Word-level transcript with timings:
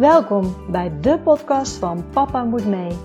Welkom 0.00 0.56
bij 0.70 1.00
de 1.00 1.18
podcast 1.18 1.76
van 1.76 2.04
Papa 2.12 2.44
Moet 2.44 2.66
Mee. 2.66 2.96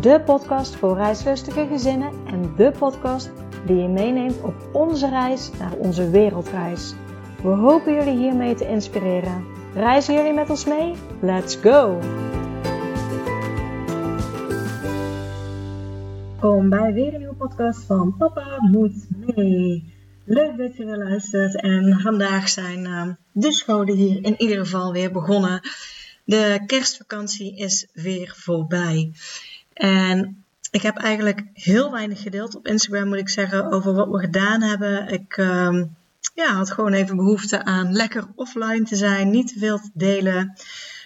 De 0.00 0.22
podcast 0.24 0.76
voor 0.76 0.96
reislustige 0.96 1.66
gezinnen 1.66 2.12
en 2.26 2.54
de 2.56 2.72
podcast 2.78 3.30
die 3.66 3.76
je 3.76 3.88
meeneemt 3.88 4.42
op 4.42 4.54
onze 4.72 5.08
reis 5.08 5.50
naar 5.58 5.72
onze 5.72 6.10
wereldreis. 6.10 6.94
We 7.42 7.48
hopen 7.48 7.94
jullie 7.94 8.16
hiermee 8.16 8.54
te 8.54 8.68
inspireren. 8.68 9.44
Reizen 9.74 10.14
jullie 10.14 10.32
met 10.32 10.50
ons 10.50 10.64
mee? 10.64 10.94
Let's 11.20 11.56
go! 11.56 11.98
Welkom 16.40 16.68
bij 16.68 16.92
weer 16.92 17.14
een 17.14 17.18
nieuwe 17.18 17.34
podcast 17.34 17.84
van 17.84 18.14
Papa 18.18 18.58
Moet 18.70 19.08
Mee. 19.26 19.94
Leuk 20.24 20.56
dat 20.56 20.76
je 20.76 20.84
weer 20.84 20.98
luistert 20.98 21.60
en 21.60 22.00
vandaag 22.00 22.48
zijn 22.48 22.84
uh, 22.84 23.08
de 23.32 23.52
scholen 23.52 23.94
hier 23.94 24.24
in 24.24 24.34
ieder 24.40 24.58
geval 24.58 24.92
weer 24.92 25.12
begonnen. 25.12 25.60
De 26.24 26.62
kerstvakantie 26.66 27.56
is 27.56 27.86
weer 27.92 28.34
voorbij. 28.36 29.12
En 29.72 30.44
ik 30.70 30.82
heb 30.82 30.96
eigenlijk 30.96 31.44
heel 31.52 31.92
weinig 31.92 32.22
gedeeld 32.22 32.54
op 32.54 32.66
Instagram, 32.66 33.08
moet 33.08 33.18
ik 33.18 33.28
zeggen, 33.28 33.72
over 33.72 33.94
wat 33.94 34.08
we 34.08 34.18
gedaan 34.18 34.62
hebben. 34.62 35.08
Ik 35.08 35.36
uh, 35.36 35.82
ja, 36.34 36.54
had 36.54 36.70
gewoon 36.70 36.92
even 36.92 37.16
behoefte 37.16 37.64
aan 37.64 37.92
lekker 37.92 38.26
offline 38.34 38.82
te 38.82 38.96
zijn, 38.96 39.30
niet 39.30 39.48
te 39.48 39.58
veel 39.58 39.78
te 39.78 39.90
delen. 39.94 40.52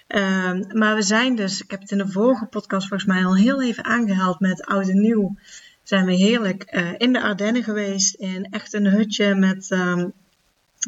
Uh, 0.08 0.60
maar 0.72 0.94
we 0.94 1.02
zijn 1.02 1.36
dus, 1.36 1.62
ik 1.62 1.70
heb 1.70 1.80
het 1.80 1.90
in 1.90 1.98
de 1.98 2.08
vorige 2.08 2.44
podcast 2.44 2.88
volgens 2.88 3.08
mij 3.08 3.24
al 3.24 3.36
heel 3.36 3.62
even 3.62 3.84
aangehaald 3.84 4.40
met 4.40 4.66
oud 4.66 4.88
en 4.88 5.00
nieuw. 5.00 5.36
Zijn 5.82 6.06
we 6.06 6.12
heerlijk 6.12 6.74
uh, 6.74 6.90
in 6.98 7.12
de 7.12 7.22
Ardennen 7.22 7.62
geweest, 7.62 8.14
in 8.14 8.46
echt 8.50 8.72
een 8.72 8.86
hutje 8.86 9.34
met 9.34 9.70
um, 9.70 10.12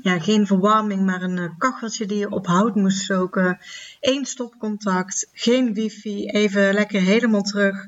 ja, 0.02 0.18
geen 0.18 0.46
verwarming, 0.46 1.04
maar 1.04 1.22
een 1.22 1.36
uh, 1.36 1.48
kacheltje 1.58 2.06
die 2.06 2.18
je 2.18 2.30
op 2.30 2.46
hout 2.46 2.74
moest 2.74 3.02
stoken. 3.02 3.58
Eén 4.00 4.24
stopcontact, 4.24 5.28
geen 5.32 5.74
wifi, 5.74 6.26
even 6.26 6.74
lekker 6.74 7.00
helemaal 7.00 7.42
terug 7.42 7.86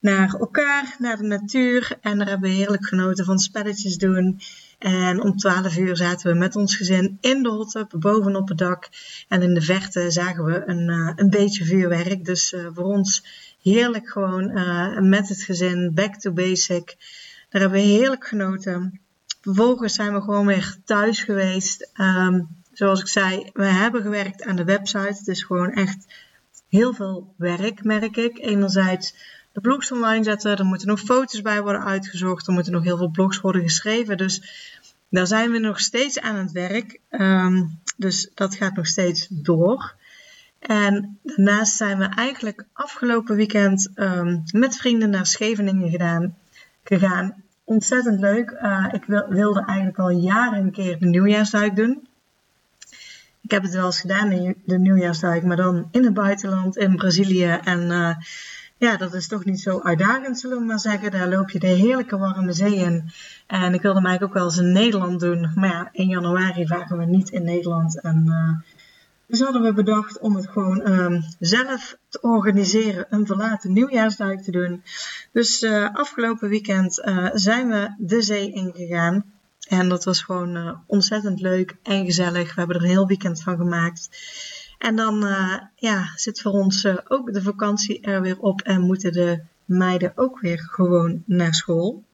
naar 0.00 0.34
elkaar, 0.34 0.96
naar 0.98 1.16
de 1.16 1.22
natuur. 1.22 1.98
En 2.00 2.18
daar 2.18 2.28
hebben 2.28 2.50
we 2.50 2.56
heerlijk 2.56 2.86
genoten 2.86 3.24
van 3.24 3.38
spelletjes 3.38 3.96
doen. 3.96 4.40
En 4.78 5.22
om 5.22 5.36
12 5.36 5.76
uur 5.76 5.96
zaten 5.96 6.32
we 6.32 6.38
met 6.38 6.56
ons 6.56 6.76
gezin 6.76 7.18
in 7.20 7.42
de 7.42 7.48
hot 7.48 7.84
bovenop 7.98 8.48
het 8.48 8.58
dak. 8.58 8.88
En 9.28 9.42
in 9.42 9.54
de 9.54 9.62
verte 9.62 10.10
zagen 10.10 10.44
we 10.44 10.62
een, 10.66 10.88
uh, 10.88 11.12
een 11.16 11.30
beetje 11.30 11.64
vuurwerk. 11.64 12.24
Dus 12.24 12.52
uh, 12.52 12.66
voor 12.74 12.84
ons 12.84 13.24
heerlijk 13.62 14.08
gewoon 14.08 14.52
met 15.08 15.28
het 15.28 15.42
gezin, 15.42 15.94
back 15.94 16.14
to 16.14 16.32
basic. 16.32 16.96
Daar 17.48 17.60
hebben 17.60 17.80
we 17.80 17.86
heerlijk 17.86 18.26
genoten. 18.26 19.00
Vervolgens 19.42 19.94
zijn 19.94 20.14
we 20.14 20.20
gewoon 20.20 20.46
weer 20.46 20.76
thuis 20.84 21.22
geweest. 21.22 21.90
Um, 22.00 22.48
zoals 22.72 23.00
ik 23.00 23.08
zei, 23.08 23.50
we 23.52 23.64
hebben 23.64 24.02
gewerkt 24.02 24.44
aan 24.44 24.56
de 24.56 24.64
website. 24.64 25.18
Het 25.18 25.28
is 25.28 25.42
gewoon 25.42 25.72
echt 25.72 26.06
heel 26.68 26.94
veel 26.94 27.34
werk, 27.36 27.84
merk 27.84 28.16
ik. 28.16 28.38
Enerzijds 28.38 29.14
de 29.52 29.60
blogs 29.60 29.92
online 29.92 30.24
zetten. 30.24 30.56
Er 30.56 30.64
moeten 30.64 30.88
nog 30.88 31.00
foto's 31.00 31.42
bij 31.42 31.62
worden 31.62 31.84
uitgezocht. 31.84 32.46
Er 32.46 32.52
moeten 32.52 32.72
nog 32.72 32.84
heel 32.84 32.96
veel 32.96 33.10
blogs 33.10 33.40
worden 33.40 33.62
geschreven. 33.62 34.16
Dus 34.16 34.42
daar 35.10 35.26
zijn 35.26 35.50
we 35.50 35.58
nog 35.58 35.80
steeds 35.80 36.20
aan 36.20 36.36
het 36.36 36.52
werk. 36.52 37.00
Um, 37.10 37.80
dus 37.96 38.30
dat 38.34 38.54
gaat 38.54 38.76
nog 38.76 38.86
steeds 38.86 39.26
door. 39.30 39.94
En 40.58 41.18
daarnaast 41.22 41.76
zijn 41.76 41.98
we 41.98 42.04
eigenlijk 42.04 42.64
afgelopen 42.72 43.36
weekend 43.36 43.90
um, 43.94 44.42
met 44.52 44.76
vrienden 44.76 45.10
naar 45.10 45.26
Scheveningen 45.26 46.34
gegaan. 46.84 47.41
Ontzettend 47.72 48.20
leuk. 48.20 48.50
Uh, 48.50 48.86
ik 48.90 49.04
wil, 49.04 49.26
wilde 49.28 49.64
eigenlijk 49.64 49.98
al 49.98 50.10
jaren 50.10 50.58
een 50.58 50.70
keer 50.70 50.98
de 50.98 51.06
nieuwjaarsduik 51.06 51.76
doen. 51.76 52.08
Ik 53.40 53.50
heb 53.50 53.62
het 53.62 53.72
wel 53.72 53.86
eens 53.86 54.00
gedaan, 54.00 54.54
de 54.64 54.78
nieuwjaarsduik, 54.78 55.42
maar 55.42 55.56
dan 55.56 55.88
in 55.90 56.04
het 56.04 56.14
buitenland, 56.14 56.76
in 56.76 56.96
Brazilië. 56.96 57.58
En 57.64 57.80
uh, 57.80 58.14
ja, 58.76 58.96
dat 58.96 59.14
is 59.14 59.28
toch 59.28 59.44
niet 59.44 59.60
zo 59.60 59.80
uitdagend, 59.80 60.38
zullen 60.38 60.58
we 60.58 60.64
maar 60.64 60.78
zeggen. 60.78 61.10
Daar 61.10 61.28
loop 61.28 61.50
je 61.50 61.58
de 61.58 61.66
heerlijke 61.66 62.18
warme 62.18 62.52
zee 62.52 62.74
in. 62.74 63.10
En 63.46 63.74
ik 63.74 63.82
wilde 63.82 64.00
mij 64.00 64.22
ook 64.22 64.32
wel 64.32 64.44
eens 64.44 64.58
in 64.58 64.72
Nederland 64.72 65.20
doen. 65.20 65.52
Maar 65.54 65.70
ja, 65.70 65.88
in 65.92 66.08
januari 66.08 66.66
varen 66.66 66.98
we 66.98 67.04
niet 67.04 67.30
in 67.30 67.44
Nederland. 67.44 68.00
En 68.00 68.24
uh, 68.26 68.71
dus 69.32 69.40
hadden 69.40 69.62
we 69.62 69.72
bedacht 69.72 70.18
om 70.18 70.36
het 70.36 70.48
gewoon 70.48 70.90
um, 70.90 71.22
zelf 71.38 71.96
te 72.08 72.20
organiseren. 72.20 73.06
Een 73.08 73.26
verlaten 73.26 73.72
nieuwjaarsduik 73.72 74.42
te 74.42 74.50
doen. 74.50 74.82
Dus 75.32 75.62
uh, 75.62 75.94
afgelopen 75.94 76.48
weekend 76.48 76.98
uh, 76.98 77.28
zijn 77.32 77.68
we 77.68 77.94
de 77.98 78.22
zee 78.22 78.52
ingegaan. 78.52 79.24
En 79.68 79.88
dat 79.88 80.04
was 80.04 80.22
gewoon 80.22 80.82
ontzettend 80.86 81.40
leuk 81.40 81.76
en 81.82 82.04
gezellig. 82.04 82.54
We 82.54 82.58
hebben 82.58 82.76
er 82.76 82.82
een 82.82 82.88
heel 82.88 83.06
weekend 83.06 83.42
van 83.42 83.56
gemaakt. 83.56 84.08
En 84.78 84.96
dan 84.96 85.18
ja, 85.76 86.12
zit 86.14 86.40
voor 86.40 86.52
ons 86.52 86.86
ook 87.08 87.32
de 87.32 87.42
vakantie 87.42 88.00
er 88.00 88.20
weer 88.20 88.38
op 88.38 88.60
en 88.60 88.80
moeten 88.80 89.12
de 89.12 89.42
meiden 89.64 90.12
ook 90.14 90.40
weer 90.40 90.58
gewoon 90.58 91.22
naar 91.26 91.54
school. 91.54 92.04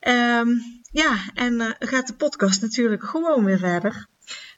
Um, 0.00 0.62
ja, 0.90 1.16
en 1.34 1.76
gaat 1.78 2.06
de 2.06 2.14
podcast 2.14 2.62
natuurlijk 2.62 3.04
gewoon 3.04 3.44
weer 3.44 3.58
verder. 3.58 4.06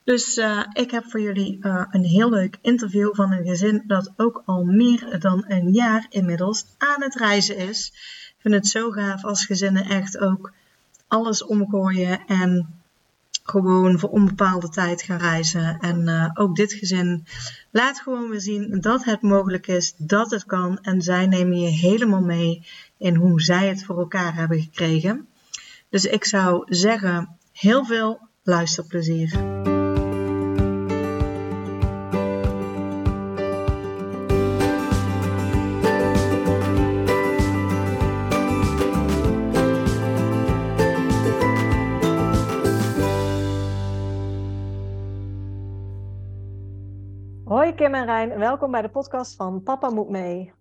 Dus 0.05 0.37
ik 0.73 0.91
heb 0.91 1.05
voor 1.05 1.21
jullie 1.21 1.59
een 1.91 2.05
heel 2.05 2.31
leuk 2.31 2.59
interview 2.61 3.15
van 3.15 3.33
een 3.33 3.47
gezin 3.47 3.85
dat 3.87 4.13
ook 4.17 4.43
al 4.47 4.65
meer 4.65 5.21
dan 5.21 5.45
een 5.49 5.73
jaar 5.73 6.07
inmiddels 6.09 6.65
aan 6.79 7.03
het 7.03 7.15
reizen 7.15 7.57
is. 7.57 7.93
Ik 8.29 8.35
vind 8.39 8.55
het 8.55 8.67
zo 8.67 8.91
gaaf 8.91 9.25
als 9.25 9.47
gezinnen 9.47 9.85
echt 9.85 10.19
ook 10.19 10.53
alles 11.09 11.45
omgooien 11.45 12.27
en 12.27 12.81
gewoon 13.43 13.99
voor 13.99 14.09
onbepaalde 14.09 14.69
tijd 14.69 15.03
gaan 15.03 15.19
reizen. 15.19 15.79
En 15.81 16.09
uh, 16.09 16.31
ook 16.35 16.57
dit 16.57 16.73
gezin 16.73 17.27
laat 17.71 18.01
gewoon 18.01 18.31
weer 18.31 18.41
zien 18.41 18.81
dat 18.81 19.05
het 19.05 19.23
mogelijk 19.23 19.67
is, 19.67 19.95
dat 19.97 20.31
het 20.31 20.45
kan. 20.45 20.79
En 20.83 21.03
zij 21.03 21.27
nemen 21.27 21.61
je 21.61 21.69
helemaal 21.69 22.23
mee 22.23 22.67
in 22.99 23.15
hoe 23.15 23.41
zij 23.41 23.69
het 23.69 23.85
voor 23.85 23.99
elkaar 23.99 24.35
hebben 24.35 24.61
gekregen. 24.61 25.27
Dus 25.89 26.05
ik 26.05 26.25
zou 26.25 26.65
zeggen, 26.69 27.37
heel 27.53 27.85
veel 27.85 28.21
luisterplezier. 28.43 29.39
Kim 47.81 47.95
en 47.95 48.05
Rijn, 48.05 48.39
welkom 48.39 48.71
bij 48.71 48.83
de 48.83 48.91
podcast 48.91 49.37
van 49.37 49.63
Papa 49.63 49.91
Moet 49.91 50.09
Mee. 50.09 50.53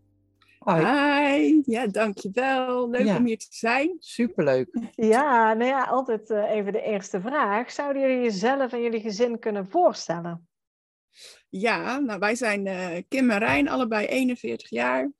Hoi. 0.59 0.85
Hi, 0.85 1.62
ja 1.66 1.88
dankjewel. 1.88 2.90
Leuk 2.90 3.06
ja. 3.06 3.18
om 3.18 3.25
hier 3.25 3.38
te 3.38 3.47
zijn. 3.50 3.96
Superleuk. 4.00 4.90
Ja, 4.91 5.53
nou 5.53 5.69
ja, 5.69 5.84
altijd 5.84 6.30
uh, 6.30 6.52
even 6.52 6.74
de 6.74 6.81
eerste 6.81 7.22
vraag. 7.22 7.72
Zouden 7.72 8.02
jullie 8.02 8.22
jezelf 8.22 8.74
en 8.74 8.81
jullie 8.81 9.02
gezin 9.02 9.40
kunnen 9.40 9.69
voorstellen? 9.69 10.47
Ja, 11.50 12.00
nou 12.00 12.19
wij 12.19 12.35
zijn 12.35 12.66
uh, 12.66 12.97
Kim 13.07 13.30
en 13.30 13.40
Rijn, 13.40 13.69
allebei 13.69 14.06
41 14.06 14.69
jaar. 14.69 15.12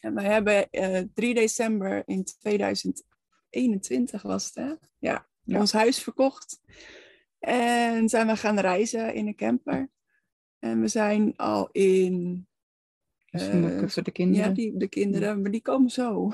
En 0.00 0.14
wij 0.14 0.24
hebben 0.24 0.68
uh, 0.70 1.00
3 1.14 1.34
december 1.34 2.02
in 2.06 2.24
2021 2.24 4.22
was 4.22 4.44
het 4.44 4.54
hè? 4.54 4.72
Ja, 4.98 5.26
ja, 5.42 5.58
ons 5.60 5.72
huis 5.72 6.02
verkocht. 6.02 6.60
En 7.38 8.08
zijn 8.08 8.26
we 8.26 8.36
gaan 8.36 8.58
reizen 8.58 9.14
in 9.14 9.26
een 9.26 9.36
camper. 9.36 9.94
En 10.70 10.80
we 10.80 10.88
zijn 10.88 11.36
al 11.36 11.68
in. 11.72 12.46
Uh, 13.30 13.88
voor 13.88 14.02
de 14.02 14.10
kinderen. 14.10 14.48
Ja, 14.48 14.54
die, 14.54 14.76
de 14.76 14.88
kinderen, 14.88 15.42
maar 15.42 15.50
die 15.50 15.62
komen 15.62 15.90
zo. 15.90 16.32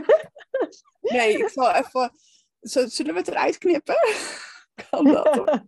nee, 1.14 1.38
ik 1.38 1.48
zal 1.48 1.74
even. 1.74 2.12
Zullen 2.60 3.12
we 3.12 3.18
het 3.18 3.28
eruit 3.28 3.58
knippen? 3.58 3.96
kan 4.90 5.04
dat? 5.04 5.34
Hoor. 5.36 5.66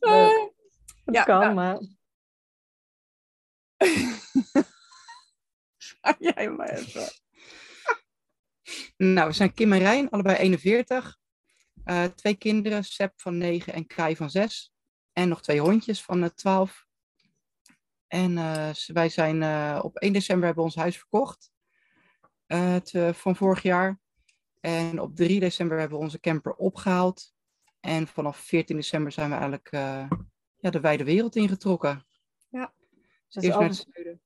Uh, 0.00 0.48
ja, 1.04 1.22
kan, 1.22 1.40
nou. 1.40 1.54
maar. 1.54 1.78
jij 6.18 6.50
maar 6.50 6.70
even. 6.70 7.08
Nou, 8.96 9.28
we 9.28 9.34
zijn 9.34 9.54
Kim 9.54 9.72
en 9.72 9.78
Rijn, 9.78 10.10
allebei 10.10 10.36
41. 10.36 11.18
Uh, 11.84 12.04
twee 12.04 12.34
kinderen, 12.34 12.84
Seb 12.84 13.20
van 13.20 13.38
9 13.38 13.72
en 13.72 13.86
Kai 13.86 14.16
van 14.16 14.30
6. 14.30 14.69
En 15.20 15.28
nog 15.28 15.42
twee 15.42 15.60
hondjes 15.60 16.02
van 16.02 16.22
uh, 16.22 16.28
12. 16.28 16.86
En 18.06 18.30
uh, 18.30 18.70
wij 18.86 19.08
zijn 19.08 19.42
uh, 19.42 19.80
op 19.82 19.96
1 19.96 20.12
december 20.12 20.44
hebben 20.46 20.64
we 20.64 20.70
ons 20.70 20.80
huis 20.80 20.98
verkocht. 20.98 21.50
Te, 22.82 23.10
van 23.14 23.36
vorig 23.36 23.62
jaar. 23.62 24.00
En 24.60 25.00
op 25.00 25.16
3 25.16 25.40
december 25.40 25.78
hebben 25.78 25.98
we 25.98 26.04
onze 26.04 26.20
camper 26.20 26.54
opgehaald. 26.54 27.34
En 27.80 28.06
vanaf 28.06 28.36
14 28.36 28.76
december 28.76 29.12
zijn 29.12 29.28
we 29.28 29.34
eigenlijk 29.34 29.70
ja, 30.56 30.70
de 30.70 30.80
wijde 30.80 31.04
wereld 31.04 31.36
ingetrokken. 31.36 32.06
Ja. 32.48 32.72
Dus 33.28 33.42
eerst 33.42 33.56
al, 33.56 33.60
naar 33.60 33.68
het 33.68 33.86
zuiden. 33.92 34.20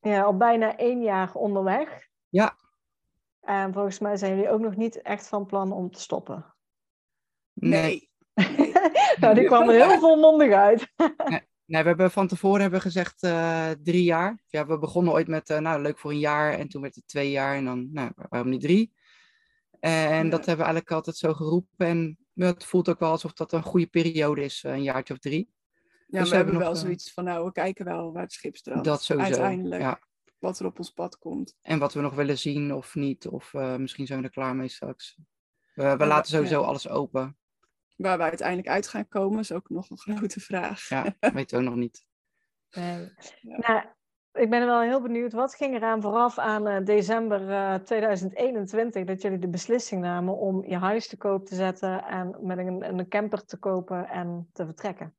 Ja, 0.00 0.22
al 0.22 0.36
bijna 0.36 0.76
één 0.76 1.02
jaar 1.02 1.34
onderweg. 1.34 2.08
Ja. 2.28 2.56
En 3.40 3.72
volgens 3.72 3.98
mij 3.98 4.16
zijn 4.16 4.34
jullie 4.34 4.50
ook 4.50 4.60
nog 4.60 4.76
niet 4.76 5.02
echt 5.02 5.28
van 5.28 5.46
plan 5.46 5.72
om 5.72 5.90
te 5.90 6.00
stoppen. 6.00 6.54
Nee. 7.52 8.10
nou, 9.20 9.34
die 9.34 9.44
kwam 9.44 9.68
er 9.68 9.86
heel 9.86 9.98
volmondig 9.98 10.52
uit. 10.52 10.92
nee, 11.28 11.40
Nee, 11.66 11.82
we 11.82 11.88
hebben 11.88 12.10
van 12.10 12.28
tevoren 12.28 12.60
hebben 12.60 12.80
gezegd 12.80 13.22
eh, 13.22 13.70
drie 13.82 14.02
jaar. 14.02 14.42
Ja, 14.46 14.66
we 14.66 14.78
begonnen 14.78 15.12
ooit 15.12 15.28
met, 15.28 15.50
eh, 15.50 15.58
nou, 15.58 15.82
leuk 15.82 15.98
voor 15.98 16.10
een 16.10 16.18
jaar. 16.18 16.52
En 16.52 16.68
toen 16.68 16.82
werd 16.82 16.94
het 16.94 17.06
twee 17.08 17.30
jaar. 17.30 17.56
En 17.56 17.64
dan, 17.64 17.88
nou, 17.92 18.10
waarom 18.28 18.50
niet 18.50 18.60
drie? 18.60 18.92
En 19.80 20.24
Ja. 20.24 20.30
dat 20.30 20.46
hebben 20.46 20.56
we 20.56 20.72
eigenlijk 20.72 20.90
altijd 20.90 21.16
zo 21.16 21.32
geroepen. 21.34 21.86
En 21.86 22.18
het 22.34 22.64
voelt 22.64 22.88
ook 22.88 22.98
wel 22.98 23.10
alsof 23.10 23.32
dat 23.32 23.52
een 23.52 23.62
goede 23.62 23.86
periode 23.86 24.44
is, 24.44 24.64
eh, 24.64 24.72
een 24.72 24.82
jaartje 24.82 25.14
of 25.14 25.20
drie. 25.20 25.52
Ja, 26.06 26.20
Dus 26.20 26.30
we 26.30 26.36
hebben 26.36 26.58
wel 26.58 26.68
nog, 26.68 26.78
zoiets 26.78 27.12
van, 27.12 27.24
nou, 27.24 27.44
we 27.44 27.52
kijken 27.52 27.84
wel 27.84 28.12
waar 28.12 28.22
het 28.22 28.32
schip 28.32 28.56
strandt. 28.56 28.84
Dat 28.84 29.02
sowieso. 29.02 29.30
Uiteindelijk, 29.30 29.82
Ja. 29.82 30.00
wat 30.38 30.58
er 30.58 30.66
op 30.66 30.78
ons 30.78 30.90
pad 30.90 31.18
komt. 31.18 31.56
En 31.62 31.78
wat 31.78 31.94
we 31.94 32.00
nog 32.00 32.14
willen 32.14 32.38
zien 32.38 32.74
of 32.74 32.94
niet. 32.94 33.28
Of 33.28 33.52
misschien 33.52 34.06
zijn 34.06 34.18
we 34.18 34.24
er 34.24 34.32
klaar 34.32 34.56
mee 34.56 34.68
straks. 34.68 35.18
We, 35.74 35.96
laten 36.06 36.30
sowieso 36.30 36.60
ja. 36.60 36.66
alles 36.66 36.88
open. 36.88 37.36
Waar 37.96 38.16
we 38.16 38.22
uiteindelijk 38.22 38.68
uit 38.68 38.88
gaan 38.88 39.08
komen, 39.08 39.38
is 39.38 39.52
ook 39.52 39.68
nog 39.68 39.90
een 39.90 39.98
grote 39.98 40.40
vraag. 40.40 40.88
Ja, 40.88 41.14
weten 41.34 41.58
we 41.58 41.64
ook 41.64 41.70
nog 41.70 41.78
niet. 41.78 42.06
Nee. 42.70 43.12
Ja. 43.40 43.56
Nou, 43.58 43.84
ik 44.32 44.50
ben 44.50 44.66
wel 44.66 44.80
heel 44.80 45.02
benieuwd, 45.02 45.32
wat 45.32 45.54
ging 45.54 45.74
eraan 45.74 46.02
vooraf 46.02 46.38
aan 46.38 46.66
eh, 46.66 46.84
december 46.84 47.50
eh, 47.50 47.74
2021 47.74 49.04
dat 49.04 49.22
jullie 49.22 49.38
de 49.38 49.48
beslissing 49.48 50.02
namen 50.02 50.36
om 50.36 50.64
je 50.66 50.76
huis 50.76 51.08
te 51.08 51.16
koop 51.16 51.46
te 51.46 51.54
zetten 51.54 52.04
en 52.04 52.36
met 52.40 52.58
een, 52.58 52.84
een 52.84 53.08
camper 53.08 53.44
te 53.44 53.56
kopen 53.56 54.08
en 54.08 54.48
te 54.52 54.64
vertrekken? 54.64 55.16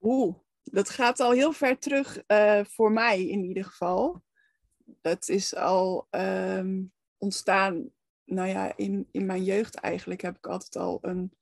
Oeh, 0.00 0.34
dat 0.62 0.88
gaat 0.88 1.20
al 1.20 1.30
heel 1.30 1.52
ver 1.52 1.78
terug 1.78 2.22
eh, 2.26 2.64
voor 2.64 2.92
mij 2.92 3.26
in 3.26 3.44
ieder 3.44 3.64
geval. 3.64 4.22
Dat 5.00 5.28
is 5.28 5.56
al 5.56 6.06
ehm, 6.10 6.82
ontstaan, 7.18 7.90
nou 8.24 8.48
ja, 8.48 8.76
in, 8.76 9.08
in 9.10 9.26
mijn 9.26 9.44
jeugd 9.44 9.74
eigenlijk 9.74 10.20
heb 10.20 10.36
ik 10.36 10.46
altijd 10.46 10.76
al 10.76 10.98
een 11.02 11.32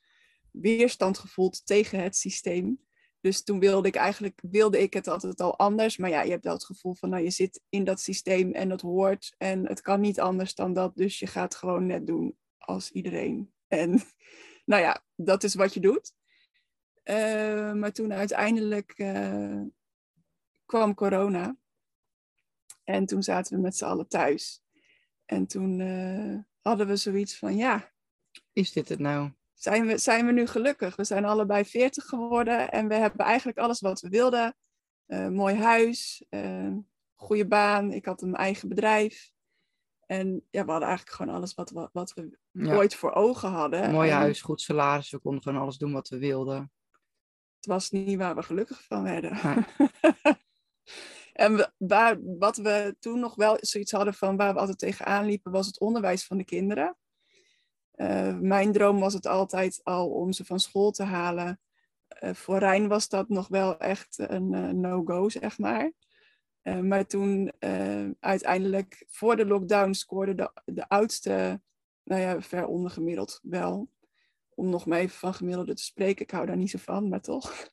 weerstand 0.51 1.19
gevoeld 1.19 1.67
tegen 1.67 2.03
het 2.03 2.17
systeem. 2.17 2.81
Dus 3.21 3.43
toen 3.43 3.61
wilde 3.61 3.89
ik 3.89 3.95
eigenlijk 3.95 4.41
wilde 4.51 4.83
ik 4.83 4.95
het 4.95 5.09
altijd 5.09 5.41
al 5.41 5.59
anders. 5.59 5.97
Maar 5.97 6.11
ja, 6.11 6.23
je 6.23 6.31
hebt 6.31 6.45
wel 6.45 6.53
het 6.53 6.65
gevoel 6.65 6.95
van, 6.95 7.09
nou, 7.09 7.23
je 7.23 7.31
zit 7.31 7.61
in 7.69 7.85
dat 7.85 8.01
systeem 8.01 8.53
en 8.53 8.69
dat 8.69 8.81
hoort. 8.81 9.35
En 9.39 9.69
het 9.69 9.81
kan 9.81 10.01
niet 10.01 10.21
anders 10.21 10.55
dan 10.55 10.73
dat. 10.73 10.97
Dus 10.97 11.19
je 11.19 11.27
gaat 11.27 11.55
gewoon 11.55 11.87
net 11.87 12.07
doen 12.07 12.37
als 12.59 12.91
iedereen. 12.91 13.53
En 13.69 14.01
nou 14.65 14.83
ja, 14.83 15.05
dat 15.17 15.45
is 15.45 15.55
wat 15.55 15.75
je 15.75 15.81
doet. 15.81 16.13
Eh, 17.03 17.73
maar 17.73 17.93
toen 17.93 18.13
uiteindelijk 18.13 18.93
eh, 18.97 19.61
kwam 20.67 20.95
corona. 20.95 21.57
En 22.85 23.07
toen 23.07 23.23
zaten 23.23 23.57
we 23.57 23.63
met 23.63 23.77
z'n 23.77 23.85
allen 23.85 24.09
thuis. 24.09 24.63
En 25.25 25.47
toen 25.47 25.81
eh, 25.81 26.39
hadden 26.63 26.87
we 26.87 26.97
zoiets 26.97 27.39
van, 27.39 27.57
ja, 27.57 27.93
Is 28.53 28.73
dit 28.73 28.89
het 28.89 28.99
nou? 28.99 29.31
zijn 29.55 29.87
we, 29.87 29.99
zijn 29.99 30.27
we 30.27 30.33
nu 30.33 30.47
gelukkig? 30.47 30.97
We 30.97 31.05
zijn 31.05 31.25
allebei 31.25 31.65
40 31.65 32.05
geworden 32.05 32.71
en 32.71 32.89
we 32.89 32.95
hebben 32.95 33.27
eigenlijk 33.27 33.59
alles 33.59 33.81
wat 33.81 34.01
we 34.01 34.09
wilden. 34.09 34.57
Eh, 35.07 35.29
mooi 35.29 35.55
huis, 35.55 36.25
eh, 36.29 36.73
goede 37.15 37.47
baan. 37.47 37.93
Ik 37.93 38.05
had 38.05 38.23
een 38.23 38.35
eigen 38.35 38.69
bedrijf. 38.69 39.31
En 40.07 40.47
ja, 40.51 40.65
we 40.65 40.71
hadden 40.71 40.89
eigenlijk 40.89 41.17
gewoon 41.17 41.35
alles 41.35 41.55
wat, 41.55 41.71
wat, 41.71 41.91
wat 41.93 42.13
we 42.13 42.39
Ja. 42.51 42.75
ooit 42.75 42.95
voor 42.95 43.13
ogen 43.13 43.51
hadden. 43.51 43.91
Mooi 43.91 44.11
En 44.11 44.17
huis, 44.17 44.43
goed 44.43 44.61
salaris. 44.61 45.11
We 45.11 45.19
konden 45.19 45.43
gewoon 45.43 45.61
alles 45.61 45.77
doen 45.79 45.93
wat 45.93 46.09
we 46.09 46.19
wilden. 46.19 46.73
Het 47.57 47.67
was 47.67 47.91
niet 47.91 48.19
waar 48.19 48.35
we 48.35 48.43
gelukkig 48.43 48.83
van 48.85 49.03
werden. 49.03 49.39
Nee. 49.43 49.65
en 51.33 51.73
waar, 51.77 52.19
wat 52.39 52.57
we 52.57 52.97
toen 52.99 53.21
nog 53.21 53.35
wel 53.35 53.57
zoiets 53.61 53.93
hadden 53.93 54.15
van 54.15 54.37
waar 54.37 54.53
we 54.53 54.61
altijd 54.61 54.79
tegenaan 54.79 55.25
liepen, 55.25 55.53
was 55.53 55.67
het 55.67 55.81
onderwijs 55.81 56.25
van 56.25 56.37
de 56.37 56.45
kinderen. 56.45 56.97
Eh, 57.93 58.39
mijn 58.39 58.73
droom 58.73 59.01
was 59.01 59.15
het 59.15 59.27
altijd 59.27 59.81
al 59.83 60.11
om 60.11 60.33
ze 60.33 60.45
van 60.45 60.61
school 60.61 60.91
te 60.91 61.03
halen. 61.03 61.61
Eh, 62.09 62.35
voor 62.35 62.59
Rijn 62.59 62.89
was 62.89 63.09
dat 63.09 63.29
nog 63.29 63.49
wel 63.49 63.79
echt 63.79 64.19
een 64.19 64.55
eh, 64.55 64.69
no-go, 64.69 65.29
zeg 65.29 65.59
maar. 65.59 65.93
Maar 66.83 67.07
toen 67.07 67.53
uiteindelijk 68.21 69.05
voor 69.09 69.37
de 69.37 69.47
lockdown 69.47 69.93
scoorde 69.93 70.35
de, 70.35 70.51
de 70.65 70.89
oudste, 70.89 71.61
nou 72.03 72.21
ja, 72.21 72.41
ver 72.41 72.67
onder 72.67 72.91
gemiddeld 72.91 73.41
wel. 73.43 73.89
Om 74.55 74.69
nog 74.69 74.87
maar 74.87 74.99
even 74.99 75.19
van 75.19 75.35
gemiddelde 75.35 75.75
te 75.75 75.83
spreken, 75.83 76.25
ik 76.25 76.31
hou 76.31 76.47
daar 76.47 76.57
niet 76.57 76.71
zo 76.71 76.79
van, 76.79 77.09
maar 77.09 77.21
toch. 77.21 77.71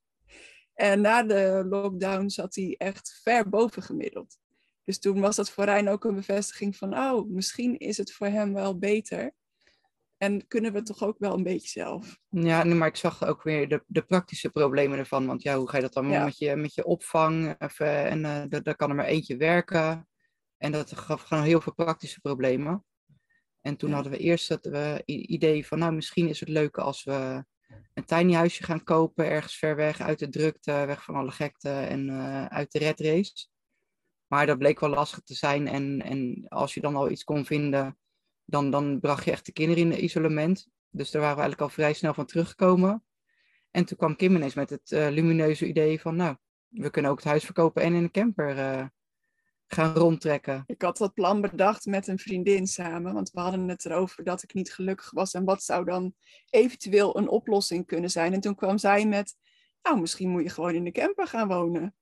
En 0.80 1.02
na 1.02 1.24
de 1.24 1.66
lockdown 1.70 2.28
zat 2.30 2.56
hij 2.56 2.76
echt 2.78 3.20
ver 3.24 3.50
boven 3.50 3.81
gemiddeld. 3.84 4.38
Dus 4.84 5.00
toen 5.00 5.20
was 5.20 5.36
dat 5.36 5.50
voor 5.50 5.64
Rijn 5.64 5.90
ook 5.90 6.04
een 6.04 6.16
bevestiging 6.16 6.78
van, 6.78 6.98
oh, 6.98 7.30
misschien 7.30 7.78
is 7.78 7.98
het 7.98 8.12
voor 8.12 8.28
hem 8.28 8.54
wel 8.54 8.78
beter. 8.78 9.31
En 10.18 10.48
kunnen 10.48 10.72
we 10.72 10.78
het 10.78 10.86
toch 10.86 11.04
ook 11.04 11.20
wel 11.20 11.34
een 11.34 11.44
beetje 11.44 11.68
zelf. 11.68 12.18
Ja, 12.30 12.64
maar 12.64 12.88
ik 12.88 12.96
zag 12.96 13.26
ook 13.26 13.44
weer 13.44 13.68
de, 13.68 13.84
de 13.88 14.02
praktische 14.02 14.50
problemen 14.50 14.98
ervan. 14.98 15.26
Want 15.26 15.42
ja, 15.42 15.58
hoe 15.58 15.70
ga 15.70 15.76
je 15.76 15.84
dat 15.84 15.94
dan 15.94 16.10
Ja. 16.10 16.24
met, 16.26 16.38
je, 16.38 16.56
met 16.56 16.74
je 16.74 16.86
opvang? 16.86 17.56
Even, 17.58 17.88
en 18.06 18.25
eh 18.25 18.44
daar 18.50 18.64
daar 18.64 18.75
kan 18.75 18.90
er 18.90 18.96
maar 18.96 19.06
eentje 19.06 19.38
werken. 19.38 20.08
En 20.58 20.72
dat 20.72 20.98
gaf 20.98 21.22
gewoon 21.22 21.44
heel 21.44 21.62
veel 21.62 21.74
praktische 21.74 22.20
problemen. 22.22 22.86
En 23.62 23.75
toen 23.78 23.90
Ja. 23.90 23.96
hadden 23.96 24.14
we 24.14 24.20
eerst 24.20 24.50
het 24.50 24.66
i- 24.66 25.25
idee 25.28 25.68
van, 25.68 25.80
nou, 25.80 25.94
misschien 25.94 26.28
is 26.28 26.40
het 26.40 26.50
leuk 26.50 26.78
als 26.78 27.04
we 27.04 27.46
een 27.94 28.06
tiny 28.06 28.33
huisje 28.33 28.63
gaan 28.63 28.83
kopen, 28.83 29.25
ergens 29.25 29.57
ver 29.57 29.75
weg, 29.75 30.01
uit 30.01 30.19
de 30.19 30.30
drukte, 30.30 30.71
weg 30.71 31.04
van 31.04 31.16
alle 31.16 31.31
gekte 31.31 31.69
en 31.69 32.10
eh, 32.10 32.45
uit 32.45 32.71
de 32.71 32.80
red 32.80 33.00
race. 33.00 33.48
Maar 34.27 34.45
dat 34.45 34.57
bleek 34.57 34.80
wel 34.80 34.89
lastig 34.89 35.19
te 35.19 35.33
zijn. 35.33 35.68
En, 35.68 36.01
en 36.01 36.45
als 36.48 36.74
je 36.74 36.81
dan 36.81 36.95
al 36.95 37.10
iets 37.10 37.24
kon 37.24 37.45
vinden, 37.45 37.98
dan, 38.45 38.71
dan 38.71 39.00
bracht 39.00 39.25
je 39.25 39.31
echt 39.31 39.45
de 39.45 39.51
kinderen 39.51 39.92
in 39.92 40.04
isolement. 40.04 40.68
Dus 40.89 41.12
daar 41.12 41.21
waren 41.21 41.38
we 41.38 41.42
eigenlijk 41.42 41.71
al 41.71 41.75
vrij 41.75 41.94
snel 41.94 42.13
van 42.13 42.25
teruggekomen. 42.25 43.04
En 43.72 43.86
toen 43.86 43.98
kwam 43.98 44.15
Kim 44.15 44.36
ineens 44.36 44.54
met 44.54 44.69
het 44.69 44.92
eh, 44.92 45.10
lumineuze 45.10 45.68
idee 45.68 46.01
van, 46.01 46.15
nou, 46.15 46.36
we 46.68 46.89
kunnen 46.89 47.12
ook 47.12 47.18
het 47.18 47.27
huis 47.27 47.44
verkopen 47.44 47.81
en 47.81 47.94
in 47.94 48.04
een 48.04 48.12
camper 48.12 48.57
eh, 48.57 48.86
gaan 49.74 49.94
rondtrekken. 49.94 50.63
Ik 50.68 50.81
had 50.81 50.98
dat 50.98 51.13
plan 51.13 51.42
bedacht 51.42 51.86
met 51.86 52.07
een 52.07 52.19
vriendin 52.19 52.68
samen, 52.68 53.13
want 53.13 53.31
we 53.31 53.39
hadden 53.39 53.68
het 53.68 53.86
erover 53.86 54.24
dat 54.24 54.44
ik 54.44 54.54
niet 54.54 54.74
gelukkig 54.74 55.12
was 55.12 55.33
en 55.33 55.45
wat 55.45 55.63
zou 55.63 55.86
dan 55.86 56.13
eventueel 56.50 57.18
een 57.18 57.30
oplossing 57.30 57.86
kunnen 57.86 58.10
zijn. 58.10 58.33
En 58.33 58.39
toen 58.39 58.56
kwam 58.56 58.77
zij 58.77 59.06
met, 59.06 59.36
nou 59.81 60.00
misschien 60.00 60.30
moet 60.30 60.44
je 60.44 60.50
gewoon 60.50 60.75
in 60.75 60.83
de 60.83 60.92
camper 60.92 61.27
gaan 61.27 61.48
wonen. 61.48 61.95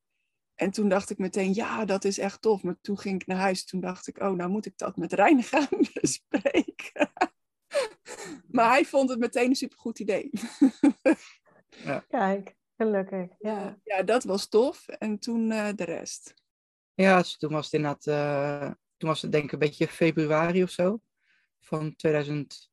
En 0.55 0.71
toen 0.71 0.89
dacht 0.89 1.09
ik 1.09 1.17
meteen, 1.17 1.53
ja, 1.53 1.85
dat 1.85 2.03
is 2.03 2.19
echt 2.19 2.41
tof. 2.41 2.63
Maar 2.63 2.77
toen 2.81 2.99
ging 2.99 3.21
ik 3.21 3.27
naar 3.27 3.37
huis, 3.37 3.65
toen 3.65 3.79
dacht 3.79 4.07
ik, 4.07 4.19
oh, 4.19 4.31
nou 4.31 4.49
moet 4.49 4.65
ik 4.65 4.77
dat 4.77 4.97
met 4.97 5.13
Rijn 5.13 5.43
gaan 5.53 5.67
bespreken. 5.93 7.11
maar 8.57 8.69
hij 8.69 8.85
vond 8.85 9.09
het 9.09 9.19
meteen 9.19 9.49
een 9.49 9.55
supergoed 9.55 9.99
idee. 9.99 10.29
Kijk, 12.07 12.55
gelukkig. 12.77 13.29
Ja. 13.39 13.79
ja, 13.83 14.03
dat 14.03 14.23
was 14.23 14.47
tof. 14.47 14.87
En 14.87 15.19
toen 15.19 15.51
eh, 15.51 15.69
de 15.75 15.83
rest. 15.83 16.33
Ja, 16.97 17.17
dus 17.17 17.37
toen 17.37 17.51
was 17.51 17.65
het 17.65 17.73
inderdaad, 17.73 18.07
eh, 18.07 18.71
toen 18.97 19.09
was 19.09 19.21
het 19.21 19.31
denk 19.31 19.43
ik 19.43 19.51
een 19.51 19.59
beetje 19.59 19.87
februari 19.87 20.63
of 20.63 20.69
zo, 20.69 20.99
van 21.59 21.95
2021. 21.95 22.71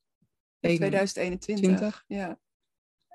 2021. 0.60 1.76
20. 1.76 2.04
Ja. 2.06 2.38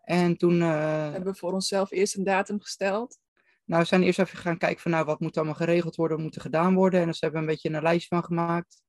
En 0.03 0.37
toen, 0.37 0.61
eh, 0.61 1.05
We 1.07 1.11
hebben 1.11 1.35
voor 1.35 1.53
onszelf 1.53 1.91
eerst 1.91 2.15
een 2.15 2.23
datum 2.23 2.61
gesteld. 2.61 3.19
nou, 3.65 3.81
we 3.81 3.87
zijn 3.87 4.03
eerst 4.03 4.19
even 4.19 4.37
gaan 4.37 4.57
kijken 4.57 4.81
van, 4.81 4.91
nou, 4.91 5.05
wat 5.05 5.19
moet 5.19 5.37
allemaal 5.37 5.55
geregeld 5.55 5.95
worden, 5.95 6.17
wat 6.17 6.25
moet 6.25 6.35
er 6.35 6.41
gedaan 6.41 6.73
worden. 6.73 6.99
En 7.01 7.07
dus 7.07 7.19
hebben 7.19 7.41
we 7.41 7.47
een 7.47 7.53
beetje 7.53 7.69
een 7.69 7.83
lijstje 7.83 8.15
van 8.15 8.23
gemaakt. 8.23 8.81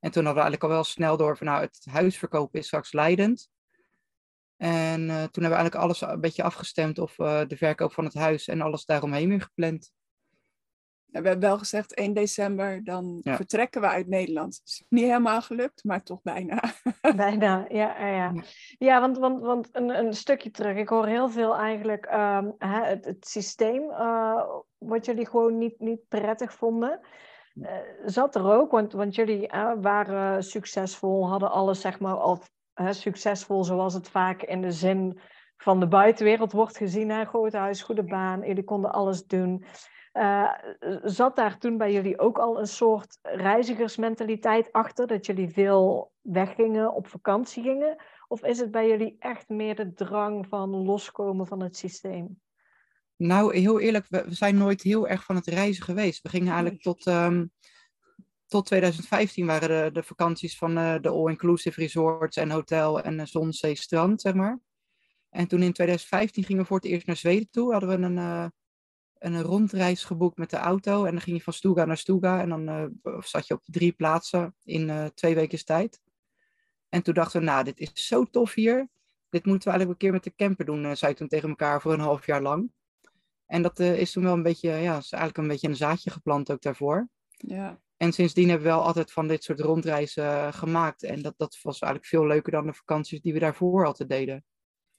En 0.00 0.10
toen 0.10 0.24
hadden 0.24 0.42
we 0.42 0.50
eigenlijk 0.50 0.62
al 0.62 0.68
wel 0.68 0.84
snel 0.84 1.16
door 1.16 1.36
van, 1.36 1.46
nou, 1.46 1.60
het 1.60 1.86
huisverkoop 1.90 2.54
is 2.54 2.66
straks 2.66 2.92
leidend. 2.92 3.50
En 4.56 5.00
eh, 5.00 5.16
toen 5.16 5.42
hebben 5.42 5.50
we 5.50 5.56
eigenlijk 5.56 5.74
alles 5.74 6.00
een 6.00 6.20
beetje 6.20 6.42
afgestemd 6.42 6.98
of 6.98 7.14
de 7.14 7.56
verkoop 7.56 7.92
van 7.92 8.04
het 8.04 8.14
huis 8.14 8.48
en 8.48 8.60
alles 8.60 8.84
daaromheen 8.84 9.28
weer 9.28 9.42
gepland. 9.42 9.92
We 11.12 11.28
hebben 11.28 11.40
wel 11.40 11.58
gezegd 11.58 11.94
1 11.94 12.12
december, 12.12 12.84
dan 12.84 13.18
Ja. 13.22 13.36
vertrekken 13.36 13.80
we 13.80 13.86
uit 13.86 14.06
Nederland. 14.08 14.54
Het 14.54 14.68
is 14.68 14.84
niet 14.88 15.04
helemaal 15.04 15.42
gelukt, 15.42 15.84
maar 15.84 16.02
toch 16.02 16.22
bijna. 16.22 16.60
Bijna, 17.16 17.64
ja, 17.68 18.06
ja, 18.06 18.32
ja. 18.78 19.00
Want, 19.00 19.18
want, 19.18 19.40
want 19.40 19.68
een, 19.72 19.88
een 19.88 20.14
stukje 20.14 20.50
terug. 20.50 20.76
Ik 20.76 20.88
hoor 20.88 21.06
heel 21.06 21.28
veel 21.28 21.56
eigenlijk 21.56 22.04
ehm, 22.06 22.50
hè, 22.58 22.84
het, 22.84 23.04
het 23.04 23.28
systeem 23.28 23.90
eh, 23.90 24.42
wat 24.78 25.04
jullie 25.04 25.26
gewoon 25.26 25.58
niet, 25.58 25.78
niet 25.78 26.08
prettig 26.08 26.52
vonden. 26.52 27.00
Eh, 27.60 27.72
zat 28.04 28.34
er 28.34 28.52
ook, 28.52 28.70
want, 28.70 28.92
want 28.92 29.14
jullie 29.14 29.48
eh, 29.48 29.72
waren 29.80 30.42
succesvol, 30.42 31.28
hadden 31.28 31.50
alles 31.50 31.80
zeg 31.80 32.00
maar 32.00 32.16
al 32.16 32.42
hè, 32.74 32.92
succesvol 32.92 33.64
zoals 33.64 33.94
het 33.94 34.08
vaak 34.08 34.42
in 34.42 34.60
de 34.60 34.72
zin 34.72 35.20
van 35.56 35.80
de 35.80 35.88
buitenwereld 35.88 36.52
wordt 36.52 36.76
gezien. 36.76 37.10
Hè? 37.10 37.24
Groot 37.24 37.52
huis, 37.52 37.82
goede 37.82 38.04
baan, 38.04 38.46
jullie 38.46 38.64
konden 38.64 38.92
alles 38.92 39.26
doen. 39.26 39.64
Eh, 40.12 40.52
zat 41.02 41.36
daar 41.36 41.58
toen 41.58 41.76
bij 41.76 41.92
jullie 41.92 42.18
ook 42.18 42.38
al 42.38 42.58
een 42.58 42.66
soort 42.66 43.18
reizigersmentaliteit 43.22 44.72
achter? 44.72 45.06
Dat 45.06 45.26
jullie 45.26 45.48
veel 45.48 46.12
weggingen, 46.20 46.94
op 46.94 47.06
vakantie 47.06 47.62
gingen? 47.62 47.96
Of 48.28 48.44
is 48.44 48.58
het 48.58 48.70
bij 48.70 48.88
jullie 48.88 49.16
echt 49.18 49.48
meer 49.48 49.76
de 49.76 49.92
drang 49.92 50.46
van 50.46 50.70
loskomen 50.70 51.46
van 51.46 51.62
het 51.62 51.76
systeem? 51.76 52.40
Nou, 53.16 53.56
heel 53.56 53.80
eerlijk, 53.80 54.06
we, 54.08 54.24
we 54.24 54.34
zijn 54.34 54.56
nooit 54.56 54.82
heel 54.82 55.08
erg 55.08 55.24
van 55.24 55.36
het 55.36 55.46
reizen 55.46 55.84
geweest. 55.84 56.22
We 56.22 56.28
gingen 56.28 56.52
eigenlijk 56.52 56.82
tot, 56.82 57.06
ehm, 57.06 57.46
tot 58.46 58.66
2015 58.66 59.46
waren 59.46 59.84
de, 59.84 59.92
de 59.92 60.02
vakanties 60.02 60.58
van 60.58 60.78
eh, 60.78 60.94
de 61.00 61.08
all-inclusive 61.08 61.80
resorts 61.80 62.36
en 62.36 62.50
hotel 62.50 63.00
en 63.00 63.18
uh, 63.18 63.24
zon, 63.24 63.52
zee, 63.52 63.74
strand, 63.74 64.20
zeg 64.20 64.34
maar. 64.34 64.58
En 65.30 65.46
toen 65.46 65.62
in 65.62 65.72
2015 65.72 66.44
gingen 66.44 66.62
we 66.62 66.68
voor 66.68 66.76
het 66.76 66.86
eerst 66.86 67.06
naar 67.06 67.16
Zweden 67.16 67.50
toe. 67.50 67.72
Hadden 67.72 67.88
we 67.88 68.06
een, 68.06 68.52
een 69.20 69.42
rondreis 69.42 70.04
geboekt 70.04 70.36
met 70.36 70.50
de 70.50 70.56
auto. 70.56 71.04
En 71.04 71.10
dan 71.10 71.20
ging 71.20 71.36
je 71.36 71.42
van 71.42 71.52
Stuga 71.52 71.84
naar 71.84 71.96
Stuga. 71.96 72.40
En 72.40 72.48
dan 72.48 72.68
uh, 72.68 73.20
zat 73.20 73.46
je 73.46 73.54
op 73.54 73.62
drie 73.64 73.92
plaatsen 73.92 74.54
in 74.64 74.88
uh, 74.88 75.04
twee 75.04 75.34
weken 75.34 75.64
tijd. 75.64 76.00
En 76.88 77.02
toen 77.02 77.14
dachten 77.14 77.40
we, 77.40 77.46
nou, 77.46 77.64
dit 77.64 77.80
is 77.80 78.06
zo 78.06 78.24
tof 78.24 78.54
hier. 78.54 78.88
Dit 79.28 79.44
moeten 79.44 79.68
we 79.70 79.76
eigenlijk 79.76 79.90
een 79.90 80.06
keer 80.06 80.12
met 80.12 80.24
de 80.24 80.44
camper 80.44 80.64
doen, 80.64 80.96
zei 80.96 81.14
toen 81.14 81.28
tegen 81.28 81.48
elkaar 81.48 81.80
voor 81.80 81.92
een 81.92 82.00
half 82.00 82.26
jaar 82.26 82.42
lang. 82.42 82.72
En 83.46 83.62
dat 83.62 83.78
is 83.78 84.12
toen 84.12 84.22
wel 84.22 84.32
een 84.32 84.42
beetje, 84.42 84.70
ja, 84.70 84.96
is 84.96 85.12
eigenlijk 85.12 85.36
een 85.36 85.48
beetje 85.48 85.68
een 85.68 85.76
zaadje 85.76 86.10
geplant 86.10 86.52
ook 86.52 86.62
daarvoor. 86.62 87.08
Ja. 87.28 87.80
En 87.96 88.12
sindsdien 88.12 88.48
hebben 88.48 88.66
we 88.66 88.72
wel 88.72 88.82
altijd 88.82 89.12
van 89.12 89.28
dit 89.28 89.44
soort 89.44 89.60
rondreizen 89.60 90.54
gemaakt. 90.54 91.02
En 91.02 91.22
dat, 91.22 91.34
dat 91.36 91.58
was 91.62 91.80
eigenlijk 91.80 92.12
veel 92.12 92.26
leuker 92.26 92.52
dan 92.52 92.66
de 92.66 92.72
vakanties 92.72 93.20
die 93.20 93.32
we 93.32 93.38
daarvoor 93.38 93.86
altijd 93.86 94.08
deden. 94.08 94.44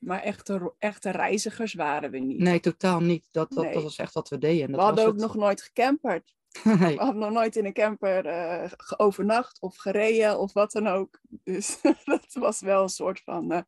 Maar 0.01 0.21
echte, 0.21 0.73
echte 0.77 1.09
reizigers 1.09 1.73
waren 1.73 2.11
we 2.11 2.19
niet. 2.19 2.39
Nee, 2.39 2.59
totaal 2.59 2.99
niet. 2.99 3.27
Dat, 3.31 3.51
dat, 3.51 3.63
nee. 3.63 3.73
dat 3.73 3.83
was 3.83 3.97
echt 3.97 4.13
wat 4.13 4.29
we 4.29 4.37
deden. 4.37 4.61
En 4.61 4.71
dat 4.71 4.79
we 4.79 4.85
hadden 4.85 5.05
ook 5.05 5.11
het. 5.11 5.21
nog 5.21 5.35
nooit 5.35 5.61
gecamperd. 5.61 6.35
nee. 6.63 6.95
We 6.95 7.03
hadden 7.03 7.21
nog 7.21 7.31
nooit 7.31 7.55
in 7.55 7.65
een 7.65 7.73
camper 7.73 8.25
uh, 8.25 8.71
overnacht 8.97 9.61
of 9.61 9.77
gereden 9.77 10.39
of 10.39 10.53
wat 10.53 10.71
dan 10.71 10.87
ook. 10.87 11.19
Dus 11.43 11.81
dat 12.05 12.27
was 12.33 12.61
wel 12.61 12.83
een 12.83 12.89
soort 12.89 13.21
van 13.21 13.51
uh, 13.51 13.61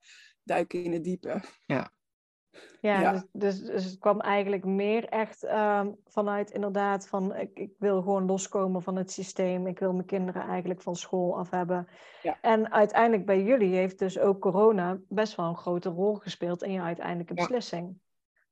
duiken 0.43 0.83
in 0.83 0.93
het 0.93 1.03
diepe. 1.03 1.41
Ja. 1.65 1.91
Ja, 2.79 3.00
ja. 3.00 3.12
Dus, 3.12 3.24
dus, 3.31 3.62
dus, 3.62 3.86
het 3.86 4.00
kwam 4.00 4.19
eigenlijk 4.19 4.65
meer 4.65 5.10
echt 5.10 5.43
um, 5.43 5.95
vanuit 6.07 6.51
inderdaad 6.51 7.07
van 7.07 7.36
ik, 7.36 7.50
ik, 7.53 7.72
wil 7.79 8.01
gewoon 8.01 8.25
loskomen 8.25 8.81
van 8.81 8.95
het 8.95 9.12
systeem. 9.12 9.67
Ik 9.67 9.79
wil 9.79 9.93
mijn 9.93 10.05
kinderen 10.05 10.41
eigenlijk 10.41 10.81
van 10.81 10.95
school 10.95 11.38
af 11.38 11.50
hebben. 11.50 11.88
Ja. 12.22 12.38
En 12.41 12.72
uiteindelijk 12.72 13.25
bij 13.25 13.43
jullie 13.43 13.75
heeft 13.75 14.00
dus 14.00 14.19
ook 14.19 14.41
corona 14.41 14.98
best 15.10 15.36
wel 15.36 15.45
een 15.45 15.57
grote 15.57 15.89
rol 15.89 16.15
gespeeld 16.15 16.63
in 16.63 16.72
je 16.72 16.81
uiteindelijke 16.81 17.33
beslissing. 17.33 18.00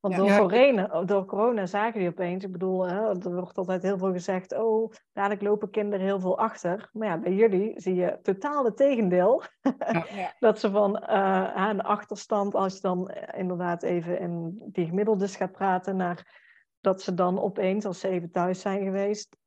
Want 0.02 0.16
door, 0.16 0.26
Ja. 0.26 0.38
corona, 0.38 1.04
door 1.04 1.26
corona 1.26 1.66
zagen 1.66 1.94
jullie 1.94 2.10
opeens, 2.10 2.44
ik 2.44 2.52
bedoel, 2.52 2.88
hè, 2.88 3.10
er 3.10 3.34
wordt 3.34 3.58
altijd 3.58 3.82
heel 3.82 3.98
veel 3.98 4.12
gezegd, 4.12 4.54
oh, 4.58 4.92
dadelijk 5.14 5.42
lopen 5.42 5.70
kinderen 5.70 6.06
heel 6.06 6.20
veel 6.20 6.38
achter. 6.38 6.90
Maar 6.94 7.08
ja, 7.08 7.18
bij 7.20 7.34
jullie 7.34 7.74
zie 7.76 7.96
je 7.96 8.20
totaal 8.22 8.66
het 8.66 8.78
tegendeel. 8.78 9.44
Ja. 9.88 10.36
dat 10.40 10.60
ze 10.60 10.72
van 10.72 11.00
eh, 11.00 11.68
een 11.70 11.82
achterstand, 11.82 12.56
als 12.56 12.74
je 12.74 12.82
dan 12.82 13.10
eh, 13.10 13.40
inderdaad 13.40 13.84
even 13.84 14.20
in 14.20 14.62
die 14.66 14.86
gemiddeldes 14.86 15.36
gaat 15.36 15.52
praten, 15.52 15.96
naar 15.96 16.40
dat 16.80 17.02
ze 17.02 17.14
dan 17.14 17.40
opeens, 17.40 17.86
als 17.86 18.00
ze 18.00 18.08
even 18.08 18.32
thuis 18.32 18.62
zijn 18.62 18.84
geweest, 18.84 19.38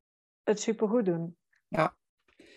het 0.42 0.60
supergoed 0.60 1.04
doen. 1.04 1.36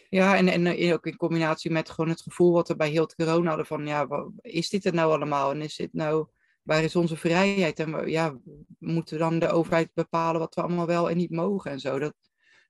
Ja, 0.09 0.35
en, 0.35 0.47
en 0.47 0.65
eh, 0.65 0.93
ook 0.93 1.05
in 1.05 1.17
combinatie 1.17 1.71
met 1.71 1.89
gewoon 1.89 2.09
het 2.09 2.21
gevoel 2.21 2.53
wat 2.53 2.67
we 2.67 2.75
bij 2.75 2.89
heel 2.89 3.03
het 3.03 3.15
corona 3.15 3.47
hadden 3.47 3.65
van, 3.65 3.87
ja, 3.87 4.07
is 4.41 4.69
dit 4.69 4.83
het 4.83 4.93
nou 4.93 5.11
allemaal? 5.11 5.51
En 5.51 5.61
is 5.61 5.75
dit 5.75 5.93
nou, 5.93 6.27
waar 6.67 6.83
is 6.83 6.95
onze 6.95 7.17
vrijheid? 7.17 7.79
En 7.79 8.09
ja, 8.09 8.37
moeten 8.79 9.13
we 9.13 9.23
dan 9.23 9.39
de 9.39 9.49
overheid 9.49 9.89
bepalen 9.93 10.39
wat 10.39 10.55
we 10.55 10.61
allemaal 10.61 10.85
wel 10.85 11.09
en 11.09 11.17
niet 11.17 11.31
mogen 11.31 11.71
en 11.71 11.79
zo? 11.79 11.99
Dat, 11.99 12.15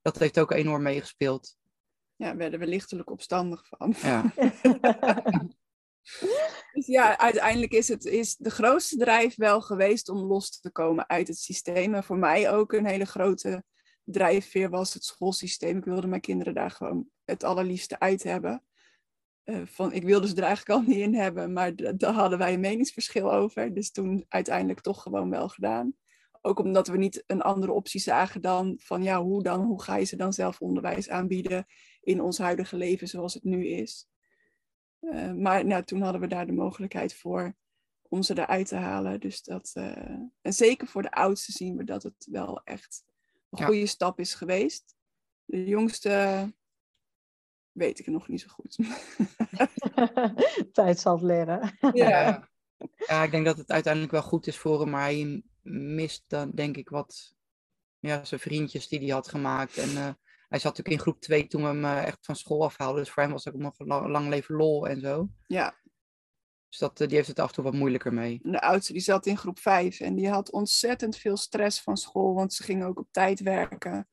dat 0.01 0.17
heeft 0.17 0.39
ook 0.39 0.51
enorm 0.51 0.81
meegespeeld. 0.81 1.57
Ja, 2.15 2.35
werden 2.35 2.59
we 2.59 2.67
lichtelijk 2.67 3.09
opstandig 3.09 3.67
van. 3.67 3.93
Ja, 4.01 4.33
Dus 6.73 6.85
ja, 6.85 7.17
uiteindelijk 7.17 7.71
is, 7.71 7.87
het, 7.87 8.05
is 8.05 8.35
de 8.35 8.49
grootste 8.49 8.97
drijf 8.97 9.35
wel 9.35 9.61
geweest 9.61 10.09
om 10.09 10.17
los 10.17 10.59
te 10.59 10.71
komen 10.71 11.09
uit 11.09 11.27
het 11.27 11.37
systeem. 11.37 11.93
En 11.93 12.03
voor 12.03 12.17
mij 12.17 12.51
ook 12.51 12.73
een 12.73 12.85
hele 12.85 13.05
grote 13.05 13.63
drijfveer 14.03 14.69
was 14.69 14.93
het 14.93 15.03
schoolsysteem. 15.03 15.77
Ik 15.77 15.85
wilde 15.85 16.07
mijn 16.07 16.21
kinderen 16.21 16.53
daar 16.53 16.71
gewoon 16.71 17.07
het 17.25 17.43
allerliefste 17.43 17.99
uit 17.99 18.23
hebben. 18.23 18.63
Eh, 19.47 19.61
van, 19.65 19.93
ik 19.93 20.03
wilde 20.03 20.27
ze 20.27 20.35
er 20.35 20.43
eigenlijk 20.43 20.79
al 20.79 20.85
niet 20.87 20.97
in 20.97 21.13
hebben, 21.13 21.53
maar 21.53 21.75
daar 21.75 22.13
hadden 22.13 22.37
wij 22.37 22.53
een 22.53 22.59
meningsverschil 22.59 23.33
over. 23.33 23.73
Dus 23.73 23.91
toen 23.91 24.25
uiteindelijk 24.27 24.79
toch 24.81 25.01
gewoon 25.01 25.29
wel 25.29 25.49
gedaan. 25.49 25.95
Ook 26.41 26.59
omdat 26.59 26.87
we 26.87 26.97
niet 26.97 27.23
een 27.27 27.41
andere 27.41 27.71
optie 27.71 28.01
zagen 28.01 28.41
dan 28.41 28.75
van 28.79 29.03
ja, 29.03 29.21
hoe 29.21 29.43
dan? 29.43 29.65
Hoe 29.65 29.81
ga 29.81 29.95
je 29.95 30.05
ze 30.05 30.15
dan 30.15 30.33
zelf 30.33 30.61
onderwijs 30.61 31.09
aanbieden 31.09 31.65
in 32.01 32.21
ons 32.21 32.37
huidige 32.37 32.77
leven 32.77 33.07
zoals 33.07 33.33
het 33.33 33.43
nu 33.43 33.67
is? 33.67 34.07
Eh, 34.99 35.33
maar 35.33 35.65
nou, 35.65 35.83
toen 35.83 36.01
hadden 36.01 36.21
we 36.21 36.27
daar 36.27 36.45
de 36.45 36.53
mogelijkheid 36.53 37.13
voor 37.15 37.55
om 38.01 38.21
ze 38.21 38.37
eruit 38.39 38.67
te 38.67 38.75
halen. 38.75 39.19
Dus 39.19 39.43
dat, 39.43 39.71
eh, 39.73 40.19
en 40.41 40.53
zeker 40.53 40.87
voor 40.87 41.01
de 41.01 41.11
oudste 41.11 41.51
zien 41.51 41.77
we 41.77 41.83
dat 41.83 42.03
het 42.03 42.27
wel 42.31 42.61
echt 42.63 43.03
een 43.49 43.59
Ja. 43.59 43.65
goede 43.65 43.85
stap 43.85 44.19
is 44.19 44.33
geweest. 44.33 44.95
De 45.45 45.65
jongste 45.65 46.45
weet 47.77 47.99
ik 47.99 48.07
nog 48.07 48.27
niet 48.27 48.41
zo 48.41 48.47
goed. 48.47 48.77
Tijd 50.73 50.99
zal 50.99 51.13
het 51.13 51.23
leren. 51.23 51.77
ja. 51.93 52.49
ja, 53.07 53.23
ik 53.23 53.31
denk 53.31 53.45
dat 53.45 53.57
het 53.57 53.71
uiteindelijk 53.71 54.13
wel 54.13 54.21
goed 54.21 54.47
is 54.47 54.57
voor 54.57 54.79
hem, 54.79 54.89
maar 54.89 55.01
hij 55.01 55.43
mist 55.61 56.23
dan 56.27 56.51
denk 56.51 56.77
ik 56.77 56.89
wat, 56.89 57.35
ja, 57.99 58.23
zijn 58.23 58.39
vriendjes 58.39 58.87
die 58.87 58.99
hij 58.99 59.09
had 59.09 59.27
gemaakt. 59.27 59.77
En 59.77 59.89
eh, 59.89 60.09
hij 60.47 60.59
zat 60.59 60.77
natuurlijk 60.77 60.95
in 60.95 60.99
groep 60.99 61.21
2 61.21 61.47
toen 61.47 61.61
we 61.61 61.67
hem 61.67 61.85
eh, 61.85 62.05
echt 62.05 62.25
van 62.25 62.35
school 62.35 62.63
afhaalden, 62.63 63.03
dus 63.03 63.11
voor 63.11 63.23
hem 63.23 63.31
was 63.31 63.43
het 63.43 63.53
ook 63.53 63.61
nog 63.61 63.79
een 63.79 63.87
lang, 63.87 64.07
lang 64.07 64.29
leven 64.29 64.55
lol 64.55 64.87
en 64.87 64.99
zo. 64.99 65.29
ja, 65.47 65.75
Dus 66.69 66.77
dat, 66.77 67.01
eh, 67.01 67.07
die 67.07 67.15
heeft 67.15 67.27
het 67.27 67.39
af 67.39 67.47
en 67.47 67.53
toe 67.53 67.63
wat 67.63 67.73
moeilijker 67.73 68.13
mee. 68.13 68.39
de 68.43 68.61
oudste 68.61 68.93
die 68.93 69.01
zat 69.01 69.25
in 69.25 69.37
groep 69.37 69.59
5 69.59 69.99
en 69.99 70.15
die 70.15 70.29
had 70.29 70.51
ontzettend 70.51 71.17
veel 71.17 71.37
stress 71.37 71.81
van 71.81 71.97
school, 71.97 72.33
want 72.33 72.53
ze 72.53 72.63
ging 72.63 72.83
ook 72.83 72.99
op 72.99 73.07
tijd 73.11 73.39
werken. 73.39 74.07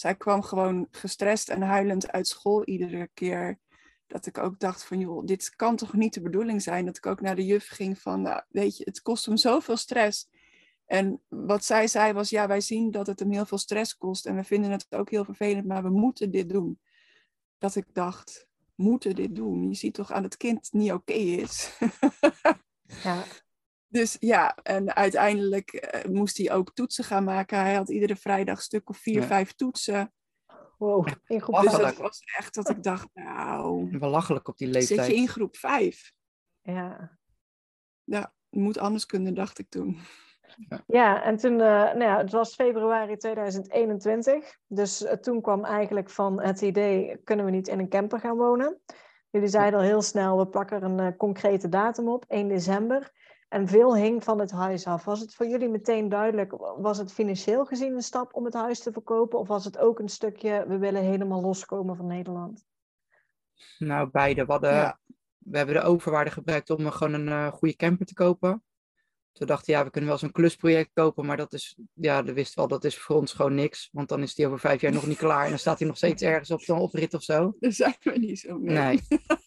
Zij 0.00 0.14
kwam 0.14 0.42
gewoon 0.42 0.88
gestrest 0.90 1.48
en 1.48 1.62
huilend 1.62 2.10
uit 2.10 2.28
school 2.28 2.64
iedere 2.64 3.10
keer. 3.14 3.58
Dat 4.06 4.26
ik 4.26 4.38
ook 4.38 4.58
dacht 4.58 4.84
van, 4.84 4.98
joh, 4.98 5.26
dit 5.26 5.56
kan 5.56 5.76
toch 5.76 5.92
niet 5.92 6.14
de 6.14 6.20
bedoeling 6.20 6.62
zijn? 6.62 6.86
Dat 6.86 6.96
ik 6.96 7.06
ook 7.06 7.20
naar 7.20 7.36
de 7.36 7.46
juf 7.46 7.68
ging 7.68 7.98
van, 7.98 8.22
nou, 8.22 8.42
weet 8.48 8.76
je, 8.76 8.84
het 8.84 9.02
kost 9.02 9.26
hem 9.26 9.36
zoveel 9.36 9.76
stress. 9.76 10.28
En 10.86 11.22
wat 11.28 11.64
zij 11.64 11.86
zei 11.86 12.12
was, 12.12 12.30
ja, 12.30 12.46
wij 12.46 12.60
zien 12.60 12.90
dat 12.90 13.06
het 13.06 13.18
hem 13.18 13.32
heel 13.32 13.46
veel 13.46 13.58
stress 13.58 13.96
kost 13.96 14.26
en 14.26 14.36
we 14.36 14.44
vinden 14.44 14.70
het 14.70 14.86
ook 14.90 15.10
heel 15.10 15.24
vervelend, 15.24 15.66
maar 15.66 15.82
we 15.82 15.90
moeten 15.90 16.30
dit 16.30 16.48
doen. 16.48 16.80
Dat 17.58 17.74
ik 17.74 17.86
dacht, 17.92 18.46
moeten 18.74 19.14
dit 19.14 19.34
doen? 19.34 19.68
Je 19.68 19.74
ziet 19.74 19.94
toch 19.94 20.12
aan 20.12 20.22
het 20.22 20.36
kind 20.36 20.72
niet 20.72 20.92
oké 20.92 21.12
is. 21.12 21.70
Ja. 23.02 23.24
Dus 23.90 24.16
ja, 24.20 24.54
en 24.62 24.94
uiteindelijk 24.96 25.72
eh, 25.72 26.10
moest 26.10 26.36
hij 26.38 26.52
ook 26.52 26.74
toetsen 26.74 27.04
gaan 27.04 27.24
maken. 27.24 27.58
Hij 27.58 27.74
had 27.74 27.88
iedere 27.90 28.16
vrijdag 28.16 28.62
stuk 28.62 28.88
of 28.88 28.98
vier, 28.98 29.20
Ja. 29.20 29.26
vijf 29.26 29.52
toetsen. 29.52 30.12
Wow, 30.78 31.06
in 31.26 31.40
groep 31.40 31.60
Dus 31.60 31.72
dat 31.72 31.96
was 31.96 32.22
echt 32.38 32.54
dat 32.54 32.68
ik 32.68 32.82
dacht, 32.82 33.08
nou, 33.14 33.98
Belachelijk 33.98 34.48
op 34.48 34.56
die 34.56 34.66
zit 34.66 34.76
leeftijd. 34.76 35.06
je 35.10 35.14
in 35.14 35.28
groep 35.28 35.56
vijf? 35.56 36.12
Ja. 36.62 37.18
Ja, 38.04 38.32
moet 38.48 38.78
anders 38.78 39.06
kunnen, 39.06 39.34
dacht 39.34 39.58
ik 39.58 39.68
toen. 39.68 39.98
Ja, 40.86 41.22
en 41.22 41.36
toen, 41.36 41.52
eh, 41.52 41.68
nou 41.68 42.02
ja, 42.02 42.16
het 42.18 42.32
was 42.32 42.54
februari 42.54 43.16
2021. 43.16 44.58
Dus 44.66 45.04
eh, 45.04 45.16
toen 45.16 45.40
kwam 45.40 45.64
eigenlijk 45.64 46.10
van 46.10 46.40
het 46.40 46.60
idee, 46.60 47.16
kunnen 47.24 47.44
we 47.44 47.50
niet 47.50 47.68
in 47.68 47.78
een 47.78 47.88
camper 47.88 48.20
gaan 48.20 48.36
wonen? 48.36 48.80
Jullie 49.30 49.48
zeiden 49.48 49.78
al 49.80 49.84
heel 49.84 50.02
snel, 50.02 50.38
we 50.38 50.46
plakken 50.46 50.82
er 50.82 50.90
een 50.90 51.16
concrete 51.16 51.68
datum 51.68 52.08
op, 52.08 52.24
1 52.28 52.48
december. 52.48 53.12
En 53.50 53.68
veel 53.68 53.96
hing 53.96 54.24
van 54.24 54.38
het 54.38 54.50
huis 54.50 54.86
af. 54.86 55.04
Was 55.04 55.20
het 55.20 55.34
voor 55.34 55.46
jullie 55.46 55.68
meteen 55.68 56.08
duidelijk, 56.08 56.52
was 56.76 56.98
het 56.98 57.12
financieel 57.12 57.64
gezien 57.64 57.94
een 57.94 58.02
stap 58.02 58.34
om 58.34 58.44
het 58.44 58.54
huis 58.54 58.80
te 58.80 58.92
verkopen? 58.92 59.38
Of 59.38 59.48
was 59.48 59.64
het 59.64 59.78
ook 59.78 59.98
een 59.98 60.08
stukje, 60.08 60.64
we 60.68 60.78
willen 60.78 61.02
helemaal 61.02 61.40
loskomen 61.40 61.96
van 61.96 62.06
Nederland? 62.06 62.64
Nou, 63.78 64.10
beide. 64.10 64.44
We, 64.44 64.52
hadden, 64.52 64.72
Ja. 64.74 64.98
we 65.38 65.56
hebben 65.56 65.74
de 65.74 65.82
overwaarde 65.82 66.30
gebruikt 66.30 66.70
om 66.70 66.90
gewoon 66.90 67.12
een 67.12 67.28
eh, 67.28 67.52
goede 67.52 67.76
camper 67.76 68.06
te 68.06 68.14
kopen. 68.14 68.64
Toen 69.32 69.46
dachten 69.46 69.66
we, 69.66 69.72
ja, 69.78 69.84
we 69.84 69.90
kunnen 69.90 70.10
wel 70.10 70.18
zo'n 70.18 70.32
klusproject 70.32 70.90
kopen, 70.92 71.26
maar 71.26 71.36
dat 71.36 71.52
is, 71.52 71.76
ja, 71.94 72.22
dat 72.22 72.34
wisten 72.34 72.54
we 72.54 72.60
al, 72.60 72.68
dat 72.68 72.84
is 72.84 72.98
voor 72.98 73.16
ons 73.16 73.32
gewoon 73.32 73.54
niks. 73.54 73.88
Want 73.92 74.08
dan 74.08 74.22
is 74.22 74.34
die 74.34 74.46
over 74.46 74.58
vijf 74.58 74.80
jaar 74.80 74.92
nog 74.92 75.06
niet 75.06 75.18
klaar 75.18 75.44
en 75.44 75.48
dan 75.48 75.58
staat 75.58 75.78
hij 75.78 75.88
nog 75.88 75.96
steeds 75.96 76.22
ergens 76.22 76.50
op 76.50 76.60
zo'n 76.60 76.78
oprit 76.78 77.14
of 77.14 77.22
zo. 77.22 77.54
Daar 77.60 77.72
zijn 77.72 77.96
we 78.00 78.18
niet 78.18 78.38
zo 78.38 78.58
mee. 78.58 78.76
Nee. 78.76 79.00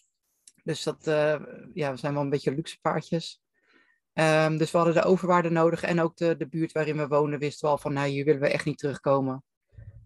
Dus 0.64 0.82
dat, 0.82 1.06
eh, 1.06 1.40
ja, 1.74 1.90
we 1.90 1.96
zijn 1.96 2.14
wel 2.14 2.22
een 2.22 2.30
beetje 2.30 2.54
luxe 2.54 2.80
paardjes. 2.80 3.43
Ehm, 4.14 4.56
dus 4.56 4.70
we 4.70 4.76
hadden 4.76 4.96
de 4.96 5.04
overwaarde 5.04 5.50
nodig 5.50 5.82
en 5.82 6.00
ook 6.00 6.16
de, 6.16 6.36
de 6.36 6.48
buurt 6.48 6.72
waarin 6.72 6.96
we 6.96 7.08
wonen 7.08 7.38
wisten 7.38 7.66
we 7.66 7.72
al 7.74 7.78
van, 7.78 7.92
nou, 7.92 8.08
hier 8.08 8.24
willen 8.24 8.40
we 8.40 8.48
echt 8.48 8.64
niet 8.64 8.78
terugkomen. 8.78 9.44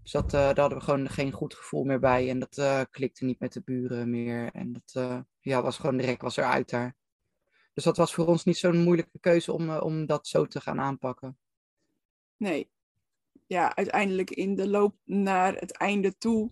Dus 0.03 0.13
dat, 0.13 0.35
eh, 0.35 0.41
daar 0.41 0.59
hadden 0.59 0.79
we 0.79 0.85
gewoon 0.85 1.09
geen 1.09 1.33
goed 1.33 1.55
gevoel 1.55 1.85
meer 1.85 1.99
bij 1.99 2.31
en 2.31 2.39
dat 2.39 2.59
eh, 2.59 2.81
klikte 2.91 3.25
niet 3.25 3.41
met 3.41 3.53
de 3.53 3.61
buren 3.65 4.11
meer. 4.11 4.51
En 4.53 4.73
dat 4.73 4.93
eh, 4.95 5.21
ja, 5.41 5.63
was 5.63 5.79
gewoon, 5.79 5.97
de 5.97 6.05
rek 6.05 6.21
was 6.21 6.37
eruit 6.37 6.71
daar. 6.71 6.97
Dus 7.75 7.85
dat 7.85 7.97
was 7.97 8.15
voor 8.15 8.27
ons 8.27 8.45
niet 8.45 8.57
zo'n 8.57 8.83
moeilijke 8.83 9.19
keuze 9.21 9.53
om, 9.53 9.71
om 9.71 10.07
dat 10.07 10.27
zo 10.27 10.47
te 10.47 10.61
gaan 10.61 10.81
aanpakken. 10.81 11.39
Nee. 12.37 12.71
Ja, 13.47 13.77
uiteindelijk 13.77 14.31
in 14.31 14.55
de 14.55 14.69
loop 14.69 14.97
naar 15.05 15.55
het 15.55 15.73
einde 15.73 16.19
toe, 16.19 16.51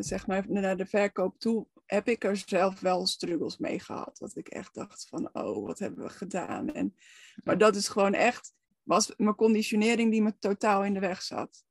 zeg 0.00 0.26
maar 0.26 0.44
naar 0.48 0.76
de 0.76 0.86
verkoop 0.86 1.38
toe, 1.38 1.66
heb 1.94 2.08
ik 2.08 2.24
er 2.24 2.36
zelf 2.36 2.80
wel 2.80 3.06
struggles 3.06 3.58
mee 3.58 3.80
gehad. 3.80 4.18
Dat 4.18 4.36
ik 4.36 4.48
echt 4.48 4.74
dacht 4.74 5.06
van, 5.08 5.28
oh, 5.32 5.66
wat 5.66 5.78
hebben 5.78 6.04
we 6.04 6.10
gedaan? 6.10 6.72
En, 6.72 6.94
maar 7.44 7.58
dat 7.58 7.76
is 7.76 7.88
gewoon 7.88 8.14
echt, 8.14 8.54
was 8.82 9.12
mijn 9.16 9.34
conditionering 9.34 10.10
die 10.10 10.22
me 10.22 10.38
totaal 10.38 10.84
in 10.84 10.94
de 10.94 11.00
weg 11.00 11.22
zat. 11.22 11.64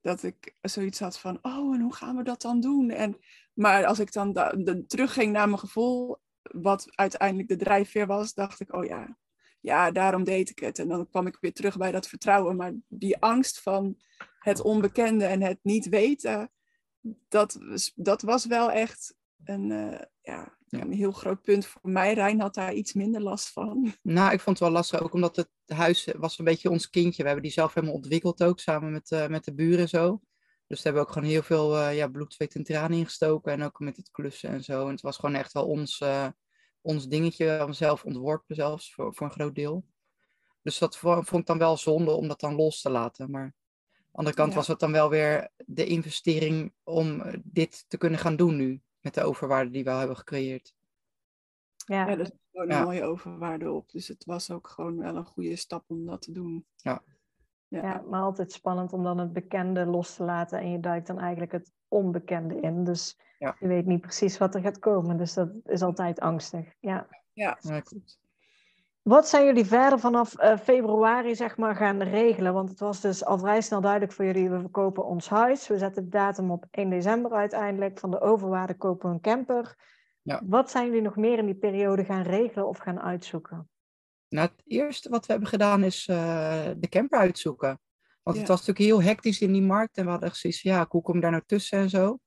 Dat 0.00 0.22
ik 0.22 0.56
zoiets 0.60 1.00
had 1.00 1.18
van, 1.18 1.38
oh, 1.42 1.74
en 1.74 1.80
hoe 1.80 1.94
gaan 1.94 2.16
we 2.16 2.22
dat 2.22 2.42
dan 2.42 2.60
doen? 2.60 2.90
En, 2.90 3.18
maar 3.54 3.86
als 3.86 3.98
ik 3.98 4.12
dan 4.12 4.32
da- 4.32 4.52
de, 4.52 4.86
terugging 4.86 5.32
naar 5.32 5.48
mijn 5.48 5.58
gevoel, 5.58 6.18
wat 6.42 6.86
uiteindelijk 6.90 7.48
de 7.48 7.56
drijfveer 7.56 8.06
was, 8.06 8.34
dacht 8.34 8.60
ik, 8.60 8.74
oh 8.74 8.84
ja, 8.84 9.16
ja, 9.60 9.90
daarom 9.90 10.24
deed 10.24 10.50
ik 10.50 10.58
het. 10.58 10.78
En 10.78 10.88
dan 10.88 11.08
kwam 11.08 11.26
ik 11.26 11.38
weer 11.40 11.52
terug 11.52 11.76
bij 11.76 11.90
dat 11.92 12.08
vertrouwen. 12.08 12.56
Maar 12.56 12.72
die 12.88 13.18
angst 13.18 13.60
van 13.60 13.96
het 14.38 14.60
onbekende 14.60 15.24
en 15.24 15.42
het 15.42 15.58
niet 15.62 15.88
weten, 15.88 16.50
dat, 17.28 17.58
dat 17.94 18.22
was 18.22 18.46
wel 18.46 18.70
echt 18.70 19.14
een, 19.44 19.70
eh, 19.70 20.00
ja, 20.22 20.56
Ja. 20.66 20.80
een 20.80 20.92
heel 20.92 21.12
groot 21.12 21.42
punt 21.42 21.66
voor 21.66 21.90
mij. 21.90 22.14
Rijn 22.14 22.40
had 22.40 22.54
daar 22.54 22.72
iets 22.74 22.92
minder 22.92 23.20
last 23.20 23.48
van. 23.52 23.92
Nou, 24.02 24.32
ik 24.32 24.40
vond 24.40 24.58
het 24.58 24.68
wel 24.68 24.76
lastig, 24.76 25.00
ook 25.02 25.12
omdat 25.12 25.36
het 25.36 25.48
huis 25.66 26.08
was 26.16 26.38
een 26.38 26.44
beetje 26.44 26.70
ons 26.70 26.90
kindje. 26.90 27.20
We 27.22 27.26
hebben 27.28 27.44
die 27.46 27.52
zelf 27.52 27.74
helemaal 27.74 27.96
ontwikkeld 27.96 28.42
ook, 28.42 28.60
samen 28.60 28.92
met, 28.92 29.10
eh, 29.10 29.26
met 29.26 29.44
de 29.44 29.54
buren 29.54 29.78
en 29.80 29.88
zo. 29.88 30.20
Dus 30.66 30.82
daar 30.82 30.92
hebben 30.92 31.02
we 31.02 31.08
ook 31.08 31.14
gewoon 31.14 31.28
heel 31.28 31.42
veel 31.42 31.76
eh, 31.78 31.96
ja, 31.96 32.08
bloed, 32.08 32.34
zweet 32.34 32.54
en 32.54 32.64
tranen 32.64 32.98
in 32.98 33.04
gestoken. 33.04 33.52
En 33.52 33.62
ook 33.62 33.78
met 33.78 33.96
het 33.96 34.10
klussen 34.10 34.50
en 34.50 34.64
zo. 34.64 34.84
En 34.86 34.90
het 34.92 35.00
was 35.00 35.16
gewoon 35.16 35.34
echt 35.34 35.52
wel 35.52 35.66
ons, 35.66 36.02
ons 36.80 37.08
dingetje. 37.08 37.66
Zelf 37.70 38.04
ontworpen 38.04 38.54
zelfs, 38.54 38.94
voor, 38.94 39.14
voor 39.14 39.26
een 39.26 39.32
groot 39.32 39.54
deel. 39.54 39.86
Dus 40.62 40.78
dat 40.78 40.96
vo- 40.96 41.22
vond 41.22 41.40
ik 41.40 41.46
dan 41.46 41.58
wel 41.58 41.76
zonde 41.76 42.10
om 42.10 42.28
dat 42.28 42.40
dan 42.40 42.54
los 42.54 42.80
te 42.80 42.90
laten. 42.90 43.30
Maar 43.30 43.42
aan 43.42 43.54
de 43.96 44.04
andere 44.12 44.36
kant 44.36 44.50
Ja. 44.50 44.56
was 44.56 44.66
het 44.66 44.78
dan 44.80 44.92
wel 44.92 45.10
weer 45.10 45.48
de 45.66 45.86
investering 45.86 46.72
om 46.84 47.22
dit 47.44 47.84
te 47.88 47.96
kunnen 47.98 48.18
gaan 48.18 48.36
doen 48.36 48.56
nu. 48.56 48.80
Met 49.00 49.14
de 49.14 49.22
overwaarde 49.22 49.70
die 49.70 49.84
we 49.84 49.90
al 49.90 49.98
hebben 49.98 50.16
gecreëerd. 50.16 50.74
Ja, 51.86 52.06
Ja, 52.08 52.18
er 52.18 52.26
zit 52.26 52.38
gewoon 52.52 52.68
Ja. 52.68 52.78
een 52.78 52.84
mooie 52.84 53.04
overwaarde 53.04 53.70
op. 53.72 53.90
Dus 53.90 54.08
het 54.08 54.24
was 54.24 54.50
ook 54.50 54.68
gewoon 54.68 54.98
wel 54.98 55.16
een 55.16 55.24
goede 55.26 55.56
stap 55.56 55.84
om 55.86 56.06
dat 56.06 56.22
te 56.22 56.32
doen. 56.32 56.66
Ja. 56.76 57.02
Ja. 57.68 57.82
ja, 57.82 58.02
maar 58.08 58.20
altijd 58.22 58.52
spannend 58.52 58.92
om 58.92 59.02
dan 59.02 59.18
het 59.18 59.32
bekende 59.32 59.86
los 59.86 60.14
te 60.16 60.24
laten 60.24 60.58
en 60.60 60.70
je 60.70 60.80
duikt 60.80 61.06
dan 61.06 61.18
eigenlijk 61.18 61.52
het 61.52 61.72
onbekende 61.88 62.60
in. 62.60 62.84
Dus 62.84 63.18
Ja. 63.38 63.56
je 63.60 63.66
weet 63.66 63.86
niet 63.86 64.00
precies 64.00 64.38
wat 64.38 64.54
er 64.54 64.60
gaat 64.60 64.78
komen. 64.78 65.16
Dus 65.16 65.34
dat 65.34 65.50
is 65.64 65.82
altijd 65.82 66.20
angstig. 66.20 66.74
Ja. 66.80 67.08
Ja, 67.32 67.58
Ja, 67.60 67.80
goed. 67.80 68.18
Wat 69.02 69.28
zijn 69.28 69.44
jullie 69.44 69.64
verder 69.64 69.98
vanaf 69.98 70.34
eh, 70.34 70.58
februari 70.58 71.34
zeg 71.34 71.56
maar, 71.56 71.76
gaan 71.76 72.02
regelen? 72.02 72.52
Want 72.52 72.68
het 72.68 72.80
was 72.80 73.00
dus 73.00 73.24
al 73.24 73.38
vrij 73.38 73.60
snel 73.60 73.80
duidelijk 73.80 74.12
voor 74.12 74.24
jullie, 74.24 74.50
we 74.50 74.60
verkopen 74.60 75.06
ons 75.06 75.28
huis. 75.28 75.68
We 75.68 75.78
zetten 75.78 76.02
de 76.02 76.08
datum 76.08 76.50
op 76.50 76.66
1 76.70 76.90
december 76.90 77.32
uiteindelijk. 77.32 77.98
Van 77.98 78.10
de 78.10 78.20
overwaarde 78.20 78.74
kopen 78.74 79.08
we 79.08 79.14
een 79.14 79.20
camper. 79.20 79.76
Ja. 80.22 80.42
Wat 80.46 80.70
zijn 80.70 80.86
jullie 80.86 81.02
nog 81.02 81.16
meer 81.16 81.38
in 81.38 81.46
die 81.46 81.54
periode 81.54 82.04
gaan 82.04 82.22
regelen 82.22 82.68
of 82.68 82.78
gaan 82.78 83.00
uitzoeken? 83.00 83.68
Nou, 84.28 84.48
het 84.48 84.62
eerste 84.66 85.08
wat 85.08 85.26
we 85.26 85.32
hebben 85.32 85.48
gedaan 85.50 85.84
is 85.84 86.06
eh, 86.08 86.68
de 86.76 86.88
camper 86.88 87.18
uitzoeken. 87.18 87.80
Want 88.22 88.36
het 88.36 88.48
was 88.48 88.66
natuurlijk 88.66 88.86
heel 88.86 89.02
hectisch 89.02 89.40
in 89.40 89.52
die 89.52 89.62
markt. 89.62 89.96
En 89.96 90.04
we 90.04 90.10
hadden 90.10 90.28
echt 90.28 90.38
zoiets 90.38 90.60
van, 90.60 90.70
ja, 90.70 90.86
hoe 90.88 91.02
kom 91.02 91.14
je 91.14 91.20
daar 91.20 91.30
nou 91.30 91.42
tussen 91.46 91.78
en 91.78 91.90
zo. 91.90 92.18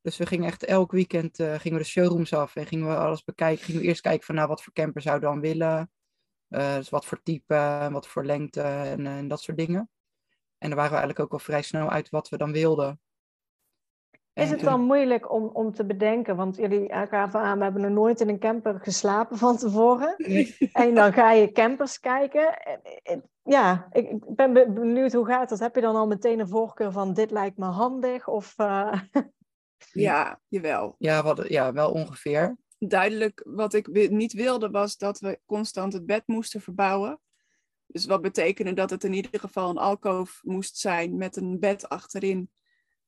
Dus 0.00 0.16
we 0.16 0.26
gingen 0.26 0.46
echt 0.46 0.64
elk 0.64 0.92
weekend 0.92 1.38
eh, 1.38 1.54
gingen 1.54 1.78
we 1.78 1.84
de 1.84 1.90
showrooms 1.90 2.32
af. 2.32 2.56
En 2.56 2.66
gingen 2.66 2.88
we 2.88 2.96
alles 2.96 3.24
bekijken. 3.24 3.64
Gingen 3.64 3.80
we 3.80 3.86
eerst 3.86 4.00
kijken 4.00 4.26
van, 4.26 4.34
nou, 4.34 4.48
wat 4.48 4.62
voor 4.62 4.72
camper 4.72 5.02
zouden 5.02 5.28
we 5.28 5.34
dan 5.34 5.44
willen. 5.44 5.90
Eh, 6.54 6.74
dus 6.74 6.90
wat 6.90 7.04
voor 7.04 7.22
type, 7.22 7.88
wat 7.92 8.06
voor 8.06 8.24
lengte 8.24 8.60
en, 8.62 9.06
eh, 9.06 9.16
en 9.16 9.28
dat 9.28 9.40
soort 9.40 9.58
dingen. 9.58 9.90
En 10.58 10.68
daar 10.70 10.78
waren 10.78 10.92
we 10.92 10.96
eigenlijk 10.98 11.20
ook 11.20 11.32
al 11.32 11.44
vrij 11.44 11.62
snel 11.62 11.90
uit 11.90 12.10
wat 12.10 12.28
we 12.28 12.36
dan 12.36 12.52
wilden. 12.52 13.00
Is 14.32 14.42
En 14.44 14.48
het 14.48 14.58
toen- 14.58 14.68
dan 14.68 14.80
moeilijk 14.80 15.32
om, 15.32 15.44
om 15.52 15.72
te 15.74 15.84
bedenken? 15.86 16.36
Want 16.36 16.56
jullie 16.56 16.88
eh, 16.88 17.02
gaven 17.08 17.40
aan, 17.40 17.58
we 17.58 17.64
hebben 17.64 17.82
nog 17.82 17.90
nooit 17.90 18.20
in 18.20 18.28
een 18.28 18.38
camper 18.38 18.80
geslapen 18.80 19.36
van 19.38 19.56
tevoren. 19.56 20.14
En 20.72 20.94
dan 20.94 21.12
ga 21.12 21.32
je 21.32 21.52
campers 21.52 22.00
kijken. 22.00 22.62
En, 23.02 23.30
Ja, 23.42 23.88
ik 23.92 24.10
ik 24.10 24.34
ben 24.36 24.52
be- 24.52 24.70
benieuwd 24.70 25.12
hoe 25.12 25.26
gaat 25.26 25.48
dat? 25.48 25.58
Heb 25.58 25.74
je 25.74 25.80
dan 25.80 25.96
al 25.96 26.06
meteen 26.06 26.38
een 26.38 26.48
voorkeur 26.48 26.92
van 26.92 27.12
dit 27.12 27.30
lijkt 27.30 27.56
me 27.56 27.64
handig? 27.66 28.28
Of, 28.28 28.54
eh, 28.56 28.92
ja, 30.06 30.40
jawel. 30.48 30.94
Ja, 30.98 31.22
hadden- 31.22 31.52
ja, 31.52 31.72
wel 31.72 31.90
ongeveer. 31.92 32.56
Duidelijk 32.88 33.42
wat 33.46 33.74
ik 33.74 34.10
niet 34.10 34.32
wilde 34.32 34.70
was 34.70 34.96
dat 34.96 35.18
we 35.20 35.40
constant 35.46 35.92
het 35.92 36.06
bed 36.06 36.22
moesten 36.26 36.60
verbouwen. 36.60 37.20
Dus 37.86 38.06
wat 38.06 38.22
betekende 38.22 38.72
dat 38.72 38.90
het 38.90 39.04
in 39.04 39.12
ieder 39.12 39.40
geval 39.40 39.70
een 39.70 39.78
alkoof 39.78 40.40
moest 40.42 40.78
zijn 40.78 41.16
met 41.16 41.36
een 41.36 41.58
bed 41.58 41.88
achterin. 41.88 42.50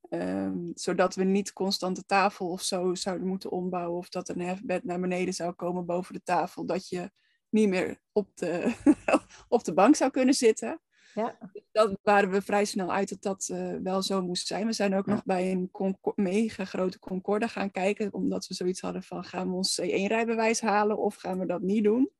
Ehm, 0.09 0.71
zodat 0.75 1.15
we 1.15 1.25
niet 1.25 1.53
constant 1.53 1.97
de 1.97 2.05
tafel 2.05 2.51
of 2.51 2.63
zo 2.63 2.95
zouden 2.95 3.27
moeten 3.27 3.51
ombouwen. 3.51 3.99
Of 3.99 4.09
dat 4.09 4.29
een 4.29 4.41
hefbed 4.41 4.85
naar 4.85 5.01
beneden 5.01 5.35
zou 5.35 5.53
komen 5.53 5.87
boven 5.87 6.15
de 6.15 6.23
tafel. 6.23 6.67
Dat 6.67 6.89
je 6.89 7.11
niet 7.49 7.69
meer 7.69 8.01
op 8.13 8.29
de, 8.35 8.75
op 9.49 9.65
de 9.65 9.73
bank 9.75 9.97
zou 9.97 10.11
kunnen 10.11 10.35
zitten. 10.35 10.81
Ja. 11.17 11.39
Dat 11.73 11.99
waren 12.03 12.31
we 12.31 12.43
vrij 12.43 12.65
snel 12.65 12.93
uit 12.93 13.09
dat 13.09 13.23
dat 13.23 13.49
eh, 13.53 13.77
wel 13.83 14.03
zo 14.03 14.23
moest 14.23 14.47
zijn. 14.47 14.67
We 14.67 14.73
zijn 14.73 14.95
ook 14.95 15.07
Ja. 15.07 15.13
nog 15.13 15.25
bij 15.25 15.51
een 15.51 15.71
mega 16.15 16.65
grote 16.65 16.99
Concorde 16.99 17.49
gaan 17.49 17.71
kijken. 17.71 18.13
Omdat 18.13 18.47
we 18.47 18.55
zoiets 18.55 18.81
hadden 18.81 19.03
van 19.03 19.25
gaan 19.25 19.49
we 19.49 19.55
ons 19.55 19.81
C1-rijbewijs 19.83 20.61
halen 20.61 20.99
of 20.99 21.15
gaan 21.15 21.39
we 21.39 21.47
dat 21.47 21.61
niet 21.63 21.85
doen? 21.85 22.11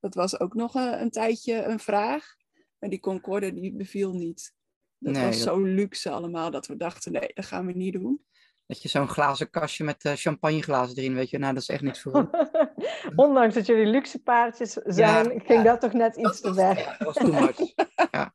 Dat 0.00 0.14
was 0.14 0.40
ook 0.40 0.54
nog 0.54 0.74
een, 0.74 1.00
een 1.00 1.10
tijdje 1.10 1.62
een 1.64 1.78
vraag. 1.78 2.34
Maar 2.78 2.90
die 2.90 3.00
Concorde 3.00 3.52
die 3.52 3.72
beviel 3.76 4.12
niet. 4.12 4.54
Dat 4.98 5.12
Nee, 5.12 5.24
was 5.26 5.36
dat- 5.36 5.44
zo 5.46 5.62
luxe 5.62 6.10
allemaal 6.10 6.50
dat 6.50 6.66
we 6.66 6.76
dachten 6.76 7.12
nee, 7.12 7.30
dat 7.34 7.44
gaan 7.46 7.66
we 7.66 7.72
niet 7.72 7.92
doen. 7.92 8.24
Dat 8.66 8.82
je 8.82 8.88
zo'n 8.88 9.08
glazen 9.08 9.50
kastje 9.50 9.84
met 9.84 10.04
eh, 10.04 10.12
champagneglazen 10.12 10.96
erin, 10.96 11.14
weet 11.14 11.30
je. 11.30 11.38
Nou, 11.38 11.52
dat 11.52 11.62
is 11.62 11.68
echt 11.68 11.82
niet 11.82 12.00
voor 12.00 12.30
ondanks 13.16 13.54
dat 13.54 13.66
jullie 13.66 13.86
luxe 13.86 14.22
paardjes 14.22 14.72
zijn, 14.72 15.24
Ja, 15.24 15.40
ging 15.44 15.62
ja. 15.62 15.62
dat 15.62 15.80
toch 15.80 15.92
net 15.92 16.16
iets 16.16 16.40
te 16.40 16.54
ver. 16.54 16.78
Ja, 16.78 16.96
dat 16.98 17.06
was 17.06 17.14
too 17.14 17.40
much. 17.40 17.56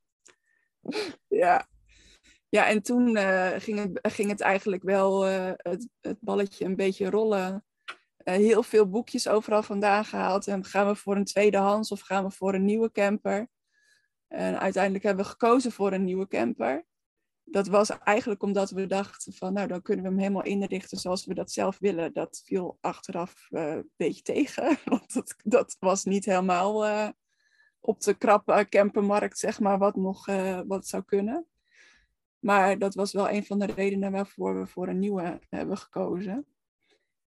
Ja, 1.27 1.67
ja 2.49 2.67
en 2.67 2.81
toen 2.81 3.15
eh, 3.15 3.51
ging, 3.57 3.79
het, 3.79 4.13
ging 4.13 4.29
het 4.29 4.41
eigenlijk 4.41 4.83
wel 4.83 5.27
eh, 5.27 5.51
het, 5.55 5.89
het 6.01 6.17
balletje 6.19 6.65
een 6.65 6.75
beetje 6.75 7.09
rollen. 7.09 7.65
Eh, 8.17 8.35
heel 8.35 8.63
veel 8.63 8.89
boekjes 8.89 9.27
overal 9.27 9.63
vandaan 9.63 10.05
gehaald. 10.05 10.47
En 10.47 10.65
gaan 10.65 10.87
we 10.87 10.95
voor 10.95 11.15
een 11.15 11.25
tweedehands 11.25 11.91
of 11.91 12.01
gaan 12.01 12.23
we 12.23 12.31
voor 12.31 12.53
een 12.53 12.65
nieuwe 12.65 12.91
camper? 12.91 13.49
En 14.27 14.59
uiteindelijk 14.59 15.03
hebben 15.03 15.23
we 15.23 15.31
gekozen 15.31 15.71
voor 15.71 15.93
een 15.93 16.03
nieuwe 16.03 16.27
camper. 16.27 16.85
Dat 17.43 17.67
was 17.67 17.89
eigenlijk 17.89 18.43
omdat 18.43 18.69
we 18.69 18.85
dachten 18.85 19.33
van, 19.33 19.53
nou 19.53 19.67
dan 19.67 19.81
kunnen 19.81 20.03
we 20.03 20.11
hem 20.11 20.19
helemaal 20.19 20.43
inrichten 20.43 20.97
zoals 20.97 21.25
we 21.25 21.33
dat 21.33 21.51
zelf 21.51 21.79
willen. 21.79 22.13
Dat 22.13 22.41
viel 22.45 22.77
achteraf 22.81 23.47
eh, 23.49 23.67
een 23.67 23.89
beetje 23.95 24.21
tegen, 24.21 24.77
want 24.85 25.13
dat, 25.13 25.35
dat 25.43 25.77
was 25.79 26.03
niet 26.03 26.25
helemaal 26.25 26.85
eh, 26.85 27.09
op 27.79 28.01
de 28.01 28.13
krappe 28.13 28.65
campermarkt, 28.69 29.39
zeg 29.39 29.59
maar, 29.59 29.77
wat 29.77 29.95
nog 29.95 30.27
eh, 30.27 30.59
wat 30.67 30.87
zou 30.87 31.03
kunnen. 31.03 31.45
Maar 32.39 32.77
dat 32.77 32.95
was 32.95 33.13
wel 33.13 33.29
een 33.29 33.45
van 33.45 33.59
de 33.59 33.65
redenen 33.65 34.11
waarvoor 34.11 34.59
we 34.59 34.67
voor 34.67 34.87
een 34.87 34.99
nieuwe 34.99 35.39
hebben 35.49 35.77
gekozen. 35.77 36.45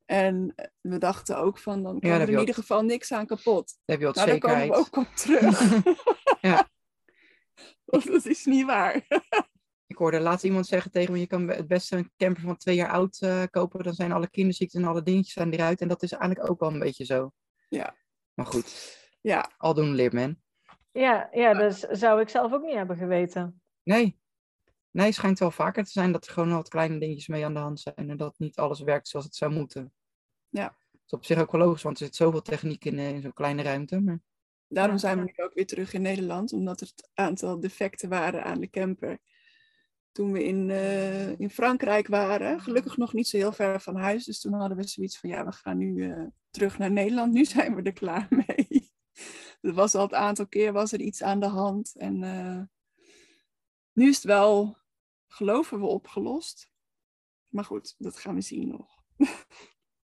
En 0.06 0.56
we 0.82 0.98
dachten 0.98 1.38
ook 1.38 1.60
van, 1.60 1.84
dan 1.84 2.00
kan 2.00 2.10
er 2.10 2.30
in 2.30 2.40
ieder 2.40 2.56
geval 2.56 2.82
niks 2.82 3.12
aan 3.12 3.26
kapot. 3.26 3.78
Heb 3.86 4.00
je 4.00 4.06
wat 4.06 4.16
Nou, 4.16 4.28
daar 4.28 4.40
komen 4.40 4.58
zekerheid. 4.58 4.90
we 4.90 4.98
ook 4.98 5.08
op 5.08 5.16
terug. 5.16 5.84
Ja. 6.42 6.70
Want 7.86 8.06
dat 8.06 8.26
is 8.26 8.46
niet 8.46 8.66
waar. 8.66 9.08
Ik 9.96 10.02
hoorde 10.02 10.20
laatst 10.20 10.46
iemand 10.46 10.68
zeggen 10.68 10.92
tegen 10.92 11.14
me, 11.14 11.20
je 11.20 11.28
kan 11.28 11.48
het 11.48 11.68
beste 11.68 11.96
een 11.98 12.12
camper 12.18 12.44
van 12.44 12.58
twee 12.58 12.76
jaar 12.76 12.90
oud 12.90 13.18
eh, 13.22 13.44
kopen. 13.50 13.84
Dan 13.84 13.94
zijn 13.94 14.12
alle 14.12 14.30
kinderziekten 14.30 14.82
en 14.82 14.88
alle 14.88 15.04
dingetjes 15.04 15.34
zijn 15.34 15.54
eruit. 15.54 15.82
En 15.82 15.88
dat 15.88 16.04
is 16.04 16.12
eigenlijk 16.12 16.50
ook 16.50 16.60
wel 16.60 16.74
een 16.74 16.80
beetje 16.80 17.06
zo. 17.06 17.32
Ja. 17.70 17.96
Maar 18.34 18.46
goed, 18.46 18.98
Ja, 19.22 19.52
al 19.58 19.74
doen 19.74 19.94
leert 19.94 20.14
men. 20.14 20.44
Ja, 20.92 21.30
ja, 21.32 21.54
dus 21.54 21.80
zou 21.80 22.22
ik 22.22 22.30
zelf 22.30 22.54
ook 22.54 22.64
niet 22.64 22.76
hebben 22.76 22.98
geweten. 22.98 23.62
Nee. 23.84 24.20
Nee, 24.92 25.06
het 25.06 25.16
schijnt 25.16 25.40
wel 25.40 25.52
vaker 25.52 25.84
te 25.84 25.92
zijn 25.92 26.12
dat 26.12 26.26
er 26.26 26.34
gewoon 26.34 26.52
wat 26.52 26.70
kleine 26.70 27.00
dingetjes 27.00 27.28
mee 27.28 27.46
aan 27.46 27.54
de 27.54 27.60
hand 27.60 27.80
zijn. 27.80 28.10
En 28.10 28.18
dat 28.18 28.40
niet 28.40 28.58
alles 28.58 28.80
werkt 28.80 29.08
zoals 29.08 29.26
het 29.26 29.36
zou 29.36 29.52
moeten. 29.52 29.94
Ja. 30.50 30.64
Dat 30.92 31.02
is 31.06 31.12
op 31.12 31.26
zich 31.26 31.40
ook 31.40 31.52
wel 31.52 31.62
logisch, 31.62 31.84
want 31.84 32.00
er 32.00 32.06
zit 32.06 32.16
zoveel 32.16 32.42
techniek 32.42 32.86
in, 32.86 33.00
eh, 33.00 33.10
in 33.10 33.22
zo'n 33.22 33.34
kleine 33.34 33.62
ruimte. 33.62 34.00
Maar... 34.00 34.20
daarom 34.68 34.98
zijn 34.98 35.18
we 35.18 35.24
nu 35.24 35.44
ook 35.44 35.54
weer 35.54 35.68
terug 35.68 35.94
in 35.94 36.02
Nederland. 36.02 36.54
Omdat 36.54 36.82
er 36.82 36.88
het 36.88 37.10
aantal 37.14 37.60
defecten 37.60 38.10
waren 38.10 38.44
aan 38.44 38.60
de 38.60 38.70
camper. 38.70 39.20
Toen 40.16 40.32
we 40.32 40.44
in, 40.44 40.70
eh, 40.70 41.40
in 41.40 41.50
Frankrijk 41.50 42.08
waren, 42.08 42.60
gelukkig 42.60 42.98
nog 42.98 43.14
niet 43.14 43.28
zo 43.28 43.38
heel 43.38 43.52
ver 43.52 43.82
van 43.82 43.96
huis. 43.96 44.26
Dus 44.26 44.40
toen 44.40 44.54
hadden 44.54 44.78
we 44.78 44.88
zoiets 44.88 45.20
van, 45.20 45.30
ja, 45.30 45.46
we 45.46 45.52
gaan 45.52 45.78
nu 45.78 46.12
eh, 46.12 46.24
terug 46.50 46.78
naar 46.78 46.92
Nederland. 46.92 47.34
Nu 47.34 47.46
zijn 47.56 47.76
we 47.76 47.82
er 47.82 47.94
klaar 47.94 48.28
mee. 48.30 48.92
Er 49.62 49.74
was 49.74 49.96
al 49.96 50.02
het 50.02 50.14
aantal 50.14 50.48
keer 50.48 50.74
was 50.74 50.92
er 50.92 51.00
iets 51.00 51.24
aan 51.24 51.40
de 51.40 51.48
hand. 51.48 51.96
En 51.96 52.24
eh, 52.24 52.62
nu 53.92 54.08
is 54.08 54.16
het 54.16 54.24
wel, 54.24 54.78
geloven 55.28 55.80
we, 55.80 55.86
opgelost. 55.86 56.70
Maar 57.48 57.66
goed, 57.66 57.96
dat 57.98 58.18
gaan 58.18 58.36
we 58.36 58.42
zien 58.42 58.68
nog. 58.68 59.04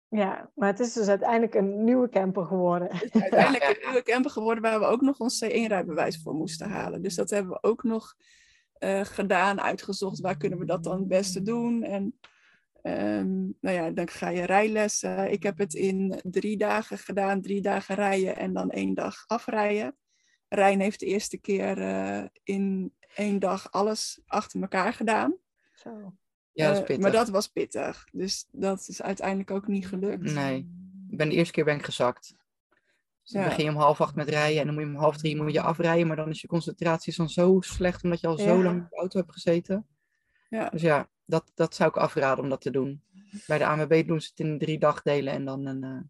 Ja, 0.08 0.50
maar 0.54 0.68
het 0.68 0.80
is 0.80 0.92
dus 0.92 1.08
uiteindelijk 1.08 1.54
een 1.54 1.84
nieuwe 1.84 2.08
camper 2.08 2.44
geworden. 2.46 2.96
Het 2.96 3.14
is 3.14 3.20
uiteindelijk 3.20 3.64
een 3.64 3.88
nieuwe 3.88 4.02
camper 4.02 4.30
geworden 4.30 4.62
waar 4.62 4.80
we 4.80 4.86
ook 4.86 5.00
nog 5.00 5.18
ons 5.18 5.44
C1-rijbewijs 5.44 6.22
voor 6.22 6.34
moesten 6.34 6.68
halen. 6.70 7.02
Dus 7.02 7.14
dat 7.14 7.30
hebben 7.30 7.52
we 7.52 7.62
ook 7.62 7.82
nog 7.82 8.16
eh, 8.78 9.00
gedaan, 9.04 9.60
uitgezocht. 9.60 10.20
Waar 10.20 10.37
kunnen 10.37 10.58
we 10.58 10.64
dat 10.64 10.84
dan 10.84 10.98
het 10.98 11.08
beste 11.08 11.42
doen? 11.42 11.82
En 11.82 12.18
ehm, 12.82 13.34
nou 13.60 13.76
ja, 13.76 13.90
dan 13.90 14.08
ga 14.08 14.28
je 14.28 14.44
rijlessen. 14.44 15.32
Ik 15.32 15.42
heb 15.42 15.58
het 15.58 15.74
in 15.74 16.20
drie 16.22 16.56
dagen 16.56 16.98
gedaan. 16.98 17.40
Drie 17.42 17.60
dagen 17.60 17.94
rijden 17.94 18.37
en 18.37 18.52
dan 18.52 18.70
één 18.70 18.94
dag 18.94 19.24
afrijden. 19.26 19.96
Rijn 20.48 20.80
heeft 20.80 21.00
de 21.00 21.06
eerste 21.06 21.38
keer 21.38 21.78
eh, 21.78 22.24
in 22.42 22.94
één 23.14 23.38
dag 23.38 23.70
alles 23.72 24.20
achter 24.26 24.60
elkaar 24.60 24.92
gedaan. 24.92 25.37
Zo. 25.74 26.14
Ja, 26.52 26.64
dat 26.66 26.72
is 26.74 26.80
Eh, 26.80 26.87
pittig. 26.87 27.02
maar 27.02 27.12
dat 27.12 27.28
was 27.28 27.48
pittig. 27.48 28.08
Dus 28.12 28.46
dat 28.50 28.88
is 28.88 29.02
uiteindelijk 29.02 29.50
ook 29.50 29.66
niet 29.66 29.87
gelukt. 29.88 30.32
Nee. 30.34 30.58
Ik 31.10 31.16
ben 31.16 31.28
de 31.28 31.34
eerste 31.34 31.52
keer 31.52 31.64
ben 31.64 31.76
ik 31.76 31.84
gezakt. 31.84 32.37
Dus 33.24 33.32
dan 33.32 33.42
Ja. 33.42 33.48
begin 33.48 33.64
je 33.64 33.70
om 33.70 33.76
half 33.76 34.00
acht 34.00 34.14
met 34.14 34.28
rijden 34.28 34.60
en 34.60 34.66
dan 34.66 34.74
moet 34.74 34.84
je 34.84 34.90
om 34.90 34.96
half 34.96 35.16
drie 35.16 35.42
moet 35.42 35.52
je 35.52 35.60
afrijden. 35.60 36.06
Maar 36.06 36.16
dan 36.16 36.28
is 36.28 36.40
je 36.40 36.46
concentratie 36.46 37.14
dan 37.16 37.28
zo 37.30 37.60
slecht 37.60 38.04
omdat 38.04 38.20
je 38.20 38.26
al 38.26 38.38
zo 38.38 38.56
Ja. 38.56 38.62
lang 38.62 38.76
in 38.78 38.87
de 38.90 38.96
auto 38.96 39.18
hebt 39.18 39.32
gezeten. 39.32 39.87
Ja. 40.48 40.68
Dus 40.68 40.82
ja, 40.82 41.10
dat, 41.24 41.50
dat 41.54 41.74
zou 41.74 41.88
ik 41.90 41.96
afraden 41.96 42.44
om 42.44 42.50
dat 42.50 42.60
te 42.60 42.70
doen. 42.70 43.02
Bij 43.46 43.58
de 43.58 43.66
ANWB 43.66 44.06
doen 44.06 44.20
ze 44.20 44.28
het 44.34 44.40
in 44.46 44.58
drie 44.58 44.78
dagdelen 44.78 45.32
en 45.32 45.44
dan 45.44 45.66
een... 45.66 45.82
eh, 45.84 46.00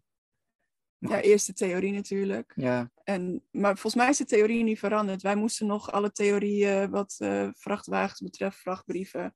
ja, 1.09 1.21
eerst 1.21 1.47
de 1.47 1.53
theorie 1.53 1.91
natuurlijk. 1.93 2.53
ja, 2.55 2.91
En, 3.03 3.43
maar 3.51 3.71
volgens 3.73 3.95
mij 3.95 4.09
is 4.09 4.17
de 4.17 4.25
theorie 4.25 4.63
niet 4.63 4.79
veranderd. 4.79 5.21
Wij 5.21 5.35
moesten 5.35 5.67
nog 5.67 5.91
alle 5.91 6.11
theorieën 6.11 6.89
wat 6.89 7.15
eh, 7.19 7.49
vrachtwagens 7.53 8.21
betreft, 8.21 8.57
vrachtbrieven 8.57 9.35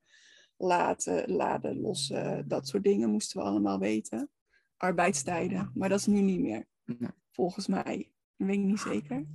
laten, 0.56 1.30
laden, 1.32 1.80
lossen, 1.80 2.48
dat 2.48 2.68
soort 2.68 2.84
dingen 2.84 3.10
moesten 3.10 3.40
we 3.40 3.46
allemaal 3.46 3.78
weten. 3.78 4.30
Arbeidstijden, 4.76 5.70
maar 5.74 5.88
dat 5.88 5.98
is 5.98 6.06
nu 6.06 6.20
niet 6.20 6.40
meer. 6.40 6.66
Nee. 6.84 7.10
Volgens 7.40 7.66
mij. 7.66 8.10
Dat 8.36 8.46
weet 8.46 8.56
ik 8.56 8.64
niet 8.64 8.80
zeker. 8.80 9.26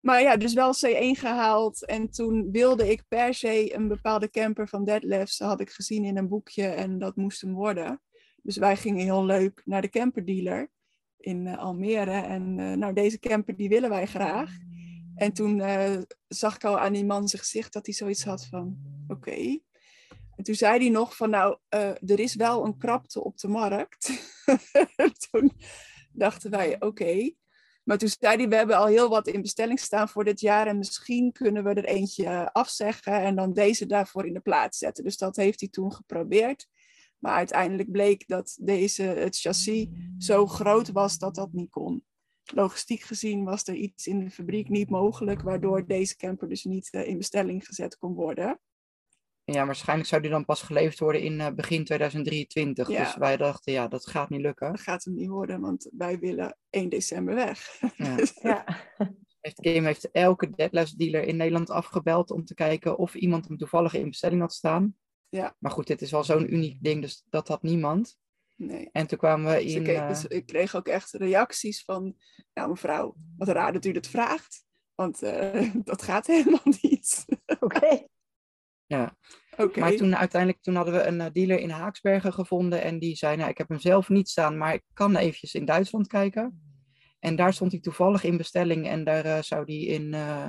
Maar 0.00 0.22
ja, 0.22 0.36
dus 0.36 0.52
wel 0.52 0.74
C1 0.74 1.18
gehaald. 1.18 1.86
En 1.86 2.10
toen 2.10 2.50
wilde 2.50 2.90
ik 2.90 3.02
per 3.08 3.34
se 3.34 3.74
een 3.74 3.88
bepaalde 3.88 4.30
camper 4.30 4.68
van 4.68 4.84
Deadlifts. 4.84 5.38
Had 5.38 5.60
ik 5.60 5.70
gezien 5.70 6.04
in 6.04 6.16
een 6.16 6.28
boekje 6.28 6.66
en 6.66 6.98
dat 6.98 7.16
moest 7.16 7.40
hem 7.40 7.52
worden. 7.52 8.00
Dus 8.42 8.56
wij 8.56 8.76
gingen 8.76 9.04
heel 9.04 9.24
leuk 9.24 9.62
naar 9.64 9.82
de 9.82 9.88
camperdealer 9.88 10.70
in 11.16 11.46
eh, 11.46 11.58
Almere. 11.58 12.20
En 12.20 12.58
eh, 12.58 12.72
nou, 12.72 12.92
deze 12.92 13.18
camper 13.18 13.56
die 13.56 13.68
willen 13.68 13.90
wij 13.90 14.06
graag. 14.06 14.50
En 15.14 15.32
toen 15.32 15.60
eh, 15.60 15.98
zag 16.28 16.54
ik 16.54 16.64
al 16.64 16.78
aan 16.78 16.92
die 16.92 17.04
man 17.04 17.28
zijn 17.28 17.42
gezicht 17.42 17.72
dat 17.72 17.86
hij 17.86 17.94
zoiets 17.94 18.24
had 18.24 18.46
van, 18.46 18.76
oké. 19.08 19.58
En 20.36 20.44
toen 20.44 20.54
zei 20.54 20.78
hij 20.78 20.90
nog 20.90 21.16
van, 21.16 21.30
nou, 21.30 21.56
er 21.68 22.20
is 22.20 22.34
wel 22.34 22.64
een 22.64 22.76
krapte 22.76 23.24
op 23.24 23.38
de 23.38 23.48
markt. 23.48 24.10
toen 25.30 25.52
dachten 26.20 26.50
wij, 26.50 26.80
oké. 26.80 27.30
Maar 27.84 27.98
toen 27.98 28.08
zei 28.08 28.36
hij, 28.36 28.48
we 28.48 28.56
hebben 28.56 28.76
al 28.76 28.86
heel 28.86 29.08
wat 29.08 29.26
in 29.26 29.42
bestelling 29.42 29.80
staan 29.80 30.08
voor 30.08 30.24
dit 30.24 30.40
jaar. 30.40 30.66
En 30.66 30.78
misschien 30.78 31.32
kunnen 31.32 31.64
we 31.64 31.74
er 31.74 31.84
eentje 31.84 32.52
afzeggen 32.52 33.12
en 33.12 33.36
dan 33.36 33.52
deze 33.52 33.86
daarvoor 33.86 34.26
in 34.26 34.34
de 34.34 34.40
plaats 34.40 34.78
zetten. 34.78 35.04
Dus 35.04 35.16
dat 35.16 35.36
heeft 35.36 35.60
hij 35.60 35.68
toen 35.68 35.92
geprobeerd. 35.92 36.68
Maar 37.18 37.34
uiteindelijk 37.34 37.90
bleek 37.90 38.28
dat 38.28 38.56
deze, 38.60 39.02
het 39.02 39.38
chassis 39.38 39.88
zo 40.18 40.46
groot 40.46 40.92
was 40.92 41.18
dat 41.18 41.34
dat 41.34 41.52
niet 41.52 41.70
kon. 41.70 42.04
Logistiek 42.44 43.00
gezien 43.00 43.44
was 43.44 43.66
er 43.66 43.74
iets 43.74 44.06
in 44.06 44.24
de 44.24 44.30
fabriek 44.30 44.68
niet 44.68 44.90
mogelijk, 44.90 45.42
waardoor 45.42 45.86
deze 45.86 46.16
camper 46.16 46.48
dus 46.48 46.64
niet 46.64 46.88
eh, 46.90 47.06
in 47.06 47.16
bestelling 47.16 47.66
gezet 47.66 47.98
kon 47.98 48.14
worden. 48.14 48.60
Ja, 49.52 49.66
waarschijnlijk 49.66 50.08
zou 50.08 50.22
die 50.22 50.30
dan 50.30 50.44
pas 50.44 50.62
geleverd 50.62 50.98
worden 50.98 51.22
in 51.22 51.40
eh, 51.40 51.52
begin 51.52 51.84
2023. 51.84 52.88
Ja. 52.88 53.04
Dus 53.04 53.16
wij 53.16 53.36
dachten, 53.36 53.72
ja, 53.72 53.88
dat 53.88 54.06
gaat 54.06 54.30
niet 54.30 54.40
lukken. 54.40 54.70
Dat 54.70 54.80
gaat 54.80 55.04
hem 55.04 55.14
niet 55.14 55.28
worden, 55.28 55.60
want 55.60 55.88
wij 55.92 56.18
willen 56.18 56.56
1 56.70 56.88
december 56.88 57.34
weg. 57.34 57.80
Ja. 57.96 58.16
Ja. 58.42 58.64
Heeft, 59.40 59.60
Kim 59.60 59.84
heeft 59.84 60.10
elke 60.10 60.50
deadlifts 60.50 60.92
dealer 60.92 61.22
in 61.22 61.36
Nederland 61.36 61.70
afgebeld 61.70 62.30
om 62.30 62.44
te 62.44 62.54
kijken 62.54 62.98
of 62.98 63.14
iemand 63.14 63.48
hem 63.48 63.56
toevallig 63.56 63.94
in 63.94 64.08
bestelling 64.08 64.40
had 64.40 64.52
staan. 64.52 64.94
Ja. 65.28 65.56
Maar 65.58 65.70
goed, 65.70 65.86
dit 65.86 66.02
is 66.02 66.10
wel 66.10 66.24
zo'n 66.24 66.54
uniek 66.54 66.82
ding, 66.82 67.00
dus 67.00 67.24
dat 67.28 67.48
had 67.48 67.62
niemand. 67.62 68.18
Nee. 68.56 68.88
En 68.92 69.06
toen 69.06 69.18
kwamen 69.18 69.52
we 69.52 69.62
Dus 69.62 69.74
in... 69.74 69.82
ik, 69.82 69.88
eh, 69.88 70.08
dus 70.08 70.26
ik 70.26 70.46
kreeg 70.46 70.76
ook 70.76 70.88
echt 70.88 71.12
reacties 71.12 71.84
van, 71.84 72.16
nou 72.52 72.68
mevrouw, 72.68 73.14
wat 73.36 73.48
raar 73.48 73.72
dat 73.72 73.84
u 73.84 73.92
dat 73.92 74.06
vraagt. 74.06 74.64
Want 74.94 75.22
eh, 75.22 75.74
dat 75.84 76.02
gaat 76.02 76.26
helemaal 76.26 76.74
niet. 76.80 77.24
Oké. 77.60 78.06
ja. 78.86 79.16
Maar 79.76 79.96
toen 79.96 80.16
uiteindelijk 80.16 80.62
toen 80.62 80.74
hadden 80.74 80.94
we 80.94 81.02
een 81.02 81.20
eh, 81.20 81.30
dealer 81.32 81.58
in 81.58 81.70
Haaksbergen 81.70 82.32
gevonden. 82.32 82.82
En 82.82 82.98
die 82.98 83.16
zei, 83.16 83.36
nou, 83.36 83.50
ik 83.50 83.58
heb 83.58 83.68
hem 83.68 83.78
zelf 83.78 84.08
niet 84.08 84.28
staan, 84.28 84.58
maar 84.58 84.74
ik 84.74 84.82
kan 84.92 85.16
eventjes 85.16 85.54
in 85.54 85.64
Duitsland 85.64 86.06
kijken. 86.06 86.62
En 87.18 87.36
daar 87.36 87.52
stond 87.52 87.72
hij 87.72 87.80
toevallig 87.80 88.24
in 88.24 88.36
bestelling. 88.36 88.88
En 88.88 89.04
daar 89.04 89.24
eh, 89.24 89.42
zou 89.42 89.64
die 89.64 89.86
in 89.86 90.14
eh, 90.14 90.46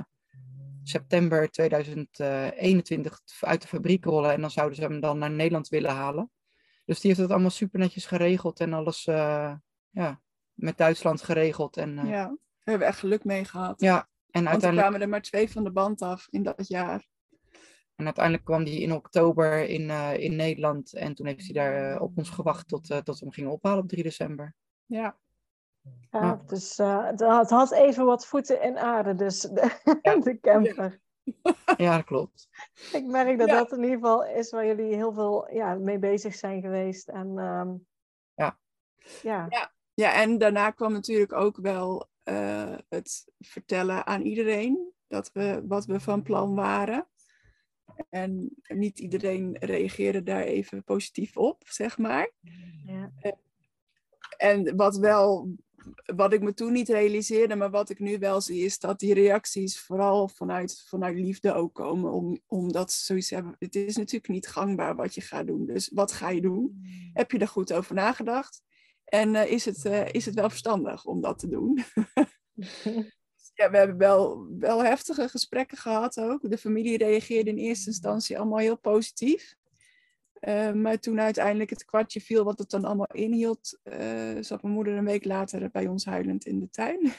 september 0.82 1.50
2021 1.50 3.20
uit 3.40 3.62
de 3.62 3.68
fabriek 3.68 4.04
rollen. 4.04 4.32
En 4.32 4.40
dan 4.40 4.50
zouden 4.50 4.76
ze 4.76 4.82
hem 4.82 5.00
dan 5.00 5.18
naar 5.18 5.30
Nederland 5.30 5.68
willen 5.68 5.90
halen. 5.90 6.30
Dus 6.84 7.00
die 7.00 7.10
heeft 7.10 7.22
het 7.22 7.30
allemaal 7.30 7.50
super 7.50 7.78
netjes 7.78 8.06
geregeld. 8.06 8.60
En 8.60 8.72
alles 8.72 9.04
ja, 9.90 10.20
met 10.54 10.76
Duitsland 10.76 11.22
geregeld. 11.22 11.76
En, 11.76 11.94
ja. 11.94 12.02
Ja, 12.02 12.24
daar 12.24 12.38
hebben 12.64 12.86
we 12.86 12.92
echt 12.92 12.98
geluk 12.98 13.24
mee 13.24 13.44
gehad. 13.44 13.80
en, 14.30 14.44
Want 14.44 14.46
er 14.46 14.50
uiteindelijk, 14.50 14.80
kwamen 14.80 15.00
er 15.00 15.08
maar 15.08 15.22
twee 15.22 15.50
van 15.50 15.64
de 15.64 15.72
band 15.72 16.02
af 16.02 16.26
in 16.30 16.42
dat 16.42 16.68
jaar. 16.68 17.10
En 18.02 18.08
uiteindelijk 18.08 18.44
kwam 18.44 18.64
die 18.64 18.80
in 18.80 18.92
oktober 18.92 19.68
in, 19.68 19.90
eh, 19.90 20.18
in 20.18 20.36
Nederland. 20.36 20.92
En 20.94 21.14
toen 21.14 21.26
heeft 21.26 21.44
hij 21.44 21.52
daar 21.52 21.94
eh, 21.94 22.02
op 22.02 22.18
ons 22.18 22.30
gewacht 22.30 22.68
tot, 22.68 22.90
eh, 22.90 22.98
tot 22.98 23.18
we 23.18 23.24
hem 23.24 23.34
gingen 23.34 23.50
ophalen 23.50 23.82
op 23.82 23.88
3 23.88 24.02
december. 24.02 24.54
Ja, 24.86 25.16
Ja, 26.10 26.20
Ja. 26.20 26.42
dus 26.46 26.78
eh, 26.78 27.06
het, 27.06 27.50
had, 27.50 27.72
even 27.72 28.04
wat 28.04 28.26
voeten 28.26 28.62
in 28.62 28.78
aarde, 28.78 29.14
dus 29.14 29.40
de, 29.40 29.80
Ja. 30.02 30.16
de 30.26 30.40
camper. 30.40 31.00
Ja, 31.76 31.96
dat 31.96 32.04
klopt. 32.04 32.48
Ik 32.98 33.04
merk 33.06 33.38
dat 33.38 33.48
Ja. 33.48 33.58
dat 33.58 33.72
in 33.72 33.82
ieder 33.82 33.94
geval 33.96 34.24
is 34.26 34.50
waar 34.50 34.66
jullie 34.66 34.94
heel 34.94 35.12
veel 35.12 35.54
ja, 35.54 35.74
mee 35.74 35.98
bezig 35.98 36.34
zijn 36.34 36.60
geweest. 36.60 37.08
En, 37.08 37.38
ehm, 37.38 37.74
Ja. 38.34 38.58
Ja. 39.22 39.70
Ja, 39.94 40.12
en 40.14 40.38
daarna 40.38 40.70
kwam 40.70 40.92
natuurlijk 40.92 41.32
ook 41.32 41.56
wel 41.56 42.10
eh, 42.22 42.74
het 42.88 43.32
vertellen 43.38 44.06
aan 44.06 44.22
iedereen 44.22 44.92
dat 45.08 45.30
we, 45.32 45.62
wat 45.66 45.84
we 45.86 46.00
van 46.00 46.22
plan 46.22 46.54
waren. 46.54 47.06
En 48.10 48.56
niet 48.68 48.98
iedereen 48.98 49.56
reageerde 49.60 50.22
daar 50.22 50.42
even 50.42 50.84
positief 50.84 51.36
op, 51.36 51.62
zeg 51.66 51.98
maar. 51.98 52.30
Ja. 52.84 53.12
En 54.36 54.76
wat 54.76 54.96
wel, 54.96 55.54
wat 56.14 56.32
ik 56.32 56.42
me 56.42 56.54
toen 56.54 56.72
niet 56.72 56.88
realiseerde, 56.88 57.56
maar 57.56 57.70
wat 57.70 57.90
ik 57.90 57.98
nu 57.98 58.18
wel 58.18 58.40
zie, 58.40 58.64
is 58.64 58.78
dat 58.78 58.98
die 58.98 59.14
reacties 59.14 59.80
vooral 59.80 60.28
vanuit, 60.28 60.84
vanuit 60.86 61.16
liefde 61.16 61.52
ook 61.52 61.74
komen. 61.74 62.12
Om, 62.12 62.40
omdat 62.46 62.92
ze 62.92 63.04
zoiets 63.04 63.30
hebben. 63.30 63.56
Het 63.58 63.74
is 63.74 63.96
natuurlijk 63.96 64.32
niet 64.32 64.48
gangbaar 64.48 64.96
wat 64.96 65.14
je 65.14 65.20
gaat 65.20 65.46
doen. 65.46 65.66
Dus 65.66 65.90
wat 65.94 66.12
ga 66.12 66.30
je 66.30 66.40
doen? 66.40 66.82
Heb 67.12 67.30
je 67.30 67.38
er 67.38 67.48
goed 67.48 67.72
over 67.72 67.94
nagedacht? 67.94 68.62
En 69.04 69.34
eh, 69.34 69.50
is, 69.50 69.64
het, 69.64 69.84
eh, 69.84 70.08
is 70.12 70.26
het 70.26 70.34
wel 70.34 70.50
verstandig 70.50 71.04
om 71.04 71.20
dat 71.20 71.38
te 71.38 71.48
doen? 71.48 71.78
ja, 73.54 73.70
we 73.70 73.76
hebben 73.76 73.96
wel, 73.98 74.46
wel 74.58 74.84
heftige 74.84 75.28
gesprekken 75.28 75.78
gehad 75.78 76.18
ook. 76.20 76.50
De 76.50 76.58
familie 76.58 76.98
reageerde 76.98 77.50
in 77.50 77.56
eerste 77.56 77.88
instantie 77.88 78.38
allemaal 78.38 78.58
heel 78.58 78.78
positief. 78.78 79.54
Eh, 80.32 80.72
maar 80.72 80.98
toen 80.98 81.20
uiteindelijk 81.20 81.70
het 81.70 81.84
kwartje 81.84 82.20
viel 82.20 82.44
wat 82.44 82.58
het 82.58 82.70
dan 82.70 82.84
allemaal 82.84 83.10
inhield, 83.12 83.78
eh, 83.82 84.36
zat 84.40 84.62
mijn 84.62 84.74
moeder 84.74 84.96
een 84.96 85.04
week 85.04 85.24
later 85.24 85.70
bij 85.70 85.86
ons 85.86 86.04
huilend 86.04 86.46
in 86.46 86.60
de 86.60 86.70
tuin. 86.70 87.00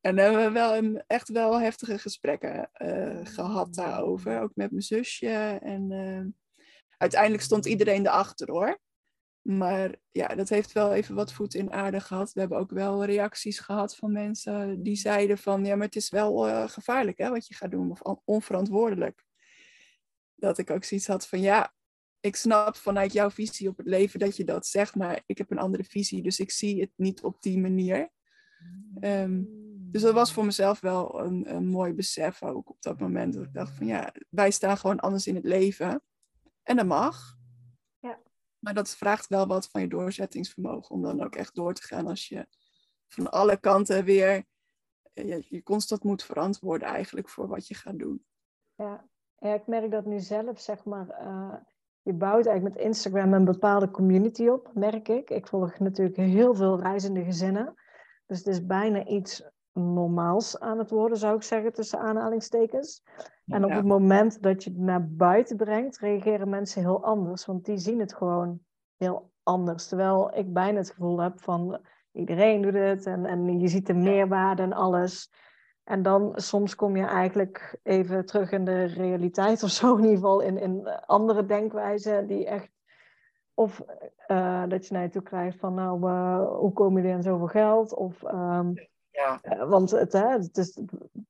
en 0.00 0.16
dan 0.16 0.24
hebben 0.24 0.44
we 0.44 0.50
wel 0.50 0.76
een- 0.76 1.02
echt 1.06 1.28
wel 1.28 1.60
heftige 1.60 1.98
gesprekken 1.98 2.70
eh, 2.72 3.20
gehad 3.22 3.74
daarover, 3.74 4.40
ook 4.40 4.54
met 4.54 4.70
mijn 4.70 4.82
zusje. 4.82 5.58
En 5.62 6.36
uiteindelijk 6.98 7.42
stond 7.42 7.66
iedereen 7.66 8.06
erachter 8.06 8.50
hoor. 8.50 8.78
Maar 9.42 9.94
ja, 10.10 10.26
dat 10.26 10.48
heeft 10.48 10.72
wel 10.72 10.92
even 10.92 11.14
wat 11.14 11.32
voet 11.32 11.54
in 11.54 11.72
aarde 11.72 12.00
gehad. 12.00 12.32
We 12.32 12.40
hebben 12.40 12.58
ook 12.58 12.70
wel 12.70 13.04
reacties 13.04 13.58
gehad 13.58 13.96
van 13.96 14.12
mensen 14.12 14.82
die 14.82 14.96
zeiden 14.96 15.38
van... 15.38 15.64
ja, 15.64 15.74
maar 15.76 15.86
het 15.86 15.96
is 15.96 16.10
wel 16.10 16.48
eh, 16.48 16.68
gevaarlijk 16.68 17.18
hè, 17.18 17.30
wat 17.30 17.46
je 17.46 17.54
gaat 17.54 17.70
doen, 17.70 17.90
of 17.90 18.00
on- 18.00 18.20
onverantwoordelijk. 18.24 19.24
Dat 20.34 20.58
ik 20.58 20.70
ook 20.70 20.84
zoiets 20.84 21.06
had 21.06 21.28
van 21.28 21.40
ja, 21.40 21.74
ik 22.20 22.36
snap 22.36 22.76
vanuit 22.76 23.12
jouw 23.12 23.30
visie 23.30 23.68
op 23.68 23.76
het 23.76 23.86
leven 23.86 24.18
dat 24.18 24.36
je 24.36 24.44
dat 24.44 24.66
zegt... 24.66 24.94
maar 24.94 25.22
ik 25.26 25.38
heb 25.38 25.50
een 25.50 25.58
andere 25.58 25.84
visie, 25.84 26.22
dus 26.22 26.40
ik 26.40 26.50
zie 26.50 26.80
het 26.80 26.90
niet 26.96 27.22
op 27.22 27.42
die 27.42 27.58
manier. 27.58 28.10
Ehm, 29.00 29.42
dus 29.92 30.02
dat 30.02 30.14
was 30.14 30.32
voor 30.32 30.44
mezelf 30.44 30.80
wel 30.80 31.20
een, 31.20 31.54
een 31.54 31.66
mooi 31.66 31.92
besef 31.92 32.42
ook 32.42 32.70
op 32.70 32.82
dat 32.82 33.00
moment. 33.00 33.34
Dat 33.34 33.44
ik 33.44 33.52
dacht 33.52 33.76
van 33.76 33.86
ja, 33.86 34.14
wij 34.28 34.50
staan 34.50 34.78
gewoon 34.78 35.00
anders 35.00 35.26
in 35.26 35.34
het 35.34 35.44
leven. 35.44 36.02
En 36.62 36.76
dat 36.76 36.86
mag. 36.86 37.40
Maar 38.62 38.74
dat 38.74 38.96
vraagt 38.96 39.26
wel 39.28 39.46
wat 39.46 39.68
van 39.68 39.80
je 39.80 39.88
doorzettingsvermogen. 39.88 40.94
Om 40.94 41.02
dan 41.02 41.22
ook 41.24 41.34
echt 41.34 41.54
door 41.54 41.74
te 41.74 41.82
gaan 41.82 42.06
als 42.06 42.28
je 42.28 42.46
van 43.08 43.30
alle 43.30 43.56
kanten 43.56 44.04
weer 44.04 44.44
eh, 45.12 45.28
je, 45.28 45.44
je 45.48 45.62
constant 45.62 46.02
moet 46.02 46.24
verantwoorden 46.24 46.88
eigenlijk 46.88 47.28
voor 47.28 47.48
wat 47.48 47.66
je 47.66 47.74
gaat 47.74 47.98
doen. 47.98 48.24
Ja. 48.74 49.08
ja, 49.38 49.54
ik 49.54 49.66
merk 49.66 49.90
dat 49.90 50.06
nu 50.06 50.20
zelf, 50.20 50.60
zeg 50.60 50.84
maar. 50.84 51.08
eh, 51.08 51.54
je 52.02 52.12
bouwt 52.12 52.46
eigenlijk 52.46 52.76
met 52.76 52.84
Instagram 52.84 53.32
een 53.32 53.44
bepaalde 53.44 53.90
community 53.90 54.48
op, 54.48 54.70
merk 54.74 55.08
ik. 55.08 55.30
Ik 55.30 55.46
volg 55.46 55.78
natuurlijk 55.78 56.16
heel 56.16 56.54
veel 56.54 56.80
reizende 56.80 57.24
gezinnen. 57.24 57.74
Dus 58.26 58.38
het 58.38 58.46
is 58.46 58.66
bijna 58.66 59.06
iets 59.06 59.42
normaals 59.72 60.60
aan 60.60 60.78
het 60.78 60.90
worden, 60.90 61.18
zou 61.18 61.36
ik 61.36 61.42
zeggen, 61.42 61.72
tussen 61.72 61.98
aanhalingstekens. 61.98 63.02
En 63.46 63.64
op 63.64 63.70
het 63.70 63.84
moment 63.84 64.42
dat 64.42 64.64
je 64.64 64.70
het 64.70 64.78
naar 64.78 65.08
buiten 65.08 65.56
brengt, 65.56 65.98
reageren 65.98 66.48
mensen 66.48 66.82
heel 66.82 67.04
anders. 67.04 67.46
Want 67.46 67.64
die 67.64 67.78
zien 67.78 68.00
het 68.00 68.14
gewoon 68.14 68.60
heel 68.96 69.30
anders. 69.42 69.88
Terwijl 69.88 70.36
ik 70.36 70.52
bijna 70.52 70.78
het 70.78 70.90
gevoel 70.90 71.20
heb 71.20 71.40
van 71.40 71.80
iedereen 72.12 72.62
doet 72.62 72.74
het 72.74 73.06
en, 73.06 73.24
en 73.24 73.60
je 73.60 73.68
ziet 73.68 73.86
de 73.86 73.94
meerwaarde 73.94 74.62
en 74.62 74.72
alles. 74.72 75.30
En 75.84 76.02
dan 76.02 76.32
soms 76.34 76.74
kom 76.74 76.96
je 76.96 77.04
eigenlijk 77.04 77.78
even 77.82 78.26
terug 78.26 78.50
in 78.50 78.64
de 78.64 78.84
realiteit 78.84 79.62
of 79.62 79.70
zo, 79.70 79.96
in 79.96 80.02
ieder 80.02 80.16
geval 80.16 80.40
in, 80.40 80.58
in 80.58 80.88
andere 81.06 81.46
denkwijzen 81.46 82.26
die 82.26 82.46
echt 82.46 82.70
Of 83.54 83.80
eh, 84.26 84.64
dat 84.68 84.86
je 84.86 84.94
naar 84.94 85.02
je 85.02 85.08
toe 85.08 85.22
krijgt 85.22 85.58
van, 85.58 85.74
nou, 85.74 86.08
eh, 86.08 86.58
hoe 86.58 86.72
kom 86.72 86.98
je 86.98 87.12
aan 87.12 87.22
zoveel 87.22 87.46
geld? 87.46 87.94
Of, 87.94 88.22
ehm, 88.22 88.72
Ja, 89.12 89.38
eh, 89.42 89.68
want 89.68 89.90
het, 89.90 90.12
hè, 90.12 90.28
het 90.28 90.58
is, 90.58 90.78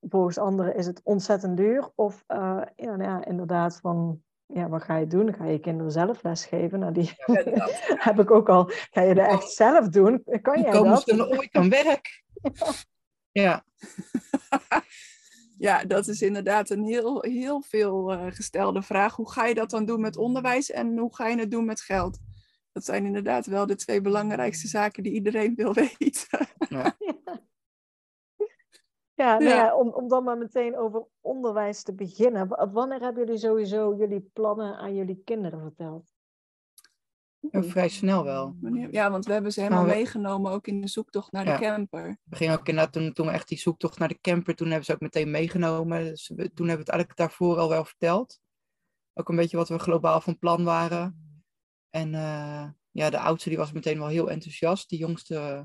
volgens 0.01 0.39
anderen 0.39 0.75
is 0.75 0.87
het 0.87 1.01
ontzettend 1.05 1.57
duur. 1.57 1.91
Of 1.95 2.25
eh, 2.27 2.63
ja, 2.77 2.97
nou 2.97 3.03
ja, 3.03 3.25
inderdaad 3.25 3.79
van, 3.81 4.23
ja, 4.47 4.69
wat 4.69 4.83
ga 4.83 4.97
je 4.97 5.07
doen? 5.07 5.35
Ga 5.35 5.45
je 5.45 5.59
kinderen 5.59 5.93
zelf 5.93 6.23
lesgeven. 6.23 6.79
Nou, 6.79 6.93
die 6.93 7.15
Ja, 7.27 7.69
heb 8.09 8.19
ik 8.19 8.31
ook 8.31 8.49
al. 8.49 8.65
Ga 8.91 9.01
je 9.01 9.15
dat 9.15 9.27
echt 9.27 9.51
zelf 9.51 9.89
doen? 9.89 10.25
Kan 10.43 10.61
jij 10.61 10.71
komen 10.71 10.91
dat? 10.91 11.03
ze 11.03 11.29
ooit 11.29 11.53
aan 11.53 11.69
werk. 11.69 12.23
Ja, 13.35 13.65
Ja, 15.63 15.85
dat 15.85 16.09
is 16.09 16.23
inderdaad 16.23 16.71
een 16.71 16.85
heel, 16.85 17.23
heel 17.23 17.63
veel 17.63 18.13
eh, 18.13 18.27
gestelde 18.29 18.83
vraag. 18.83 19.17
Hoe 19.17 19.33
ga 19.33 19.47
je 19.47 19.55
dat 19.55 19.71
dan 19.71 19.85
doen 19.85 20.01
met 20.01 20.17
onderwijs 20.17 20.71
en 20.71 20.99
hoe 20.99 21.15
ga 21.15 21.29
je 21.29 21.39
het 21.39 21.51
doen 21.51 21.65
met 21.65 21.81
geld? 21.81 22.19
Dat 22.73 22.85
zijn 22.85 23.05
inderdaad 23.05 23.47
wel 23.47 23.67
de 23.67 23.75
twee 23.75 24.01
belangrijkste 24.01 24.69
zaken 24.69 25.03
die 25.03 25.13
iedereen 25.13 25.55
wil 25.55 25.75
weten. 25.99 26.47
ja. 26.69 26.97
Ja, 29.23 29.39
nou 29.39 29.45
Ja. 29.51 29.55
ja, 29.65 29.77
om, 29.77 29.89
om 29.89 30.09
dan 30.09 30.25
maar 30.25 30.39
meteen 30.39 30.77
over 30.77 31.07
onderwijs 31.21 31.83
te 31.83 31.95
beginnen. 31.95 32.49
Wanneer 32.73 33.01
hebben 33.01 33.25
jullie 33.25 33.39
sowieso 33.41 33.95
jullie 33.97 34.31
plannen 34.33 34.77
aan 34.77 34.95
jullie 34.95 35.23
kinderen 35.25 35.61
verteld? 35.61 36.11
Vrij 37.51 37.89
snel 37.89 38.25
wel. 38.25 38.57
Wanneer- 38.61 38.93
Ja, 38.93 39.11
want 39.11 39.27
we 39.27 39.33
hebben 39.33 39.53
ze 39.53 39.61
helemaal 39.61 39.83
Nou, 39.83 39.93
we- 39.95 39.99
meegenomen 40.03 40.53
ook 40.53 40.67
in 40.67 40.81
de 40.81 40.89
zoektocht 40.89 41.33
naar 41.33 41.47
Ja. 41.47 41.57
de 41.57 41.65
camper. 41.65 42.19
We 42.25 42.37
gingen 42.37 42.59
ook 42.59 42.69
inderdaad, 42.69 42.93
toen, 42.93 43.13
toen 43.13 43.27
we 43.27 43.33
echt 43.33 43.49
die 43.49 43.59
zoektocht 43.59 43.99
naar 43.99 44.09
de 44.09 44.21
camper, 44.21 44.55
toen 44.55 44.67
hebben 44.67 44.85
ze 44.85 44.93
ook 44.93 45.01
meteen 45.01 45.31
meegenomen. 45.31 46.05
Dus 46.05 46.29
we- 46.29 46.35
toen 46.37 46.69
hebben 46.69 46.87
we 46.87 46.91
het 46.93 47.01
eigenlijk 47.01 47.17
daarvoor 47.19 47.59
al 47.59 47.69
wel 47.69 47.85
verteld. 47.85 48.41
Ook 49.15 49.29
een 49.29 49.37
beetje 49.37 49.57
wat 49.57 49.69
we 49.69 49.79
globaal 49.79 50.21
van 50.21 50.39
plan 50.39 50.65
waren. 50.65 51.17
En 51.91 52.15
eh, 52.15 52.69
ja, 52.91 53.11
de 53.11 53.19
oudste 53.19 53.49
die 53.49 53.59
was 53.59 53.73
meteen 53.73 53.99
wel 53.99 54.09
heel 54.09 54.31
enthousiast. 54.31 54.89
Die 54.89 54.99
jongste 54.99 55.35
eh, 55.37 55.63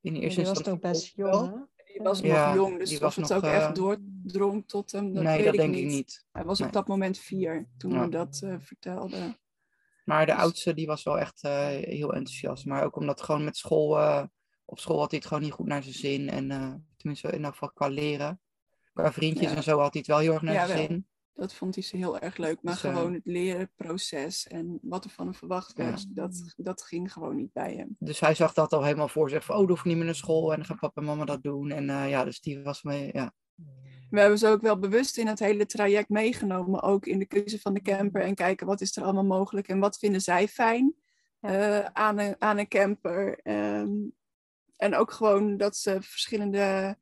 in 0.00 0.14
eerste 0.14 0.40
Die 0.40 0.48
was 0.48 0.56
instantie 0.58 0.70
nog 0.72 0.80
best 0.80 1.14
jong, 1.16 1.50
hè? 1.54 1.60
Die 1.92 2.02
was 2.02 2.20
Ja, 2.20 2.46
nog 2.46 2.54
jong, 2.64 2.78
dus 2.78 2.88
die 2.88 2.96
of 2.98 3.02
was 3.02 3.16
het 3.16 3.28
nog, 3.28 3.36
ook 3.38 3.44
eh, 3.44 3.56
echt 3.56 3.74
doordrong 3.74 4.68
tot 4.68 4.92
hem, 4.92 5.12
dat 5.14 5.22
nee, 5.22 5.36
weet 5.36 5.44
dat 5.44 5.54
ik 5.54 5.60
denk 5.60 5.72
niet. 5.74 5.82
ik 5.82 5.88
niet. 5.90 6.26
Hij 6.32 6.44
was 6.44 6.58
Nee. 6.58 6.68
op 6.68 6.74
dat 6.74 6.86
moment 6.88 7.18
vier 7.18 7.68
toen 7.76 7.92
Ja. 7.92 8.00
we 8.04 8.08
dat 8.08 8.40
eh, 8.44 8.54
vertelden. 8.58 9.36
Maar 10.04 10.26
de 10.26 10.32
Dus- 10.32 10.40
oudste 10.40 10.74
die 10.74 10.86
was 10.86 11.02
wel 11.02 11.18
echt 11.18 11.42
eh, 11.42 11.66
heel 11.66 12.12
enthousiast. 12.14 12.66
Maar 12.66 12.84
ook 12.84 12.96
omdat 12.96 13.22
gewoon 13.22 13.44
met 13.44 13.56
school, 13.56 13.98
eh, 13.98 14.22
op 14.64 14.78
school 14.78 14.98
had 14.98 15.10
hij 15.10 15.18
het 15.18 15.28
gewoon 15.28 15.42
niet 15.42 15.52
goed 15.52 15.66
naar 15.66 15.82
zijn 15.82 15.94
zin. 15.94 16.28
En 16.30 16.50
eh, 16.50 16.72
tenminste 16.96 17.28
in 17.30 17.44
elk 17.44 17.52
geval 17.52 17.70
qua 17.72 17.88
leren. 17.88 18.40
Qua 18.92 19.12
vriendjes 19.12 19.50
Ja. 19.50 19.56
en 19.56 19.62
zo 19.62 19.78
had 19.78 19.92
hij 19.92 19.98
het 20.00 20.06
wel 20.06 20.18
heel 20.18 20.32
erg 20.32 20.42
naar 20.42 20.66
zijn 20.66 20.86
zin. 20.88 21.06
Dat 21.34 21.54
vond 21.54 21.74
hij 21.74 21.84
ze 21.84 21.96
heel 21.96 22.18
erg 22.18 22.36
leuk. 22.36 22.62
Maar 22.62 22.74
gewoon 22.74 23.12
het 23.14 23.26
lerenproces 23.26 24.46
en 24.46 24.78
wat 24.82 25.04
er 25.04 25.10
van 25.10 25.26
hem 25.26 25.34
verwacht 25.34 25.72
werd, 25.72 26.16
dat, 26.16 26.54
dat 26.56 26.82
ging 26.82 27.12
gewoon 27.12 27.36
niet 27.36 27.52
bij 27.52 27.74
hem. 27.74 27.96
Dus 27.98 28.20
hij 28.20 28.34
zag 28.34 28.52
dat 28.52 28.72
al 28.72 28.84
helemaal 28.84 29.08
voor 29.08 29.30
zich. 29.30 29.44
Van, 29.44 29.54
oh, 29.54 29.60
dan 29.60 29.70
hoef 29.70 29.78
ik 29.78 29.84
niet 29.84 29.96
meer 29.96 30.04
naar 30.04 30.14
school. 30.14 30.50
En 30.50 30.56
dan 30.56 30.66
gaan 30.66 30.78
papa 30.78 31.00
en 31.00 31.06
mama 31.06 31.24
dat 31.24 31.42
doen. 31.42 31.70
En 31.70 31.90
eh, 31.90 32.10
ja, 32.10 32.24
dus 32.24 32.40
die 32.40 32.62
was 32.62 32.82
mee, 32.82 33.10
ja. 33.12 33.32
We 34.10 34.20
hebben 34.20 34.38
ze 34.38 34.48
ook 34.48 34.60
wel 34.60 34.78
bewust 34.78 35.16
in 35.16 35.26
het 35.26 35.38
hele 35.38 35.66
traject 35.66 36.08
meegenomen, 36.08 36.82
ook 36.82 37.06
in 37.06 37.18
de 37.18 37.26
keuze 37.26 37.60
van 37.60 37.74
de 37.74 37.82
camper. 37.82 38.22
En 38.22 38.34
kijken 38.34 38.66
wat 38.66 38.80
is 38.80 38.96
er 38.96 39.02
allemaal 39.02 39.24
mogelijk 39.24 39.68
en 39.68 39.78
wat 39.78 39.98
vinden 39.98 40.20
zij 40.20 40.48
fijn 40.48 40.94
eh, 41.40 41.84
aan, 41.84 42.18
een, 42.18 42.34
aan 42.38 42.58
een 42.58 42.68
camper. 42.68 43.38
Ehm, 43.42 43.90
en 44.76 44.94
ook 44.94 45.10
gewoon 45.10 45.56
dat 45.56 45.76
ze 45.76 46.02
verschillende 46.02 46.96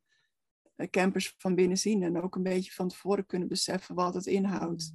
campers 0.89 1.35
van 1.37 1.55
binnen 1.55 1.77
zien 1.77 2.03
en 2.03 2.21
ook 2.21 2.35
een 2.35 2.43
beetje 2.43 2.71
van 2.71 2.87
tevoren 2.87 3.25
kunnen 3.25 3.47
beseffen 3.47 3.95
wat 3.95 4.13
het 4.13 4.25
inhoudt. 4.25 4.93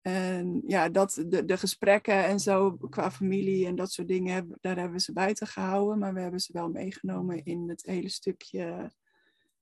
En 0.00 0.62
ja, 0.66 0.88
dat, 0.88 1.24
de, 1.26 1.44
de 1.44 1.56
gesprekken 1.56 2.24
en 2.24 2.40
zo 2.40 2.76
qua 2.76 3.10
familie 3.10 3.66
en 3.66 3.74
dat 3.74 3.92
soort 3.92 4.08
dingen, 4.08 4.58
daar 4.60 4.76
hebben 4.76 4.96
we 4.96 5.02
ze 5.02 5.12
buiten 5.12 5.46
gehouden. 5.46 5.98
Maar 5.98 6.14
we 6.14 6.20
hebben 6.20 6.40
ze 6.40 6.52
wel 6.52 6.70
meegenomen 6.70 7.44
in 7.44 7.68
het 7.68 7.82
hele 7.82 8.08
stukje 8.08 8.92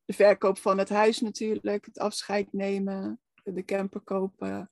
de 0.08 0.14
verkoop 0.14 0.58
van 0.58 0.78
het 0.78 0.88
huis 0.88 1.20
natuurlijk, 1.20 1.84
het 1.84 1.98
afscheid 1.98 2.52
nemen, 2.52 3.20
de 3.44 3.64
camper 3.64 4.00
kopen. 4.00 4.70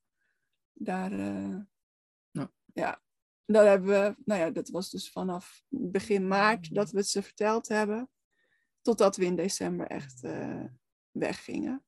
Daar, 0.73 1.13
eh, 1.13 1.57
Ja. 2.31 2.53
ja, 2.73 3.03
dat 3.45 3.65
hebben 3.67 3.89
we, 3.89 4.15
nou 4.25 4.41
ja, 4.41 4.51
dat 4.51 4.69
was 4.69 4.91
dus 4.91 5.11
vanaf 5.11 5.63
begin 5.69 6.29
maart 6.29 6.75
dat 6.75 6.91
we 6.91 6.99
het 6.99 7.09
ze 7.09 7.23
verteld 7.23 7.69
hebben, 7.69 8.09
totdat 8.87 9.17
we 9.17 9.25
in 9.25 9.37
december 9.37 9.87
echt 9.87 10.25
eh, 10.25 10.65
weggingen. 11.11 11.85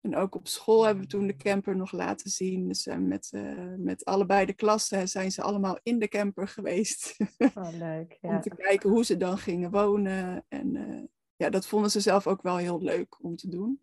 En 0.00 0.16
ook 0.16 0.34
op 0.34 0.48
school 0.48 0.84
hebben 0.84 1.02
we 1.02 1.08
toen 1.08 1.26
de 1.26 1.36
camper 1.36 1.76
nog 1.76 1.92
laten 1.92 2.30
zien. 2.30 2.68
Dus 2.68 2.88
met, 2.98 3.30
eh, 3.32 3.74
met 3.76 4.04
allebei 4.04 4.46
de 4.46 4.52
klassen 4.52 5.08
zijn 5.08 5.32
ze 5.32 5.42
allemaal 5.42 5.78
in 5.82 5.98
de 5.98 6.08
camper 6.08 6.48
geweest. 6.48 7.16
Oh, 7.54 7.68
leuk. 7.88 8.18
om 8.20 8.30
Ja. 8.30 8.38
te 8.40 8.54
kijken 8.56 8.90
hoe 8.90 9.04
ze 9.04 9.16
dan 9.16 9.38
gingen 9.38 9.70
wonen. 9.70 10.44
En 10.48 10.76
eh, 10.76 11.02
ja, 11.36 11.50
dat 11.50 11.66
vonden 11.66 11.90
ze 11.90 12.00
zelf 12.00 12.26
ook 12.26 12.42
wel 12.42 12.56
heel 12.56 12.82
leuk 12.82 13.24
om 13.24 13.36
te 13.36 13.48
doen. 13.48 13.82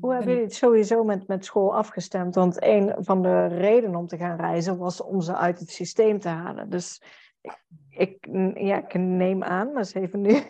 Hoe 0.00 0.10
hebben 0.14 0.30
En- 0.30 0.34
jullie 0.34 0.48
het 0.50 0.54
sowieso 0.58 1.04
met, 1.04 1.26
met 1.26 1.44
school 1.44 1.74
afgestemd? 1.76 2.34
Want 2.34 2.62
een 2.62 2.94
van 2.98 3.22
de 3.22 3.46
redenen 3.46 3.96
om 3.98 4.06
te 4.06 4.16
gaan 4.16 4.36
reizen 4.36 4.78
was 4.78 5.00
om 5.00 5.20
ze 5.20 5.36
uit 5.36 5.58
het 5.58 5.70
systeem 5.70 6.18
te 6.20 6.28
halen. 6.28 6.70
Dus 6.70 7.02
ik, 7.46 7.58
ik, 7.90 8.26
ja, 8.58 8.76
ik 8.76 8.94
neem 8.94 9.42
aan, 9.42 9.66
maar 9.66 9.76
eens 9.76 9.94
even 9.94 10.20
nu, 10.20 10.42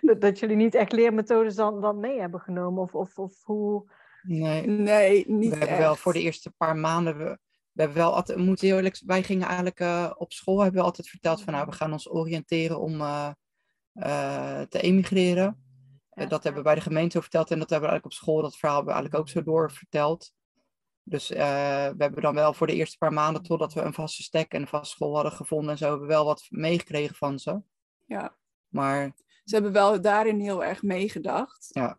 dat, 0.18 0.38
jullie 0.38 0.56
niet 0.56 0.74
echt 0.74 0.92
leermethodes 0.92 1.54
dan, 1.54 1.80
dan 1.80 2.00
mee 2.00 2.20
hebben 2.20 2.40
genomen. 2.40 2.82
Of, 2.82 2.94
of, 2.94 3.18
of 3.18 3.44
hoe... 3.44 3.90
Nee, 4.22 4.66
Nee, 4.66 5.24
niet 5.28 5.50
we 5.50 5.56
hebben 5.56 5.68
echt. 5.68 5.78
wel 5.78 5.96
voor 5.96 6.12
de 6.12 6.20
eerste 6.20 6.50
paar 6.50 6.76
maanden. 6.76 7.18
We, 7.18 7.38
we 7.72 7.82
hebben 7.82 7.96
wel 7.96 8.14
altijd, 8.14 8.38
we 8.38 8.44
moeten 8.44 8.66
heel 8.66 8.76
eerlijk, 8.76 9.02
wij 9.06 9.22
gingen 9.22 9.46
eigenlijk 9.46 9.80
eh, 9.80 10.10
op 10.14 10.32
school 10.32 10.60
hebben 10.60 10.80
we 10.80 10.86
altijd 10.86 11.08
verteld 11.08 11.42
van 11.42 11.52
nou, 11.52 11.66
we 11.66 11.72
gaan 11.72 11.92
ons 11.92 12.10
oriënteren 12.10 12.80
om 12.80 13.00
eh, 13.00 13.30
eh, 13.92 14.60
te 14.60 14.80
emigreren. 14.80 15.56
Ja. 16.14 16.26
dat 16.26 16.44
hebben 16.44 16.62
we 16.62 16.68
bij 16.68 16.74
de 16.74 16.84
gemeente 16.84 17.16
ook 17.16 17.22
verteld 17.22 17.50
en 17.50 17.58
dat 17.58 17.70
hebben 17.70 17.88
we 17.88 17.94
eigenlijk 17.94 18.20
op 18.20 18.26
school, 18.26 18.42
dat 18.42 18.56
verhaal 18.56 18.76
hebben 18.76 18.94
we 18.94 19.00
eigenlijk 19.00 19.28
ook 19.28 19.34
zo 19.34 19.50
doorverteld. 19.52 20.32
Dus 21.04 21.30
eh, 21.30 21.88
we 21.88 22.02
hebben 22.02 22.22
dan 22.22 22.34
wel 22.34 22.54
voor 22.54 22.66
de 22.66 22.74
eerste 22.74 22.98
paar 22.98 23.12
maanden, 23.12 23.42
totdat 23.42 23.72
we 23.72 23.80
een 23.80 23.94
vaste 23.94 24.22
stek 24.22 24.52
en 24.52 24.60
een 24.60 24.66
vaste 24.66 24.94
school 24.94 25.14
hadden 25.14 25.32
gevonden 25.32 25.70
en 25.70 25.78
zo, 25.78 25.84
hebben 25.88 26.06
we 26.06 26.12
wel 26.12 26.24
wat 26.24 26.46
meegekregen 26.50 27.14
van 27.14 27.38
ze. 27.38 27.60
Ja, 28.06 28.36
Maar 28.68 29.12
ze 29.44 29.54
hebben 29.54 29.72
wel 29.72 30.00
daarin 30.00 30.40
heel 30.40 30.64
erg 30.64 30.82
meegedacht. 30.82 31.68
Ja. 31.70 31.98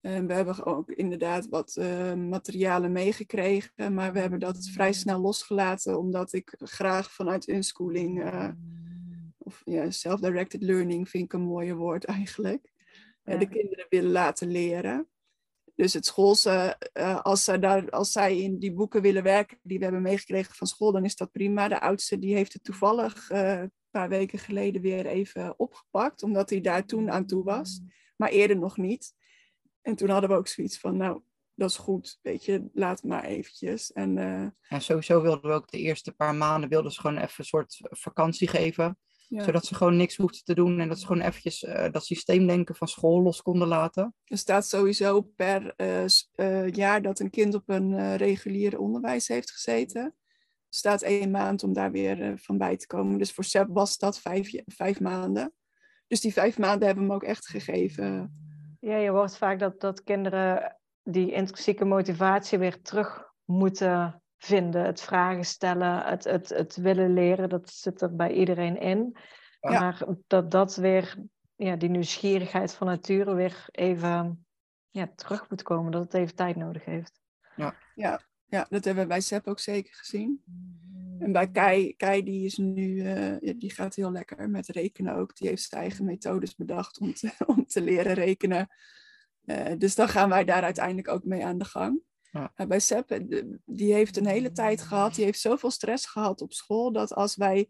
En 0.00 0.26
we 0.26 0.32
hebben 0.32 0.64
ook 0.66 0.90
inderdaad 0.90 1.48
wat 1.48 1.76
eh, 1.76 2.14
materialen 2.14 2.92
meegekregen, 2.92 3.94
maar 3.94 4.12
we 4.12 4.18
hebben 4.18 4.38
dat 4.40 4.68
vrij 4.72 4.92
snel 4.92 5.20
losgelaten, 5.20 5.98
omdat 5.98 6.32
ik 6.32 6.54
graag 6.58 7.12
vanuit 7.12 7.48
unschooling, 7.48 8.22
eh, 8.22 8.48
of 9.38 9.62
ja, 9.64 9.90
self-directed 9.90 10.62
learning 10.62 11.08
vind 11.08 11.24
ik 11.24 11.32
een 11.32 11.40
mooier 11.40 11.76
woord 11.76 12.04
eigenlijk, 12.04 12.72
Ja. 13.24 13.36
de 13.36 13.48
kinderen 13.48 13.86
willen 13.88 14.10
laten 14.10 14.48
leren. 14.50 15.08
Dus 15.78 15.92
het 15.92 16.06
schoolse, 16.06 16.76
eh, 16.92 17.20
als, 17.20 17.44
zij 17.44 17.58
daar, 17.58 17.90
als 17.90 18.12
zij 18.12 18.38
in 18.38 18.58
die 18.58 18.72
boeken 18.72 19.02
willen 19.02 19.22
werken 19.22 19.58
die 19.62 19.78
we 19.78 19.84
hebben 19.84 20.02
meegekregen 20.02 20.54
van 20.54 20.66
school, 20.66 20.92
dan 20.92 21.04
is 21.04 21.16
dat 21.16 21.32
prima. 21.32 21.68
De 21.68 21.80
oudste 21.80 22.18
die 22.18 22.34
heeft 22.34 22.52
het 22.52 22.64
toevallig 22.64 23.30
eh, 23.30 23.60
een 23.60 23.72
paar 23.90 24.08
weken 24.08 24.38
geleden 24.38 24.82
weer 24.82 25.06
even 25.06 25.58
opgepakt, 25.58 26.22
omdat 26.22 26.50
hij 26.50 26.60
daar 26.60 26.86
toen 26.86 27.10
aan 27.10 27.26
toe 27.26 27.44
was, 27.44 27.80
maar 28.16 28.28
eerder 28.28 28.58
nog 28.58 28.76
niet. 28.76 29.14
En 29.82 29.94
toen 29.94 30.08
hadden 30.08 30.30
we 30.30 30.36
ook 30.36 30.48
zoiets 30.48 30.78
van, 30.78 30.96
nou, 30.96 31.22
dat 31.54 31.70
is 31.70 31.76
goed, 31.76 32.18
weet 32.22 32.44
je, 32.44 32.68
laat 32.72 33.02
maar 33.02 33.24
eventjes. 33.24 33.92
En 33.92 34.18
eh, 34.18 34.46
en 34.68 34.82
sowieso 34.82 35.22
wilden 35.22 35.50
we 35.50 35.56
ook 35.56 35.70
de 35.70 35.78
eerste 35.78 36.12
paar 36.12 36.34
maanden 36.34 36.68
wilden 36.68 36.92
ze 36.92 37.00
gewoon 37.00 37.16
even 37.16 37.34
een 37.36 37.44
soort 37.44 37.80
vakantie 37.82 38.48
geven. 38.48 38.98
Ja, 39.28 39.44
Zodat 39.44 39.64
ze 39.64 39.74
gewoon 39.74 39.96
niks 39.96 40.16
hoefden 40.16 40.44
te 40.44 40.54
doen 40.54 40.80
en 40.80 40.88
dat 40.88 41.00
ze 41.00 41.06
gewoon 41.06 41.22
eventjes 41.22 41.64
eh, 41.64 41.92
dat 41.92 42.04
systeemdenken 42.04 42.74
van 42.74 42.88
school 42.88 43.22
los 43.22 43.42
konden 43.42 43.68
laten. 43.68 44.14
er 44.24 44.38
staat 44.38 44.66
sowieso 44.66 45.20
per 45.20 45.72
eh, 45.76 46.04
eh, 46.32 46.68
jaar 46.68 47.02
dat 47.02 47.20
een 47.20 47.30
kind 47.30 47.54
op 47.54 47.68
een 47.68 47.94
eh, 47.94 48.14
regulier 48.14 48.78
onderwijs 48.78 49.28
heeft 49.28 49.50
gezeten. 49.50 50.02
Er 50.02 50.76
staat 50.76 51.02
één 51.02 51.30
maand 51.30 51.62
om 51.62 51.72
daar 51.72 51.90
weer 51.90 52.32
van 52.38 52.58
bij 52.58 52.76
te 52.76 52.86
komen. 52.86 53.18
Dus 53.18 53.32
voor 53.32 53.44
Seb 53.44 53.68
was 53.68 53.98
dat 53.98 54.20
vijf, 54.20 54.50
vijf 54.66 55.00
maanden. 55.00 55.52
Dus 56.06 56.20
die 56.20 56.32
vijf 56.32 56.58
maanden 56.58 56.86
hebben 56.86 57.04
we 57.04 57.12
hem 57.12 57.20
ook 57.20 57.28
echt 57.28 57.46
gegeven. 57.46 58.32
Ja, 58.80 58.96
je 58.96 59.10
hoort 59.10 59.36
vaak 59.36 59.58
dat, 59.58 59.80
dat 59.80 60.02
kinderen 60.02 60.78
die 61.02 61.32
intrinsieke 61.32 61.84
motivatie 61.84 62.58
weer 62.58 62.82
terug 62.82 63.32
moeten 63.44 64.22
vinden. 64.38 64.84
Het 64.84 65.00
vragen 65.00 65.44
stellen, 65.44 66.02
het, 66.04 66.24
het, 66.24 66.48
het 66.48 66.76
willen 66.76 67.12
leren, 67.12 67.48
dat 67.48 67.70
zit 67.70 68.00
er 68.00 68.16
bij 68.16 68.32
iedereen 68.32 68.80
in. 68.80 69.16
Ja. 69.60 69.80
Maar 69.80 70.04
dat 70.26 70.50
dat 70.50 70.76
weer, 70.76 71.16
ja, 71.56 71.76
die 71.76 71.88
nieuwsgierigheid 71.88 72.74
van 72.74 72.86
nature 72.86 73.34
weer 73.34 73.64
even 73.70 74.46
ja, 74.90 75.12
terug 75.14 75.50
moet 75.50 75.62
komen. 75.62 75.92
Dat 75.92 76.02
het 76.02 76.14
even 76.14 76.34
tijd 76.34 76.56
nodig 76.56 76.84
heeft. 76.84 77.20
Ja, 78.50 78.66
dat 78.68 78.84
hebben 78.84 79.02
we 79.02 79.08
bij 79.08 79.20
Seb 79.20 79.46
ook 79.46 79.58
zeker 79.58 79.94
gezien. 79.94 80.42
En 81.18 81.32
bij 81.32 81.50
Kai, 81.50 81.96
Kai 81.96 82.22
die 82.22 82.44
is 82.44 82.56
nu, 82.56 83.00
eh, 83.00 83.40
ja, 83.40 83.52
die 83.52 83.72
gaat 83.72 83.94
heel 83.94 84.12
lekker 84.12 84.50
met 84.50 84.68
rekenen 84.68 85.14
ook. 85.14 85.36
Die 85.36 85.48
heeft 85.48 85.62
zijn 85.62 85.82
eigen 85.82 86.04
methodes 86.04 86.54
bedacht 86.54 86.98
om 87.00 87.14
te, 87.14 87.32
om 87.56 87.66
te 87.66 87.80
leren 87.80 88.14
rekenen. 88.14 88.68
Eh, 89.44 89.72
dus 89.78 89.94
dan 89.94 90.08
gaan 90.08 90.28
wij 90.28 90.44
daar 90.44 90.62
uiteindelijk 90.62 91.08
ook 91.08 91.24
mee 91.24 91.44
aan 91.44 91.58
de 91.58 91.64
gang. 91.64 92.00
Ja. 92.30 92.66
Bij 92.66 92.80
Sepp, 92.80 93.10
eh, 93.10 93.42
die 93.64 93.92
heeft 93.92 94.16
een 94.16 94.26
hele 94.26 94.52
tijd 94.52 94.82
gehad, 94.82 95.14
die 95.14 95.24
heeft 95.24 95.40
zoveel 95.40 95.70
stress 95.70 96.06
gehad 96.06 96.40
op 96.40 96.52
school, 96.52 96.92
dat 96.92 97.14
als 97.14 97.36
wij 97.36 97.68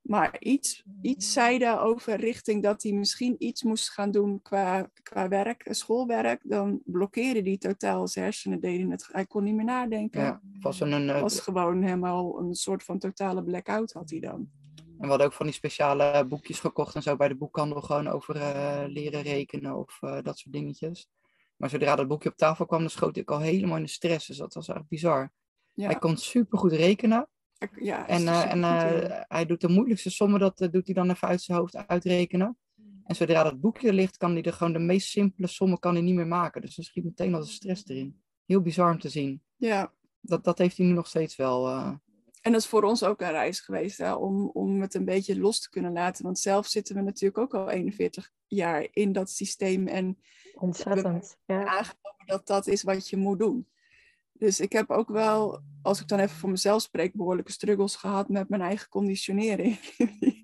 maar 0.00 0.36
iets, 0.40 0.84
iets 1.02 1.32
zeiden 1.32 1.80
over 1.80 2.16
richting 2.16 2.62
dat 2.62 2.82
hij 2.82 2.92
misschien 2.92 3.34
iets 3.38 3.62
moest 3.62 3.90
gaan 3.90 4.10
doen 4.10 4.42
qua, 4.42 4.90
qua 5.02 5.28
werk, 5.28 5.66
schoolwerk, 5.70 6.40
dan 6.42 6.80
blokkeerde 6.84 7.42
hij 7.42 7.58
totaal 7.58 8.08
zijn 8.08 8.24
hersenen, 8.24 8.60
deden 8.60 8.90
het, 8.90 9.08
hij 9.12 9.26
kon 9.26 9.44
niet 9.44 9.54
meer 9.54 9.64
nadenken. 9.64 10.20
Ja, 10.20 10.40
was 10.60 10.80
een, 10.80 10.92
een, 10.92 11.20
was 11.20 11.40
gewoon 11.40 11.82
helemaal 11.82 12.38
een 12.38 12.54
soort 12.54 12.84
van 12.84 12.98
totale 12.98 13.44
blackout 13.44 13.92
had 13.92 14.10
hij 14.10 14.20
dan. 14.20 14.50
En 14.76 15.06
we 15.06 15.06
hadden 15.06 15.26
ook 15.26 15.32
van 15.32 15.46
die 15.46 15.54
speciale 15.54 16.26
boekjes 16.26 16.60
gekocht 16.60 16.94
en 16.94 17.02
zo 17.02 17.16
bij 17.16 17.28
de 17.28 17.36
boekhandel 17.36 17.80
gewoon 17.80 18.08
over 18.08 18.36
uh, 18.36 18.82
leren 18.86 19.22
rekenen 19.22 19.76
of 19.76 19.98
uh, 20.00 20.18
dat 20.22 20.38
soort 20.38 20.54
dingetjes. 20.54 21.08
Maar 21.60 21.70
zodra 21.70 21.96
dat 21.96 22.08
boekje 22.08 22.28
op 22.28 22.36
tafel 22.36 22.66
kwam, 22.66 22.80
dan 22.80 22.90
schoot 22.90 23.16
ik 23.16 23.30
al 23.30 23.40
helemaal 23.40 23.76
in 23.76 23.82
de 23.82 23.88
stress. 23.88 24.26
Dus 24.26 24.36
dat 24.36 24.54
was 24.54 24.68
eigenlijk 24.68 24.88
bizar. 24.88 25.32
Ja. 25.74 25.86
Hij 25.86 25.98
kon 25.98 26.16
supergoed 26.16 26.72
rekenen. 26.72 27.28
Ja, 27.80 28.08
en 28.08 28.22
uh, 28.22 28.52
en 28.52 28.58
uh, 28.58 29.20
hij 29.28 29.46
doet 29.46 29.60
de 29.60 29.68
moeilijkste 29.68 30.10
sommen, 30.10 30.40
dat 30.40 30.68
doet 30.70 30.86
hij 30.86 30.94
dan 30.94 31.10
even 31.10 31.28
uit 31.28 31.42
zijn 31.42 31.58
hoofd 31.58 31.76
uitrekenen. 31.86 32.58
En 33.04 33.14
zodra 33.14 33.42
dat 33.42 33.60
boekje 33.60 33.92
ligt, 33.92 34.16
kan 34.16 34.32
hij 34.32 34.42
er 34.42 34.52
gewoon 34.52 34.72
de 34.72 34.78
meest 34.78 35.08
simpele 35.08 35.46
sommen 35.46 35.78
kan 35.78 35.94
hij 35.94 36.02
niet 36.02 36.14
meer 36.14 36.26
maken. 36.26 36.60
Dus 36.60 36.74
dan 36.74 36.84
schiet 36.84 37.04
meteen 37.04 37.34
al 37.34 37.40
de 37.40 37.46
stress 37.46 37.86
erin. 37.86 38.22
Heel 38.46 38.60
bizar 38.60 38.92
om 38.92 38.98
te 38.98 39.08
zien. 39.08 39.42
Ja. 39.56 39.92
Dat, 40.20 40.44
dat 40.44 40.58
heeft 40.58 40.76
hij 40.76 40.86
nu 40.86 40.92
nog 40.92 41.06
steeds 41.06 41.36
wel. 41.36 41.68
En 42.40 42.52
dat 42.52 42.60
is 42.60 42.66
voor 42.66 42.82
ons 42.82 43.02
ook 43.02 43.20
een 43.20 43.30
reis 43.30 43.60
geweest, 43.60 43.98
hè, 43.98 44.12
om, 44.14 44.48
om 44.48 44.80
het 44.80 44.94
een 44.94 45.04
beetje 45.04 45.38
los 45.38 45.60
te 45.60 45.70
kunnen 45.70 45.92
laten. 45.92 46.24
Want 46.24 46.38
zelf 46.38 46.66
zitten 46.66 46.94
we 46.94 47.00
natuurlijk 47.02 47.38
ook 47.38 47.54
al 47.54 47.70
41 47.70 48.30
jaar 48.46 48.88
in 48.92 49.12
dat 49.12 49.30
systeem. 49.30 49.86
En 49.86 50.18
Ontzettend, 50.54 51.36
ja. 51.46 51.64
aangenomen 51.64 52.26
dat 52.26 52.46
dat 52.46 52.66
is 52.66 52.82
wat 52.82 53.08
je 53.08 53.16
moet 53.16 53.38
doen. 53.38 53.68
Dus 54.32 54.60
ik 54.60 54.72
heb 54.72 54.90
ook 54.90 55.08
wel, 55.08 55.60
als 55.82 56.00
ik 56.00 56.08
dan 56.08 56.18
even 56.18 56.36
voor 56.36 56.50
mezelf 56.50 56.82
spreek, 56.82 57.14
behoorlijke 57.14 57.52
struggles 57.52 57.96
gehad 57.96 58.28
met 58.28 58.48
mijn 58.48 58.62
eigen 58.62 58.88
conditionering. 58.88 59.80
die, 60.20 60.42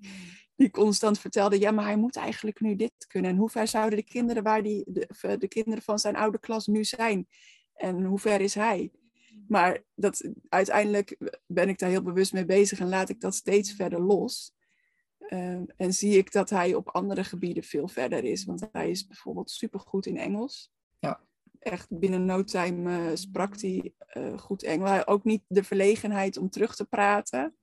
die 0.55 0.69
constant 0.69 1.19
vertelde, 1.19 1.59
ja, 1.59 1.71
maar 1.71 1.85
hij 1.85 1.97
moet 1.97 2.15
eigenlijk 2.15 2.59
nu 2.59 2.75
dit 2.75 3.07
kunnen. 3.07 3.31
En 3.31 3.37
hoe 3.37 3.49
ver 3.49 3.67
zouden 3.67 3.99
de 3.99 4.05
kinderen, 4.05 4.43
waar 4.43 4.63
die, 4.63 4.83
de, 4.87 5.37
de 5.37 5.47
kinderen 5.47 5.83
van 5.83 5.99
zijn 5.99 6.15
oude 6.15 6.39
klas 6.39 6.67
nu 6.67 6.83
zijn? 6.83 7.27
En 7.73 8.03
hoe 8.03 8.19
ver 8.19 8.41
is 8.41 8.53
hij? 8.53 8.91
Maar 9.47 9.83
dat, 9.95 10.29
uiteindelijk 10.49 11.17
ben 11.45 11.69
ik 11.69 11.79
daar 11.79 11.89
heel 11.89 12.01
bewust 12.01 12.33
mee 12.33 12.45
bezig 12.45 12.79
en 12.79 12.89
laat 12.89 13.09
ik 13.09 13.21
dat 13.21 13.35
steeds 13.35 13.73
verder 13.73 14.01
los. 14.01 14.55
Uh, 15.29 15.61
en 15.77 15.93
zie 15.93 16.17
ik 16.17 16.31
dat 16.31 16.49
hij 16.49 16.73
op 16.73 16.89
andere 16.89 17.23
gebieden 17.23 17.63
veel 17.63 17.87
verder 17.87 18.23
is. 18.23 18.45
Want 18.45 18.67
hij 18.71 18.89
is 18.89 19.07
bijvoorbeeld 19.07 19.51
supergoed 19.51 20.05
in 20.05 20.17
Engels. 20.17 20.71
Ja. 20.99 21.21
Echt 21.59 21.99
binnen 21.99 22.25
no 22.25 22.43
time 22.43 23.09
uh, 23.09 23.15
sprak 23.15 23.61
hij 23.61 23.93
uh, 24.17 24.37
goed 24.37 24.63
Engels. 24.63 25.07
Ook 25.07 25.23
niet 25.23 25.43
de 25.47 25.63
verlegenheid 25.63 26.37
om 26.37 26.49
terug 26.49 26.75
te 26.75 26.85
praten. 26.85 27.55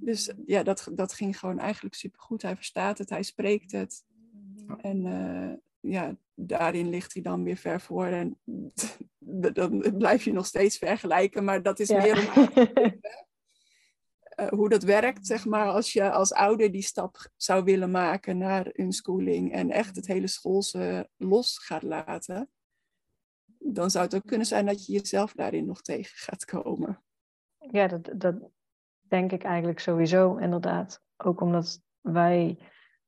Dus 0.00 0.32
ja, 0.46 0.62
dat, 0.62 0.88
dat 0.92 1.12
ging 1.12 1.38
gewoon 1.38 1.58
eigenlijk 1.58 1.94
supergoed. 1.94 2.42
Hij 2.42 2.56
verstaat 2.56 2.98
het, 2.98 3.10
hij 3.10 3.22
spreekt 3.22 3.72
het. 3.72 4.04
En 4.80 5.04
uh, 5.06 5.52
ja, 5.92 6.16
daarin 6.34 6.88
ligt 6.88 7.12
hij 7.12 7.22
dan 7.22 7.42
weer 7.44 7.56
ver 7.56 7.80
voor. 7.80 8.06
En 8.06 8.38
dan 9.40 9.94
blijf 9.98 10.24
je 10.24 10.32
nog 10.32 10.46
steeds 10.46 10.78
vergelijken, 10.78 11.44
maar 11.44 11.62
dat 11.62 11.78
is 11.78 11.88
Ja. 11.88 12.02
meer 12.02 12.32
om 12.36 12.50
uh, 14.36 14.48
hoe 14.58 14.68
dat 14.68 14.82
werkt, 14.82 15.26
zeg 15.26 15.44
maar, 15.44 15.66
als 15.66 15.92
je 15.92 16.10
als 16.10 16.32
ouder 16.32 16.72
die 16.72 16.82
stap 16.82 17.28
zou 17.36 17.64
willen 17.64 17.90
maken 17.90 18.38
naar 18.38 18.78
unschooling 18.78 19.52
en 19.52 19.70
echt 19.70 19.96
het 19.96 20.06
hele 20.06 20.26
schoolse 20.26 21.08
los 21.16 21.58
gaat 21.58 21.82
laten, 21.82 22.50
dan 23.58 23.90
zou 23.90 24.04
het 24.04 24.14
ook 24.14 24.26
kunnen 24.26 24.46
zijn 24.46 24.66
dat 24.66 24.86
je 24.86 24.92
jezelf 24.92 25.32
daarin 25.32 25.66
nog 25.66 25.82
tegen 25.82 26.16
gaat 26.16 26.44
komen. 26.44 27.02
Ja, 27.70 27.86
dat, 27.86 28.10
dat 28.16 28.34
denk 29.00 29.32
ik 29.32 29.42
eigenlijk 29.44 29.80
sowieso, 29.80 30.36
inderdaad. 30.36 31.02
Ook 31.16 31.40
omdat 31.40 31.82
wij, 32.00 32.58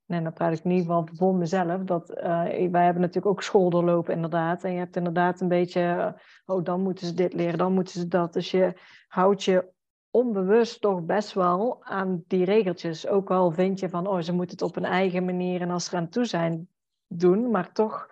nee, 0.09 0.23
dan 0.23 0.33
praat 0.33 0.53
ik 0.53 0.65
in 0.65 0.71
ieder 0.71 0.87
geval 0.87 1.09
voor 1.13 1.35
mezelf, 1.35 1.83
dat 1.83 2.11
uh, 2.11 2.25
wij 2.71 2.85
hebben 2.85 3.01
natuurlijk 3.01 3.27
ook 3.27 3.43
school 3.43 3.71
doorlopen, 3.71 4.15
inderdaad. 4.15 4.65
En 4.65 4.73
je 4.73 4.79
hebt 4.79 4.97
inderdaad 4.97 5.41
een 5.41 5.49
beetje, 5.49 5.81
uh, 5.81 6.13
oh, 6.47 6.65
dan 6.65 6.83
moeten 6.83 7.07
ze 7.07 7.15
dit 7.15 7.33
leren, 7.33 7.59
dan 7.59 7.73
moeten 7.73 8.01
ze 8.01 8.09
dat. 8.09 8.33
Dus 8.33 8.51
je 8.51 8.75
houdt 9.09 9.45
je 9.45 9.73
onbewust 10.11 10.81
toch 10.81 11.03
best 11.03 11.33
wel 11.33 11.85
aan 11.85 12.23
die 12.27 12.45
regeltjes. 12.45 13.07
Ook 13.07 13.31
al 13.31 13.51
vind 13.51 13.81
je 13.81 13.89
van, 13.89 14.07
oh, 14.07 14.21
ze 14.21 14.33
moeten 14.33 14.57
het 14.57 14.67
op 14.67 14.77
een 14.77 14.85
eigen 14.85 15.25
manier 15.25 15.61
en 15.61 15.71
als 15.71 15.85
ze 15.85 15.95
eraan 15.95 16.09
toe 16.09 16.25
zijn, 16.25 16.69
doen. 17.07 17.51
Maar 17.51 17.73
toch 17.73 18.11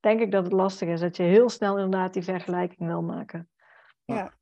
denk 0.00 0.20
ik 0.20 0.30
dat 0.30 0.44
het 0.44 0.52
lastig 0.52 0.88
is, 0.88 1.00
dat 1.00 1.16
je 1.16 1.22
heel 1.22 1.48
snel 1.48 1.76
inderdaad 1.78 2.12
die 2.12 2.22
vergelijking 2.22 2.88
wil 2.88 3.02
maken. 3.02 3.48
Ja. 4.04 4.32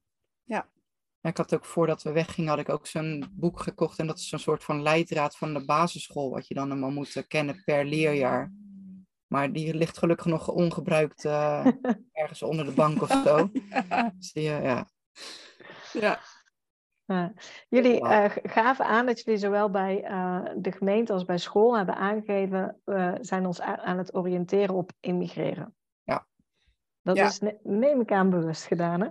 Ik 1.23 1.37
had 1.37 1.55
ook 1.55 1.65
voordat 1.65 2.03
we 2.03 2.13
weggingen, 2.13 2.51
had 2.51 2.59
ik 2.59 2.69
ook 2.69 2.87
zo'n 2.87 3.25
boek 3.31 3.61
gekocht. 3.61 3.99
En 3.99 4.07
dat 4.07 4.19
is 4.19 4.29
zo'n 4.29 4.39
soort 4.39 4.65
van 4.65 4.83
leidraad 4.83 5.37
van 5.37 5.55
de 5.55 5.65
basisschool. 5.65 6.31
Wat 6.31 6.49
je 6.49 6.55
dan 6.55 6.71
allemaal 6.71 6.91
moet 6.91 7.25
kennen 7.29 7.63
per 7.65 7.85
leerjaar. 7.85 8.53
Maar 9.27 9.53
die 9.53 9.75
ligt 9.75 9.99
gelukkig 9.99 10.27
nog 10.27 10.49
ongebruikt 10.49 11.25
uh, 11.25 11.67
ergens 12.13 12.43
onder 12.43 12.65
de 12.65 12.73
bank 12.73 13.03
of 13.03 13.11
zo. 13.25 13.51
Dus 14.19 14.33
die, 14.33 14.49
uh, 14.49 14.65
ja. 14.65 14.89
Ja. 15.93 16.21
Uh, 17.07 17.27
jullie 17.69 18.01
uh, 18.01 18.25
gaven 18.43 18.85
aan 18.85 19.07
dat 19.07 19.21
jullie 19.21 19.41
zowel 19.41 19.71
bij 19.71 20.01
de 20.57 20.73
gemeente 20.73 21.13
als 21.13 21.25
bij 21.25 21.39
school 21.39 21.77
hebben 21.77 21.97
aangegeven, 21.97 22.81
we 22.85 23.19
zijn 23.21 23.47
ons 23.47 23.61
aan 23.61 23.99
het 23.99 24.15
oriënteren 24.15 24.75
op 24.75 24.93
immigreren. 25.01 25.75
Dat 27.03 27.17
Ja. 27.17 27.27
is, 27.27 27.39
ne- 27.39 27.59
neem 27.63 28.01
ik 28.01 28.13
aan, 28.13 28.31
bewust 28.31 28.65
gedaan, 28.65 29.01
hè? 29.01 29.09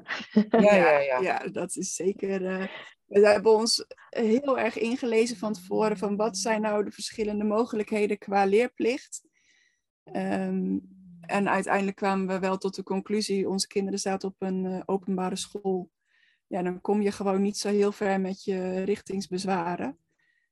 Ja, 0.59 0.75
ja, 0.75 0.99
ja. 0.99 1.19
ja, 1.19 1.37
dat 1.51 1.75
is 1.75 1.95
zeker. 1.95 2.45
eh, 2.45 2.67
we 3.05 3.27
hebben 3.27 3.55
ons 3.55 3.85
heel 4.09 4.59
erg 4.59 4.77
ingelezen 4.77 5.37
van 5.37 5.53
tevoren 5.53 5.97
van 5.97 6.15
wat 6.15 6.37
zijn 6.37 6.61
nou 6.61 6.83
de 6.85 6.91
verschillende 6.91 7.43
mogelijkheden 7.43 8.17
qua 8.17 8.45
leerplicht. 8.45 9.21
Ehm, 10.03 10.77
en 11.21 11.49
uiteindelijk 11.49 11.95
kwamen 11.95 12.27
we 12.27 12.39
wel 12.39 12.57
tot 12.57 12.75
de 12.75 12.83
conclusie, 12.83 13.49
onze 13.49 13.67
kinderen 13.67 13.99
zaten 13.99 14.29
op 14.29 14.35
een 14.39 14.65
eh, 14.65 14.81
openbare 14.85 15.35
school. 15.35 15.89
Ja, 16.47 16.61
dan 16.61 16.81
kom 16.81 17.01
je 17.01 17.11
gewoon 17.11 17.41
niet 17.41 17.57
zo 17.57 17.69
heel 17.69 17.91
ver 17.91 18.21
met 18.21 18.43
je 18.43 18.83
richtingsbezwaren. 18.83 19.97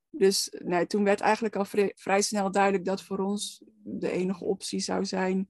Dus 0.10 0.54
nee, 0.63 0.88
toen 0.88 1.04
werd 1.04 1.19
eigenlijk 1.19 1.56
al 1.56 1.65
vrij 1.95 2.21
snel 2.21 2.52
duidelijk 2.52 2.86
dat 2.86 3.04
voor 3.04 3.19
ons 3.19 3.63
de 3.84 4.12
enige 4.12 4.43
optie 4.43 4.80
zou 4.80 5.06
zijn 5.06 5.50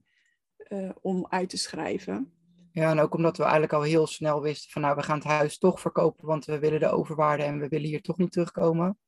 eh, 0.58 0.90
om 1.00 1.26
uit 1.28 1.48
te 1.48 1.56
schrijven. 1.56 2.32
Ja, 2.72 2.90
en 2.90 3.00
ook 3.00 3.14
omdat 3.14 3.36
we 3.36 3.42
eigenlijk 3.42 3.72
al 3.72 3.82
heel 3.82 4.06
snel 4.06 4.42
wisten 4.42 4.70
van 4.70 4.82
nou, 4.82 4.96
we 4.96 5.02
gaan 5.02 5.18
het 5.18 5.26
huis 5.26 5.58
toch 5.58 5.80
verkopen, 5.80 6.26
want 6.26 6.44
we 6.44 6.58
willen 6.58 6.80
de 6.80 6.90
overwaarde 6.90 7.42
en 7.42 7.58
we 7.58 7.68
willen 7.68 7.88
hier 7.88 8.02
toch 8.02 8.16
niet 8.18 8.32
terugkomen. 8.32 8.98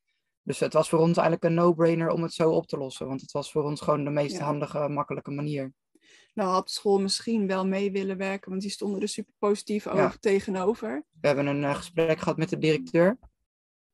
Dus 0.42 0.58
het 0.60 0.72
was 0.72 0.88
voor 0.88 0.98
ons 0.98 1.16
eigenlijk 1.16 1.44
een 1.44 1.54
no-brainer 1.54 2.10
om 2.10 2.22
het 2.22 2.32
zo 2.32 2.50
op 2.50 2.66
te 2.66 2.76
lossen, 2.76 3.06
want 3.06 3.20
het 3.20 3.32
was 3.32 3.52
voor 3.52 3.62
ons 3.62 3.80
gewoon 3.80 4.04
de 4.04 4.10
meest 4.10 4.36
Ja. 4.36 4.44
handige, 4.44 4.88
makkelijke 4.88 5.30
manier. 5.30 5.72
Nou 6.34 6.50
had 6.50 6.66
de 6.66 6.72
school 6.72 7.00
misschien 7.00 7.46
wel 7.46 7.66
mee 7.66 7.92
willen 7.92 8.16
werken, 8.16 8.50
want 8.50 8.62
die 8.62 8.70
stonden 8.70 9.00
er 9.00 9.08
super 9.08 9.34
positief 9.38 9.86
over, 9.86 10.00
Ja. 10.00 10.14
tegenover. 10.20 11.04
We 11.20 11.26
hebben 11.26 11.46
een 11.46 11.64
eh, 11.64 11.74
gesprek 11.74 12.18
gehad 12.18 12.36
met 12.36 12.48
de 12.48 12.58
directeur. 12.58 13.18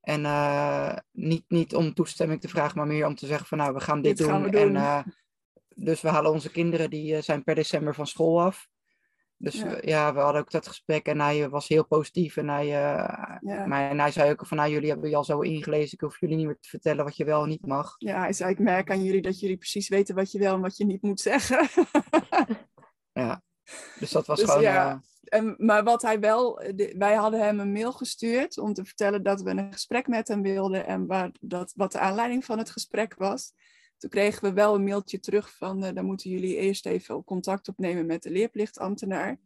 En 0.01 0.25
eh, 0.25 0.97
niet, 1.13 1.45
niet 1.49 1.75
om 1.75 1.95
toestemming 1.95 2.41
te 2.41 2.49
vragen, 2.49 2.79
maar 2.79 2.87
meer 2.87 3.07
om 3.07 3.15
te 3.15 3.27
zeggen 3.27 3.47
van 3.47 3.59
nou, 3.59 3.75
we 3.75 3.81
gaan 3.81 4.03
dit, 4.03 4.17
doen. 4.17 4.51
En, 4.53 5.05
dus 5.79 6.01
we 6.01 6.09
halen 6.09 6.31
onze 6.31 6.51
kinderen, 6.51 6.91
die 6.91 7.17
eh, 7.17 7.23
zijn 7.23 7.45
per 7.45 7.55
december 7.55 7.95
van 7.95 8.07
school 8.07 8.41
af. 8.43 8.69
Dus 9.39 9.65
Ja. 9.81 10.15
we 10.15 10.21
hadden 10.21 10.41
ook 10.41 10.51
dat 10.51 10.67
gesprek 10.69 11.07
en 11.07 11.21
hij 11.21 11.43
eh, 11.45 11.51
was 11.51 11.69
heel 11.69 11.87
positief. 11.87 12.37
En 12.37 12.49
hij, 12.49 12.65
eh, 12.65 13.37
Ja. 13.41 13.67
maar, 13.67 13.91
en 13.91 13.99
hij 14.01 14.11
zei 14.11 14.31
ook 14.31 14.47
van 14.47 14.57
nou, 14.57 14.71
jullie 14.71 14.89
hebben 14.91 15.11
je 15.11 15.17
al 15.17 15.25
zo 15.25 15.41
ingelezen. 15.41 15.93
Ik 15.93 16.01
hoef 16.01 16.21
jullie 16.21 16.37
niet 16.37 16.47
meer 16.47 16.59
te 16.61 16.69
vertellen 16.69 17.05
wat 17.05 17.17
je 17.17 17.25
wel 17.25 17.43
en 17.43 17.49
niet 17.49 17.67
mag. 17.67 17.95
Ja, 17.99 18.19
hij 18.21 18.33
zei, 18.33 18.51
ik 18.51 18.59
merk 18.59 18.91
aan 18.91 19.05
jullie 19.05 19.23
dat 19.23 19.41
jullie 19.41 19.57
precies 19.57 19.89
weten 19.89 20.15
wat 20.15 20.33
je 20.33 20.39
wel 20.39 20.55
en 20.55 20.61
wat 20.61 20.77
je 20.77 20.85
niet 20.85 21.03
moet 21.03 21.21
zeggen. 21.21 21.69
Ja. 23.13 23.43
Dus 23.99 24.11
dat 24.11 24.27
was 24.27 24.39
Dus 24.41 24.49
gewoon... 24.49 24.63
ja. 24.63 25.03
En, 25.25 25.55
maar 25.59 25.85
wat 25.85 26.03
hij 26.03 26.21
wel, 26.21 26.55
de- 26.75 26.95
wij 26.99 27.15
hadden 27.15 27.41
hem 27.41 27.61
een 27.61 27.73
mail 27.73 27.93
gestuurd 27.93 28.59
om 28.59 28.73
te 28.75 28.85
vertellen 28.85 29.23
dat 29.23 29.43
we 29.43 29.51
een 29.51 29.73
gesprek 29.73 30.07
met 30.07 30.29
hem 30.29 30.43
wilden 30.43 30.87
en 30.87 31.07
waar 31.07 31.31
dat, 31.41 31.73
wat 31.77 31.93
de 31.93 31.99
aanleiding 31.99 32.45
van 32.45 32.59
het 32.59 32.71
gesprek 32.71 33.15
was. 33.15 33.53
Toen 33.99 34.11
kregen 34.11 34.43
we 34.43 34.53
wel 34.53 34.75
een 34.75 34.85
mailtje 34.85 35.21
terug 35.21 35.57
van, 35.57 35.85
eh, 35.85 35.95
dan 35.95 36.05
moeten 36.05 36.31
jullie 36.31 36.57
eerst 36.57 36.87
even 36.87 37.25
contact 37.25 37.69
opnemen 37.69 38.07
met 38.07 38.23
de 38.23 38.31
leerplichtambtenaar. 38.31 39.39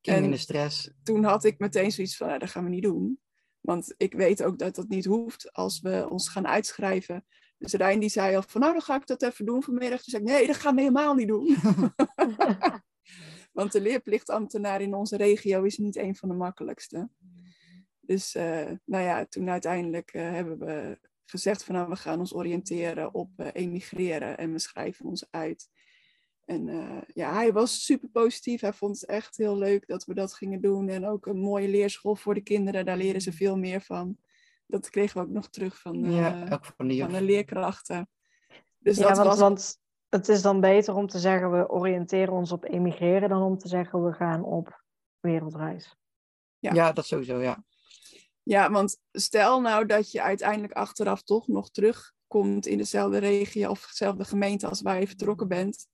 king 0.00 0.16
En- 0.16 0.24
in 0.24 0.30
de 0.30 0.36
stress. 0.36 0.90
Toen 1.02 1.24
had 1.24 1.44
ik 1.44 1.58
meteen 1.58 1.92
zoiets 1.92 2.16
van, 2.16 2.26
nou, 2.26 2.38
dat 2.38 2.50
gaan 2.50 2.64
we 2.64 2.70
niet 2.70 2.82
doen. 2.82 3.18
Want 3.60 3.94
ik 3.96 4.14
weet 4.14 4.42
ook 4.42 4.58
dat 4.58 4.74
dat 4.74 4.88
niet 4.88 5.04
hoeft 5.04 5.52
als 5.52 5.80
we 5.80 6.06
ons 6.10 6.28
gaan 6.28 6.46
uitschrijven. 6.46 7.24
Dus 7.58 7.72
Rijn 7.72 8.00
die 8.00 8.08
zei 8.08 8.36
al 8.36 8.42
van, 8.42 8.60
nou 8.60 8.72
dan 8.72 8.82
ga 8.82 8.96
ik 8.96 9.06
dat 9.06 9.22
even 9.22 9.44
doen 9.46 9.62
vanmiddag. 9.62 10.02
Toen 10.02 10.10
zei 10.10 10.22
ik, 10.22 10.28
nee, 10.28 10.46
dat 10.46 10.56
gaan 10.56 10.74
we 10.74 10.80
helemaal 10.80 11.14
niet 11.14 11.28
doen. 11.28 11.56
Want 13.52 13.72
de 13.72 13.80
leerplichtambtenaar 13.80 14.80
in 14.80 14.94
onze 14.94 15.16
regio 15.16 15.62
is 15.62 15.78
niet 15.78 15.96
een 15.96 16.16
van 16.16 16.28
de 16.28 16.34
makkelijkste. 16.34 17.08
Dus 18.00 18.34
eh, 18.34 18.70
nou 18.84 19.04
ja, 19.04 19.26
toen 19.26 19.50
uiteindelijk 19.50 20.10
eh, 20.12 20.30
hebben 20.30 20.58
we 20.58 20.98
gezegd 21.34 21.64
van 21.64 21.74
nou, 21.74 21.88
we 21.88 21.96
gaan 21.96 22.18
ons 22.18 22.34
oriënteren 22.34 23.14
op 23.14 23.30
eh, 23.36 23.48
emigreren 23.52 24.38
en 24.38 24.52
we 24.52 24.58
schrijven 24.58 25.06
ons 25.06 25.26
uit. 25.30 25.68
En 26.44 26.68
eh, 26.68 27.02
ja, 27.14 27.32
hij 27.32 27.52
was 27.52 27.84
super 27.84 28.08
positief. 28.08 28.60
Hij 28.60 28.72
vond 28.72 29.00
het 29.00 29.08
echt 29.08 29.36
heel 29.36 29.56
leuk 29.56 29.86
dat 29.86 30.04
we 30.04 30.14
dat 30.14 30.34
gingen 30.34 30.60
doen. 30.60 30.88
En 30.88 31.06
ook 31.06 31.26
een 31.26 31.38
mooie 31.38 31.68
leerschool 31.68 32.16
voor 32.16 32.34
de 32.34 32.42
kinderen. 32.42 32.84
Daar 32.84 32.96
leren 32.96 33.20
ze 33.20 33.32
veel 33.32 33.56
meer 33.56 33.80
van. 33.80 34.16
Dat 34.66 34.90
kregen 34.90 35.20
we 35.20 35.26
ook 35.26 35.32
nog 35.32 35.48
terug 35.48 35.80
van, 35.80 36.04
uh, 36.04 36.16
ja, 36.16 36.48
ook 36.50 36.64
van, 36.64 36.88
de, 36.88 36.98
van 36.98 37.12
de 37.12 37.22
leerkrachten. 37.22 38.08
Dus 38.78 38.96
ja, 38.96 39.08
dat 39.08 39.16
want, 39.16 39.28
was... 39.28 39.38
want 39.38 39.78
het 40.08 40.28
is 40.28 40.42
dan 40.42 40.60
beter 40.60 40.94
om 40.94 41.06
te 41.06 41.18
zeggen 41.18 41.52
we 41.52 41.70
oriënteren 41.70 42.34
ons 42.34 42.52
op 42.52 42.64
emigreren 42.64 43.28
dan 43.28 43.42
om 43.42 43.58
te 43.58 43.68
zeggen 43.68 44.04
we 44.04 44.12
gaan 44.12 44.44
op 44.44 44.84
wereldreis. 45.20 45.96
Ja, 46.58 46.72
ja 46.72 46.92
dat 46.92 47.06
sowieso, 47.06 47.40
ja. 47.40 47.64
Ja, 48.44 48.70
want 48.70 48.96
stel 49.12 49.60
nou 49.60 49.86
dat 49.86 50.10
je 50.10 50.22
uiteindelijk 50.22 50.72
achteraf 50.72 51.22
toch 51.22 51.48
nog 51.48 51.70
terugkomt 51.70 52.66
in 52.66 52.78
dezelfde 52.78 53.18
regio 53.18 53.70
of 53.70 53.86
dezelfde 53.86 54.24
gemeente 54.24 54.68
als 54.68 54.82
waar 54.82 55.00
je 55.00 55.06
vertrokken 55.06 55.48
bent, 55.48 55.86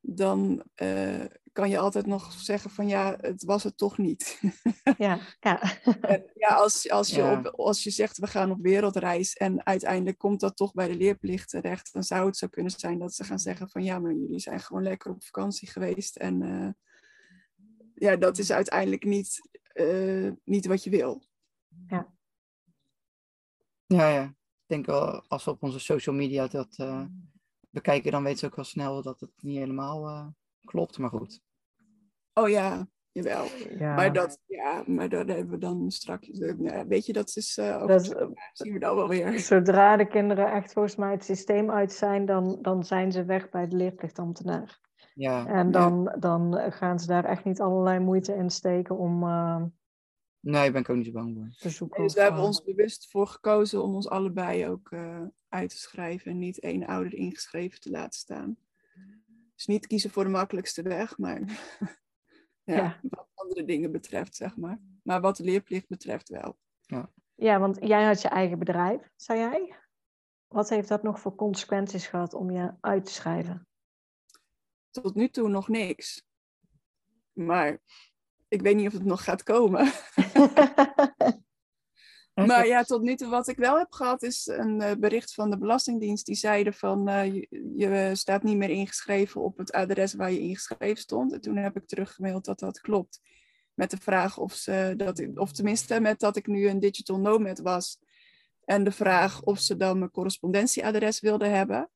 dan 0.00 0.64
uh, 0.82 1.24
kan 1.52 1.70
je 1.70 1.78
altijd 1.78 2.06
nog 2.06 2.32
zeggen 2.32 2.70
van 2.70 2.88
ja, 2.88 3.16
het 3.20 3.44
was 3.44 3.62
het 3.62 3.76
toch 3.76 3.98
niet. 3.98 4.40
Ja, 4.98 5.18
ja. 5.40 5.78
ja 6.34 6.48
als, 6.48 6.90
als, 6.90 7.10
je 7.10 7.16
ja. 7.16 7.38
Op, 7.38 7.46
als 7.46 7.82
je 7.82 7.90
zegt 7.90 8.18
we 8.18 8.26
gaan 8.26 8.50
op 8.50 8.58
wereldreis 8.62 9.34
en 9.34 9.66
uiteindelijk 9.66 10.18
komt 10.18 10.40
dat 10.40 10.56
toch 10.56 10.72
bij 10.72 10.88
de 10.88 10.96
leerplicht 10.96 11.48
terecht, 11.48 11.92
dan 11.92 12.02
zou 12.02 12.26
het 12.26 12.36
zo 12.36 12.46
kunnen 12.46 12.72
zijn 12.72 12.98
dat 12.98 13.14
ze 13.14 13.24
gaan 13.24 13.38
zeggen 13.38 13.68
van 13.68 13.84
ja, 13.84 13.98
maar 13.98 14.12
jullie 14.12 14.38
zijn 14.38 14.60
gewoon 14.60 14.82
lekker 14.82 15.10
op 15.10 15.24
vakantie 15.24 15.68
geweest 15.68 16.16
en 16.16 16.42
uh, 16.42 16.68
ja, 17.94 18.16
dat 18.16 18.38
is 18.38 18.50
uiteindelijk 18.50 19.04
niet, 19.04 19.40
uh, 19.74 20.30
niet 20.44 20.66
wat 20.66 20.84
je 20.84 20.90
wil. 20.90 21.22
Ja. 21.86 22.12
Ja, 23.86 24.08
ja. 24.08 24.24
Ik 24.24 24.70
denk 24.70 24.86
wel, 24.86 25.22
als 25.28 25.44
we 25.44 25.50
op 25.50 25.62
onze 25.62 25.78
social 25.78 26.14
media 26.14 26.46
dat 26.46 26.78
uh, 26.80 27.04
bekijken, 27.70 28.12
dan 28.12 28.22
weten 28.22 28.38
ze 28.38 28.46
ook 28.46 28.56
wel 28.56 28.64
snel 28.64 29.02
dat 29.02 29.20
het 29.20 29.30
niet 29.36 29.58
helemaal 29.58 30.08
uh, 30.08 30.26
klopt, 30.64 30.98
maar 30.98 31.10
goed. 31.10 31.40
Oh 32.32 32.48
ja, 32.48 32.88
jawel. 33.12 33.44
Ja. 33.78 33.94
Maar 33.94 34.12
dat, 34.12 34.40
ja, 34.46 34.82
maar 34.86 35.08
dat 35.08 35.28
hebben 35.28 35.50
we 35.50 35.58
dan 35.58 35.90
straks. 35.90 36.28
Weet 36.88 37.06
je, 37.06 37.12
dat 37.12 37.36
is 37.36 37.58
uh, 37.58 37.82
ook, 37.82 37.88
dat, 37.88 38.30
zien 38.52 38.72
we 38.72 38.78
dan 38.78 38.96
wel 38.96 39.08
weer. 39.08 39.38
Zodra 39.38 39.96
de 39.96 40.06
kinderen 40.06 40.52
echt 40.52 40.72
volgens 40.72 40.96
mij 40.96 41.10
het 41.10 41.24
systeem 41.24 41.70
uit 41.70 41.92
zijn, 41.92 42.26
dan, 42.26 42.58
dan 42.62 42.84
zijn 42.84 43.12
ze 43.12 43.24
weg 43.24 43.50
bij 43.50 43.68
de 43.68 43.76
leerplichtambtenaar. 43.76 44.80
Ja. 45.14 45.46
En 45.46 45.70
dan, 45.70 46.02
ja. 46.02 46.16
dan 46.18 46.72
gaan 46.72 47.00
ze 47.00 47.06
daar 47.06 47.24
echt 47.24 47.44
niet 47.44 47.60
allerlei 47.60 47.98
moeite 47.98 48.34
in 48.34 48.50
steken 48.50 48.98
om. 48.98 49.24
Nee, 50.44 50.70
ben 50.70 50.80
ik 50.80 50.88
ook 50.88 50.96
niet 50.96 51.06
zo 51.06 51.12
bang 51.12 51.34
voor. 51.34 51.70
Dus 51.96 52.14
we 52.14 52.20
hebben 52.20 52.42
ons 52.42 52.62
bewust 52.62 53.10
voor 53.10 53.26
gekozen 53.26 53.82
om 53.82 53.94
ons 53.94 54.08
allebei 54.08 54.68
ook 54.68 54.90
uh, 54.90 55.22
uit 55.48 55.70
te 55.70 55.78
schrijven 55.78 56.30
en 56.30 56.38
niet 56.38 56.60
één 56.60 56.86
ouder 56.86 57.14
ingeschreven 57.14 57.80
te 57.80 57.90
laten 57.90 58.20
staan. 58.20 58.56
Dus 59.54 59.66
niet 59.66 59.86
kiezen 59.86 60.10
voor 60.10 60.24
de 60.24 60.30
makkelijkste 60.30 60.82
weg, 60.82 61.18
maar 61.18 61.40
ja, 62.64 62.74
ja. 62.74 63.00
wat 63.02 63.28
andere 63.34 63.64
dingen 63.64 63.92
betreft, 63.92 64.36
zeg 64.36 64.56
maar. 64.56 64.78
Maar 65.02 65.20
wat 65.20 65.36
de 65.36 65.44
leerplicht 65.44 65.88
betreft 65.88 66.28
wel. 66.28 66.58
Ja. 66.80 67.10
ja, 67.34 67.58
want 67.58 67.78
jij 67.80 68.04
had 68.04 68.22
je 68.22 68.28
eigen 68.28 68.58
bedrijf, 68.58 69.10
zei 69.16 69.38
jij. 69.38 69.76
Wat 70.46 70.68
heeft 70.68 70.88
dat 70.88 71.02
nog 71.02 71.20
voor 71.20 71.34
consequenties 71.34 72.06
gehad 72.06 72.34
om 72.34 72.50
je 72.50 72.74
uit 72.80 73.04
te 73.04 73.12
schrijven? 73.12 73.68
Tot 74.90 75.14
nu 75.14 75.28
toe 75.28 75.48
nog 75.48 75.68
niks. 75.68 76.26
Maar 77.32 77.80
ik 78.54 78.62
weet 78.62 78.76
niet 78.76 78.86
of 78.86 78.92
het 78.92 79.04
nog 79.04 79.24
gaat 79.24 79.42
komen. 79.42 79.92
maar 82.46 82.66
ja, 82.66 82.82
tot 82.82 83.02
nu 83.02 83.14
toe 83.14 83.28
wat 83.28 83.48
ik 83.48 83.56
wel 83.56 83.78
heb 83.78 83.92
gehad 83.92 84.22
is 84.22 84.46
een 84.46 84.80
uh, 84.82 84.92
bericht 84.98 85.34
van 85.34 85.50
de 85.50 85.58
Belastingdienst. 85.58 86.26
Die 86.26 86.34
zeiden 86.34 86.74
van 86.74 87.08
uh, 87.08 87.34
je, 87.34 87.48
je, 87.76 88.10
staat 88.14 88.42
niet 88.42 88.56
meer 88.56 88.70
ingeschreven 88.70 89.40
op 89.40 89.58
het 89.58 89.72
adres 89.72 90.14
waar 90.14 90.32
je 90.32 90.40
ingeschreven 90.40 91.02
stond. 91.02 91.32
En 91.32 91.40
toen 91.40 91.56
heb 91.56 91.76
ik 91.76 91.86
teruggemaild 91.86 92.44
dat 92.44 92.58
dat 92.58 92.80
klopt. 92.80 93.20
Met 93.74 93.90
de 93.90 93.96
vraag 93.96 94.38
of 94.38 94.54
ze 94.54 94.94
dat, 94.96 95.26
of 95.34 95.52
tenminste 95.52 96.00
met 96.00 96.20
dat 96.20 96.36
ik 96.36 96.46
nu 96.46 96.68
een 96.68 96.80
digital 96.80 97.20
nomad 97.20 97.58
was. 97.58 97.98
En 98.64 98.84
de 98.84 98.92
vraag 98.92 99.42
of 99.42 99.58
ze 99.58 99.76
dan 99.76 99.98
mijn 99.98 100.10
correspondentieadres 100.10 101.20
wilden 101.20 101.50
hebben. 101.50 101.90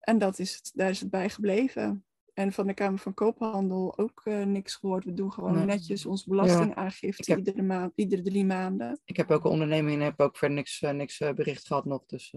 En 0.00 0.18
dat 0.18 0.38
is 0.38 0.54
het, 0.54 0.70
daar 0.74 0.90
is 0.90 1.00
het 1.00 1.10
bij 1.10 1.28
gebleven. 1.28 2.04
En 2.40 2.52
van 2.52 2.66
de 2.66 2.74
Kamer 2.74 2.98
van 2.98 3.14
Koophandel 3.14 3.98
ook 3.98 4.20
uh, 4.24 4.44
niks 4.44 4.74
gehoord. 4.74 5.04
We 5.04 5.14
doen 5.14 5.32
gewoon 5.32 5.54
nee. 5.54 5.64
netjes 5.64 6.06
ons 6.06 6.24
belastingaangifte 6.24 7.30
ja. 7.30 7.36
heb... 7.36 7.46
iedere, 7.46 7.66
maand, 7.66 7.92
iedere 7.94 8.22
drie 8.22 8.44
maanden. 8.44 9.00
Ik 9.04 9.16
heb 9.16 9.30
ook 9.30 9.44
een 9.44 9.50
onderneming 9.50 9.98
en 9.98 10.04
heb 10.04 10.20
ook 10.20 10.36
verder 10.36 10.56
niks, 10.56 10.82
uh, 10.82 10.90
niks 10.90 11.20
uh, 11.20 11.32
bericht 11.32 11.66
gehad 11.66 11.84
nog. 11.84 12.06
Dus, 12.06 12.34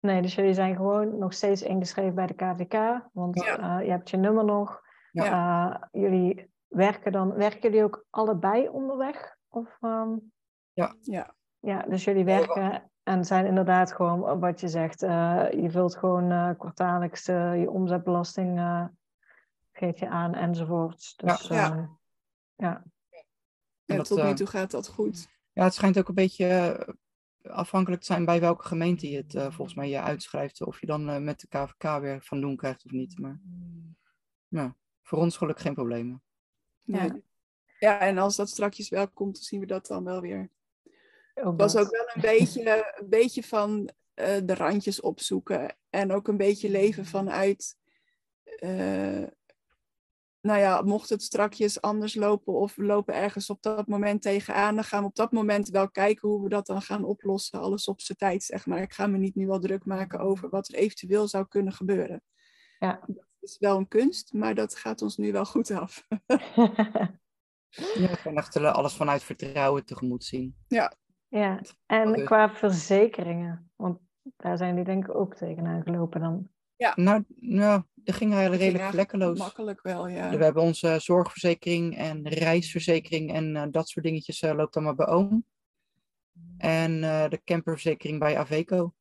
Nee, 0.00 0.22
dus 0.22 0.34
jullie 0.34 0.54
zijn 0.54 0.76
gewoon 0.76 1.18
nog 1.18 1.32
steeds 1.32 1.62
ingeschreven 1.62 2.14
bij 2.14 2.26
de 2.26 2.34
KVK. 2.34 3.08
Want 3.12 3.44
ja. 3.44 3.80
je 3.80 3.90
hebt 3.90 4.10
je 4.10 4.16
nummer 4.16 4.44
nog. 4.44 4.80
Ja. 5.12 5.88
jullie 5.92 6.50
werken 6.68 7.12
dan, 7.12 7.34
werken 7.34 7.60
jullie 7.60 7.84
ook 7.84 8.06
allebei 8.10 8.68
onderweg? 8.68 9.36
Of, 9.48 9.78
um... 9.80 10.32
Ja. 10.72 10.94
ja. 11.00 11.34
Ja, 11.58 11.82
dus 11.88 12.04
jullie 12.04 12.24
werken 12.24 12.90
en 13.02 13.24
zijn 13.24 13.46
inderdaad 13.46 13.92
gewoon 13.92 14.40
wat 14.40 14.60
je 14.60 14.68
zegt. 14.68 15.02
Uh, 15.02 15.46
je 15.50 15.70
vult 15.70 15.96
gewoon 15.96 16.30
uh, 16.30 16.50
kwartaallijks 16.58 17.28
uh, 17.28 17.60
je 17.60 17.70
omzetbelasting 17.70 18.60
geef 19.82 19.98
je 19.98 20.08
aan 20.08 20.34
enzovoort. 20.34 21.14
Dus, 21.16 21.48
ja. 21.48 21.56
ja. 21.56 21.98
ja. 22.56 22.84
En 23.86 23.96
dat, 23.96 24.06
tot 24.06 24.22
nu 24.22 24.34
toe 24.34 24.46
gaat 24.46 24.70
dat 24.70 24.88
goed. 24.88 25.28
Ja, 25.52 25.64
het 25.64 25.74
schijnt 25.74 25.98
ook 25.98 26.08
een 26.08 26.14
beetje 26.14 26.86
afhankelijk 27.42 28.00
te 28.00 28.06
zijn 28.06 28.24
bij 28.24 28.40
welke 28.40 28.66
gemeente 28.66 29.10
je 29.10 29.16
het 29.16 29.54
volgens 29.54 29.74
mij 29.74 29.88
je 29.88 30.00
uitschrijft. 30.00 30.62
Of 30.62 30.80
je 30.80 30.86
dan 30.86 31.24
met 31.24 31.40
de 31.40 31.46
KVK 31.48 32.00
weer 32.00 32.22
van 32.22 32.40
doen 32.40 32.56
krijgt 32.56 32.84
of 32.84 32.90
niet. 32.90 33.18
Maar 33.18 33.40
ja, 34.48 34.76
voor 35.02 35.18
ons 35.18 35.36
gelukkig 35.36 35.64
geen 35.64 35.74
problemen. 35.74 36.22
Nee. 36.82 37.08
Ja. 37.08 37.20
ja, 37.78 38.00
en 38.00 38.18
als 38.18 38.36
dat 38.36 38.48
strakjes 38.48 38.88
wel 38.88 39.08
komt, 39.08 39.34
dan 39.34 39.44
zien 39.44 39.60
we 39.60 39.66
dat 39.66 39.86
dan 39.86 40.04
wel 40.04 40.20
weer. 40.20 40.50
Het 41.34 41.56
was 41.56 41.76
ook 41.76 41.90
wel 41.90 42.10
een 42.14 42.20
beetje, 42.20 42.94
een 43.00 43.08
beetje 43.08 43.42
van 43.42 43.90
uh, 44.14 44.36
de 44.44 44.54
randjes 44.54 45.00
opzoeken. 45.00 45.76
En 45.90 46.12
ook 46.12 46.28
een 46.28 46.36
beetje 46.36 46.70
leven 46.70 47.06
vanuit. 47.06 47.76
Uh, 48.60 49.26
nou 50.42 50.58
ja, 50.58 50.80
mocht 50.80 51.08
het 51.08 51.22
strakjes 51.22 51.80
anders 51.80 52.14
lopen 52.14 52.52
of 52.52 52.74
we 52.74 52.84
lopen 52.84 53.14
ergens 53.14 53.50
op 53.50 53.62
dat 53.62 53.86
moment 53.86 54.22
tegenaan, 54.22 54.74
dan 54.74 54.84
gaan 54.84 55.00
we 55.00 55.08
op 55.08 55.14
dat 55.14 55.32
moment 55.32 55.68
wel 55.68 55.90
kijken 55.90 56.28
hoe 56.28 56.42
we 56.42 56.48
dat 56.48 56.66
dan 56.66 56.82
gaan 56.82 57.04
oplossen. 57.04 57.60
Alles 57.60 57.86
op 57.86 58.00
zijn 58.00 58.18
tijd, 58.18 58.42
zeg 58.42 58.66
maar. 58.66 58.82
Ik 58.82 58.92
ga 58.92 59.06
me 59.06 59.18
niet 59.18 59.34
nu 59.34 59.46
wel 59.46 59.60
druk 59.60 59.84
maken 59.84 60.18
over 60.18 60.48
wat 60.48 60.68
er 60.68 60.74
eventueel 60.74 61.28
zou 61.28 61.46
kunnen 61.48 61.72
gebeuren. 61.72 62.22
Ja. 62.78 63.00
Dat 63.06 63.26
is 63.40 63.58
wel 63.58 63.76
een 63.76 63.88
kunst, 63.88 64.32
maar 64.32 64.54
dat 64.54 64.76
gaat 64.76 65.02
ons 65.02 65.16
nu 65.16 65.32
wel 65.32 65.44
goed 65.44 65.70
af. 65.70 66.06
ja, 68.00 68.10
ik 68.10 68.20
kan 68.22 68.36
echt 68.36 68.56
alles 68.56 68.94
vanuit 68.94 69.22
vertrouwen 69.22 69.84
tegemoet 69.84 70.24
zien. 70.24 70.56
Ja, 70.68 70.96
ja, 71.28 71.60
en 71.86 72.24
qua 72.24 72.50
verzekeringen, 72.50 73.70
want 73.76 73.98
daar 74.36 74.56
zijn 74.56 74.74
die 74.74 74.84
denk 74.84 75.04
ik 75.04 75.14
ook 75.14 75.34
tegenaan 75.34 75.82
gelopen 75.82 76.20
dan. 76.20 76.50
Ja. 76.82 76.92
Nou, 76.94 77.24
nou 77.40 77.82
dat 77.94 78.14
ging 78.14 78.32
eigenlijk 78.32 78.62
redelijk 78.62 78.90
vlekkeloos. 78.90 79.38
Makkelijk 79.38 79.82
wel, 79.82 80.08
ja. 80.08 80.36
We 80.36 80.44
hebben 80.44 80.62
onze 80.62 80.98
zorgverzekering 81.00 81.96
en 81.96 82.28
reisverzekering 82.28 83.32
en 83.32 83.56
uh, 83.56 83.62
dat 83.70 83.88
soort 83.88 84.04
dingetjes 84.04 84.42
uh, 84.42 84.54
loopt 84.54 84.76
allemaal 84.76 84.94
bij 84.94 85.06
oom. 85.06 85.44
En 86.58 86.92
uh, 86.92 87.28
de 87.28 87.40
camperverzekering 87.44 88.18
bij 88.18 88.38
Aveco. 88.38 88.94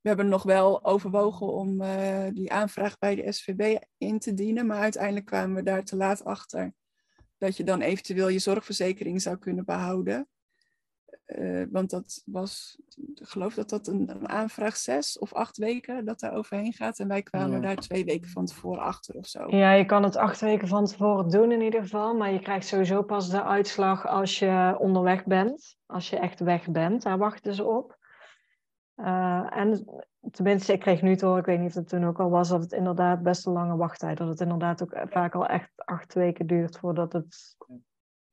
We 0.00 0.08
hebben 0.08 0.28
nog 0.28 0.42
wel 0.42 0.84
overwogen 0.84 1.52
om 1.52 1.82
die 2.34 2.52
aanvraag 2.52 2.98
bij 2.98 3.14
de 3.14 3.32
SVB 3.32 3.78
in 3.98 4.18
te 4.18 4.34
dienen, 4.34 4.66
maar 4.66 4.80
uiteindelijk 4.80 5.26
kwamen 5.26 5.56
we 5.56 5.62
daar 5.62 5.84
te 5.84 5.96
laat 5.96 6.24
achter 6.24 6.74
dat 7.38 7.56
je 7.56 7.64
dan 7.64 7.80
eventueel 7.80 8.28
je 8.28 8.38
zorgverzekering 8.38 9.22
zou 9.22 9.36
kunnen 9.36 9.64
behouden. 9.64 10.28
Uh, 11.36 11.64
want 11.70 11.90
dat 11.90 12.22
was, 12.26 12.78
ik 13.14 13.28
geloof 13.28 13.54
dat 13.54 13.68
dat 13.68 13.86
een, 13.86 14.10
een, 14.10 14.28
aanvraag 14.28 14.76
zes 14.76 15.18
of 15.18 15.32
acht 15.32 15.56
weken 15.56 16.04
dat 16.04 16.20
daar 16.20 16.32
overheen 16.32 16.72
gaat. 16.72 16.98
En 16.98 17.08
wij 17.08 17.22
kwamen 17.22 17.60
ja. 17.60 17.60
daar 17.60 17.76
twee 17.76 18.04
weken 18.04 18.30
van 18.30 18.46
tevoren 18.46 18.82
achter 18.82 19.14
of 19.14 19.26
zo. 19.26 19.56
Ja, 19.56 19.72
je 19.72 19.84
kan 19.84 20.02
het 20.02 20.16
acht 20.16 20.40
weken 20.40 20.68
van 20.68 20.86
tevoren 20.86 21.28
doen 21.28 21.52
in 21.52 21.60
ieder 21.60 21.80
geval. 21.80 22.14
Maar 22.14 22.32
je 22.32 22.40
krijgt 22.40 22.66
sowieso 22.66 23.02
pas 23.02 23.30
de 23.30 23.42
uitslag 23.42 24.06
als 24.06 24.38
je 24.38 24.76
onderweg 24.78 25.24
bent. 25.24 25.76
Als 25.86 26.10
je 26.10 26.18
echt 26.18 26.40
weg 26.40 26.70
bent, 26.70 27.02
daar 27.02 27.18
wachten 27.18 27.54
ze 27.54 27.64
op. 27.64 27.98
Uh, 28.96 29.56
en 29.56 29.84
tenminste, 30.30 30.72
ik 30.72 30.80
kreeg 30.80 31.02
nu 31.02 31.16
te 31.16 31.24
horen, 31.24 31.40
ik 31.40 31.46
weet 31.46 31.58
niet 31.58 31.68
of 31.68 31.74
het 31.74 31.88
toen 31.88 32.06
ook 32.06 32.20
al 32.20 32.30
was, 32.30 32.48
dat 32.48 32.62
het 32.62 32.72
inderdaad 32.72 33.22
best 33.22 33.46
een 33.46 33.52
lange 33.52 33.76
wachttijd. 33.76 34.18
Dat 34.18 34.28
het 34.28 34.40
inderdaad 34.40 34.82
ook 34.82 35.02
vaak 35.10 35.34
al 35.34 35.46
echt 35.46 35.70
acht 35.76 36.14
weken 36.14 36.46
duurt 36.46 36.78
voordat 36.78 37.12
het 37.12 37.56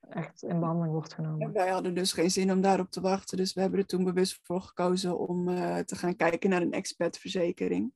echt 0.09 0.43
in 0.43 0.59
behandeling 0.59 0.93
wordt 0.93 1.13
genomen. 1.13 1.47
En 1.47 1.53
wij 1.53 1.69
hadden 1.69 1.93
dus 1.93 2.13
geen 2.13 2.31
zin 2.31 2.51
om 2.51 2.61
daarop 2.61 2.89
te 2.89 3.01
wachten. 3.01 3.37
Dus 3.37 3.53
we 3.53 3.61
hebben 3.61 3.79
er 3.79 3.85
toen 3.85 4.03
bewust 4.03 4.39
voor 4.43 4.61
gekozen 4.61 5.19
om 5.19 5.49
uh, 5.49 5.77
te 5.77 5.95
gaan 5.95 6.15
kijken 6.15 6.49
naar 6.49 6.61
een 6.61 6.71
expertverzekering. 6.71 7.91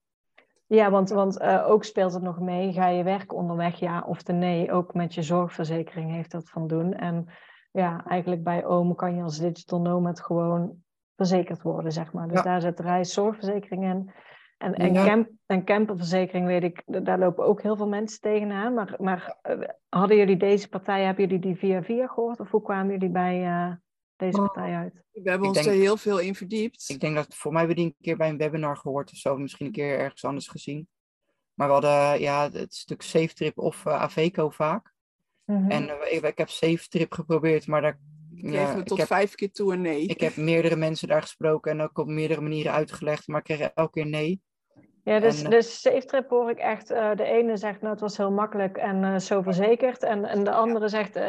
Ja, 0.67 0.91
want, 0.91 1.09
want 1.09 1.41
uh, 1.41 1.69
ook 1.69 1.83
speelt 1.83 2.13
het 2.13 2.21
nog 2.21 2.39
mee. 2.39 2.73
Ga 2.73 2.87
je 2.87 3.03
werk 3.03 3.33
onderweg, 3.33 3.79
ja 3.79 4.03
of 4.07 4.23
de 4.23 4.33
nee? 4.33 4.71
Ook 4.71 4.93
met 4.93 5.13
je 5.13 5.23
zorgverzekering 5.23 6.11
heeft 6.11 6.31
dat 6.31 6.49
van 6.49 6.67
doen. 6.67 6.93
En 6.93 7.27
ja, 7.71 8.05
eigenlijk 8.05 8.43
bij 8.43 8.65
OM 8.65 8.95
kan 8.95 9.15
je 9.15 9.23
als 9.23 9.39
digital 9.39 9.81
nomad 9.81 10.21
gewoon 10.21 10.83
verzekerd 11.15 11.61
worden, 11.61 11.91
zeg 11.91 12.13
maar. 12.13 12.27
Dus 12.27 12.37
ja. 12.37 12.43
daar 12.43 12.61
zit 12.61 12.79
reiszorgverzekering 12.79 13.83
in. 13.83 14.11
En, 14.59 14.73
en, 14.73 14.93
Ja. 14.93 15.05
camp, 15.05 15.29
en 15.45 15.65
camperverzekering 15.65 16.45
weet 16.45 16.63
ik, 16.63 16.83
daar 16.85 17.19
lopen 17.19 17.45
ook 17.45 17.61
heel 17.61 17.75
veel 17.75 17.87
mensen 17.87 18.19
tegenaan. 18.21 18.73
Maar, 18.73 18.95
maar 18.97 19.37
eh, 19.41 19.59
hadden 19.89 20.17
jullie 20.17 20.37
deze 20.37 20.69
partij, 20.69 21.03
hebben 21.03 21.23
jullie 21.23 21.39
die 21.39 21.55
via 21.55 21.83
via 21.83 22.07
gehoord? 22.07 22.39
Of 22.39 22.49
hoe 22.51 22.61
kwamen 22.61 22.91
jullie 22.91 23.09
bij 23.09 23.43
eh, 23.45 23.71
deze 24.15 24.37
Oh. 24.37 24.45
partij 24.45 24.75
uit? 24.75 24.93
We 25.11 25.29
hebben 25.29 25.49
Ik 25.49 25.55
ons 25.55 25.63
denk- 25.65 25.75
er 25.75 25.81
heel 25.81 25.97
veel 25.97 26.19
in 26.19 26.35
verdiept. 26.35 26.89
Ik 26.89 26.99
denk 26.99 27.15
dat 27.15 27.35
voor 27.35 27.51
mij 27.53 27.67
we 27.67 27.73
die 27.75 27.85
een 27.85 27.95
keer 28.01 28.17
bij 28.17 28.29
een 28.29 28.37
webinar 28.37 28.77
gehoord 28.77 29.11
of 29.11 29.17
zo, 29.17 29.37
misschien 29.37 29.65
een 29.65 29.71
keer 29.71 29.99
ergens 29.99 30.25
anders 30.25 30.47
gezien. 30.47 30.87
Maar 31.53 31.67
we 31.67 31.73
hadden 31.73 32.19
ja, 32.19 32.49
het 32.51 32.75
stuk 32.75 33.01
SafeTrip 33.01 33.57
of 33.57 33.85
eh, 33.85 33.93
Aveco 34.01 34.49
vaak. 34.49 34.93
Mhm. 35.45 35.71
En 35.71 35.83
ik, 35.83 36.23
ik 36.23 36.37
heb 36.37 36.49
SafeTrip 36.49 37.11
geprobeerd, 37.13 37.67
maar 37.67 37.81
daar, 37.81 37.99
kregen 38.35 38.59
ja, 38.59 38.73
we 38.73 38.79
ik, 38.79 38.85
tot 38.87 38.97
heb, 38.97 39.07
vijf 39.07 39.35
keer 39.35 39.51
toe 39.51 39.73
een 39.73 39.81
nee. 39.81 40.05
ik 40.05 40.21
heb 40.21 40.35
meerdere 40.35 40.75
mensen 40.75 41.07
daar 41.07 41.21
gesproken 41.21 41.71
en 41.71 41.81
ook 41.81 41.97
op 41.97 42.07
meerdere 42.07 42.41
manieren 42.41 42.71
uitgelegd, 42.71 43.27
maar 43.27 43.39
ik 43.39 43.43
kreeg 43.43 43.59
elke 43.59 43.91
keer 43.91 44.05
nee. 44.05 44.41
Ja, 45.03 45.19
dus, 45.19 45.39
En, 45.39 45.45
eh, 45.45 45.51
dus 45.51 45.81
SafeTrip 45.81 46.29
hoor 46.29 46.49
ik 46.49 46.57
echt. 46.57 46.91
eh, 46.91 47.15
de 47.15 47.23
ene 47.23 47.57
zegt, 47.57 47.79
nou, 47.81 47.91
het 47.91 48.01
was 48.01 48.17
heel 48.17 48.31
makkelijk 48.31 48.77
en 48.77 49.03
eh, 49.03 49.19
zo 49.19 49.41
verzekerd. 49.41 50.03
En, 50.03 50.25
en 50.25 50.43
de 50.43 50.51
andere 50.51 50.87
zegt, 50.87 51.19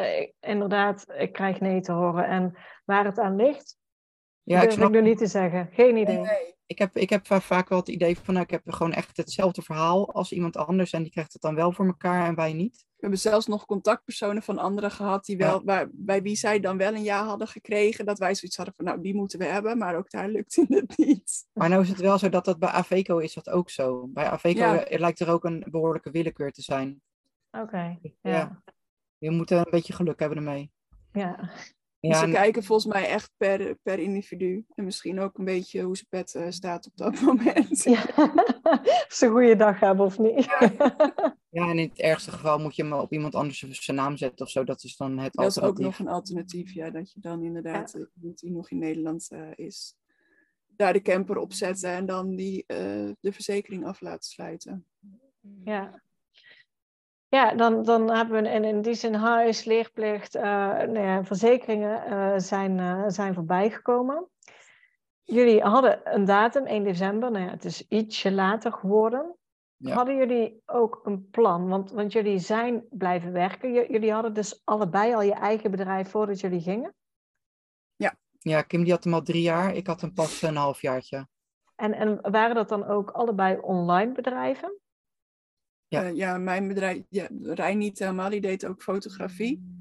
inderdaad, 0.40 1.04
ik 1.16 1.32
krijg 1.32 1.60
nee 1.60 1.80
te 1.80 1.92
horen. 1.92 2.26
En 2.26 2.56
waar 2.84 3.04
het 3.04 3.18
aan 3.18 3.36
ligt, 3.36 3.78
Ja, 4.42 4.62
ik 4.62 4.70
snap 4.70 4.88
ik 4.88 4.94
nu 4.94 5.08
niet 5.08 5.18
te 5.18 5.26
zeggen. 5.26 5.68
Geen 5.72 5.96
idee. 5.96 6.18
Nee. 6.18 6.54
ik 6.66 6.78
heb, 6.78 6.96
ik 6.96 7.10
heb 7.10 7.26
va- 7.26 7.40
vaak 7.40 7.68
wel 7.68 7.78
het 7.78 7.88
idee 7.88 8.18
van, 8.18 8.34
nou, 8.34 8.44
ik 8.46 8.50
heb 8.50 8.62
gewoon 8.64 8.92
echt 8.92 9.16
hetzelfde 9.16 9.62
verhaal 9.62 10.12
als 10.12 10.32
iemand 10.32 10.56
anders 10.56 10.92
en 10.92 11.02
die 11.02 11.12
krijgt 11.12 11.32
het 11.32 11.42
dan 11.42 11.54
wel 11.54 11.72
voor 11.72 11.86
elkaar 11.86 12.26
en 12.26 12.34
wij 12.34 12.52
niet. 12.52 12.84
We 13.00 13.06
hebben 13.06 13.18
zelfs 13.18 13.46
nog 13.46 13.66
contactpersonen 13.66 14.42
van 14.42 14.58
anderen 14.58 14.90
gehad 14.90 15.24
die 15.24 15.36
wel, 15.36 15.64
waar, 15.64 15.88
bij 15.92 16.22
wie 16.22 16.36
zij 16.36 16.60
dan 16.60 16.76
wel 16.76 16.94
een 16.94 17.02
ja 17.02 17.24
hadden 17.24 17.48
gekregen. 17.48 18.04
Dat 18.06 18.18
wij 18.18 18.34
zoiets 18.34 18.56
hadden 18.56 18.74
van, 18.74 18.84
nou, 18.84 19.00
die 19.00 19.14
moeten 19.14 19.38
we 19.38 19.44
hebben. 19.44 19.78
Maar 19.78 19.96
ook 19.96 20.10
daar 20.10 20.28
lukte 20.28 20.64
het 20.68 20.96
niet. 21.06 21.46
Maar 21.52 21.68
nou 21.68 21.82
is 21.82 21.88
het 21.88 21.98
wel 22.00 22.18
zo 22.18 22.28
dat 22.28 22.44
dat 22.44 22.58
bij 22.58 22.68
Aveco 22.68 23.18
is 23.18 23.34
dat 23.34 23.50
ook 23.50 23.70
zo. 23.70 24.06
Bij 24.06 24.24
Aveco 24.24 24.58
Ja. 24.58 24.84
lijkt 24.88 25.20
er 25.20 25.30
ook 25.30 25.44
een 25.44 25.66
behoorlijke 25.70 26.10
willekeur 26.10 26.52
te 26.52 26.62
zijn. 26.62 27.02
Oké, 27.50 27.98
Ja. 28.00 28.12
ja. 28.22 28.62
Je 29.18 29.30
moet 29.30 29.50
eh, 29.50 29.58
een 29.58 29.70
beetje 29.70 29.92
geluk 29.92 30.18
hebben 30.20 30.38
ermee. 30.38 30.72
ja. 31.12 31.50
Dus 32.00 32.10
Ja, 32.10 32.18
ze 32.18 32.24
en- 32.24 32.32
kijken 32.32 32.62
volgens 32.64 32.92
mij 32.92 33.08
echt 33.08 33.32
per, 33.36 33.74
per 33.82 33.98
individu. 33.98 34.64
En 34.74 34.84
misschien 34.84 35.20
ook 35.20 35.38
een 35.38 35.44
beetje 35.44 35.82
hoe 35.82 35.96
zijn 35.96 36.08
pet 36.08 36.34
eh, 36.34 36.46
staat 36.50 36.86
op 36.86 36.92
dat 36.96 37.20
moment. 37.30 37.82
ja. 37.82 38.02
of 38.14 39.06
ze 39.08 39.26
een 39.26 39.32
goede 39.32 39.56
dag 39.56 39.80
hebben 39.80 40.04
of 40.06 40.18
niet. 40.18 40.44
ja, 41.50 41.68
en 41.68 41.78
in 41.78 41.88
het 41.88 41.98
ergste 41.98 42.30
geval 42.30 42.58
moet 42.58 42.76
je 42.76 42.82
hem 42.82 42.92
op 42.92 43.12
iemand 43.12 43.34
anders 43.34 43.58
zijn 43.68 43.96
naam 43.96 44.16
zetten 44.16 44.46
of 44.46 44.50
zo. 44.52 44.64
Dat 44.64 44.82
is 44.84 44.96
dan 44.96 45.18
het 45.18 45.32
Dat 45.32 45.46
is 45.46 45.58
ook 45.58 45.64
alternatief. 45.64 45.98
nog 45.98 46.06
een 46.08 46.14
alternatief, 46.14 46.72
ja. 46.72 46.90
Dat 46.90 47.12
je 47.12 47.20
dan 47.20 47.42
inderdaad, 47.42 47.94
eh, 47.94 48.02
die 48.14 48.50
nog 48.52 48.70
in 48.70 48.78
Nederland 48.78 49.28
eh, 49.30 49.48
is, 49.54 49.94
daar 50.66 50.92
de 50.92 51.02
camper 51.02 51.36
op 51.36 51.52
zetten 51.52 51.90
en 51.90 52.06
dan 52.06 52.36
die, 52.36 52.64
eh, 52.66 53.10
de 53.20 53.32
verzekering 53.32 53.86
af 53.86 54.00
laten 54.00 54.30
sluiten. 54.30 54.86
Ja. 55.64 56.02
Ja, 57.30 57.54
dan, 57.54 57.82
dan 57.82 58.10
hebben 58.10 58.42
we 58.42 58.48
in, 58.48 58.64
in 58.64 58.82
die 58.82 58.94
zin 58.94 59.14
huis, 59.14 59.64
leerplicht, 59.64 60.34
eh, 60.34 60.42
nou 60.68 60.98
ja, 61.00 61.24
verzekeringen 61.24 62.04
eh, 62.04 62.32
zijn, 62.36 62.78
eh, 62.78 63.04
zijn 63.06 63.34
voorbij 63.34 63.70
gekomen. 63.70 64.28
Jullie 65.22 65.62
hadden 65.62 66.00
een 66.14 66.24
datum, 66.24 66.66
1 66.66 66.84
december. 66.84 67.30
Nou 67.30 67.44
ja, 67.44 67.50
het 67.50 67.64
is 67.64 67.88
ietsje 67.88 68.32
later 68.32 68.72
geworden. 68.72 69.36
Ja. 69.76 69.94
Hadden 69.94 70.16
jullie 70.16 70.62
ook 70.66 71.00
een 71.02 71.28
plan? 71.30 71.68
Want, 71.68 71.90
want 71.90 72.12
jullie 72.12 72.38
zijn 72.38 72.84
blijven 72.90 73.32
werken. 73.32 73.72
J- 73.72 73.86
jullie 73.88 74.12
hadden 74.12 74.34
dus 74.34 74.60
allebei 74.64 75.14
al 75.14 75.22
je 75.22 75.34
eigen 75.34 75.70
bedrijf 75.70 76.10
voordat 76.10 76.40
jullie 76.40 76.60
gingen. 76.60 76.94
Ja, 78.42 78.62
Kim 78.62 78.82
die 78.82 78.92
had 78.92 79.04
hem 79.04 79.14
al 79.14 79.22
drie 79.22 79.42
jaar. 79.42 79.74
Ik 79.74 79.86
had 79.86 80.00
hem 80.00 80.12
pas 80.12 80.42
een 80.42 80.56
halfjaartje. 80.56 81.26
En, 81.76 81.92
en 81.92 82.30
waren 82.30 82.54
dat 82.54 82.68
dan 82.68 82.86
ook 82.86 83.10
allebei 83.10 83.58
online 83.58 84.12
bedrijven? 84.12 84.79
Ja. 85.90 86.02
Ja, 86.02 86.08
ja 86.08 86.38
mijn 86.38 86.68
bedrijf, 86.68 87.02
ja, 87.08 87.28
Rijn 87.42 87.78
niet 87.78 87.98
helemaal, 87.98 88.30
die 88.30 88.40
deed 88.40 88.66
ook 88.66 88.82
fotografie. 88.82 89.78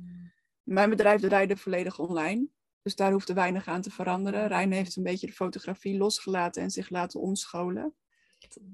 Mijn 0.63 0.89
bedrijf 0.89 1.21
draaide 1.21 1.57
volledig 1.57 1.99
online. 1.99 2.47
Dus 2.81 2.95
daar 2.95 3.11
hoefde 3.11 3.33
weinig 3.33 3.67
aan 3.67 3.81
te 3.81 3.91
veranderen. 3.91 4.47
Rijn 4.47 4.71
heeft 4.71 4.95
een 4.95 5.03
beetje 5.03 5.27
de 5.27 5.33
fotografie 5.33 5.97
losgelaten 5.97 6.61
en 6.61 6.71
zich 6.71 6.89
laten 6.89 7.19
omscholen. 7.19 7.93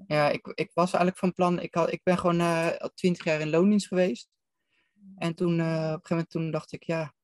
Ja, 0.06 0.28
ik, 0.28 0.46
ik 0.54 0.70
was 0.74 0.92
eigenlijk 0.92 1.18
van 1.18 1.32
plan. 1.32 1.60
Ik, 1.60 1.74
had, 1.74 1.92
ik 1.92 2.00
ben 2.02 2.18
gewoon 2.18 2.40
eh, 2.40 2.76
al 2.76 2.92
twintig 2.94 3.24
jaar 3.24 3.40
in 3.40 3.50
loondienst 3.50 3.86
geweest. 3.86 4.28
En 5.16 5.34
toen, 5.34 5.60
eh, 5.60 5.66
op 5.66 5.72
een 5.72 5.82
gegeven 5.82 6.08
moment 6.08 6.30
toen 6.30 6.50
dacht 6.50 6.72
ik, 6.72 6.82
ja, 6.82 7.14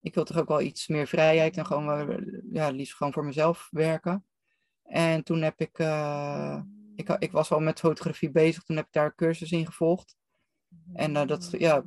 ik 0.00 0.14
wil 0.14 0.24
toch 0.24 0.38
ook 0.38 0.48
wel 0.48 0.60
iets 0.60 0.88
meer 0.88 1.06
vrijheid 1.06 1.56
en 1.56 1.66
gewoon, 1.66 2.24
ja, 2.52 2.70
liefst 2.70 2.96
gewoon 2.96 3.12
voor 3.12 3.24
mezelf 3.24 3.68
werken. 3.70 4.26
En 4.82 5.24
toen 5.24 5.42
heb 5.42 5.60
ik, 5.60 5.78
eh, 5.78 6.60
ik, 6.96 7.08
ik 7.18 7.32
was 7.32 7.52
al 7.52 7.60
met 7.60 7.78
fotografie 7.78 8.30
bezig, 8.30 8.62
toen 8.62 8.76
heb 8.76 8.86
ik 8.86 8.92
daar 8.92 9.04
een 9.04 9.14
cursus 9.14 9.52
in 9.52 9.66
gevolgd. 9.66 10.16
En 10.92 11.16
eh, 11.16 11.26
dat 11.26 11.50
ja, 11.50 11.82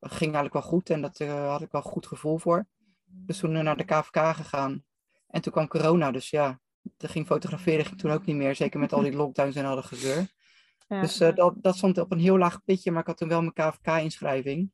ging 0.00 0.34
eigenlijk 0.34 0.52
wel 0.52 0.62
goed 0.62 0.90
en 0.90 1.00
dat 1.00 1.20
eh, 1.20 1.48
had 1.48 1.62
ik 1.62 1.70
wel 1.70 1.84
een 1.84 1.90
goed 1.90 2.06
gevoel 2.06 2.38
voor. 2.38 2.66
Dus 3.04 3.38
toen 3.38 3.56
eh, 3.56 3.62
naar 3.62 3.76
de 3.76 3.84
KVK 3.84 4.34
gegaan. 4.34 4.84
En 5.26 5.40
toen 5.40 5.52
kwam 5.52 5.68
corona, 5.68 6.10
dus 6.10 6.30
ja, 6.30 6.60
toen 6.96 7.08
ging 7.08 7.26
fotograferen 7.26 7.84
ging 7.84 8.00
toen 8.00 8.10
ook 8.10 8.26
niet 8.26 8.36
meer. 8.36 8.54
Zeker 8.54 8.80
met 8.80 8.92
al 8.92 9.02
die 9.02 9.16
lockdowns 9.16 9.56
en 9.56 9.64
al 9.64 9.74
dat 9.74 9.84
gezeur. 9.84 10.26
Ja. 10.88 11.00
Dus 11.00 11.16
dat, 11.16 11.54
dat 11.56 11.76
stond 11.76 11.98
op 11.98 12.12
een 12.12 12.18
heel 12.18 12.38
laag 12.38 12.64
pitje, 12.64 12.90
maar 12.90 13.00
ik 13.00 13.06
had 13.06 13.16
toen 13.16 13.28
wel 13.28 13.40
mijn 13.40 13.52
KVK-inschrijving. 13.52 14.70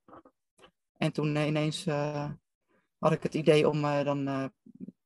En 0.96 1.12
toen 1.12 1.36
ineens 1.36 1.84
had 2.98 3.12
ik 3.12 3.22
het 3.22 3.34
idee 3.34 3.68
om 3.68 3.80
dan 3.80 4.52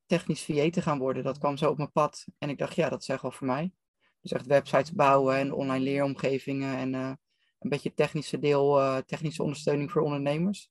technisch 0.06 0.44
VA 0.44 0.70
te 0.70 0.82
gaan 0.82 0.98
worden. 0.98 1.24
Dat 1.24 1.38
kwam 1.38 1.56
zo 1.56 1.70
op 1.70 1.76
mijn 1.76 1.92
pad. 1.92 2.24
En 2.38 2.48
ik 2.48 2.58
dacht, 2.58 2.74
ja, 2.74 2.88
dat 2.88 3.00
is 3.00 3.08
echt 3.08 3.22
wel 3.22 3.30
voor 3.30 3.46
mij. 3.46 3.72
Dus 4.26 4.38
echt 4.38 4.46
websites 4.46 4.92
bouwen 4.92 5.36
en 5.36 5.52
online 5.52 5.84
leeromgevingen 5.84 6.76
en 6.76 6.94
eh, 6.94 7.12
een 7.58 7.68
beetje 7.68 7.94
technische 7.94 8.38
deel, 8.38 8.80
eh, 8.80 8.96
technische 8.96 9.42
ondersteuning 9.42 9.90
voor 9.90 10.02
ondernemers. 10.02 10.70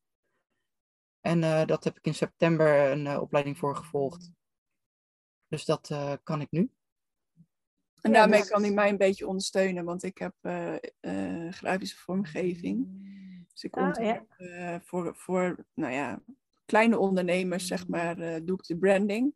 En 1.21 1.43
eh, 1.43 1.65
dat 1.65 1.83
heb 1.83 1.97
ik 1.97 2.05
in 2.05 2.13
september 2.15 2.91
een 2.91 3.07
eh, 3.07 3.21
opleiding 3.21 3.57
voor 3.57 3.75
gevolgd. 3.75 4.31
Dus 5.47 5.65
dat 5.65 5.89
eh, 5.89 6.13
kan 6.23 6.41
ik 6.41 6.51
nu. 6.51 6.69
En 8.01 8.11
Ja, 8.11 8.17
daarmee 8.17 8.39
dus- 8.39 8.49
kan 8.49 8.61
hij 8.61 8.71
mij 8.71 8.89
een 8.89 8.97
beetje 8.97 9.27
ondersteunen, 9.27 9.85
want 9.85 10.03
ik 10.03 10.17
heb 10.17 10.33
eh, 10.41 10.75
eh, 10.99 11.53
grafische 11.53 11.97
vormgeving. 11.97 12.87
Dus 13.53 13.63
ik 13.63 13.75
ontwerp 13.75 14.33
eh, 14.37 14.75
voor, 14.83 15.15
voor 15.15 15.65
nou 15.73 15.93
ja, 15.93 16.21
kleine 16.65 16.97
ondernemers, 16.97 17.67
zeg 17.67 17.87
maar, 17.87 18.19
eh, 18.19 18.41
doe 18.43 18.57
ik 18.57 18.65
de 18.65 18.77
branding. 18.77 19.33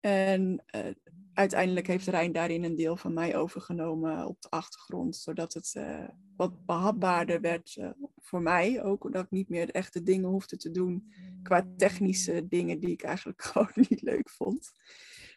En 0.00 0.62
eh, 0.66 0.94
uiteindelijk 1.36 1.86
heeft 1.86 2.06
Rijn 2.06 2.32
daarin 2.32 2.64
een 2.64 2.76
deel 2.76 2.96
van 2.96 3.12
mij 3.12 3.36
overgenomen 3.36 4.26
op 4.26 4.40
de 4.40 4.50
achtergrond, 4.50 5.16
zodat 5.16 5.52
het 5.54 5.72
eh, 5.74 6.08
wat 6.36 6.66
behapbaarder 6.66 7.40
werd 7.40 7.76
eh, 7.76 7.90
voor 8.16 8.42
mij. 8.42 8.82
Ook 8.82 9.12
dat 9.12 9.24
ik 9.24 9.30
niet 9.30 9.48
meer 9.48 9.66
de 9.66 9.72
echte 9.72 10.02
dingen 10.02 10.28
hoefde 10.28 10.56
te 10.56 10.70
doen 10.70 11.12
qua 11.42 11.66
technische 11.76 12.48
dingen 12.48 12.80
die 12.80 12.90
ik 12.90 13.02
eigenlijk 13.02 13.42
gewoon 13.52 13.70
niet 13.74 14.02
leuk 14.02 14.30
vond. 14.30 14.72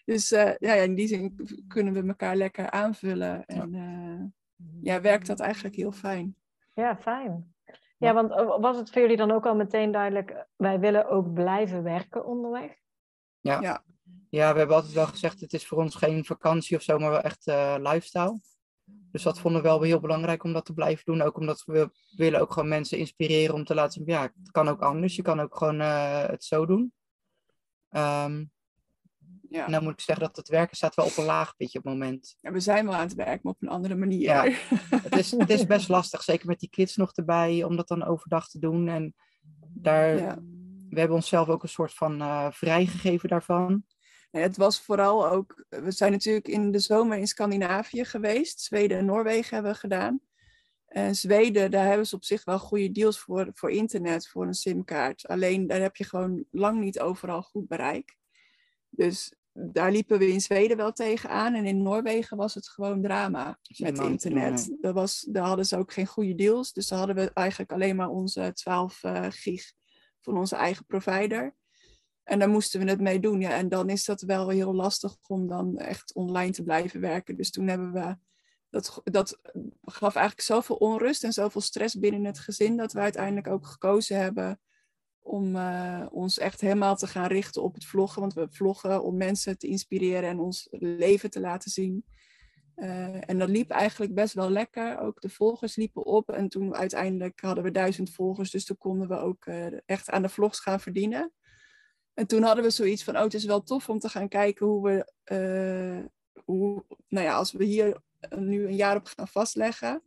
Dus 0.06 0.32
eh, 0.32 0.56
ja, 0.58 0.74
ja, 0.74 0.84
in 0.84 0.95
die 0.95 1.08
zin 1.08 1.36
kunnen 1.68 1.93
we 1.93 2.08
elkaar 2.08 2.36
lekker 2.36 2.72
aanvullen. 2.72 3.45
En 3.45 3.74
eh, 3.74 4.26
ja, 4.82 5.02
werkt 5.02 5.28
dat 5.28 5.39
eigenlijk 5.39 5.76
heel 5.76 5.91
fijn. 5.91 6.36
Ja, 6.74 6.97
fijn. 6.97 7.54
Ja, 7.97 8.14
want 8.14 8.30
was 8.62 8.78
het 8.78 8.89
voor 8.89 9.02
jullie 9.02 9.18
dan 9.18 9.32
ook 9.32 9.45
al 9.45 9.56
meteen 9.56 9.91
duidelijk, 9.91 10.45
wij 10.56 10.80
willen 10.80 11.10
ook 11.10 11.34
blijven 11.34 11.84
werken 11.84 12.26
onderweg? 12.26 12.76
Ja. 13.39 13.62
Ja. 13.62 13.84
Ja, 14.30 14.51
we 14.51 14.57
hebben 14.57 14.75
altijd 14.75 14.93
wel 14.93 15.05
gezegd, 15.07 15.39
het 15.39 15.53
is 15.53 15.67
voor 15.67 15.77
ons 15.77 15.95
geen 15.95 16.25
vakantie 16.25 16.77
of 16.77 16.84
zo, 16.84 16.97
maar 16.99 17.09
wel 17.09 17.21
echt 17.21 17.47
eh, 17.47 17.75
lifestyle. 17.80 18.39
Dus 19.11 19.23
dat 19.23 19.39
vonden 19.39 19.61
we 19.61 19.67
wel 19.67 19.82
heel 19.82 19.99
belangrijk 19.99 20.43
om 20.43 20.53
dat 20.53 20.65
te 20.65 20.73
blijven 20.73 21.05
doen. 21.05 21.21
Ook 21.21 21.38
omdat 21.38 21.63
we 21.65 21.89
willen 22.15 22.39
ook 22.41 22.53
gewoon 22.53 22.69
mensen 22.69 22.97
inspireren 22.97 23.55
om 23.55 23.63
te 23.63 23.73
laten 23.73 23.91
zien, 23.93 24.03
ja, 24.05 24.21
het 24.21 24.51
kan 24.51 24.67
ook 24.67 24.82
anders. 24.82 25.15
Je 25.15 25.21
kan 25.21 25.39
ook 25.39 25.57
gewoon 25.57 25.82
eh, 25.82 26.25
het 26.27 26.43
zo 26.43 26.65
doen. 26.65 26.93
Ehm, 27.89 28.45
Ja. 29.49 29.65
En 29.65 29.71
dan 29.71 29.84
moet 29.84 29.93
ik 29.93 29.99
zeggen 29.99 30.25
dat 30.25 30.36
het 30.36 30.47
werken 30.47 30.75
staat 30.75 30.95
wel 30.95 31.05
op 31.05 31.17
een 31.17 31.25
laag 31.25 31.55
pitje 31.55 31.77
op 31.80 31.84
het 31.84 31.93
moment. 31.93 32.36
Ja, 32.41 32.51
we 32.51 32.59
zijn 32.59 32.86
wel 32.86 32.93
aan 32.93 32.99
het 33.07 33.13
werken, 33.13 33.39
maar 33.43 33.53
op 33.53 33.61
een 33.61 33.67
andere 33.69 33.95
manier. 33.95 34.21
Ja. 34.21 34.43
Het 35.03 35.17
is, 35.17 35.32
het 35.32 35.49
is 35.49 35.65
best 35.65 35.89
lastig, 35.89 36.23
zeker 36.23 36.47
met 36.47 36.59
die 36.59 36.69
kids 36.69 36.95
nog 36.95 37.11
erbij, 37.13 37.63
om 37.63 37.75
dat 37.75 37.88
dan 37.88 38.03
overdag 38.03 38.49
te 38.49 38.59
doen. 38.59 38.88
En 38.88 39.13
daar, 39.69 40.17
Ja. 40.17 40.36
we 40.89 40.99
hebben 40.99 41.15
onszelf 41.15 41.47
ook 41.49 41.63
een 41.63 41.69
soort 41.69 41.93
van 41.93 42.21
eh, 42.21 42.47
vrijgegeven 42.51 43.30
daarvan. 43.30 43.84
Het 44.30 44.57
was 44.57 44.82
vooral 44.82 45.30
ook, 45.30 45.65
we 45.69 45.91
zijn 45.91 46.11
natuurlijk 46.11 46.47
in 46.47 46.71
de 46.71 46.80
zomer 46.80 47.17
in 47.17 47.27
Scandinavië 47.27 48.05
geweest. 48.05 48.61
Zweden 48.61 48.97
en 48.97 49.05
Noorwegen 49.05 49.53
hebben 49.53 49.71
we 49.71 49.77
gedaan. 49.77 50.21
En 50.86 51.15
Zweden, 51.15 51.71
daar 51.71 51.88
hebben 51.88 52.07
ze 52.07 52.15
op 52.15 52.23
zich 52.23 52.43
wel 52.43 52.59
goede 52.59 52.91
deals 52.91 53.19
voor, 53.19 53.49
voor 53.53 53.71
internet, 53.71 54.27
voor 54.27 54.45
een 54.45 54.53
simkaart. 54.53 55.27
Alleen 55.27 55.67
daar 55.67 55.82
heb 55.82 55.95
je 55.95 56.03
gewoon 56.03 56.45
lang 56.51 56.80
niet 56.80 56.99
overal 56.99 57.41
goed 57.41 57.67
bereik. 57.67 58.17
Dus 58.89 59.34
daar 59.53 59.91
liepen 59.91 60.19
we 60.19 60.32
in 60.32 60.41
Zweden 60.41 60.77
wel 60.77 60.91
tegenaan. 60.91 61.53
En 61.53 61.65
in 61.65 61.82
Noorwegen 61.82 62.38
was 62.38 62.53
het 62.53 62.67
gewoon 62.67 63.01
drama 63.01 63.59
met 63.77 63.99
internet. 63.99 64.75
Dat 64.82 64.93
was, 64.93 65.27
daar 65.30 65.45
hadden 65.45 65.65
ze 65.65 65.77
ook 65.77 65.93
geen 65.93 66.07
goede 66.07 66.36
deals. 66.36 66.73
Dus 66.73 66.88
daar 66.88 66.97
hadden 66.97 67.15
we 67.15 67.32
eigenlijk 67.34 67.71
alleen 67.71 67.95
maar 67.95 68.09
onze 68.09 68.51
12 68.53 69.03
eh, 69.03 69.25
gig 69.30 69.71
van 70.21 70.38
onze 70.38 70.55
eigen 70.55 70.86
provider. 70.86 71.55
En 72.30 72.39
daar 72.39 72.49
moesten 72.49 72.80
we 72.80 72.89
het 72.89 73.01
mee 73.01 73.19
doen. 73.19 73.39
Ja. 73.41 73.51
En 73.51 73.69
dan 73.69 73.89
is 73.89 74.05
dat 74.05 74.21
wel 74.21 74.49
heel 74.49 74.73
lastig 74.73 75.17
om 75.27 75.47
dan 75.47 75.77
echt 75.77 76.13
online 76.13 76.51
te 76.51 76.63
blijven 76.63 76.99
werken. 77.01 77.36
Dus 77.36 77.51
toen 77.51 77.67
hebben 77.67 77.93
we. 77.93 78.17
Dat, 78.69 79.01
dat 79.03 79.39
gaf 79.82 80.15
eigenlijk 80.15 80.47
zoveel 80.47 80.75
onrust 80.75 81.23
en 81.23 81.34
zoveel 81.34 81.61
stress 81.61 81.99
binnen 81.99 82.25
het 82.25 82.39
gezin. 82.39 82.77
dat 82.77 82.93
we 82.93 82.99
uiteindelijk 82.99 83.47
ook 83.47 83.65
gekozen 83.65 84.17
hebben 84.17 84.59
om 85.19 85.55
uh, 85.55 86.05
ons 86.11 86.38
echt 86.38 86.61
helemaal 86.61 86.95
te 86.95 87.07
gaan 87.07 87.27
richten 87.27 87.63
op 87.63 87.73
het 87.73 87.86
vloggen. 87.86 88.21
Want 88.21 88.34
we 88.34 88.47
vloggen 88.49 89.03
om 89.03 89.17
mensen 89.17 89.57
te 89.57 89.67
inspireren 89.67 90.30
en 90.30 90.39
ons 90.39 90.67
leven 90.71 91.30
te 91.30 91.39
laten 91.39 91.71
zien. 91.71 92.05
Uh, 92.75 93.30
en 93.30 93.39
dat 93.39 93.49
liep 93.49 93.69
eigenlijk 93.69 94.13
best 94.13 94.34
wel 94.34 94.49
lekker. 94.49 94.99
Ook 94.99 95.21
de 95.21 95.30
volgers 95.30 95.75
liepen 95.75 96.05
op. 96.05 96.32
En 96.32 96.49
toen 96.49 96.75
uiteindelijk 96.75 97.41
hadden 97.41 97.63
we 97.63 97.71
duizend 97.71 98.09
volgers. 98.09 98.51
Dus 98.51 98.65
toen 98.65 98.77
konden 98.77 99.07
we 99.07 99.17
ook 99.17 99.45
uh, 99.45 99.65
echt 99.86 100.09
aan 100.09 100.21
de 100.21 100.30
vlogs 100.30 100.59
gaan 100.59 100.80
verdienen. 100.80 101.34
En 102.20 102.28
toen 102.28 102.43
hadden 102.43 102.63
we 102.63 102.70
zoiets 102.70 103.03
van, 103.03 103.15
oh, 103.17 103.24
het 103.24 103.34
is 103.34 103.45
wel 103.45 103.63
tof 103.63 103.89
om 103.89 103.99
te 103.99 104.09
gaan 104.09 104.28
kijken 104.28 104.65
hoe 104.65 104.88
we, 104.88 105.05
hoe, 106.45 106.86
nou 107.07 107.26
ja, 107.26 107.36
als 107.36 107.51
we 107.51 107.63
hier 107.63 108.01
nu 108.36 108.67
een 108.67 108.76
jaar 108.76 108.95
op 108.95 109.05
gaan 109.05 109.28
vastleggen, 109.28 110.03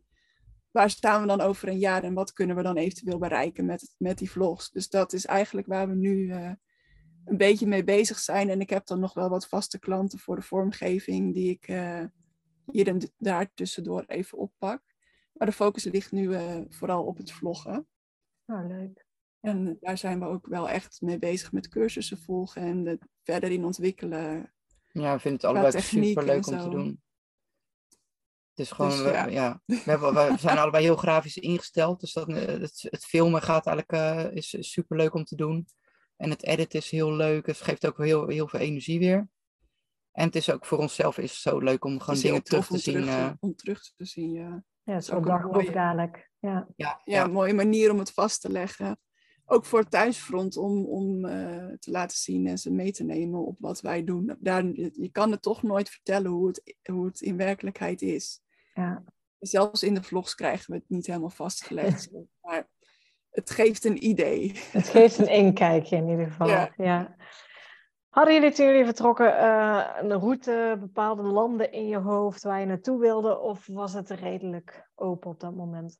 waar 0.71 0.89
staan 0.89 1.21
we 1.21 1.27
dan 1.27 1.41
over 1.41 1.67
een 1.67 1.79
jaar 1.79 2.03
en 2.03 2.13
wat 2.13 2.33
kunnen 2.33 2.55
we 2.55 2.63
dan 2.63 2.77
eventueel 2.77 3.17
bereiken 3.17 3.65
met, 3.65 3.95
met 3.97 4.17
die 4.17 4.31
vlogs. 4.31 4.71
Dus 4.71 4.89
dat 4.89 5.13
is 5.13 5.25
eigenlijk 5.25 5.67
waar 5.67 5.87
we 5.87 5.95
nu 5.95 6.15
uh, 6.15 6.51
een 7.25 7.37
beetje 7.37 7.67
mee 7.67 7.83
bezig 7.83 8.19
zijn. 8.19 8.49
En 8.49 8.61
ik 8.61 8.69
heb 8.69 8.85
dan 8.85 8.99
nog 8.99 9.13
wel 9.13 9.29
wat 9.29 9.47
vaste 9.47 9.79
klanten 9.79 10.19
voor 10.19 10.35
de 10.35 10.41
vormgeving 10.41 11.33
die 11.33 11.49
ik 11.49 11.67
uh, 11.67 12.03
hier 12.71 12.87
en 12.87 13.13
daar 13.17 13.51
tussendoor 13.53 14.03
even 14.07 14.37
oppak. 14.37 14.81
Maar 15.33 15.47
de 15.47 15.53
focus 15.53 15.83
ligt 15.83 16.11
nu 16.11 16.35
vooral 16.69 17.03
op 17.03 17.17
het 17.17 17.31
vloggen. 17.31 17.87
Oh, 18.45 18.67
leuk. 18.67 19.02
En 19.43 19.77
daar 19.79 19.97
zijn 19.97 20.19
we 20.19 20.25
ook 20.25 20.47
wel 20.47 20.69
echt 20.69 21.01
mee 21.01 21.19
bezig 21.19 21.51
met 21.51 21.69
cursussen 21.69 22.17
volgen 22.17 22.61
en 22.61 22.85
het 22.85 23.07
verder 23.23 23.51
in 23.51 23.65
ontwikkelen. 23.65 24.53
Ja, 24.91 25.13
we 25.13 25.19
vinden 25.19 25.41
het 25.41 25.43
allebei 25.43 25.81
super 25.81 26.25
leuk 26.25 26.47
om 26.47 26.59
te 26.59 26.69
doen. 26.69 27.01
Het 28.49 28.59
is 28.65 28.71
gewoon, 28.71 28.89
dus, 28.89 28.99
ja. 28.99 29.25
We, 29.25 29.31
ja. 29.31 29.61
We, 29.65 29.81
hebben, 29.85 30.13
we, 30.13 30.35
zijn 30.39 30.57
allebei 30.57 30.83
heel 30.83 30.95
grafisch 30.95 31.37
ingesteld. 31.37 31.99
Dus 31.99 32.13
dat, 32.13 32.27
het, 32.27 32.87
het 32.89 33.05
filmen 33.05 33.41
gaat 33.41 33.65
eigenlijk, 33.67 34.19
uh, 34.27 34.35
is, 34.35 34.55
super 34.59 34.97
leuk 34.97 35.13
om 35.13 35.23
te 35.23 35.35
doen. 35.35 35.67
En 36.17 36.29
het 36.29 36.43
editen 36.43 36.79
is 36.79 36.89
heel 36.89 37.13
leuk. 37.13 37.45
Het 37.45 37.61
geeft 37.61 37.87
ook 37.87 37.97
heel, 37.97 38.27
heel 38.27 38.47
veel 38.47 38.59
energie 38.59 38.99
weer. 38.99 39.27
En 40.11 40.25
het 40.25 40.35
is 40.35 40.51
ook 40.51 40.65
voor 40.65 40.77
onszelf 40.77 41.17
is 41.17 41.41
zo 41.41 41.59
leuk 41.59 41.85
om 41.85 41.99
gewoon 41.99 42.19
dingen 42.19 42.43
terug 42.43 42.67
te 42.67 42.77
zien. 42.77 43.01
Terug, 43.01 43.17
uh, 43.17 43.31
om 43.39 43.55
terug 43.55 43.93
te 43.95 44.05
zien, 44.05 44.31
ja. 44.31 44.63
Ja, 44.83 44.93
het 44.93 45.03
is 45.03 45.11
ook 45.11 45.25
dagboek 45.25 45.73
dadelijk. 45.73 46.31
Ja. 46.39 46.67
Ja, 46.75 47.01
ja, 47.03 47.23
een 47.23 47.31
mooie 47.31 47.53
manier 47.53 47.91
om 47.91 47.99
het 47.99 48.11
vast 48.11 48.41
te 48.41 48.49
leggen. 48.49 48.99
Ook 49.45 49.65
voor 49.65 49.79
het 49.79 49.91
thuisfront 49.91 50.57
om, 50.57 50.85
om 50.85 51.25
uh, 51.25 51.71
te 51.79 51.91
laten 51.91 52.17
zien 52.17 52.47
en 52.47 52.57
ze 52.57 52.71
mee 52.71 52.91
te 52.91 53.03
nemen 53.03 53.45
op 53.45 53.55
wat 53.59 53.81
wij 53.81 54.03
doen. 54.03 54.35
Daar, 54.39 54.65
je 54.75 55.09
kan 55.11 55.31
het 55.31 55.41
toch 55.41 55.63
nooit 55.63 55.89
vertellen 55.89 56.31
hoe 56.31 56.47
het, 56.47 56.75
hoe 56.83 57.05
het 57.05 57.21
in 57.21 57.37
werkelijkheid 57.37 58.01
is. 58.01 58.41
Ja. 58.73 59.03
Zelfs 59.39 59.83
in 59.83 59.93
de 59.93 60.03
vlogs 60.03 60.35
krijgen 60.35 60.71
we 60.71 60.77
het 60.77 60.89
niet 60.89 61.07
helemaal 61.07 61.29
vastgelegd. 61.29 62.09
maar 62.41 62.67
het 63.29 63.49
geeft 63.49 63.85
een 63.85 64.05
idee. 64.05 64.51
Het 64.71 64.87
geeft 64.87 65.17
een 65.17 65.31
inkijkje 65.31 65.95
in 65.95 66.07
ieder 66.07 66.25
geval. 66.25 66.47
Ja. 66.47 66.73
ja. 66.77 67.15
Hadden 68.09 68.33
jullie 68.33 68.51
toen 68.51 68.65
jullie 68.65 68.85
vertrokken 68.85 69.27
uh, 69.27 69.87
een 69.99 70.19
route, 70.19 70.77
bepaalde 70.79 71.21
landen 71.21 71.71
in 71.71 71.87
je 71.87 71.97
hoofd 71.97 72.43
waar 72.43 72.59
je 72.59 72.65
naartoe 72.65 72.99
wilde? 72.99 73.39
Of 73.39 73.67
was 73.67 73.93
het 73.93 74.09
redelijk 74.09 74.89
open 74.95 75.29
op 75.29 75.39
dat 75.39 75.55
moment? 75.55 75.99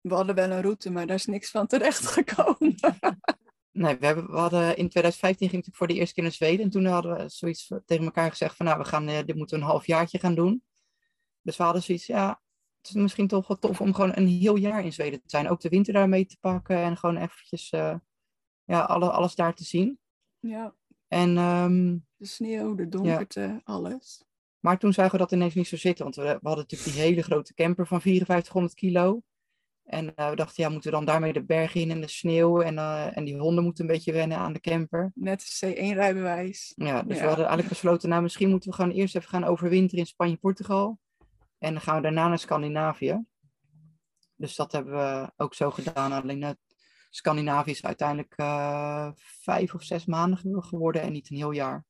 We 0.00 0.14
hadden 0.14 0.34
wel 0.34 0.50
een 0.50 0.62
route, 0.62 0.90
maar 0.90 1.06
daar 1.06 1.16
is 1.16 1.26
niks 1.26 1.50
van 1.50 1.66
terecht 1.66 2.06
gekomen. 2.16 2.74
Nee, 3.72 3.96
we, 3.98 4.06
hebben, 4.06 4.30
we 4.30 4.36
hadden 4.36 4.76
in 4.76 4.88
2015 4.88 5.48
ging 5.48 5.66
ik 5.66 5.74
voor 5.74 5.86
de 5.86 5.94
eerste 5.94 6.14
keer 6.14 6.22
naar 6.22 6.32
Zweden. 6.32 6.64
En 6.64 6.70
toen 6.70 6.84
hadden 6.84 7.16
we 7.16 7.28
zoiets 7.28 7.72
tegen 7.84 8.04
elkaar 8.04 8.30
gezegd 8.30 8.56
van 8.56 8.66
nou, 8.66 8.78
we 8.78 8.84
gaan, 8.84 9.06
dit 9.06 9.34
moeten 9.34 9.58
we 9.58 9.64
een 9.64 9.70
halfjaartje 9.70 10.18
gaan 10.18 10.34
doen. 10.34 10.62
Dus 11.42 11.56
we 11.56 11.62
hadden 11.62 11.82
zoiets, 11.82 12.06
ja, 12.06 12.40
het 12.80 12.88
is 12.88 13.02
misschien 13.02 13.26
toch 13.26 13.48
wel 13.48 13.58
tof 13.58 13.80
om 13.80 13.94
gewoon 13.94 14.12
een 14.14 14.26
heel 14.26 14.56
jaar 14.56 14.84
in 14.84 14.92
Zweden 14.92 15.20
te 15.20 15.28
zijn. 15.28 15.48
Ook 15.48 15.60
de 15.60 15.68
winter 15.68 15.92
daar 15.92 16.08
mee 16.08 16.26
te 16.26 16.36
pakken 16.40 16.76
en 16.76 16.96
gewoon 16.96 17.16
eventjes 17.16 17.72
uh, 17.72 17.94
ja, 18.64 18.80
alle, 18.80 19.10
alles 19.10 19.34
daar 19.34 19.54
te 19.54 19.64
zien. 19.64 19.98
Ja. 20.38 20.74
En, 21.08 21.36
um, 21.36 22.06
de 22.16 22.26
sneeuw, 22.26 22.74
de 22.74 22.88
donkerte, 22.88 23.40
ja. 23.40 23.60
alles. 23.64 24.24
Maar 24.60 24.78
toen 24.78 24.92
zagen 24.92 25.12
we 25.12 25.18
dat 25.18 25.32
ineens 25.32 25.54
niet 25.54 25.68
zo 25.68 25.76
zitten, 25.76 26.04
want 26.04 26.16
we, 26.16 26.22
we 26.22 26.48
hadden 26.48 26.66
natuurlijk 26.68 26.92
die 26.92 27.00
hele 27.00 27.22
grote 27.22 27.54
camper 27.54 27.86
van 27.86 28.00
5400 28.00 28.74
kilo. 28.74 29.22
En 29.88 30.12
uh, 30.16 30.30
we 30.30 30.36
dachten, 30.36 30.62
ja, 30.62 30.68
moeten 30.68 30.90
we 30.90 30.96
dan 30.96 31.04
daarmee 31.04 31.32
de 31.32 31.44
berg 31.44 31.74
in 31.74 31.90
en 31.90 32.00
de 32.00 32.08
sneeuw 32.08 32.60
en, 32.60 32.74
uh, 32.74 33.16
en 33.16 33.24
die 33.24 33.38
honden 33.38 33.64
moeten 33.64 33.84
een 33.84 33.90
beetje 33.90 34.12
wennen 34.12 34.38
aan 34.38 34.52
de 34.52 34.60
camper. 34.60 35.12
Net 35.14 35.64
C1-rijbewijs. 35.64 36.72
Ja, 36.76 37.02
dus 37.02 37.16
ja. 37.16 37.22
we 37.22 37.26
hadden 37.26 37.46
eigenlijk 37.46 37.68
besloten, 37.68 38.08
nou 38.08 38.22
misschien 38.22 38.48
moeten 38.48 38.70
we 38.70 38.76
gewoon 38.76 38.90
eerst 38.90 39.16
even 39.16 39.28
gaan 39.28 39.44
overwinteren 39.44 39.98
in 39.98 40.06
Spanje, 40.06 40.36
Portugal. 40.36 40.98
En 41.58 41.72
dan 41.72 41.82
gaan 41.82 41.96
we 41.96 42.02
daarna 42.02 42.28
naar 42.28 42.38
Scandinavië. 42.38 43.24
Dus 44.36 44.56
dat 44.56 44.72
hebben 44.72 44.92
we 44.92 45.32
ook 45.36 45.54
zo 45.54 45.70
gedaan. 45.70 46.12
Alleen 46.12 46.42
uh, 46.42 46.50
Scandinavië 47.10 47.70
is 47.70 47.84
uiteindelijk 47.84 48.34
vijf 49.16 49.74
of 49.74 49.82
zes 49.82 50.06
maanden 50.06 50.62
geworden 50.62 51.02
en 51.02 51.12
niet 51.12 51.30
een 51.30 51.36
heel 51.36 51.52
jaar. 51.52 51.84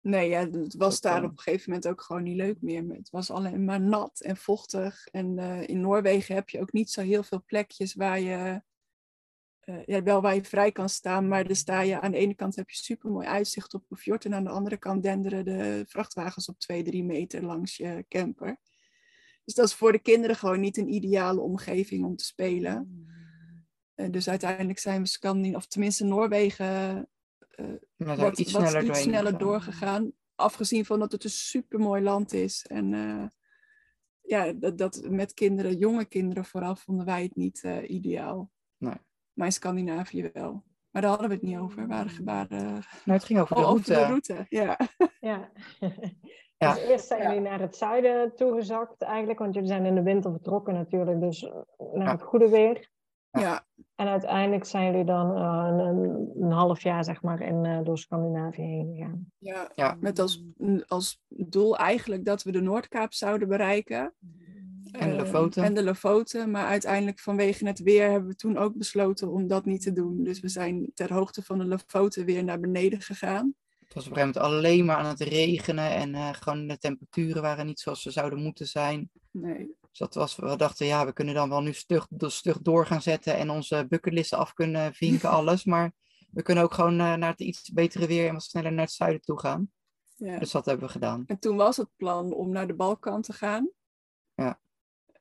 Nee, 0.00 0.28
ja, 0.28 0.50
het 0.50 0.74
was 0.74 1.00
daar 1.00 1.24
op 1.24 1.30
een 1.30 1.38
gegeven 1.38 1.70
moment 1.70 1.88
ook 1.88 2.02
gewoon 2.02 2.22
niet 2.22 2.36
leuk 2.36 2.62
meer. 2.62 2.84
Het 2.88 3.10
was 3.10 3.30
alleen 3.30 3.64
maar 3.64 3.80
nat 3.80 4.20
en 4.20 4.36
vochtig. 4.36 5.06
En 5.06 5.38
uh, 5.38 5.68
in 5.68 5.80
Noorwegen 5.80 6.34
heb 6.34 6.48
je 6.48 6.60
ook 6.60 6.72
niet 6.72 6.90
zo 6.90 7.00
heel 7.00 7.22
veel 7.22 7.42
plekjes 7.46 7.94
waar 7.94 8.20
je, 8.20 8.62
uh, 9.64 9.84
ja, 9.84 10.02
wel 10.02 10.20
waar 10.20 10.34
je 10.34 10.44
vrij 10.44 10.72
kan 10.72 10.88
staan. 10.88 11.28
Maar 11.28 11.44
dan 11.44 11.56
sta 11.56 11.80
je 11.80 12.00
aan 12.00 12.10
de 12.10 12.16
ene 12.16 12.34
kant 12.34 12.56
heb 12.56 12.70
je 12.70 12.76
super 12.76 13.10
mooi 13.10 13.26
uitzicht 13.26 13.74
op 13.74 13.84
een 13.88 13.96
fjord. 13.96 14.24
En 14.24 14.34
aan 14.34 14.44
de 14.44 14.50
andere 14.50 14.76
kant 14.76 15.02
denderen 15.02 15.44
de 15.44 15.84
vrachtwagens 15.86 16.48
op 16.48 16.58
twee, 16.58 16.82
drie 16.82 17.04
meter 17.04 17.44
langs 17.44 17.76
je 17.76 18.04
camper. 18.08 18.58
Dus 19.44 19.54
dat 19.54 19.66
is 19.66 19.74
voor 19.74 19.92
de 19.92 19.98
kinderen 19.98 20.36
gewoon 20.36 20.60
niet 20.60 20.76
een 20.76 20.92
ideale 20.92 21.40
omgeving 21.40 22.04
om 22.04 22.16
te 22.16 22.24
spelen. 22.24 23.06
Uh, 23.94 24.10
dus 24.10 24.28
uiteindelijk 24.28 24.78
zijn 24.78 25.02
we 25.02 25.08
Scandinavië, 25.08 25.56
of 25.56 25.66
tenminste 25.66 26.04
Noorwegen 26.04 27.08
uh, 27.60 28.16
wat, 28.16 28.38
iets 28.38 28.50
sneller, 28.52 28.84
iets 28.84 29.02
sneller 29.02 29.38
doorgegaan. 29.38 30.12
Afgezien 30.34 30.84
van 30.84 30.98
dat 30.98 31.12
het 31.12 31.24
een 31.24 31.30
super 31.30 31.78
mooi 31.78 32.02
land 32.02 32.32
is. 32.32 32.66
En 32.66 32.92
uh, 32.92 33.24
ja, 34.20 34.52
dat, 34.52 34.78
dat 34.78 35.06
met 35.08 35.34
kinderen, 35.34 35.76
jonge 35.76 36.04
kinderen 36.04 36.44
vooral, 36.44 36.76
vonden 36.76 37.06
wij 37.06 37.22
het 37.22 37.36
niet 37.36 37.62
uh, 37.64 37.90
ideaal. 37.90 38.50
Nee. 38.76 38.96
Maar 39.32 39.46
in 39.46 39.52
Scandinavië 39.52 40.30
wel. 40.32 40.64
Maar 40.90 41.02
daar 41.02 41.10
hadden 41.10 41.28
we 41.28 41.34
het 41.34 41.44
niet 41.44 41.58
over. 41.58 41.86
Waren, 41.86 42.24
waren, 42.24 42.64
nou, 43.04 43.18
het 43.18 43.24
ging 43.24 43.40
over 43.40 43.56
de 43.56 43.62
oh, 43.62 43.68
route. 43.68 43.92
Over 43.92 44.06
de 44.06 44.10
route, 44.10 44.46
ja. 44.48 44.78
ja. 45.30 45.50
ja. 46.56 46.74
Dus 46.74 46.82
eerst 46.82 47.06
zijn 47.06 47.22
jullie 47.22 47.40
naar 47.40 47.60
het 47.60 47.76
zuiden 47.76 48.34
toegezakt 48.34 49.02
eigenlijk, 49.02 49.38
want 49.38 49.54
jullie 49.54 49.68
zijn 49.68 49.86
in 49.86 49.94
de 49.94 50.02
winter 50.02 50.30
vertrokken 50.30 50.74
natuurlijk, 50.74 51.20
dus 51.20 51.42
naar 51.92 52.06
ja. 52.06 52.10
het 52.10 52.22
goede 52.22 52.48
weer. 52.48 52.90
Ja. 53.30 53.66
En 53.94 54.08
uiteindelijk 54.08 54.64
zijn 54.64 54.90
jullie 54.90 55.04
dan 55.04 55.36
uh, 55.36 55.66
een, 55.68 56.32
een, 56.40 56.52
half 56.52 56.82
jaar 56.82 57.04
zeg 57.04 57.22
maar 57.22 57.40
in, 57.40 57.64
uh, 57.64 57.80
door 57.84 57.98
Scandinavië 57.98 58.62
heen 58.62 58.94
gegaan. 58.94 59.32
Ja, 59.38 59.70
ja, 59.74 59.96
met 60.00 60.18
als, 60.18 60.44
als 60.86 61.20
doel 61.28 61.76
eigenlijk 61.76 62.24
dat 62.24 62.42
we 62.42 62.52
de 62.52 62.60
Noordkaap 62.60 63.12
zouden 63.12 63.48
bereiken. 63.48 64.14
En 64.92 65.10
de 65.10 65.16
Lofoten. 65.16 65.62
Uh, 65.62 65.68
en 65.68 65.74
de 65.74 65.82
Lofoten. 65.82 66.50
Maar 66.50 66.66
uiteindelijk 66.66 67.20
vanwege 67.20 67.66
het 67.66 67.78
weer 67.78 68.10
hebben 68.10 68.28
we 68.28 68.36
toen 68.36 68.56
ook 68.56 68.76
besloten 68.76 69.30
om 69.30 69.46
dat 69.46 69.64
niet 69.64 69.82
te 69.82 69.92
doen. 69.92 70.24
Dus 70.24 70.40
we 70.40 70.48
zijn 70.48 70.90
ter 70.94 71.12
hoogte 71.12 71.42
van 71.42 71.58
de 71.58 71.64
Lofoten 71.64 72.24
weer 72.24 72.44
naar 72.44 72.60
beneden 72.60 73.00
gegaan. 73.00 73.54
Het 73.78 73.94
was 73.94 74.06
op 74.06 74.10
een 74.10 74.18
gegeven 74.18 74.40
moment 74.42 74.64
alleen 74.66 74.84
maar 74.84 74.96
aan 74.96 75.06
het 75.06 75.20
regenen 75.20 75.90
en 75.90 76.14
uh, 76.14 76.28
gewoon 76.32 76.66
de 76.66 76.78
temperaturen 76.78 77.42
waren 77.42 77.66
niet 77.66 77.80
zoals 77.80 78.02
ze 78.02 78.10
zouden 78.10 78.42
moeten 78.42 78.66
zijn. 78.66 79.10
Nee. 79.30 79.76
Dus 79.98 80.08
dat 80.08 80.22
was, 80.22 80.36
we 80.36 80.56
dachten, 80.56 80.86
ja, 80.86 81.06
we 81.06 81.12
kunnen 81.12 81.34
dan 81.34 81.48
wel 81.48 81.60
nu 81.60 81.72
stug, 81.72 82.06
stug 82.18 82.60
door 82.60 82.86
gaan 82.86 83.02
zetten 83.02 83.36
en 83.36 83.50
onze 83.50 83.86
bucketlisten 83.88 84.38
af 84.38 84.54
kunnen 84.54 84.94
vinken, 84.94 85.30
alles. 85.38 85.64
Maar 85.64 85.92
we 86.30 86.42
kunnen 86.42 86.64
ook 86.64 86.74
gewoon 86.74 86.92
uh, 86.92 87.14
naar 87.14 87.30
het 87.30 87.40
iets 87.40 87.70
betere 87.72 88.06
weer 88.06 88.26
en 88.26 88.32
wat 88.32 88.42
sneller 88.42 88.72
naar 88.72 88.84
het 88.84 88.94
zuiden 88.94 89.20
toe 89.20 89.40
gaan. 89.40 89.70
Ja. 90.16 90.38
Dus 90.38 90.50
dat 90.50 90.66
hebben 90.66 90.86
we 90.86 90.92
gedaan. 90.92 91.24
En 91.26 91.38
toen 91.38 91.56
was 91.56 91.76
het 91.76 91.88
plan 91.96 92.32
om 92.32 92.50
naar 92.50 92.66
de 92.66 92.74
Balkan 92.74 93.22
te 93.22 93.32
gaan. 93.32 93.70
Ja. 94.34 94.60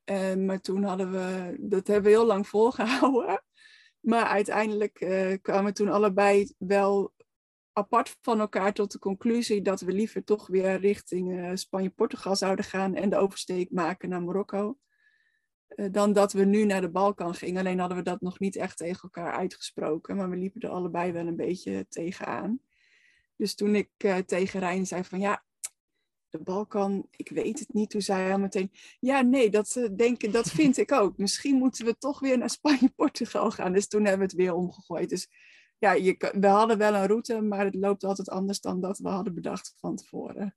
Uh, 0.05 0.35
maar 0.35 0.61
toen 0.61 0.83
hadden 0.83 1.11
we, 1.11 1.55
dat 1.59 1.87
hebben 1.87 2.11
we 2.11 2.17
heel 2.17 2.25
lang 2.25 2.47
volgehouden. 2.57 3.43
Maar 3.99 4.25
uiteindelijk 4.25 5.01
uh, 5.01 5.37
kwamen 5.41 5.65
we 5.65 5.71
toen 5.71 5.89
allebei 5.89 6.53
wel 6.57 7.13
apart 7.77 8.17
van 8.21 8.39
elkaar 8.39 8.73
tot 8.73 8.91
de 8.91 8.99
conclusie 8.99 9.61
dat 9.61 9.81
we 9.81 9.91
liever 9.91 10.23
toch 10.23 10.47
weer 10.47 10.79
richting 10.79 11.31
uh, 11.31 11.51
Spanje-Portugal 11.53 12.35
zouden 12.35 12.65
gaan 12.65 12.95
en 12.95 13.09
de 13.09 13.17
oversteek 13.17 13.71
maken 13.71 14.09
naar 14.09 14.23
Marokko. 14.23 14.77
Uh, 15.67 15.87
dan 15.91 16.13
dat 16.13 16.33
we 16.33 16.45
nu 16.45 16.65
naar 16.65 16.81
de 16.81 16.89
Balkan 16.89 17.35
gingen. 17.35 17.59
Alleen 17.59 17.79
hadden 17.79 17.97
we 17.97 18.03
dat 18.03 18.21
nog 18.21 18.39
niet 18.39 18.55
echt 18.55 18.77
tegen 18.77 19.01
elkaar 19.01 19.33
uitgesproken, 19.33 20.15
maar 20.15 20.29
we 20.29 20.35
liepen 20.35 20.61
er 20.61 20.69
allebei 20.69 21.11
wel 21.11 21.27
een 21.27 21.35
beetje 21.35 21.85
tegenaan. 21.89 22.59
Dus 23.35 23.55
toen 23.55 23.75
ik 23.75 23.89
uh, 23.97 24.17
tegen 24.17 24.59
Rijn 24.59 24.85
zei 24.85 25.03
van 25.03 25.19
ja, 25.19 25.43
de 26.29 26.39
Balkan, 26.39 27.07
ik 27.11 27.29
weet 27.29 27.59
het 27.59 27.73
niet. 27.73 27.89
Toen 27.89 28.01
zei 28.01 28.21
hij 28.21 28.31
al 28.31 28.39
meteen, 28.39 28.71
ja 28.99 29.21
nee, 29.21 29.49
dat, 29.49 29.89
denk, 29.95 30.33
dat 30.33 30.49
vind 30.49 30.77
ik 30.77 30.91
ook. 30.91 31.17
Misschien 31.17 31.57
moeten 31.57 31.85
we 31.85 31.97
toch 31.97 32.19
weer 32.19 32.37
naar 32.37 32.49
Spanje-Portugal 32.49 33.51
gaan. 33.51 33.73
Dus 33.73 33.87
toen 33.87 34.05
hebben 34.05 34.27
we 34.27 34.33
het 34.33 34.43
weer 34.43 34.53
omgegooid. 34.53 35.09
Dus 35.09 35.29
ja, 35.79 35.91
je, 35.91 36.31
we 36.39 36.47
hadden 36.47 36.77
wel 36.77 36.93
een 36.93 37.07
route, 37.07 37.41
maar 37.41 37.65
het 37.65 37.75
loopt 37.75 38.03
altijd 38.03 38.29
anders 38.29 38.59
dan 38.61 38.81
dat 38.81 38.97
we 38.97 39.09
hadden 39.09 39.33
bedacht 39.33 39.75
van 39.79 39.95
tevoren. 39.95 40.55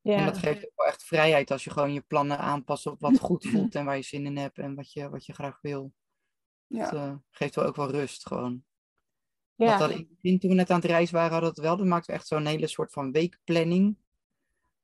Ja, 0.00 0.16
En 0.16 0.24
dat 0.24 0.38
geeft 0.38 0.64
ook 0.64 0.72
wel 0.76 0.86
echt 0.86 1.04
vrijheid 1.04 1.50
als 1.50 1.64
je 1.64 1.70
gewoon 1.70 1.92
je 1.92 2.00
plannen 2.00 2.38
aanpast 2.38 2.86
op 2.86 3.00
wat 3.00 3.18
goed 3.18 3.46
voelt 3.46 3.74
en 3.74 3.84
waar 3.84 3.96
je 3.96 4.02
zin 4.02 4.26
in 4.26 4.36
hebt 4.36 4.58
en 4.58 4.74
wat 4.74 4.92
je, 4.92 5.08
wat 5.08 5.26
je 5.26 5.32
graag 5.32 5.58
wil. 5.60 5.92
Ja, 6.66 6.90
Dat 6.90 6.92
eh, 6.92 7.14
geeft 7.30 7.54
wel 7.54 7.64
ook 7.64 7.76
wel 7.76 7.90
rust 7.90 8.26
gewoon. 8.26 8.64
ja. 9.54 9.66
Want 9.66 9.78
dat 9.78 9.90
in 9.90 9.96
het 9.96 10.08
begin, 10.08 10.38
toen 10.38 10.50
we 10.50 10.56
net 10.56 10.70
aan 10.70 10.80
het 10.80 10.90
reizen 10.90 11.14
waren, 11.14 11.30
hadden 11.32 11.50
we 11.50 11.56
het 11.56 11.66
wel. 11.66 11.76
Dan 11.76 11.88
maakten 11.88 12.10
we 12.10 12.18
echt 12.18 12.28
zo'n 12.28 12.46
hele 12.46 12.66
soort 12.66 12.92
van 12.92 13.12
weekplanning. 13.12 13.96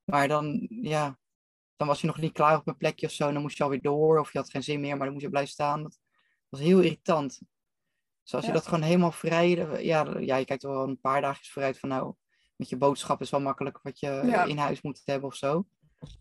Maar 0.04 0.28
dan, 0.28 0.66
ja, 0.68 1.18
dan 1.76 1.86
was 1.86 2.00
je 2.00 2.06
nog 2.06 2.18
niet 2.18 2.32
klaar 2.32 2.58
op 2.58 2.66
een 2.66 2.76
plekje 2.76 3.06
of 3.06 3.12
zo. 3.12 3.32
Dan 3.32 3.42
moest 3.42 3.56
je 3.56 3.62
alweer 3.62 3.80
door. 3.82 4.18
Of 4.18 4.32
je 4.32 4.38
had 4.38 4.50
geen 4.50 4.62
zin 4.62 4.80
meer, 4.80 4.96
maar 4.96 5.04
dan 5.04 5.12
moest 5.12 5.24
je 5.24 5.30
blijven 5.30 5.52
staan. 5.52 5.82
Dat 5.82 5.98
was 6.48 6.60
heel 6.60 6.80
irritant. 6.80 7.40
Dus 8.22 8.34
als 8.34 8.42
je 8.44 8.48
Ja. 8.50 8.56
dat 8.56 8.66
gewoon 8.66 8.82
helemaal 8.82 9.12
vrij... 9.12 9.48
Ja, 9.84 10.18
ja, 10.18 10.36
je 10.36 10.44
kijkt 10.44 10.62
er 10.62 10.70
wel 10.70 10.88
een 10.88 11.00
paar 11.00 11.20
dagjes 11.20 11.50
vooruit 11.50 11.78
van 11.78 11.88
nou... 11.88 12.14
Met 12.56 12.68
je 12.70 12.76
boodschap 12.76 13.20
is 13.20 13.30
wel 13.30 13.40
makkelijk 13.40 13.78
wat 13.82 14.00
je 14.00 14.06
Ja. 14.06 14.44
in 14.44 14.56
huis 14.58 14.82
moet 14.82 15.02
hebben 15.04 15.28
of 15.28 15.34
zo. 15.34 15.66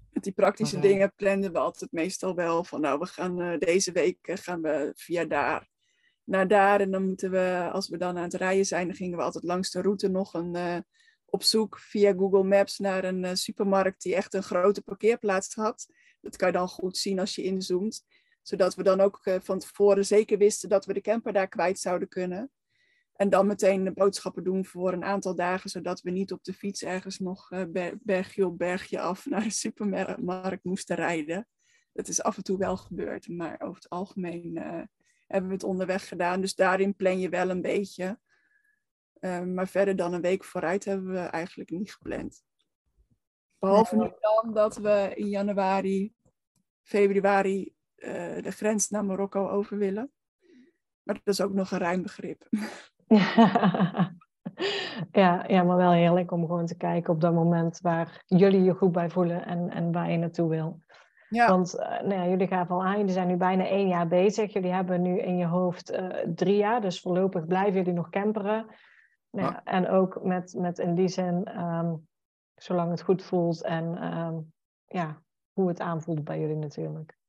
met 0.09 0.23
die 0.23 0.33
praktische 0.33 0.75
Maar, 0.75 0.83
eh, 0.85 0.91
dingen 0.91 1.13
planden 1.15 1.51
we 1.51 1.57
altijd 1.59 1.91
meestal 1.91 2.35
wel 2.35 2.63
van 2.63 2.81
nou, 2.81 2.99
we 2.99 3.05
gaan 3.05 3.41
eh, 3.41 3.57
deze 3.59 3.91
week 3.91 4.17
eh, 4.27 4.37
gaan 4.37 4.61
we 4.61 4.91
via 4.95 5.25
daar 5.25 5.69
naar 6.23 6.47
daar. 6.47 6.79
En 6.79 6.91
dan 6.91 7.05
moeten 7.05 7.31
we, 7.31 7.69
als 7.71 7.89
we 7.89 7.97
dan 7.97 8.17
aan 8.17 8.23
het 8.23 8.33
rijden 8.33 8.65
zijn, 8.65 8.87
dan 8.87 8.95
gingen 8.95 9.17
we 9.17 9.23
altijd 9.23 9.43
langs 9.43 9.71
de 9.71 9.81
route 9.81 10.07
nog 10.07 10.33
een, 10.33 10.83
op 11.25 11.43
zoek 11.43 11.79
via 11.79 12.13
Google 12.13 12.43
Maps 12.43 12.77
naar 12.77 13.03
een 13.03 13.37
supermarkt 13.37 14.01
die 14.01 14.15
echt 14.15 14.33
een 14.33 14.43
grote 14.43 14.81
parkeerplaats 14.81 15.55
had. 15.55 15.87
Dat 16.21 16.35
kan 16.35 16.47
je 16.47 16.53
dan 16.53 16.67
goed 16.67 16.97
zien 16.97 17.19
als 17.19 17.35
je 17.35 17.43
inzoomt. 17.43 18.03
Zodat 18.41 18.75
we 18.75 18.83
dan 18.83 19.01
ook 19.01 19.19
eh, 19.23 19.35
van 19.39 19.59
tevoren 19.59 20.05
zeker 20.05 20.37
wisten 20.37 20.69
dat 20.69 20.85
we 20.85 20.93
de 20.93 21.01
camper 21.01 21.33
daar 21.33 21.47
kwijt 21.47 21.79
zouden 21.79 22.07
kunnen. 22.07 22.51
En 23.13 23.29
dan 23.29 23.47
meteen 23.47 23.83
de 23.83 23.91
boodschappen 23.91 24.43
doen 24.43 24.65
voor 24.65 24.93
een 24.93 25.03
aantal 25.03 25.35
dagen, 25.35 25.69
zodat 25.69 26.01
we 26.01 26.09
niet 26.09 26.31
op 26.31 26.43
de 26.43 26.53
fiets 26.53 26.83
ergens 26.83 27.19
nog 27.19 27.51
eh, 27.51 27.63
ber- 27.67 27.97
bergje 28.01 28.45
op 28.45 28.57
bergje 28.57 28.99
af 28.99 29.25
naar 29.25 29.43
de 29.43 29.49
supermarkt 29.49 30.63
moesten 30.63 30.95
rijden. 30.95 31.47
Dat 31.93 32.07
is 32.07 32.21
af 32.23 32.37
en 32.37 32.43
toe 32.43 32.57
wel 32.57 32.77
gebeurd, 32.77 33.27
maar 33.27 33.61
over 33.61 33.75
het 33.75 33.89
algemeen 33.89 34.57
eh, 34.57 34.81
hebben 35.27 35.49
we 35.49 35.55
het 35.55 35.63
onderweg 35.63 36.07
gedaan. 36.07 36.41
Dus 36.41 36.55
daarin 36.55 36.95
plan 36.95 37.19
je 37.19 37.29
wel 37.29 37.49
een 37.49 37.61
beetje. 37.61 38.19
Maar 39.45 39.67
verder 39.67 39.95
dan 39.95 40.13
een 40.13 40.21
week 40.21 40.43
vooruit 40.43 40.85
hebben 40.85 41.11
we 41.11 41.19
eigenlijk 41.19 41.69
niet 41.69 41.93
gepland. 41.93 42.43
Behalve 43.59 43.95
nu 43.95 44.11
dan 44.19 44.53
dat 44.53 44.77
we 44.77 45.11
in 45.15 45.27
januari, 45.27 46.13
februari 46.81 47.73
eh, 48.01 48.43
de 48.43 48.51
grens 48.51 48.89
naar 48.89 49.05
Marokko 49.05 49.47
over 49.47 49.77
willen. 49.77 50.11
Maar 51.03 51.15
dat 51.23 51.33
is 51.33 51.41
ook 51.41 51.53
nog 51.53 51.71
een 51.71 51.79
ruim 51.79 52.01
begrip. 52.01 52.47
ja, 55.11 55.43
ja, 55.47 55.63
maar 55.63 55.77
wel 55.77 55.91
heerlijk 55.91 56.31
om 56.31 56.45
gewoon 56.45 56.65
te 56.65 56.77
kijken 56.77 57.13
op 57.13 57.21
dat 57.21 57.33
moment 57.33 57.79
waar 57.81 58.23
jullie 58.25 58.63
je 58.63 58.73
goed 58.73 58.91
bij 58.91 59.09
voelen 59.09 59.45
en, 59.45 59.69
en 59.69 59.91
waar 59.91 60.11
je 60.11 60.17
naartoe 60.17 60.49
wil. 60.49 60.79
Ja, 61.29 61.47
Want 61.47 61.77
eh, 61.77 61.89
nou 61.89 62.13
ja, 62.13 62.27
jullie 62.27 62.47
gaven 62.47 62.75
al 62.75 62.83
aan, 62.83 62.97
jullie 62.97 63.13
zijn 63.13 63.27
nu 63.27 63.35
bijna 63.35 63.65
één 63.65 63.87
jaar 63.87 64.07
bezig. 64.07 64.53
Jullie 64.53 64.71
hebben 64.71 65.01
nu 65.01 65.19
in 65.19 65.37
je 65.37 65.45
hoofd 65.45 65.89
eh, 65.89 66.27
drie 66.35 66.57
jaar, 66.57 66.81
dus 66.81 67.01
voorlopig 67.01 67.45
blijven 67.45 67.73
jullie 67.73 67.93
nog 67.93 68.09
camperen. 68.09 68.65
Nou, 69.29 69.51
ja, 69.51 69.63
En 69.63 69.89
ook 69.89 70.23
met, 70.23 70.55
met 70.57 70.79
in 70.79 70.95
die 70.95 71.07
zin, 71.07 71.45
ehm, 71.45 71.95
zolang 72.55 72.91
het 72.91 73.01
goed 73.01 73.23
voelt 73.23 73.63
en 73.63 73.97
ehm, 73.97 74.39
ja, 74.85 75.21
hoe 75.53 75.67
het 75.67 75.79
aanvoelt 75.79 76.23
bij 76.23 76.39
jullie 76.39 76.55
natuurlijk. 76.55 77.19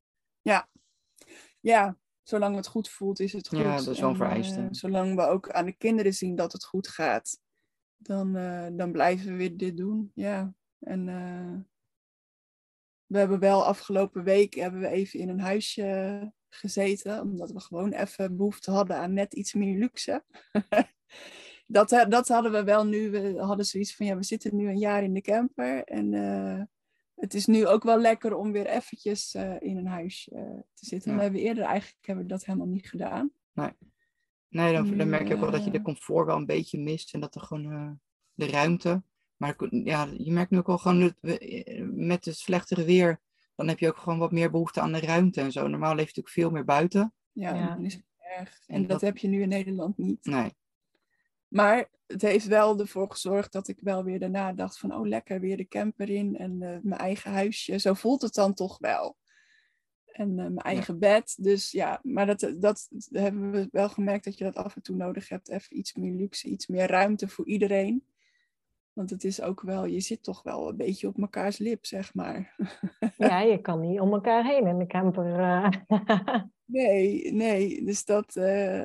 Ja, 1.60 1.98
zolang 2.22 2.56
het 2.56 2.66
goed 2.66 2.88
voelt 2.88 3.20
is 3.20 3.32
het 3.32 3.48
goed. 3.48 3.58
Ja, 3.58 3.76
dat 3.76 3.86
is 3.86 4.00
wel 4.00 4.10
eh, 4.10 4.16
vereiste. 4.16 4.68
zolang 4.70 5.14
we 5.14 5.22
ook 5.22 5.50
aan 5.50 5.64
de 5.64 5.72
kinderen 5.72 6.14
zien 6.14 6.34
dat 6.34 6.52
het 6.52 6.64
goed 6.64 6.88
gaat, 6.88 7.40
dan, 7.96 8.36
eh, 8.36 8.66
dan 8.72 8.92
blijven 8.92 9.26
we 9.26 9.36
weer 9.36 9.56
dit 9.56 9.76
doen. 9.76 10.10
Ja, 10.14 10.54
en 10.78 11.08
eh, 11.08 11.54
we 13.06 13.18
hebben 13.18 13.38
wel 13.38 13.64
afgelopen 13.64 14.24
week 14.24 14.54
hebben 14.54 14.80
we 14.80 14.88
even 14.88 15.20
in 15.20 15.28
een 15.28 15.40
huisje 15.40 16.32
gezeten, 16.48 17.20
omdat 17.20 17.52
we 17.52 17.60
gewoon 17.60 17.92
even 17.92 18.36
behoefte 18.36 18.70
hadden 18.70 18.96
aan 18.96 19.12
net 19.12 19.34
iets 19.34 19.54
meer 19.54 19.78
luxe. 19.78 20.24
dat, 21.66 21.88
dat 22.08 22.28
hadden 22.28 22.52
we 22.52 22.64
wel 22.64 22.86
nu. 22.86 23.10
We 23.10 23.38
hadden 23.38 23.66
zoiets 23.66 23.96
van, 23.96 24.06
ja, 24.06 24.16
we 24.16 24.24
zitten 24.24 24.56
nu 24.56 24.68
een 24.68 24.78
jaar 24.78 25.02
in 25.02 25.14
de 25.14 25.20
camper 25.20 25.84
en 25.84 26.10
het 27.22 27.34
is 27.34 27.46
nu 27.46 27.66
ook 27.66 27.82
wel 27.82 28.00
lekker 28.00 28.34
om 28.34 28.52
weer 28.52 28.66
eventjes 28.66 29.34
eh, 29.34 29.60
in 29.60 29.76
een 29.76 29.86
huisje 29.86 30.30
eh, 30.30 30.42
te 30.74 30.86
zitten. 30.86 31.10
Ja. 31.10 31.16
We 31.16 31.22
hebben 31.22 31.40
eerder 31.40 31.64
eigenlijk 31.64 32.06
hebben 32.06 32.24
we 32.24 32.30
dat 32.30 32.44
helemaal 32.44 32.66
niet 32.66 32.88
gedaan. 32.88 33.32
Nee, 34.48 34.72
dan, 34.72 34.86
dan 34.86 34.96
Nu, 34.96 35.04
merk 35.04 35.28
je 35.28 35.34
ook 35.34 35.40
wel 35.40 35.50
dat 35.50 35.64
je 35.64 35.70
de 35.70 35.82
comfort 35.82 36.26
wel 36.26 36.36
een 36.36 36.46
beetje 36.46 36.78
mist. 36.78 37.14
En 37.14 37.20
dat 37.20 37.34
er 37.34 37.40
gewoon 37.40 37.72
eh, 37.72 37.90
de 38.32 38.46
ruimte. 38.46 39.02
Maar 39.36 39.56
ja, 39.70 40.08
je 40.16 40.32
merkt 40.32 40.50
nu 40.50 40.58
ook 40.58 40.66
wel 40.66 40.78
gewoon 40.78 41.00
dat 41.00 41.14
we, 41.20 41.90
met 41.94 42.24
het 42.24 42.36
slechtere 42.36 42.84
weer. 42.84 43.20
Dan 43.54 43.68
heb 43.68 43.78
je 43.78 43.88
ook 43.88 43.96
gewoon 43.96 44.18
wat 44.18 44.32
meer 44.32 44.50
behoefte 44.50 44.80
aan 44.80 44.92
de 44.92 45.00
ruimte 45.00 45.40
en 45.40 45.52
zo. 45.52 45.66
Normaal 45.68 45.94
leef 45.94 45.98
je 45.98 46.06
natuurlijk 46.16 46.34
veel 46.34 46.50
meer 46.50 46.64
buiten. 46.64 47.14
Ja, 47.32 47.54
Ja. 47.54 47.66
dan 47.74 47.84
is 47.84 47.94
het 47.94 48.04
erg. 48.38 48.62
En 48.66 48.74
En 48.74 48.80
dat 48.80 48.90
dat- 48.90 49.00
heb 49.00 49.16
je 49.18 49.28
nu 49.28 49.42
in 49.42 49.48
Nederland 49.48 49.98
niet. 49.98 50.24
Nee. 50.24 50.50
Maar 51.52 51.88
het 52.06 52.22
heeft 52.22 52.46
wel 52.46 52.78
ervoor 52.78 53.10
gezorgd 53.10 53.52
dat 53.52 53.68
ik 53.68 53.78
wel 53.80 54.04
weer 54.04 54.18
daarna 54.18 54.52
dacht 54.52 54.78
van... 54.78 54.94
oh, 54.94 55.06
lekker, 55.06 55.40
weer 55.40 55.56
de 55.56 55.68
camper 55.68 56.10
in 56.10 56.36
en 56.36 56.62
eh, 56.62 56.78
mijn 56.82 57.00
eigen 57.00 57.32
huisje. 57.32 57.78
Zo 57.78 57.94
voelt 57.94 58.22
het 58.22 58.34
dan 58.34 58.54
toch 58.54 58.78
wel. 58.78 59.16
En 60.04 60.28
eh, 60.28 60.34
mijn 60.34 60.56
eigen 60.56 60.98
bed. 60.98 61.36
Dus 61.40 61.70
ja, 61.70 62.00
maar 62.02 62.26
dat, 62.26 62.54
dat 62.56 62.88
hebben 63.10 63.50
we 63.50 63.68
wel 63.70 63.88
gemerkt 63.88 64.24
dat 64.24 64.38
je 64.38 64.44
dat 64.44 64.56
af 64.56 64.76
en 64.76 64.82
toe 64.82 64.96
nodig 64.96 65.28
hebt. 65.28 65.48
Even 65.48 65.78
iets 65.78 65.94
meer 65.94 66.12
luxe, 66.12 66.48
iets 66.48 66.66
meer 66.66 66.86
ruimte 66.86 67.28
voor 67.28 67.46
iedereen. 67.46 68.04
Want 68.92 69.10
het 69.10 69.24
is 69.24 69.40
ook 69.42 69.60
wel, 69.60 69.84
je 69.84 70.00
zit 70.00 70.22
toch 70.22 70.42
wel 70.42 70.68
een 70.68 70.76
beetje 70.76 71.08
op 71.08 71.16
mekaars 71.16 71.58
lip, 71.58 71.86
zeg 71.86 72.14
maar. 72.14 72.54
Ja, 73.16 73.40
je 73.40 73.60
kan 73.60 73.80
niet 73.80 74.00
om 74.00 74.12
elkaar 74.12 74.44
heen 74.44 74.66
in 74.66 74.78
de 74.78 74.86
camper. 74.86 75.38
eh. 75.38 75.68
Nee, 76.64 77.32
nee. 77.32 77.84
Dus 77.84 78.04
dat 78.04 78.36
eh, 78.36 78.82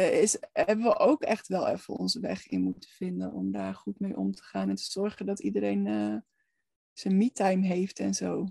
is, 0.00 0.38
hebben 0.52 0.84
we 0.84 0.98
ook 0.98 1.22
echt 1.22 1.48
wel 1.48 1.66
even 1.68 1.94
onze 1.94 2.20
weg 2.20 2.46
in 2.46 2.60
moeten 2.62 2.90
vinden 2.90 3.32
om 3.32 3.52
daar 3.52 3.74
goed 3.74 4.00
mee 4.00 4.16
om 4.16 4.32
te 4.32 4.42
gaan 4.42 4.68
en 4.68 4.74
te 4.74 4.84
zorgen 4.90 5.26
dat 5.26 5.40
iedereen 5.40 5.86
eh, 5.86 6.16
zijn 6.92 7.16
me-time 7.16 7.66
heeft 7.66 7.98
en 7.98 8.14
zo. 8.14 8.46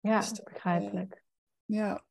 ja, 0.00 0.18
Dus 0.18 0.32
dat, 0.32 0.44
begrijpelijk. 0.44 1.24
Ja, 1.64 2.04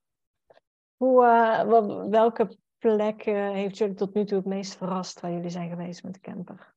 Hoe, 0.95 1.25
eh, 1.25 1.67
wel- 1.67 2.09
welke 2.09 2.57
plek 2.77 3.21
eh, 3.25 3.51
heeft 3.51 3.77
jullie 3.77 3.95
tot 3.95 4.13
nu 4.13 4.25
toe 4.25 4.37
het 4.37 4.45
meest 4.45 4.75
verrast 4.75 5.19
waar 5.19 5.31
jullie 5.31 5.49
zijn 5.49 5.69
geweest 5.69 6.03
met 6.03 6.13
de 6.13 6.19
camper? 6.19 6.75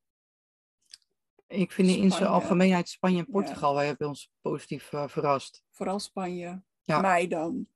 Ik 1.46 1.72
vind 1.72 1.88
in 1.88 2.10
zijn 2.10 2.28
algemeenheid 2.28 2.88
Spanje 2.88 3.18
en 3.18 3.30
Portugal. 3.30 3.74
Wij 3.74 3.86
hebben 3.86 4.08
ons 4.08 4.32
positief 4.40 4.92
eh, 4.92 5.08
verrast. 5.08 5.64
vooral 5.70 5.98
Spanje. 5.98 6.62
Ja. 6.82 7.00
Mij 7.00 7.26
dan. 7.26 7.68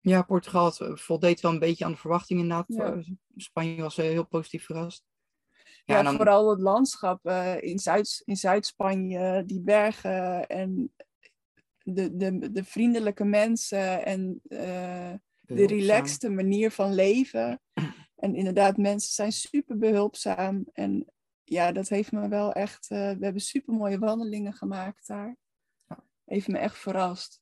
Ja, 0.00 0.22
Portugal 0.22 0.72
eh, 0.78 0.96
voldeed 0.96 1.40
wel 1.40 1.52
een 1.52 1.58
beetje 1.58 1.84
aan 1.84 1.90
de 1.92 1.96
verwachtingen 1.98 2.42
inderdaad. 2.42 2.66
Ja. 2.68 3.02
Spanje 3.36 3.82
was 3.82 3.98
eh, 3.98 4.04
heel 4.04 4.26
positief 4.26 4.64
verrast. 4.64 5.04
Ja, 5.84 6.02
dan- 6.02 6.16
vooral 6.16 6.50
het 6.50 6.60
landschap 6.60 7.26
eh, 7.26 7.62
in, 7.62 7.78
Zuid, 7.78 8.22
in 8.24 8.36
Zuid-Spanje, 8.36 9.42
die 9.46 9.60
bergen 9.60 10.46
en 10.46 10.94
de, 11.82 12.16
de, 12.16 12.52
de 12.52 12.64
vriendelijke 12.64 13.24
mensen 13.24 14.04
en 14.04 14.40
eh, 14.48 15.12
de 15.40 15.66
relaxte 15.66 16.28
manier 16.30 16.70
van 16.70 16.94
leven. 16.94 17.60
En 18.16 18.34
inderdaad, 18.34 18.76
mensen 18.76 19.12
zijn 19.12 19.32
super 19.32 19.78
behulpzaam. 19.78 20.66
En 20.72 21.06
ja, 21.44 21.72
dat 21.72 21.88
heeft 21.88 22.12
me 22.12 22.28
wel 22.28 22.52
echt. 22.52 22.90
eh, 22.90 22.98
we 22.98 23.24
hebben 23.24 23.40
super 23.42 23.74
mooie 23.74 23.98
wandelingen 23.98 24.52
gemaakt 24.54 25.06
daar. 25.06 25.36
Ja. 25.88 26.04
Heeft 26.24 26.48
me 26.48 26.58
echt 26.58 26.78
verrast. 26.78 27.40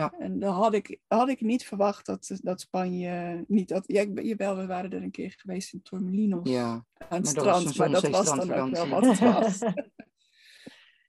Ja. 0.00 0.14
En 0.18 0.38
dan 0.38 0.54
had 0.54 0.74
ik, 0.74 0.98
had 1.06 1.28
ik 1.28 1.40
niet 1.40 1.64
verwacht 1.64 2.06
dat, 2.06 2.38
dat 2.42 2.60
Spanje 2.60 3.44
niet 3.48 3.68
dat. 3.68 3.84
Ja, 3.86 4.00
ik 4.00 4.22
jawel, 4.22 4.56
we 4.56 4.66
waren 4.66 4.90
er 4.90 5.02
een 5.02 5.10
keer 5.10 5.34
geweest 5.36 5.72
in 5.72 5.82
Tormelinos 5.82 6.50
Ja, 6.50 6.70
aan 6.70 6.84
het 6.98 7.08
Maar 7.08 7.26
strand. 7.26 7.76
Maar 7.76 7.90
dat 7.90 8.08
was 8.08 8.26
dan 8.26 8.52
ook 8.52 8.70
wel 8.70 8.88
wat 8.88 9.06
het 9.06 9.18
was. 9.18 9.58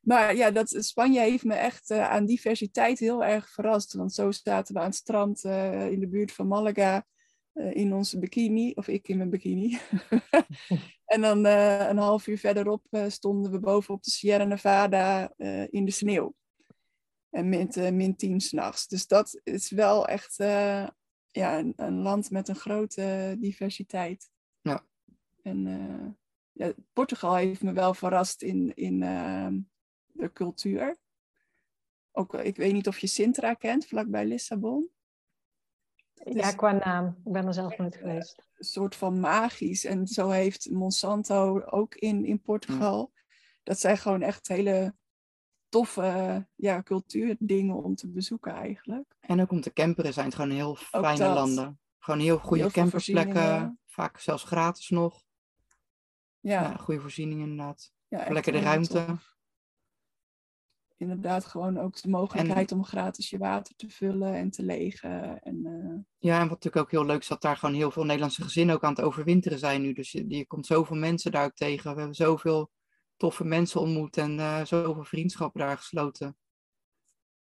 Maar 0.02 0.36
ja, 0.36 0.52
dat, 0.52 0.76
Spanje 0.80 1.20
heeft 1.20 1.44
me 1.44 1.54
echt 1.54 1.90
eh, 1.90 2.10
aan 2.10 2.26
diversiteit 2.26 3.00
heel 3.00 3.24
erg 3.24 3.50
verrast. 3.50 3.94
Want 3.94 4.14
zo 4.14 4.32
zaten 4.32 4.74
we 4.74 4.80
aan 4.80 4.86
het 4.86 4.96
strand 4.96 5.44
eh, 5.44 5.92
in 5.92 6.00
de 6.00 6.08
buurt 6.08 6.32
van 6.32 6.48
Malaga 6.48 7.06
eh, 7.54 7.76
in 7.76 7.94
onze 7.94 8.20
bikini. 8.20 8.72
Of 8.76 8.88
ik 8.88 9.08
in 9.08 9.18
mijn 9.18 9.30
bikini. 9.30 9.78
en 11.06 11.22
dan 11.22 11.46
een 11.46 11.98
half 11.98 12.28
uur 12.28 12.38
verderop 12.38 12.86
stonden 13.08 13.52
we 13.52 13.60
boven 13.60 13.94
op 13.94 14.04
de 14.04 14.12
Sierra 14.12 14.44
Nevada 14.44 15.34
in 15.70 15.86
de 15.86 15.92
sneeuw. 15.92 16.34
En 17.32 17.50
met 17.50 17.78
eh, 17.78 17.92
min 17.92 18.16
10 18.16 18.42
s'nachts. 18.42 18.88
Dus 18.88 19.08
dat 19.08 19.40
is 19.44 19.70
wel 19.70 20.08
echt 20.08 20.40
eh, 20.40 20.88
ja, 21.28 21.60
een, 21.60 21.74
een 21.76 22.02
land 22.02 22.32
met 22.32 22.48
een 22.48 22.56
grote 22.56 23.36
diversiteit. 23.40 24.30
Ja. 24.62 24.86
En 25.42 25.68
eh, 25.68 26.10
ja, 26.52 26.74
Portugal 26.94 27.36
heeft 27.36 27.64
me 27.64 27.74
wel 27.74 27.94
verrast 27.94 28.42
in, 28.42 28.76
in 28.76 29.04
ehm, 29.04 29.60
de 30.06 30.32
cultuur. 30.34 30.98
Ook, 32.12 32.34
ik 32.34 32.56
weet 32.56 32.74
niet 32.74 32.88
of 32.88 33.00
je 33.00 33.08
Sintra 33.08 33.54
kent, 33.54 33.86
vlakbij 33.86 34.26
Lissabon. 34.26 34.90
Ja, 36.14 36.52
qua 36.52 36.72
naam. 36.72 37.22
Ik 37.26 37.32
ben 37.32 37.48
er 37.48 37.54
zelf 37.54 37.78
nooit 37.78 37.96
geweest. 37.96 38.48
soort 38.58 38.96
van 38.96 39.20
magisch. 39.20 39.86
En 39.86 40.08
zo 40.08 40.30
heeft 40.30 40.70
Monsanto 40.70 41.62
ook 41.62 41.96
in, 41.96 42.26
in 42.26 42.42
Portugal. 42.42 43.12
Dat 43.64 43.80
zijn 43.80 43.98
gewoon 43.98 44.22
echt 44.22 44.48
hele 44.48 44.96
toffe 45.72 46.48
ja, 46.56 46.84
cultuurdingen 46.84 47.84
om 47.84 47.96
te 47.96 48.10
bezoeken 48.10 48.54
eigenlijk. 48.54 49.16
En 49.20 49.42
ook 49.42 49.52
om 49.52 49.62
te 49.62 49.74
camperen 49.74 50.14
zijn 50.14 50.26
het 50.26 50.36
gewoon 50.36 50.52
heel 50.52 50.76
fijne 50.76 51.34
landen. 51.34 51.80
Gewoon 52.00 52.20
heel 52.20 52.38
goede 52.38 52.62
Heel 52.64 52.72
camperplekken. 52.72 53.80
Vaak 53.86 54.20
zelfs 54.20 54.44
gratis 54.44 54.90
nog. 54.90 55.24
Ja, 56.40 56.62
Ja, 56.62 56.76
goede 56.76 57.02
voorzieningen 57.02 57.50
inderdaad. 57.50 57.92
ja, 58.08 58.26
Lekker 58.30 58.52
de 58.52 58.60
ruimte. 58.60 59.06
tof. 59.06 59.30
Inderdaad, 60.98 61.46
gewoon 61.46 61.80
ook 61.80 62.02
de 62.02 62.10
mogelijkheid 62.10 62.72
om 62.72 62.84
gratis 62.84 63.30
je 63.30 63.38
water 63.38 63.76
te 63.76 63.90
vullen 63.90 64.34
en 64.34 64.50
te 64.52 64.64
legen. 64.64 65.42
En, 65.44 65.66
eh, 65.66 66.30
Ja, 66.30 66.34
en 66.36 66.48
wat 66.48 66.50
natuurlijk 66.64 66.76
ook 66.86 66.92
heel 66.92 67.06
leuk 67.06 67.22
is, 67.22 67.28
dat 67.28 67.42
daar 67.42 67.58
gewoon 67.58 67.76
heel 67.76 67.92
veel 67.92 68.04
Nederlandse 68.06 68.42
gezinnen 68.42 68.76
ook 68.76 68.84
aan 68.84 68.94
het 68.94 69.02
overwinteren 69.02 69.60
zijn 69.60 69.82
nu. 69.82 69.94
Dus 69.94 70.12
je, 70.12 70.26
je 70.30 70.48
komt 70.48 70.66
zoveel 70.66 70.96
mensen 70.96 71.32
daar 71.32 71.46
ook 71.46 71.56
tegen. 71.56 71.92
We 71.92 71.98
hebben 71.98 72.16
zoveel 72.16 72.72
toffe 73.22 73.44
mensen 73.44 73.82
ontmoet 73.82 74.18
en 74.18 74.40
eh, 74.40 74.66
zoveel 74.66 75.04
vriendschappen 75.04 75.60
daar 75.62 75.78
gesloten. 75.78 76.38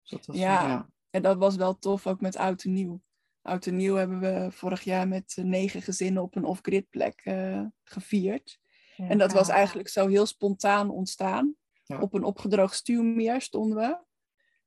Dus 0.01 0.09
dat 0.09 0.25
was, 0.25 0.35
Ja. 0.35 0.67
ja. 0.67 0.89
En 1.09 1.21
dat 1.21 1.37
was 1.37 1.55
wel 1.55 1.77
tof, 1.77 2.07
ook 2.07 2.21
met 2.21 2.35
Oud 2.35 2.63
en 2.63 2.73
Nieuw. 2.73 3.01
Oud 3.41 3.65
en 3.65 3.75
Nieuw 3.75 3.95
hebben 3.95 4.19
we 4.19 4.51
vorig 4.51 4.81
jaar 4.81 5.07
met 5.07 5.33
eh, 5.37 5.45
negen 5.45 5.81
gezinnen 5.81 6.23
op 6.23 6.35
een 6.35 6.43
off-grid 6.45 6.89
plek 6.89 7.21
eh, 7.23 7.65
gevierd. 7.83 8.59
Ja, 8.95 9.07
En 9.07 9.17
dat 9.17 9.31
was 9.33 9.49
eigenlijk 9.49 9.87
zo 9.89 10.07
heel 10.07 10.25
spontaan 10.25 10.89
ontstaan. 10.89 11.55
Ja. 11.83 11.99
Op 12.01 12.13
een 12.13 12.23
opgedroogd 12.23 12.75
stuwmeer 12.75 13.41
stonden 13.41 13.77
we. 13.77 14.05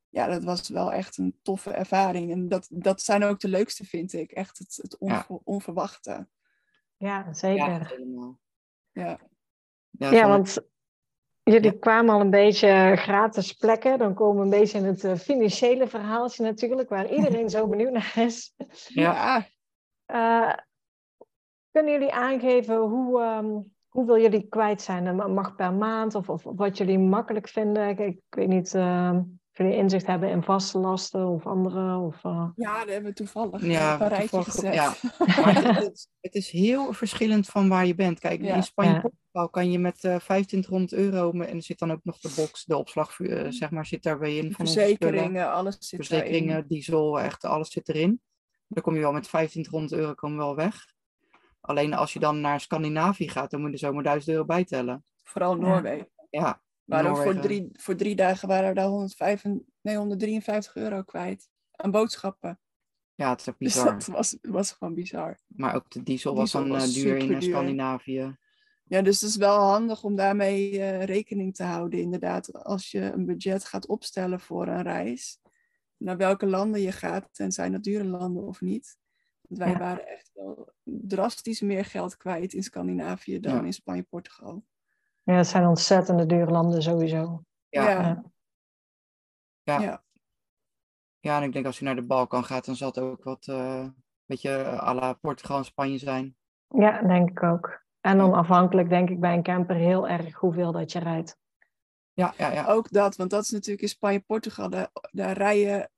Ja, 0.08 0.26
dat 0.26 0.44
was 0.44 0.68
wel 0.68 0.92
echt 0.92 1.18
een 1.18 1.38
toffe 1.42 1.70
ervaring. 1.70 2.30
En 2.32 2.48
dat, 2.48 2.66
dat 2.72 3.02
zijn 3.02 3.24
ook 3.24 3.40
de 3.40 3.48
leukste, 3.48 3.84
vind 3.84 4.12
ik. 4.12 4.30
Echt 4.32 4.58
het, 4.58 4.78
het 4.82 4.98
onver- 4.98 5.40
onverwachte. 5.44 6.28
Ja, 6.96 7.32
zeker. 7.32 7.98
Ja, 8.92 9.18
Ja. 9.90 10.10
Ja. 10.10 10.28
Want 10.28 10.58
jullie 11.42 11.72
Ja. 11.72 11.78
kwamen 11.80 12.14
al 12.14 12.20
een 12.20 12.30
beetje 12.30 12.92
gratis 12.96 13.52
plekken. 13.52 13.98
Dan 13.98 14.14
komen 14.14 14.36
we 14.36 14.42
een 14.42 14.60
beetje 14.60 14.78
in 14.78 14.84
het 14.84 15.04
eh, 15.04 15.14
financiële 15.14 15.86
verhaaltje 15.86 16.42
natuurlijk, 16.44 16.88
waar 16.88 17.10
iedereen 17.12 17.50
zo 17.56 17.66
benieuwd 17.68 17.92
naar 17.92 18.12
is. 18.16 18.54
Ja. 18.88 19.46
Eh, 20.10 20.52
kunnen 21.70 21.92
jullie 21.92 22.12
aangeven 22.12 22.76
hoe, 22.78 23.20
ehm, 23.20 23.46
hoeveel 23.88 24.18
jullie 24.20 24.46
kwijt 24.48 24.82
zijn? 24.82 25.06
En 25.06 25.32
mag 25.32 25.54
per 25.54 25.72
maand 25.72 26.14
of, 26.14 26.28
of 26.28 26.42
wat 26.44 26.78
jullie 26.78 26.98
makkelijk 26.98 27.48
vinden? 27.48 27.88
Ik, 27.88 27.98
ik 27.98 28.18
weet 28.30 28.48
niet 28.48 28.74
ehm, 28.74 29.16
of 29.16 29.58
jullie 29.58 29.76
inzicht 29.76 30.06
hebben 30.06 30.28
in 30.30 30.42
vaste 30.42 30.78
lasten 30.78 31.26
of 31.28 31.46
andere. 31.46 31.96
Of, 31.98 32.24
eh, 32.24 32.48
ja, 32.56 32.78
daar 32.78 32.86
hebben 32.88 33.10
we 33.10 33.16
toevallig 33.16 33.64
Ja, 33.66 34.00
een 34.00 34.08
rijtje 34.08 34.28
toevallig- 34.28 34.46
gezet. 34.54 34.74
ja. 34.74 34.92
Maar 35.42 35.54
het, 35.54 35.64
het 35.76 35.92
is, 35.92 36.08
het 36.20 36.34
is 36.34 36.50
heel 36.50 36.92
verschillend 36.92 37.46
van 37.46 37.68
waar 37.68 37.86
je 37.86 37.94
bent. 37.94 38.18
Kijk, 38.18 38.40
Ja. 38.42 38.54
in 38.54 38.62
Spanje 38.62 39.10
Portugal 39.32 39.48
kan 39.50 39.70
je 39.70 39.78
met 39.78 40.04
eh 40.04 40.16
2500 40.16 40.92
euro, 40.92 41.30
en 41.32 41.56
er 41.56 41.62
zit 41.62 41.78
dan 41.78 41.90
ook 41.92 42.04
nog 42.04 42.18
de 42.20 42.32
box, 42.36 42.64
de 42.64 42.76
opslag, 42.76 43.20
eh, 43.20 43.46
zeg 43.48 43.70
maar, 43.70 43.86
zit 43.86 44.02
daarbij 44.02 44.36
in. 44.36 44.52
Van. 44.52 44.66
Verzekeringen, 44.66 45.52
alles 45.52 45.76
zit 45.78 46.06
Verzekeringen, 46.06 46.66
diesel, 46.68 47.20
echt 47.20 47.44
alles 47.44 47.70
zit 47.70 47.88
erin. 47.88 48.20
Dan 48.66 48.82
kom 48.82 48.94
je 48.94 49.00
wel 49.00 49.12
met 49.12 49.22
2500 49.22 50.00
euro 50.00 50.14
kom 50.14 50.30
je 50.32 50.36
wel 50.36 50.56
weg. 50.56 50.86
Alleen 51.60 51.94
als 51.94 52.12
je 52.12 52.18
dan 52.18 52.40
naar 52.40 52.60
Scandinavië 52.60 53.28
gaat, 53.28 53.50
dan 53.50 53.60
moet 53.60 53.68
je 53.68 53.74
er 53.74 53.80
zomaar 53.80 54.02
1000 54.02 54.32
euro 54.32 54.44
bijtellen. 54.44 55.04
Vooral 55.22 55.56
Ja. 55.56 55.60
Noorwegen. 55.66 56.08
Ja, 56.30 56.62
Maar 56.84 57.10
ook 57.10 57.16
voor 57.16 57.38
drie, 57.40 57.68
voor 57.72 57.94
drie 57.94 58.16
dagen 58.16 58.48
waren 58.48 58.68
we 58.68 58.74
daar 58.74 58.86
105, 58.88 59.44
en- 59.44 59.64
nee, 59.80 59.96
153 59.96 60.76
euro 60.76 61.02
kwijt. 61.02 61.48
Aan 61.72 61.90
boodschappen. 61.90 62.60
Ja, 63.14 63.30
het 63.30 63.38
is 63.40 63.44
Dus 63.46 63.54
bizar. 63.58 63.84
dat 63.92 64.06
was, 64.06 64.36
was 64.42 64.72
gewoon 64.72 64.94
bizar. 64.94 65.38
Maar 65.46 65.74
ook 65.74 65.90
de 65.90 66.02
diesel 66.02 66.34
was 66.34 66.50
dan 66.52 66.68
was 66.68 66.96
eh, 66.96 67.02
duur 67.02 67.16
in. 67.16 67.42
Scandinavië. 67.42 68.36
Ja, 68.90 69.02
dus 69.02 69.20
het 69.20 69.30
is 69.30 69.36
wel 69.36 69.58
handig 69.58 70.02
om 70.04 70.16
daarmee 70.16 70.80
eh, 70.80 71.04
rekening 71.04 71.54
te 71.54 71.62
houden. 71.62 72.00
Inderdaad, 72.00 72.52
als 72.64 72.90
je 72.90 73.00
een 73.00 73.26
budget 73.26 73.64
gaat 73.64 73.86
opstellen 73.86 74.40
voor 74.40 74.66
een 74.66 74.82
reis. 74.82 75.38
Naar 75.96 76.16
welke 76.16 76.46
landen 76.46 76.80
je 76.80 76.92
gaat 76.92 77.38
en 77.38 77.52
zijn 77.52 77.72
dat 77.72 77.82
dure 77.82 78.04
landen 78.04 78.42
of 78.42 78.60
niet. 78.60 78.96
Want 79.40 79.60
wij 79.60 79.70
Ja. 79.70 79.78
waren 79.78 80.06
echt 80.06 80.30
wel 80.34 80.72
drastisch 80.82 81.60
meer 81.60 81.84
geld 81.84 82.16
kwijt 82.16 82.52
in 82.52 82.62
Scandinavië 82.62 83.40
dan 83.40 83.54
Ja. 83.54 83.62
in 83.62 83.72
Spanje, 83.72 84.02
Portugal. 84.02 84.64
ja, 85.22 85.34
het 85.34 85.46
zijn 85.46 85.66
ontzettende 85.66 86.26
dure 86.26 86.50
landen 86.50 86.82
sowieso. 86.82 87.44
Ja. 87.68 87.90
ja. 87.90 88.22
Ja. 89.62 90.02
Ja. 91.20 91.36
En 91.38 91.42
ik 91.42 91.52
denk 91.52 91.66
als 91.66 91.78
je 91.78 91.84
naar 91.84 91.94
de 91.94 92.02
Balkan 92.06 92.44
gaat, 92.44 92.64
dan 92.64 92.76
zal 92.76 92.88
het 92.88 92.98
ook 92.98 93.24
wat, 93.24 93.46
eh 93.48 93.78
een 93.84 93.94
beetje 94.26 94.50
eh, 94.56 94.82
à 94.88 94.94
la 94.94 95.12
Portugal 95.12 95.56
en 95.58 95.64
Spanje 95.64 95.98
zijn. 95.98 96.36
Ja, 96.68 97.02
denk 97.02 97.30
ik 97.30 97.42
ook. 97.42 97.88
En 98.00 98.18
dan 98.18 98.32
afhankelijk, 98.32 98.88
denk 98.88 99.10
ik, 99.10 99.20
bij 99.20 99.34
een 99.34 99.42
camper 99.42 99.76
heel 99.76 100.08
erg 100.08 100.34
hoeveel 100.34 100.72
dat 100.72 100.92
je 100.92 100.98
rijdt. 100.98 101.38
Ja, 102.12 102.34
ja, 102.38 102.52
ja. 102.52 102.66
Ook 102.66 102.90
dat, 102.90 103.16
want 103.16 103.30
dat 103.30 103.42
is 103.42 103.50
natuurlijk 103.50 103.82
in 103.82 103.88
Spanje, 103.88 104.20
Portugal. 104.20 104.70
Daar, 104.70 104.90
daar 105.10 105.36
rij 105.36 105.60
je 105.60 105.88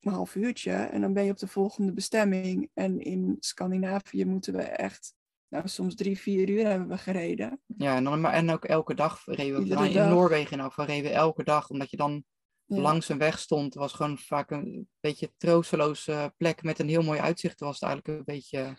een 0.00 0.12
half 0.12 0.34
uurtje 0.34 0.72
en 0.72 1.00
dan 1.00 1.12
ben 1.12 1.24
je 1.24 1.30
op 1.30 1.38
de 1.38 1.46
volgende 1.46 1.92
bestemming. 1.92 2.70
En 2.74 3.00
in 3.00 3.36
Scandinavië 3.40 4.24
moeten 4.24 4.52
we 4.54 4.62
echt, 4.62 5.14
nou 5.48 5.68
soms 5.68 5.94
drie, 5.94 6.18
vier 6.18 6.48
uur 6.48 6.66
hebben 6.66 6.88
we 6.88 6.98
gereden. 6.98 7.60
Ja, 7.66 7.96
en, 7.96 8.04
dan, 8.04 8.20
maar, 8.20 8.32
en 8.32 8.50
ook 8.50 8.64
elke 8.64 8.94
dag 8.94 9.22
reden 9.24 9.62
we, 9.62 9.68
in 9.86 9.92
dag. 9.92 10.08
Noorwegen 10.08 10.52
in 10.52 10.60
elk 10.60 10.68
geval 10.72 10.86
reden 10.86 11.10
we 11.10 11.16
elke 11.16 11.44
dag, 11.44 11.70
omdat 11.70 11.90
je 11.90 11.96
dan 11.96 12.24
Ja. 12.64 12.80
langs 12.80 13.08
een 13.08 13.18
weg 13.18 13.38
stond. 13.38 13.64
Het 13.64 13.74
was 13.74 13.92
gewoon 13.92 14.18
vaak 14.18 14.50
een 14.50 14.88
beetje 15.00 15.32
troosteloze 15.36 16.34
plek 16.36 16.62
met 16.62 16.78
een 16.78 16.88
heel 16.88 17.02
mooi 17.02 17.20
uitzicht. 17.20 17.60
was 17.60 17.80
het 17.80 17.88
eigenlijk 17.88 18.18
een 18.18 18.34
beetje... 18.34 18.74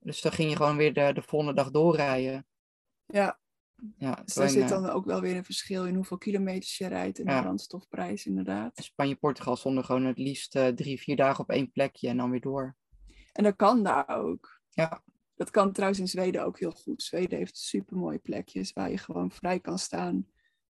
Dus 0.00 0.20
dan 0.20 0.32
ging 0.32 0.50
je 0.50 0.56
gewoon 0.56 0.76
weer 0.76 0.92
de, 0.94 1.12
de 1.12 1.22
volgende 1.22 1.54
dag 1.54 1.70
doorrijden. 1.70 2.46
Ja, 3.06 3.40
Ja, 3.96 4.14
dus 4.24 4.34
daar 4.34 4.48
zit 4.48 4.68
dan 4.68 4.86
ook 4.90 5.04
wel 5.04 5.20
weer 5.20 5.36
een 5.36 5.44
verschil 5.44 5.86
in 5.86 5.94
hoeveel 5.94 6.18
kilometers 6.18 6.78
je 6.78 6.86
rijdt 6.86 7.18
en 7.18 7.24
Ja. 7.24 7.36
de 7.36 7.42
brandstofprijs 7.42 8.26
inderdaad. 8.26 8.76
Spanje, 8.82 9.16
Portugal 9.16 9.56
stonden 9.56 9.84
gewoon 9.84 10.04
het 10.04 10.18
liefst 10.18 10.56
eh, 10.56 10.66
drie, 10.68 11.00
vier 11.00 11.16
dagen 11.16 11.40
op 11.44 11.50
één 11.50 11.70
plekje 11.72 12.08
en 12.08 12.16
dan 12.16 12.30
weer 12.30 12.40
door. 12.40 12.76
En 13.32 13.44
dat 13.44 13.56
kan 13.56 13.82
daar 13.82 14.08
ook. 14.08 14.60
Ja. 14.70 15.02
Dat 15.34 15.50
kan 15.50 15.72
trouwens 15.72 16.00
in 16.00 16.08
Zweden 16.08 16.44
ook 16.44 16.58
heel 16.58 16.70
goed. 16.70 17.02
Zweden 17.02 17.38
heeft 17.38 17.56
super 17.58 17.96
mooie 17.96 18.18
plekjes 18.18 18.72
waar 18.72 18.90
je 18.90 18.98
gewoon 18.98 19.30
vrij 19.30 19.60
kan 19.60 19.78
staan. 19.78 20.26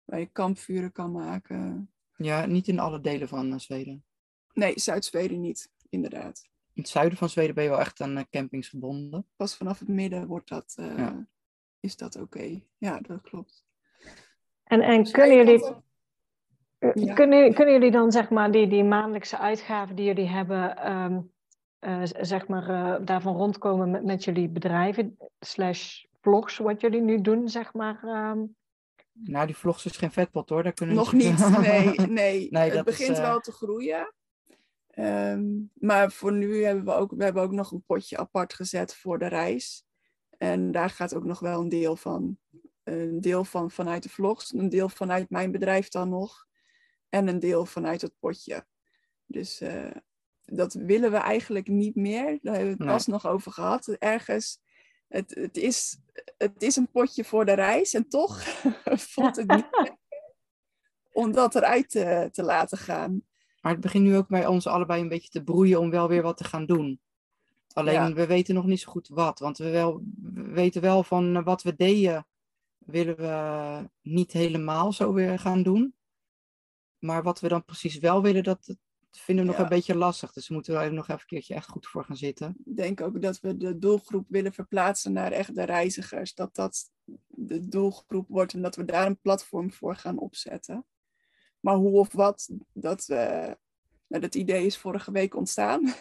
Waar 0.05 0.19
je 0.19 0.27
kampvuren 0.27 0.93
kan 0.93 1.13
maken. 1.13 1.91
Ja, 2.17 2.47
niet 2.47 2.69
in 2.69 2.79
alle 2.79 3.01
delen 3.01 3.29
van 3.29 3.53
eh, 3.53 3.59
Zweden. 3.59 4.05
Nee, 4.53 4.81
Zuid-Zweden 4.81 5.41
niet, 5.41 5.73
inderdaad. 5.89 6.49
In 6.77 6.83
het 6.83 6.89
zuiden 6.91 7.19
van 7.19 7.29
Zweden 7.29 7.55
ben 7.55 7.65
je 7.65 7.71
wel 7.71 7.81
echt 7.81 8.01
aan 8.01 8.17
eh, 8.17 8.25
campings 8.31 8.69
gebonden. 8.69 9.27
Pas 9.37 9.57
vanaf 9.57 9.79
het 9.79 9.89
midden 9.89 10.27
wordt 10.27 10.49
dat, 10.49 10.75
eh, 10.79 10.97
Ja. 10.99 11.27
is 11.81 11.97
dat 11.97 12.17
oké. 12.21 12.61
Ja, 12.79 13.01
dat 13.01 13.21
klopt. 13.23 13.65
En, 14.65 14.81
en 14.81 15.03
Dus 15.03 15.11
kunnen, 15.11 15.37
jullie, 15.37 15.65
eh, 16.79 16.91
Ja. 16.95 17.15
kunnen, 17.15 17.55
kunnen 17.55 17.75
jullie 17.75 17.91
dan, 17.91 18.13
zeg 18.13 18.31
maar, 18.31 18.51
die, 18.51 18.69
die 18.69 18.85
maandelijkse 18.85 19.39
uitgaven 19.39 19.97
die 19.97 20.05
jullie 20.05 20.29
hebben, 20.29 20.77
ehm, 20.77 21.21
eh, 21.79 22.03
zeg 22.21 22.49
maar, 22.49 22.69
eh, 22.69 23.07
daarvan 23.07 23.37
rondkomen 23.37 23.91
met, 23.91 24.05
met 24.05 24.25
jullie 24.25 24.49
bedrijven, 24.49 25.19
slash 25.41 26.05
vlogs, 26.21 26.59
wat 26.59 26.81
jullie 26.81 27.01
nu 27.01 27.21
doen, 27.21 27.49
zeg 27.49 27.73
maar? 27.73 27.99
ehm? 28.05 28.45
Nou, 29.13 29.47
die 29.47 29.57
vlogs 29.57 29.85
is 29.87 29.97
geen 29.97 30.11
vetpot 30.13 30.49
hoor. 30.49 30.63
Daar 30.63 30.73
kunnen 30.73 30.97
Nog 30.97 31.13
niet, 31.13 31.59
nee. 31.61 31.95
nee. 32.21 32.49
Nee, 32.51 32.71
het 32.71 32.75
is, 32.75 32.83
begint 32.83 33.19
wel 33.19 33.41
te 33.41 33.53
groeien. 33.53 34.15
Ehm, 34.97 35.45
maar 35.75 36.13
voor 36.13 36.33
nu 36.33 36.65
hebben 36.65 36.85
we 36.85 36.93
ook, 36.93 37.11
we 37.17 37.25
hebben 37.25 37.43
ook 37.43 37.53
nog 37.53 37.73
een 37.73 37.85
potje 37.87 38.17
apart 38.17 38.55
gezet 38.55 38.95
voor 38.95 39.19
de 39.19 39.27
reis. 39.27 39.85
En 40.39 40.73
daar 40.73 40.91
gaat 40.91 41.15
ook 41.15 41.25
nog 41.25 41.39
wel 41.39 41.61
een 41.61 41.69
deel 41.69 41.97
van. 41.97 42.39
Een 42.85 43.21
deel 43.21 43.45
van 43.45 43.71
vanuit 43.71 44.03
de 44.03 44.09
vlogs, 44.09 44.53
een 44.53 44.69
deel 44.69 44.89
vanuit 44.89 45.31
mijn 45.31 45.53
bedrijf 45.53 45.89
dan 45.89 46.09
nog. 46.09 46.47
En 47.09 47.29
een 47.29 47.39
deel 47.39 47.67
vanuit 47.67 48.01
het 48.01 48.13
potje. 48.19 48.67
Dus 49.27 49.61
eh, 49.61 49.91
dat 50.45 50.73
willen 50.75 51.11
we 51.11 51.17
eigenlijk 51.17 51.69
niet 51.69 51.95
meer. 51.95 52.39
Daar 52.43 52.55
hebben 52.55 52.65
we 52.65 52.71
het 52.71 52.79
Nee. 52.79 52.89
pas 52.89 53.07
nog 53.07 53.27
over 53.27 53.53
gehad. 53.53 53.89
Ergens, 53.89 54.61
het, 55.09 55.35
het, 55.35 55.57
is, 55.57 55.99
het 56.39 56.63
is 56.63 56.77
een 56.77 56.91
potje 56.91 57.25
voor 57.25 57.45
de 57.45 57.53
reis. 57.55 57.95
En 57.95 58.09
toch 58.09 58.43
voelt 59.13 59.37
het 59.37 59.51
niet 59.51 59.69
om 61.13 61.33
dat 61.33 61.55
eruit 61.55 61.91
te, 61.91 62.29
te 62.33 62.43
laten 62.43 62.79
gaan. 62.79 63.23
Maar 63.67 63.75
het 63.75 63.85
begint 63.85 64.05
nu 64.05 64.17
ook 64.17 64.29
bij 64.29 64.47
ons 64.47 64.67
allebei 64.67 65.01
een 65.03 65.09
beetje 65.09 65.29
te 65.29 65.43
broeien 65.43 65.81
om 65.81 65.91
wel 65.91 66.09
weer 66.09 66.23
wat 66.23 66.37
te 66.37 66.45
gaan 66.45 66.67
doen. 66.67 67.01
Alleen 67.73 67.95
Ja. 67.95 68.13
we 68.13 68.27
weten 68.27 68.55
nog 68.55 68.67
niet 68.67 68.81
zo 68.81 68.91
goed 68.91 69.09
wat. 69.09 69.39
Want 69.39 69.59
we, 69.59 69.71
wel, 69.71 70.03
we 70.23 70.43
weten 70.43 70.83
wel 70.83 71.03
van 71.03 71.43
wat 71.45 71.63
we 71.63 71.77
deden, 71.77 72.27
willen 72.79 73.17
we 73.17 73.89
niet 74.03 74.33
helemaal 74.33 74.93
zo 74.93 75.13
weer 75.13 75.39
gaan 75.39 75.63
doen. 75.63 75.95
Maar 76.99 77.23
wat 77.23 77.41
we 77.41 77.49
dan 77.49 77.65
precies 77.65 77.99
wel 77.99 78.23
willen, 78.23 78.43
dat, 78.43 78.77
vinden 79.11 79.45
we 79.45 79.51
nog 79.51 79.59
Ja. 79.59 79.65
een 79.65 79.77
beetje 79.77 79.97
lastig. 79.97 80.33
Dus 80.33 80.49
we 80.49 80.55
moeten 80.55 80.81
er 80.81 80.93
nog 80.93 81.05
even 81.09 81.21
een 81.21 81.27
keertje 81.27 81.55
echt 81.55 81.69
goed 81.69 81.87
voor 81.87 82.05
gaan 82.05 82.17
zitten. 82.17 82.57
Ik 82.65 82.77
denk 82.77 83.01
ook 83.01 83.23
dat 83.23 83.41
we 83.41 83.57
de 83.57 83.79
doelgroep 83.79 84.27
willen 84.29 84.53
verplaatsen 84.53 85.13
naar 85.13 85.33
echt 85.33 85.55
de 85.55 85.65
reizigers. 85.65 86.35
Dat 86.35 86.55
dat 86.55 86.91
de 87.27 87.69
doelgroep 87.69 88.29
wordt 88.29 88.53
en 88.53 88.63
dat 88.63 88.77
we 88.77 88.85
daar 88.85 89.07
een 89.07 89.21
platform 89.21 89.73
voor 89.73 89.97
gaan 89.97 90.19
opzetten. 90.19 90.85
Maar 91.67 91.77
hoe 91.77 91.99
of 91.99 92.13
wat, 92.13 92.49
dat, 92.73 93.09
eh, 93.09 93.51
nou, 94.07 94.23
dat 94.23 94.35
idee 94.35 94.67
is 94.67 94.79
vorige 94.79 95.13
week 95.13 95.35
ontstaan. 95.35 95.83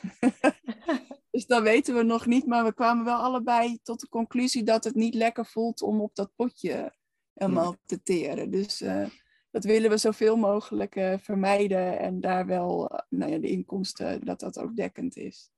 Dus 1.31 1.45
dat 1.45 1.63
weten 1.63 1.95
we 1.95 2.03
nog 2.03 2.25
niet, 2.25 2.45
maar 2.45 2.63
we 2.63 2.73
kwamen 2.73 3.05
wel 3.05 3.17
allebei 3.17 3.79
tot 3.83 3.99
de 3.99 4.09
conclusie 4.09 4.63
dat 4.63 4.83
het 4.83 4.95
niet 4.95 5.13
lekker 5.13 5.45
voelt 5.45 5.81
om 5.81 6.01
op 6.01 6.15
dat 6.15 6.31
potje 6.35 6.93
helemaal 7.33 7.75
te 7.85 8.01
teren. 8.01 8.51
Dus 8.51 8.81
eh, 8.81 9.05
dat 9.51 9.63
willen 9.63 9.89
we 9.89 9.97
zoveel 9.97 10.35
mogelijk 10.35 10.95
eh, 10.95 11.17
vermijden 11.19 11.99
en 11.99 12.21
daar 12.21 12.45
wel 12.45 13.01
nou 13.09 13.31
ja, 13.31 13.37
de 13.37 13.49
inkomsten, 13.49 14.25
dat 14.25 14.39
dat 14.39 14.59
ook 14.59 14.75
dekkend 14.75 15.17
is. 15.17 15.51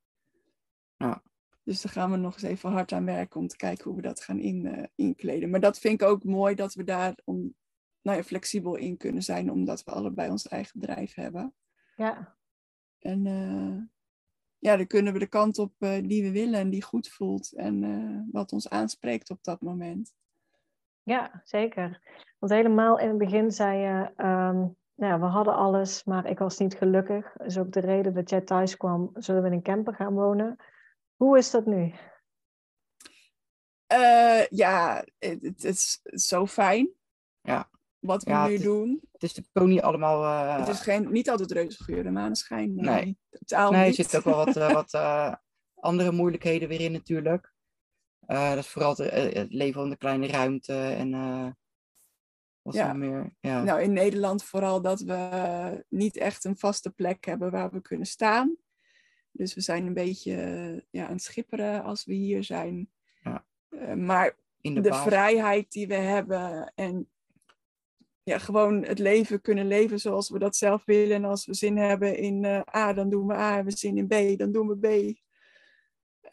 Ja. 0.98 1.24
Dus 1.64 1.82
daar 1.82 1.92
gaan 1.92 2.12
we 2.12 2.18
nog 2.18 2.34
eens 2.34 2.44
even 2.44 2.72
hard 2.72 2.92
aan 2.92 3.06
werken 3.06 3.40
om 3.40 3.48
te 3.48 3.58
kijken 3.58 3.84
hoe 3.84 3.96
we 3.96 4.02
dat 4.02 4.22
gaan 4.22 4.40
in, 4.40 4.90
inkleden. 4.96 5.50
Maar 5.50 5.60
dat 5.60 5.80
vind 5.80 6.02
ik 6.02 6.08
ook 6.08 6.24
mooi 6.24 6.56
dat 6.56 6.74
we 6.74 6.84
daar 6.84 7.18
om, 7.24 7.56
nou 8.08 8.20
ja, 8.20 8.26
flexibel 8.26 8.76
in 8.76 8.98
kunnen 8.98 9.24
zijn, 9.24 9.52
omdat 9.52 9.84
we 9.84 9.92
allebei 9.92 10.30
ons 10.30 10.48
eigen 10.48 10.80
bedrijf 10.80 11.14
hebben. 11.14 11.54
Ja. 11.96 12.36
En 13.00 13.24
ja, 14.60 14.76
dan 14.78 14.88
kunnen 14.88 15.14
we 15.14 15.20
de 15.20 15.28
kant 15.28 15.60
op 15.60 15.74
die 15.80 16.24
we 16.24 16.32
willen 16.32 16.60
en 16.60 16.70
die 16.70 16.84
goed 16.84 17.10
voelt 17.10 17.54
en 17.54 18.30
wat 18.32 18.52
ons 18.52 18.70
aanspreekt 18.70 19.30
op 19.30 19.44
dat 19.44 19.62
moment. 19.62 20.14
Ja, 21.04 21.42
zeker. 21.44 22.02
Want 22.40 22.52
helemaal 22.52 23.00
in 23.00 23.08
het 23.08 23.18
begin 23.18 23.52
zei 23.52 23.78
je, 23.78 24.24
um, 24.26 24.76
nou, 24.96 25.20
we 25.20 25.26
hadden 25.26 25.56
alles, 25.56 26.04
maar 26.04 26.26
ik 26.26 26.40
was 26.40 26.58
niet 26.58 26.76
gelukkig. 26.76 27.34
Dat 27.34 27.48
is 27.48 27.58
ook 27.58 27.72
de 27.72 27.80
reden 27.80 28.14
dat 28.14 28.30
jij 28.30 28.42
thuis 28.42 28.78
kwam, 28.78 29.10
zullen 29.14 29.42
we 29.42 29.48
in 29.48 29.54
een 29.54 29.62
camper 29.62 29.96
gaan 29.96 30.14
wonen. 30.14 30.56
Hoe 31.16 31.38
is 31.38 31.52
dat 31.52 31.66
nu? 31.66 31.94
Uh, 33.94 34.46
ja, 34.48 35.06
het, 35.20 35.42
het, 35.42 35.64
is 35.64 36.02
zo 36.04 36.46
fijn. 36.46 36.90
Ja. 37.42 37.70
Wat 38.00 38.24
we 38.24 38.46
nu 38.48 38.58
doen. 38.58 39.00
Het 39.12 39.24
is 39.24 39.30
natuurlijk 39.36 39.66
ook 39.66 39.68
niet 39.68 39.82
allemaal... 39.82 40.24
Uh... 40.24 40.58
Het 40.58 40.68
is 40.68 40.80
geen, 40.80 41.12
niet 41.12 41.30
altijd 41.30 41.52
reuze 41.52 42.02
en 42.04 42.14
maneschijn. 42.14 42.76
Nee. 42.76 42.84
nee. 42.84 43.70
nee 43.70 43.88
er 43.88 43.94
zitten 43.94 44.20
ook 44.20 44.26
wel 44.26 44.46
wat, 44.46 44.56
uh, 44.56 44.74
wat 44.82 45.40
andere 45.76 46.12
moeilijkheden 46.12 46.70
weer 46.70 46.82
in 46.82 46.92
natuurlijk. 46.92 47.54
Dat 48.26 48.58
is 48.58 48.68
vooral 48.68 48.98
eh, 48.98 49.34
het, 49.34 49.54
leven 49.54 49.84
in 49.84 49.90
de 49.90 49.98
kleine 49.98 50.28
ruimte 50.28 50.74
en 50.74 51.12
wat 52.62 52.74
ja. 52.74 52.94
meer. 52.94 53.36
Ja. 53.40 53.64
Nou, 53.64 53.82
in 53.82 53.94
Nederland 53.94 54.44
vooral 54.44 54.82
dat 54.82 55.02
we 55.02 55.86
niet 55.90 56.18
echt 56.18 56.44
een 56.44 56.58
vaste 56.58 56.90
plek 56.90 57.26
hebben 57.26 57.52
waar 57.52 57.72
we 57.72 57.82
kunnen 57.82 58.08
staan. 58.08 58.58
Dus 59.32 59.54
we 59.54 59.62
zijn 59.62 59.86
een 59.86 59.94
beetje 59.94 60.36
ja, 60.90 61.06
aan 61.06 61.14
het 61.14 61.24
schipperen 61.24 61.84
als 61.84 62.06
we 62.06 62.14
hier 62.14 62.44
zijn. 62.44 62.90
Ja. 63.24 63.46
maar 63.96 64.36
de, 64.62 64.82
de 64.82 64.94
vrijheid 64.94 65.72
die 65.72 65.88
we 65.88 65.96
hebben 65.96 66.72
en 66.76 67.10
ja, 68.28 68.38
gewoon 68.38 68.84
het 68.84 69.00
leven 69.00 69.42
kunnen 69.42 69.68
leven 69.68 70.00
zoals 70.00 70.30
we 70.30 70.40
dat 70.40 70.56
zelf 70.56 70.86
willen. 70.86 71.16
En 71.16 71.26
als 71.26 71.46
we 71.46 71.54
zin 71.54 71.78
hebben 71.78 72.18
in 72.18 72.46
A, 72.76 72.94
dan 72.94 73.10
doen 73.10 73.28
we 73.28 73.34
A. 73.34 73.54
Hebben 73.54 73.74
we 73.74 73.80
zin 73.80 73.98
in 73.98 74.08
B, 74.08 74.38
dan 74.40 74.52
doen 74.52 74.68
we 74.68 74.78
B. 74.78 75.18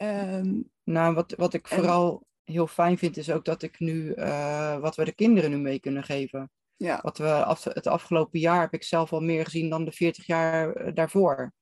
Um, 0.02 0.70
nou, 0.84 1.14
wat, 1.14 1.34
wat 1.36 1.54
ik 1.54 1.68
vooral 1.68 2.26
heel 2.44 2.66
fijn 2.66 2.98
vind, 2.98 3.16
is 3.16 3.30
ook 3.30 3.44
dat 3.44 3.62
ik 3.62 3.78
nu, 3.78 4.14
uh, 4.14 4.78
wat 4.78 4.96
we 4.96 5.04
de 5.04 5.14
kinderen 5.14 5.50
nu 5.50 5.58
mee 5.58 5.80
kunnen 5.80 6.04
geven. 6.04 6.50
Ja. 6.76 6.98
Wat 7.02 7.18
we 7.18 7.44
af, 7.44 7.64
het 7.64 7.86
afgelopen 7.86 8.40
jaar 8.40 8.60
heb 8.60 8.74
ik 8.74 8.82
zelf 8.82 9.12
al 9.12 9.20
meer 9.20 9.44
gezien 9.44 9.70
dan 9.70 9.84
de 9.84 9.92
40 9.92 10.26
jaar 10.26 10.72
eh, 10.72 10.94
daarvoor. 10.94 11.52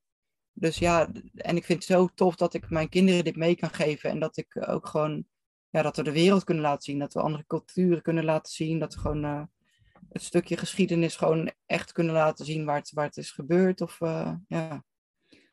Dus 0.53 0.79
ja, 0.79 1.13
en 1.35 1.57
ik 1.57 1.65
vind 1.65 1.87
het 1.87 1.99
zo 1.99 2.09
tof 2.15 2.37
dat 2.37 2.55
ik 2.55 2.71
mijn 2.71 2.89
kinderen 2.89 3.25
dit 3.25 3.37
mee 3.37 3.57
kan 3.57 3.71
geven. 3.71 4.11
En 4.11 4.21
dat 4.21 4.37
ik 4.37 4.69
ook 4.69 4.87
gewoon, 4.87 5.25
ja, 5.71 5.83
dat 5.83 5.97
we 5.97 6.03
de 6.03 6.13
wereld 6.13 6.45
kunnen 6.45 6.65
laten 6.65 6.83
zien. 6.83 6.99
Dat 6.99 7.15
we 7.15 7.21
andere 7.21 7.45
culturen 7.47 8.03
kunnen 8.03 8.25
laten 8.25 8.53
zien. 8.53 8.79
Dat 8.79 8.95
we 8.95 9.01
gewoon 9.01 9.25
uh, 9.25 9.43
het 10.09 10.23
stukje 10.23 10.57
geschiedenis 10.57 11.17
gewoon 11.17 11.53
echt 11.67 11.93
kunnen 11.93 12.15
laten 12.15 12.45
zien 12.45 12.65
waar 12.65 12.79
het, 12.79 12.93
waar 12.93 13.07
het 13.07 13.17
is 13.17 13.31
gebeurd. 13.31 13.81
Of, 13.81 14.01
uh, 14.01 14.35
ja. 14.49 14.85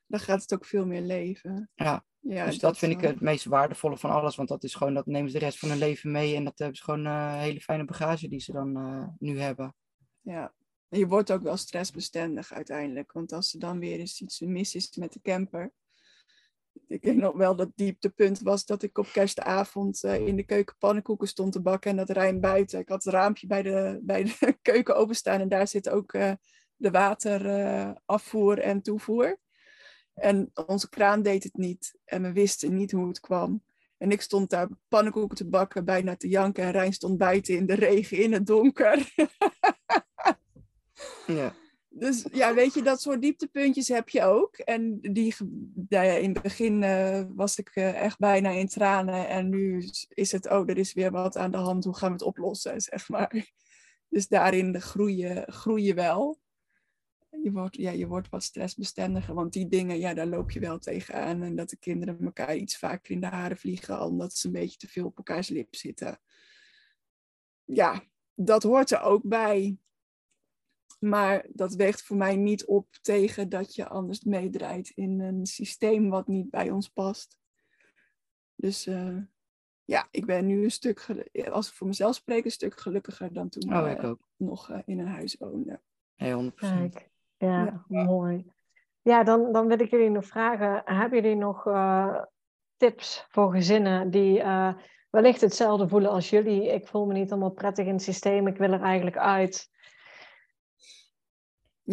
Dan 0.08 0.20
gaat 0.20 0.42
het 0.42 0.54
ook 0.54 0.66
veel 0.66 0.86
meer 0.86 1.02
leven. 1.02 1.70
Ja. 1.76 2.04
Ja, 2.22 2.46
dus 2.46 2.60
dat, 2.60 2.78
vind 2.78 2.92
ik 2.92 3.02
het 3.02 3.22
meest 3.22 3.46
waardevolle 3.46 3.98
van 3.98 4.10
alles. 4.10 4.36
Want 4.36 4.50
dat 4.50 4.64
is 4.64 4.76
gewoon, 4.76 4.94
dat 4.94 5.06
nemen 5.06 5.32
ze 5.32 5.40
de 5.40 5.46
rest 5.46 5.60
van 5.60 5.70
hun 5.70 5.78
leven 5.78 6.12
mee. 6.12 6.36
En 6.36 6.44
dat 6.44 6.60
hebben 6.60 6.78
ze 6.78 6.84
gewoon 6.84 7.06
een 7.06 7.34
uh, 7.34 7.40
hele 7.40 7.62
fijne 7.62 7.86
bagage 7.86 8.28
die 8.28 8.40
ze 8.40 8.52
dan 8.52 8.78
uh, 8.78 9.08
nu 9.20 9.40
hebben. 9.40 9.76
Ja, 10.22 10.54
en 10.90 11.00
je 11.00 11.08
wordt 11.08 11.32
ook 11.32 11.42
wel 11.42 11.58
stressbestendig 11.58 12.54
uiteindelijk. 12.54 13.12
Want 13.12 13.32
als 13.32 13.54
er 13.54 13.60
dan 13.60 13.80
weer 13.80 14.00
eens 14.00 14.22
iets 14.22 14.40
mis 14.40 14.76
is 14.76 14.96
met 14.96 15.14
de 15.14 15.22
camper. 15.22 15.72
Ik 16.88 17.02
denk 17.02 17.18
nog 17.18 17.36
wel 17.36 17.56
dat 17.56 17.72
dieptepunt 17.76 18.40
was 18.40 18.66
dat 18.66 18.84
ik 18.84 18.98
op 18.98 19.08
kerstavond 19.12 20.04
uh, 20.04 20.28
in 20.28 20.36
de 20.36 20.44
keuken 20.44 20.76
pannenkoeken 20.78 21.28
stond 21.28 21.52
te 21.52 21.62
bakken. 21.62 21.92
En 21.92 21.98
dat 21.98 22.10
Rijn 22.10 22.40
buiten. 22.40 22.80
Ik 22.80 22.90
had 22.90 23.04
het 23.04 23.14
raampje 23.14 23.48
bij 23.48 23.62
de, 23.62 24.00
bij 24.02 24.24
de 24.24 24.58
keuken 24.62 24.96
openstaan. 24.96 25.40
En 25.40 25.50
daar 25.50 25.68
zit 25.68 25.90
ook 25.90 26.12
de 26.76 26.92
waterafvoer 26.92 28.60
en 28.60 28.82
toevoer. 28.82 29.38
En 30.14 30.52
onze 30.66 30.90
kraan 30.90 31.22
deed 31.22 31.44
het 31.44 31.58
niet. 31.58 32.00
En 32.06 32.22
we 32.22 32.32
wisten 32.32 32.74
niet 32.74 32.92
hoe 32.92 33.08
het 33.08 33.20
kwam. 33.20 33.64
En 33.98 34.12
ik 34.12 34.22
stond 34.22 34.50
daar 34.50 34.68
pannenkoeken 34.88 35.38
te 35.38 35.48
bakken, 35.48 35.86
bijna 35.86 36.16
te 36.16 36.28
janken. 36.28 36.64
En 36.64 36.72
Rijn 36.72 36.94
stond 36.94 37.18
buiten 37.18 37.56
in 37.56 37.66
de 37.66 37.76
regen, 37.76 38.18
in 38.18 38.34
het 38.34 38.46
donker. 38.46 39.06
ja. 41.28 41.54
Dus 42.00 42.26
ja, 42.32 42.54
weet 42.54 42.74
je, 42.74 42.82
dat 42.82 43.02
soort 43.02 43.22
dieptepuntjes 43.22 43.88
heb 43.88 44.10
je 44.10 44.24
ook. 44.24 44.58
En 44.58 45.00
die, 45.02 45.36
nou 45.90 46.06
ja, 46.06 46.14
in 46.14 46.34
het 46.34 46.42
begin 46.42 46.82
uh, 46.82 47.24
was 47.36 47.58
ik 47.58 47.76
uh, 47.76 48.02
echt 48.02 48.18
bijna 48.18 48.50
in 48.50 48.68
tranen. 48.68 49.28
En 49.28 49.50
nu 49.50 49.90
is 50.10 50.32
het, 50.32 50.50
oh, 50.50 50.70
er 50.70 50.78
is 50.78 50.94
weer 50.94 51.12
wat 51.12 51.38
aan 51.38 51.52
de 51.52 51.58
hand. 51.58 51.84
Hoe 51.84 51.96
gaan 51.96 52.08
we 52.08 52.14
het 52.14 52.24
oplossen, 52.24 52.82
zeg 52.92 53.10
maar. 53.10 53.52
Dus 54.10 54.28
daarin 54.28 54.82
groeien, 54.82 55.52
groeien 55.52 55.96
wel 55.96 56.40
je 57.44 57.52
wordt, 57.52 57.76
ja, 57.76 57.92
je 57.92 58.08
wordt 58.08 58.30
wat 58.30 58.44
stressbestendiger. 58.44 59.34
Want 59.34 59.54
die 59.54 59.68
dingen, 59.68 60.00
ja, 60.00 60.14
daar 60.14 60.28
loop 60.28 60.52
je 60.52 60.60
wel 60.60 60.80
tegenaan. 60.80 61.44
En 61.44 61.56
dat 61.56 61.70
de 61.70 61.78
kinderen 61.78 62.20
elkaar 62.22 62.56
iets 62.56 62.78
vaker 62.78 63.12
in 63.12 63.20
de 63.20 63.28
haren 63.28 63.58
vliegen, 63.58 64.02
omdat 64.02 64.34
ze 64.34 64.48
een 64.48 64.54
beetje 64.54 64.78
te 64.78 64.88
veel 64.88 65.06
op 65.06 65.18
elkaars 65.18 65.50
lip 65.50 65.76
zitten. 65.76 66.20
Ja, 67.66 68.04
dat 68.34 68.64
hoort 68.64 68.92
er 68.92 69.02
ook 69.02 69.24
bij. 69.24 69.78
Maar 71.00 71.46
dat 71.50 71.74
weegt 71.74 72.04
voor 72.04 72.18
mij 72.18 72.36
niet 72.36 72.66
op 72.66 72.88
tegen 73.02 73.50
dat 73.50 73.76
je 73.76 73.88
anders 73.88 74.24
meedraait 74.24 74.90
in 74.90 75.20
een 75.20 75.46
systeem 75.46 76.10
wat 76.10 76.28
niet 76.28 76.50
bij 76.50 76.70
ons 76.70 76.90
past. 76.90 77.38
Dus 78.56 78.88
uh, 78.88 79.18
ja, 79.86 80.08
ik 80.12 80.26
ben 80.26 80.46
nu 80.46 80.64
een 80.64 80.72
stuk, 80.72 81.08
als 81.52 81.68
ik 81.68 81.74
voor 81.74 81.88
mezelf 81.88 82.16
spreek, 82.16 82.46
een 82.46 82.52
stuk 82.52 82.80
gelukkiger 82.80 83.34
dan 83.34 83.50
toen 83.50 83.76
oh, 83.76 83.90
ik 83.90 84.04
uh, 84.04 84.12
nog 84.38 84.70
uh, 84.70 84.80
in 84.86 85.00
een 85.00 85.08
huis 85.08 85.36
woonde. 85.40 85.82
Heel 86.16 86.52
100%. 86.52 86.54
Kijk. 86.56 87.10
Ja, 87.38 87.84
mooi. 87.88 88.46
Ja, 89.02 89.24
dan, 89.24 89.52
dan 89.52 89.68
wil 89.68 89.80
ik 89.80 89.90
jullie 89.90 90.10
nog 90.10 90.26
vragen, 90.26 90.82
hebben 90.86 91.22
jullie 91.22 91.38
nog 91.38 91.66
uh, 91.66 92.24
tips 92.78 93.26
voor 93.30 93.52
gezinnen 93.52 94.10
die 94.10 94.40
uh, 94.40 94.74
wellicht 95.10 95.42
hetzelfde 95.42 95.88
voelen 95.88 96.12
als 96.12 96.30
jullie? 96.30 96.74
Ik 96.74 96.88
voel 96.88 97.06
me 97.06 97.14
niet 97.14 97.30
helemaal 97.30 97.52
prettig 97.52 97.86
in 97.86 97.94
het 97.94 98.02
systeem, 98.02 98.48
ik 98.48 98.58
wil 98.58 98.72
er 98.72 98.82
eigenlijk 98.82 99.18
uit. 99.18 99.70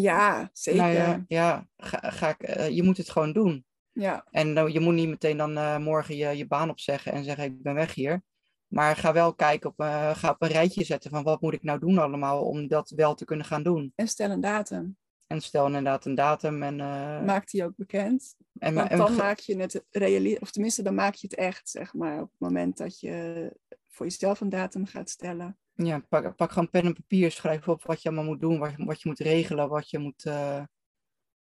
Ja, 0.00 0.50
zeker. 0.52 0.82
Nou 0.82 0.94
ja, 0.94 1.24
ja 1.28 1.68
ga, 1.76 2.10
ga 2.10 2.28
ik, 2.28 2.56
uh, 2.56 2.68
je 2.68 2.82
moet 2.82 2.96
het 2.96 3.10
gewoon 3.10 3.32
doen. 3.32 3.64
Ja. 3.92 4.26
En 4.30 4.72
je 4.72 4.80
moet 4.80 4.94
niet 4.94 5.08
meteen 5.08 5.36
dan 5.36 5.82
morgen 5.82 6.16
je, 6.16 6.36
je 6.36 6.46
baan 6.46 6.70
opzeggen 6.70 7.12
en 7.12 7.24
zeggen 7.24 7.44
ik 7.44 7.62
ben 7.62 7.74
weg 7.74 7.94
hier. 7.94 8.22
Maar 8.66 8.96
ga 8.96 9.12
wel 9.12 9.34
kijken, 9.34 9.70
op, 9.70 9.80
ga 10.16 10.30
op 10.30 10.42
een 10.42 10.48
rijtje 10.48 10.84
zetten 10.84 11.10
van 11.10 11.22
wat 11.22 11.40
moet 11.40 11.52
ik 11.52 11.62
nou 11.62 11.78
doen 11.78 11.98
allemaal 11.98 12.44
om 12.44 12.68
dat 12.68 12.90
wel 12.90 13.14
te 13.14 13.24
kunnen 13.24 13.46
gaan 13.46 13.62
doen. 13.62 13.92
En 13.94 14.08
stel 14.08 14.30
een 14.30 14.40
datum. 14.40 14.96
En 15.26 15.40
stel 15.40 15.66
inderdaad 15.66 16.04
een 16.04 16.14
datum 16.14 16.62
en... 16.62 16.76
Maak 17.24 17.50
die 17.50 17.64
ook 17.64 17.76
bekend. 17.76 18.36
En, 18.58 18.74
Want 18.74 18.90
dan 18.90 19.14
maak 19.16 19.38
je 19.38 19.56
het 19.56 19.84
realistisch, 19.90 20.40
of 20.40 20.50
tenminste 20.50 20.82
dan 20.82 20.94
maak 20.94 21.14
je 21.14 21.26
het 21.26 21.36
echt, 21.36 21.68
zeg 21.68 21.94
maar, 21.94 22.22
op 22.22 22.30
het 22.30 22.40
moment 22.40 22.76
dat 22.76 23.00
je 23.00 23.52
voor 23.88 24.06
jezelf 24.06 24.40
een 24.40 24.48
datum 24.48 24.86
gaat 24.86 25.10
stellen. 25.10 25.58
Ja, 25.76 26.02
pak, 26.08 26.36
pak 26.36 26.50
gewoon 26.50 26.70
pen 26.70 26.84
en 26.84 26.94
papier, 26.94 27.30
schrijf 27.30 27.68
op 27.68 27.82
wat 27.82 28.02
je 28.02 28.08
allemaal 28.08 28.26
moet 28.26 28.40
doen, 28.40 28.58
wat, 28.58 28.72
wat 28.76 29.02
je 29.02 29.08
moet 29.08 29.18
regelen, 29.18 29.68
wat 29.68 29.90
je 29.90 29.98
moet 29.98 30.24
uh, 30.24 30.62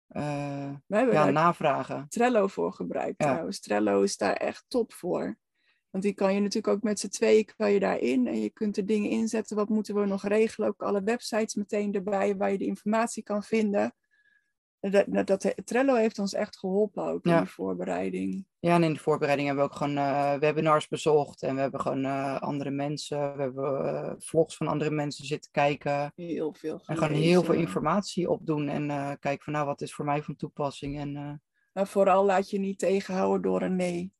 uh, 0.09 0.73
ja, 0.87 1.31
navragen. 1.31 2.07
Trello 2.09 2.47
voor 2.47 2.73
gebruikt 2.73 3.23
ja. 3.23 3.27
trouwens. 3.27 3.61
Trello 3.61 4.03
is 4.03 4.17
daar 4.17 4.33
echt 4.33 4.65
top 4.69 4.93
voor. 4.93 5.39
Want 5.91 6.07
die 6.07 6.15
kan 6.15 6.35
je 6.35 6.41
natuurlijk 6.41 6.75
ook 6.75 6.83
met 6.83 7.01
z'n 7.01 7.09
tweeën 7.09 7.49
kan 7.57 7.73
je 7.73 7.81
daarin. 7.81 8.27
En 8.27 8.41
je 8.41 8.51
kunt 8.51 8.77
er 8.77 8.87
dingen 8.87 9.11
inzetten. 9.11 9.57
Wat 9.57 9.69
moeten 9.69 9.95
we 9.95 10.07
nog 10.07 10.27
regelen? 10.27 10.69
Ook 10.69 10.83
alle 10.83 11.03
websites 11.03 11.55
meteen 11.55 11.95
erbij 11.95 12.37
waar 12.37 12.53
je 12.53 12.59
de 12.59 12.67
informatie 12.67 13.23
kan 13.23 13.43
vinden. 13.43 13.95
Dat, 14.91 15.27
dat, 15.27 15.55
Trello 15.65 15.95
heeft 15.95 16.19
ons 16.19 16.35
echt 16.35 16.59
geholpen 16.59 17.05
ook 17.05 17.25
in 17.25 17.37
de 17.37 17.47
voorbereiding. 17.47 18.47
Ja, 18.59 18.75
en 18.75 18.83
in 18.83 18.93
de 18.93 18.99
voorbereiding 18.99 19.49
hebben 19.49 19.67
we 19.67 19.71
ook 19.71 19.77
gewoon 19.77 19.97
uh, 19.97 20.35
webinars 20.35 20.89
bezocht. 20.89 21.43
En 21.43 21.55
we 21.55 21.61
hebben 21.61 21.81
gewoon 21.81 22.05
uh, 22.05 22.41
andere 22.41 22.71
mensen, 22.71 23.37
we 23.37 23.43
hebben 23.43 23.85
uh, 23.85 24.13
vlogs 24.19 24.57
van 24.57 24.67
andere 24.67 24.91
mensen 24.91 25.27
zitten 25.27 25.51
kijken. 25.51 26.13
Heel 26.15 26.53
veel 26.53 26.79
gelezen. 26.79 26.87
En 26.87 26.97
gewoon 26.97 27.23
heel 27.23 27.45
veel 27.45 27.55
informatie 27.55 28.31
opdoen. 28.31 28.69
En 28.69 28.87
kijken 29.19 29.45
van 29.45 29.53
nou, 29.53 29.67
wat 29.67 29.81
is 29.81 29.95
voor 29.95 30.05
mij 30.05 30.23
van 30.23 30.37
toepassing. 30.37 30.99
En, 30.99 31.43
maar 31.73 31.87
vooral 31.87 32.25
laat 32.25 32.51
je 32.51 32.59
niet 32.59 32.79
tegenhouden 32.79 33.43
door 33.43 33.63
een 33.63 33.77
nee. 33.77 34.13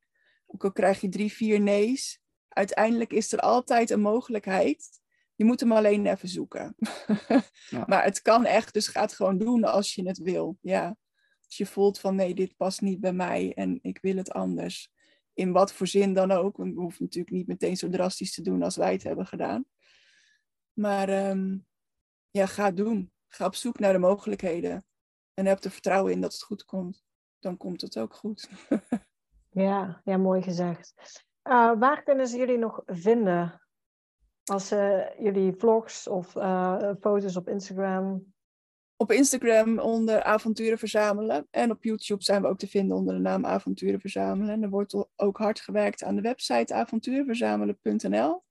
Ook 0.47 0.65
al 0.65 0.73
krijg 0.73 1.01
je 1.01 1.09
drie, 1.09 1.33
vier 1.33 1.61
nee's. 1.61 2.21
Uiteindelijk 2.49 3.13
is 3.13 3.33
er 3.33 3.39
altijd 3.39 3.91
een 3.91 4.01
mogelijkheid. 4.01 5.03
Je 5.35 5.45
moet 5.45 5.61
hem 5.61 5.73
alleen 5.73 6.07
even 6.07 6.29
zoeken. 6.29 6.77
ja. 7.71 7.85
Maar 7.87 8.05
het 8.05 8.23
kan 8.23 8.45
echt, 8.45 8.73
dus 8.73 8.89
ga 8.89 9.01
het 9.01 9.13
gewoon 9.13 9.39
doen 9.39 9.65
als 9.65 9.95
je 9.95 10.07
het 10.07 10.19
wil. 10.19 10.59
Ja. 10.61 10.97
Als 11.45 11.57
je 11.57 11.67
voelt 11.67 12.01
van 12.01 12.15
nee, 12.15 12.35
dit 12.35 12.57
past 12.57 12.81
niet 12.81 13.01
bij 13.01 13.13
mij 13.13 13.53
en 13.55 13.79
ik 13.83 13.99
wil 14.03 14.17
het 14.17 14.31
anders. 14.31 14.93
In 15.33 15.53
wat 15.53 15.73
voor 15.73 15.87
zin 15.87 16.15
dan 16.15 16.31
ook. 16.31 16.57
Want 16.57 16.75
we 16.75 16.81
hoeven 16.81 17.03
natuurlijk 17.03 17.37
niet 17.37 17.47
meteen 17.47 17.77
zo 17.77 17.89
drastisch 17.89 18.35
te 18.35 18.43
doen 18.43 18.63
als 18.63 18.77
wij 18.77 18.93
het 18.93 19.03
hebben 19.03 19.27
gedaan. 19.27 19.65
Maar 20.73 21.09
ehm, 21.09 21.59
ja, 22.31 22.47
ga 22.47 22.65
het 22.65 22.77
doen. 22.77 23.13
Ga 23.29 23.47
op 23.47 23.55
zoek 23.55 23.79
naar 23.79 23.93
de 23.93 23.99
mogelijkheden. 23.99 24.85
En 25.35 25.47
heb 25.47 25.65
er 25.65 25.71
vertrouwen 25.71 26.13
in 26.13 26.21
dat 26.21 26.33
het 26.33 26.43
goed 26.43 26.65
komt. 26.65 27.05
Dan 27.39 27.57
komt 27.57 27.81
het 27.81 27.99
ook 27.99 28.15
goed. 28.15 28.49
ja, 29.65 30.01
ja, 30.05 30.17
mooi 30.17 30.43
gezegd. 30.43 30.95
Uh, 31.45 31.79
waar 31.79 32.03
kunnen 32.03 32.29
ze 32.29 32.37
jullie 32.37 32.59
nog 32.59 32.83
vinden? 32.87 33.64
Als 34.45 34.73
uh, 34.73 35.19
jullie 35.19 35.53
vlogs 35.53 36.09
of 36.09 36.35
uh, 36.35 36.91
foto's 37.01 37.37
op 37.37 37.49
Instagram? 37.49 38.33
Op 38.97 39.11
Instagram 39.11 39.79
onder 39.79 40.23
Avonturen 40.23 40.79
Verzamelen. 40.79 41.47
En 41.51 41.71
op 41.71 41.85
YouTube 41.85 42.23
zijn 42.23 42.43
we 42.43 42.49
ook 42.49 42.59
te 42.59 42.69
vinden 42.69 42.97
onder 42.97 43.15
de 43.15 43.21
naam 43.21 43.45
Avonturen 43.45 44.01
Verzamelen. 44.01 44.55
En 44.55 44.63
er 44.63 44.71
wordt 44.71 45.07
ook 45.17 45.37
hard 45.37 45.61
gewerkt 45.61 46.03
aan 46.03 46.17
de 46.17 46.21
website 46.21 46.75
avonturenverzamelen.nl. 46.75 48.45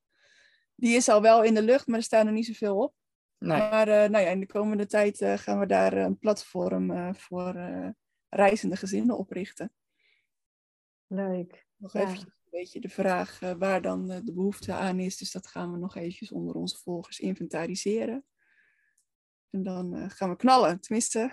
Die 0.75 0.95
is 0.95 1.09
al 1.09 1.21
wel 1.21 1.43
in 1.43 1.53
de 1.53 1.61
lucht, 1.61 1.87
maar 1.87 1.97
er 1.97 2.03
staan 2.03 2.27
er 2.27 2.33
niet 2.33 2.45
zoveel 2.45 2.77
op. 2.77 2.93
Nee. 3.37 3.57
Maar 3.57 3.87
uh, 3.87 3.93
nou 3.93 4.23
ja, 4.23 4.29
in 4.29 4.39
de 4.39 4.45
komende 4.45 4.85
tijd 4.85 5.21
uh, 5.21 5.33
gaan 5.37 5.59
we 5.59 5.65
daar 5.65 5.93
een 5.93 6.17
platform 6.17 6.91
uh, 6.91 7.13
voor 7.13 7.55
reizende 8.29 8.75
gezinnen 8.75 9.17
oprichten. 9.17 9.71
Leuk. 11.07 11.67
Nog 11.77 11.93
ja. 11.93 11.99
even 11.99 12.33
beetje 12.59 12.79
de 12.79 12.89
vraag 12.89 13.39
waar 13.57 13.81
dan 13.81 14.07
de 14.07 14.33
behoefte 14.33 14.73
aan 14.73 14.99
is. 14.99 15.17
Dus 15.17 15.31
dat 15.31 15.47
gaan 15.47 15.71
we 15.71 15.77
nog 15.77 15.95
eventjes 15.95 16.31
onder 16.31 16.55
onze 16.55 16.77
volgers 16.77 17.19
inventariseren. 17.19 18.25
En 19.49 19.63
dan 19.63 20.09
gaan 20.09 20.29
we 20.29 20.35
knallen, 20.35 20.79
tenminste. 20.79 21.31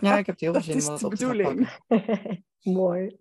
Ja, 0.00 0.18
ik 0.18 0.26
heb 0.26 0.40
heel 0.40 0.52
veel 0.62 0.62
zin 0.62 0.78
in 0.78 0.84
wat 0.84 1.00
de 1.00 1.08
bedoeling. 1.08 1.68
Mooi. 2.62 3.16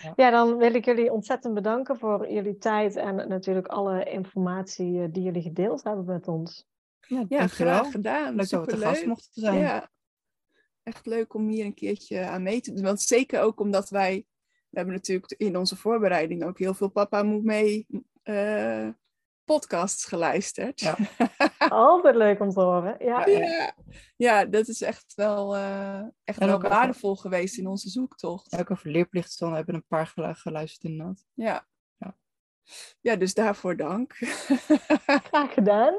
Ja. 0.00 0.12
ja. 0.16 0.30
dan 0.30 0.56
wil 0.56 0.74
ik 0.74 0.84
jullie 0.84 1.12
ontzettend 1.12 1.54
bedanken 1.54 1.98
voor 1.98 2.32
jullie 2.32 2.58
tijd 2.58 2.96
en 2.96 3.28
natuurlijk 3.28 3.66
alle 3.66 4.04
informatie 4.04 5.10
die 5.10 5.22
jullie 5.22 5.42
gedeeld 5.42 5.82
hebben 5.82 6.04
met 6.04 6.28
ons. 6.28 6.66
Ja, 7.00 7.24
ja 7.28 7.46
graag 7.46 7.90
gedaan. 7.90 8.34
Leuk 8.34 8.48
dat 8.48 8.64
we 8.64 8.72
te 8.72 8.78
gast 8.78 9.06
mochten 9.06 9.42
zijn. 9.42 9.58
Ja, 9.58 9.90
echt 10.82 11.06
leuk 11.06 11.34
om 11.34 11.48
hier 11.48 11.64
een 11.64 11.74
keertje 11.74 12.20
aan 12.20 12.42
mee 12.42 12.60
te 12.60 12.72
doen. 12.72 12.84
Want 12.84 13.00
zeker 13.00 13.40
ook 13.40 13.60
omdat 13.60 13.88
wij, 13.88 14.26
we 14.72 14.78
hebben 14.78 14.94
natuurlijk 14.94 15.34
in 15.36 15.56
onze 15.56 15.76
voorbereiding 15.76 16.44
ook 16.44 16.58
heel 16.58 16.74
veel 16.74 16.88
Papa 16.88 17.22
Moet 17.22 17.44
Mee 17.44 17.86
uh, 18.24 18.88
podcasts 19.44 20.04
geluisterd. 20.04 20.80
Ja. 20.80 20.96
Altijd 21.68 22.14
leuk 22.14 22.40
om 22.40 22.50
te 22.50 22.60
horen. 22.60 22.96
Ja, 22.98 23.26
ja, 23.26 23.74
ja 24.16 24.44
dat 24.44 24.68
is 24.68 24.82
echt 24.82 25.14
wel, 25.14 25.56
uh, 25.56 26.02
echt 26.24 26.38
wel 26.38 26.60
waardevol 26.60 27.10
over... 27.10 27.22
geweest 27.22 27.58
in 27.58 27.66
onze 27.66 27.88
zoektocht. 27.88 28.58
Ook 28.58 28.70
over 28.70 28.90
leerplicht 28.90 29.38
we 29.38 29.46
hebben 29.46 29.74
een 29.74 29.86
paar 29.88 30.12
geluisterd 30.16 30.84
inderdaad. 30.84 31.24
Ja. 31.34 31.66
ja. 31.96 32.16
Ja, 33.00 33.16
dus 33.16 33.34
daarvoor 33.34 33.76
dank. 33.76 34.12
Graag 35.30 35.54
gedaan. 35.54 35.98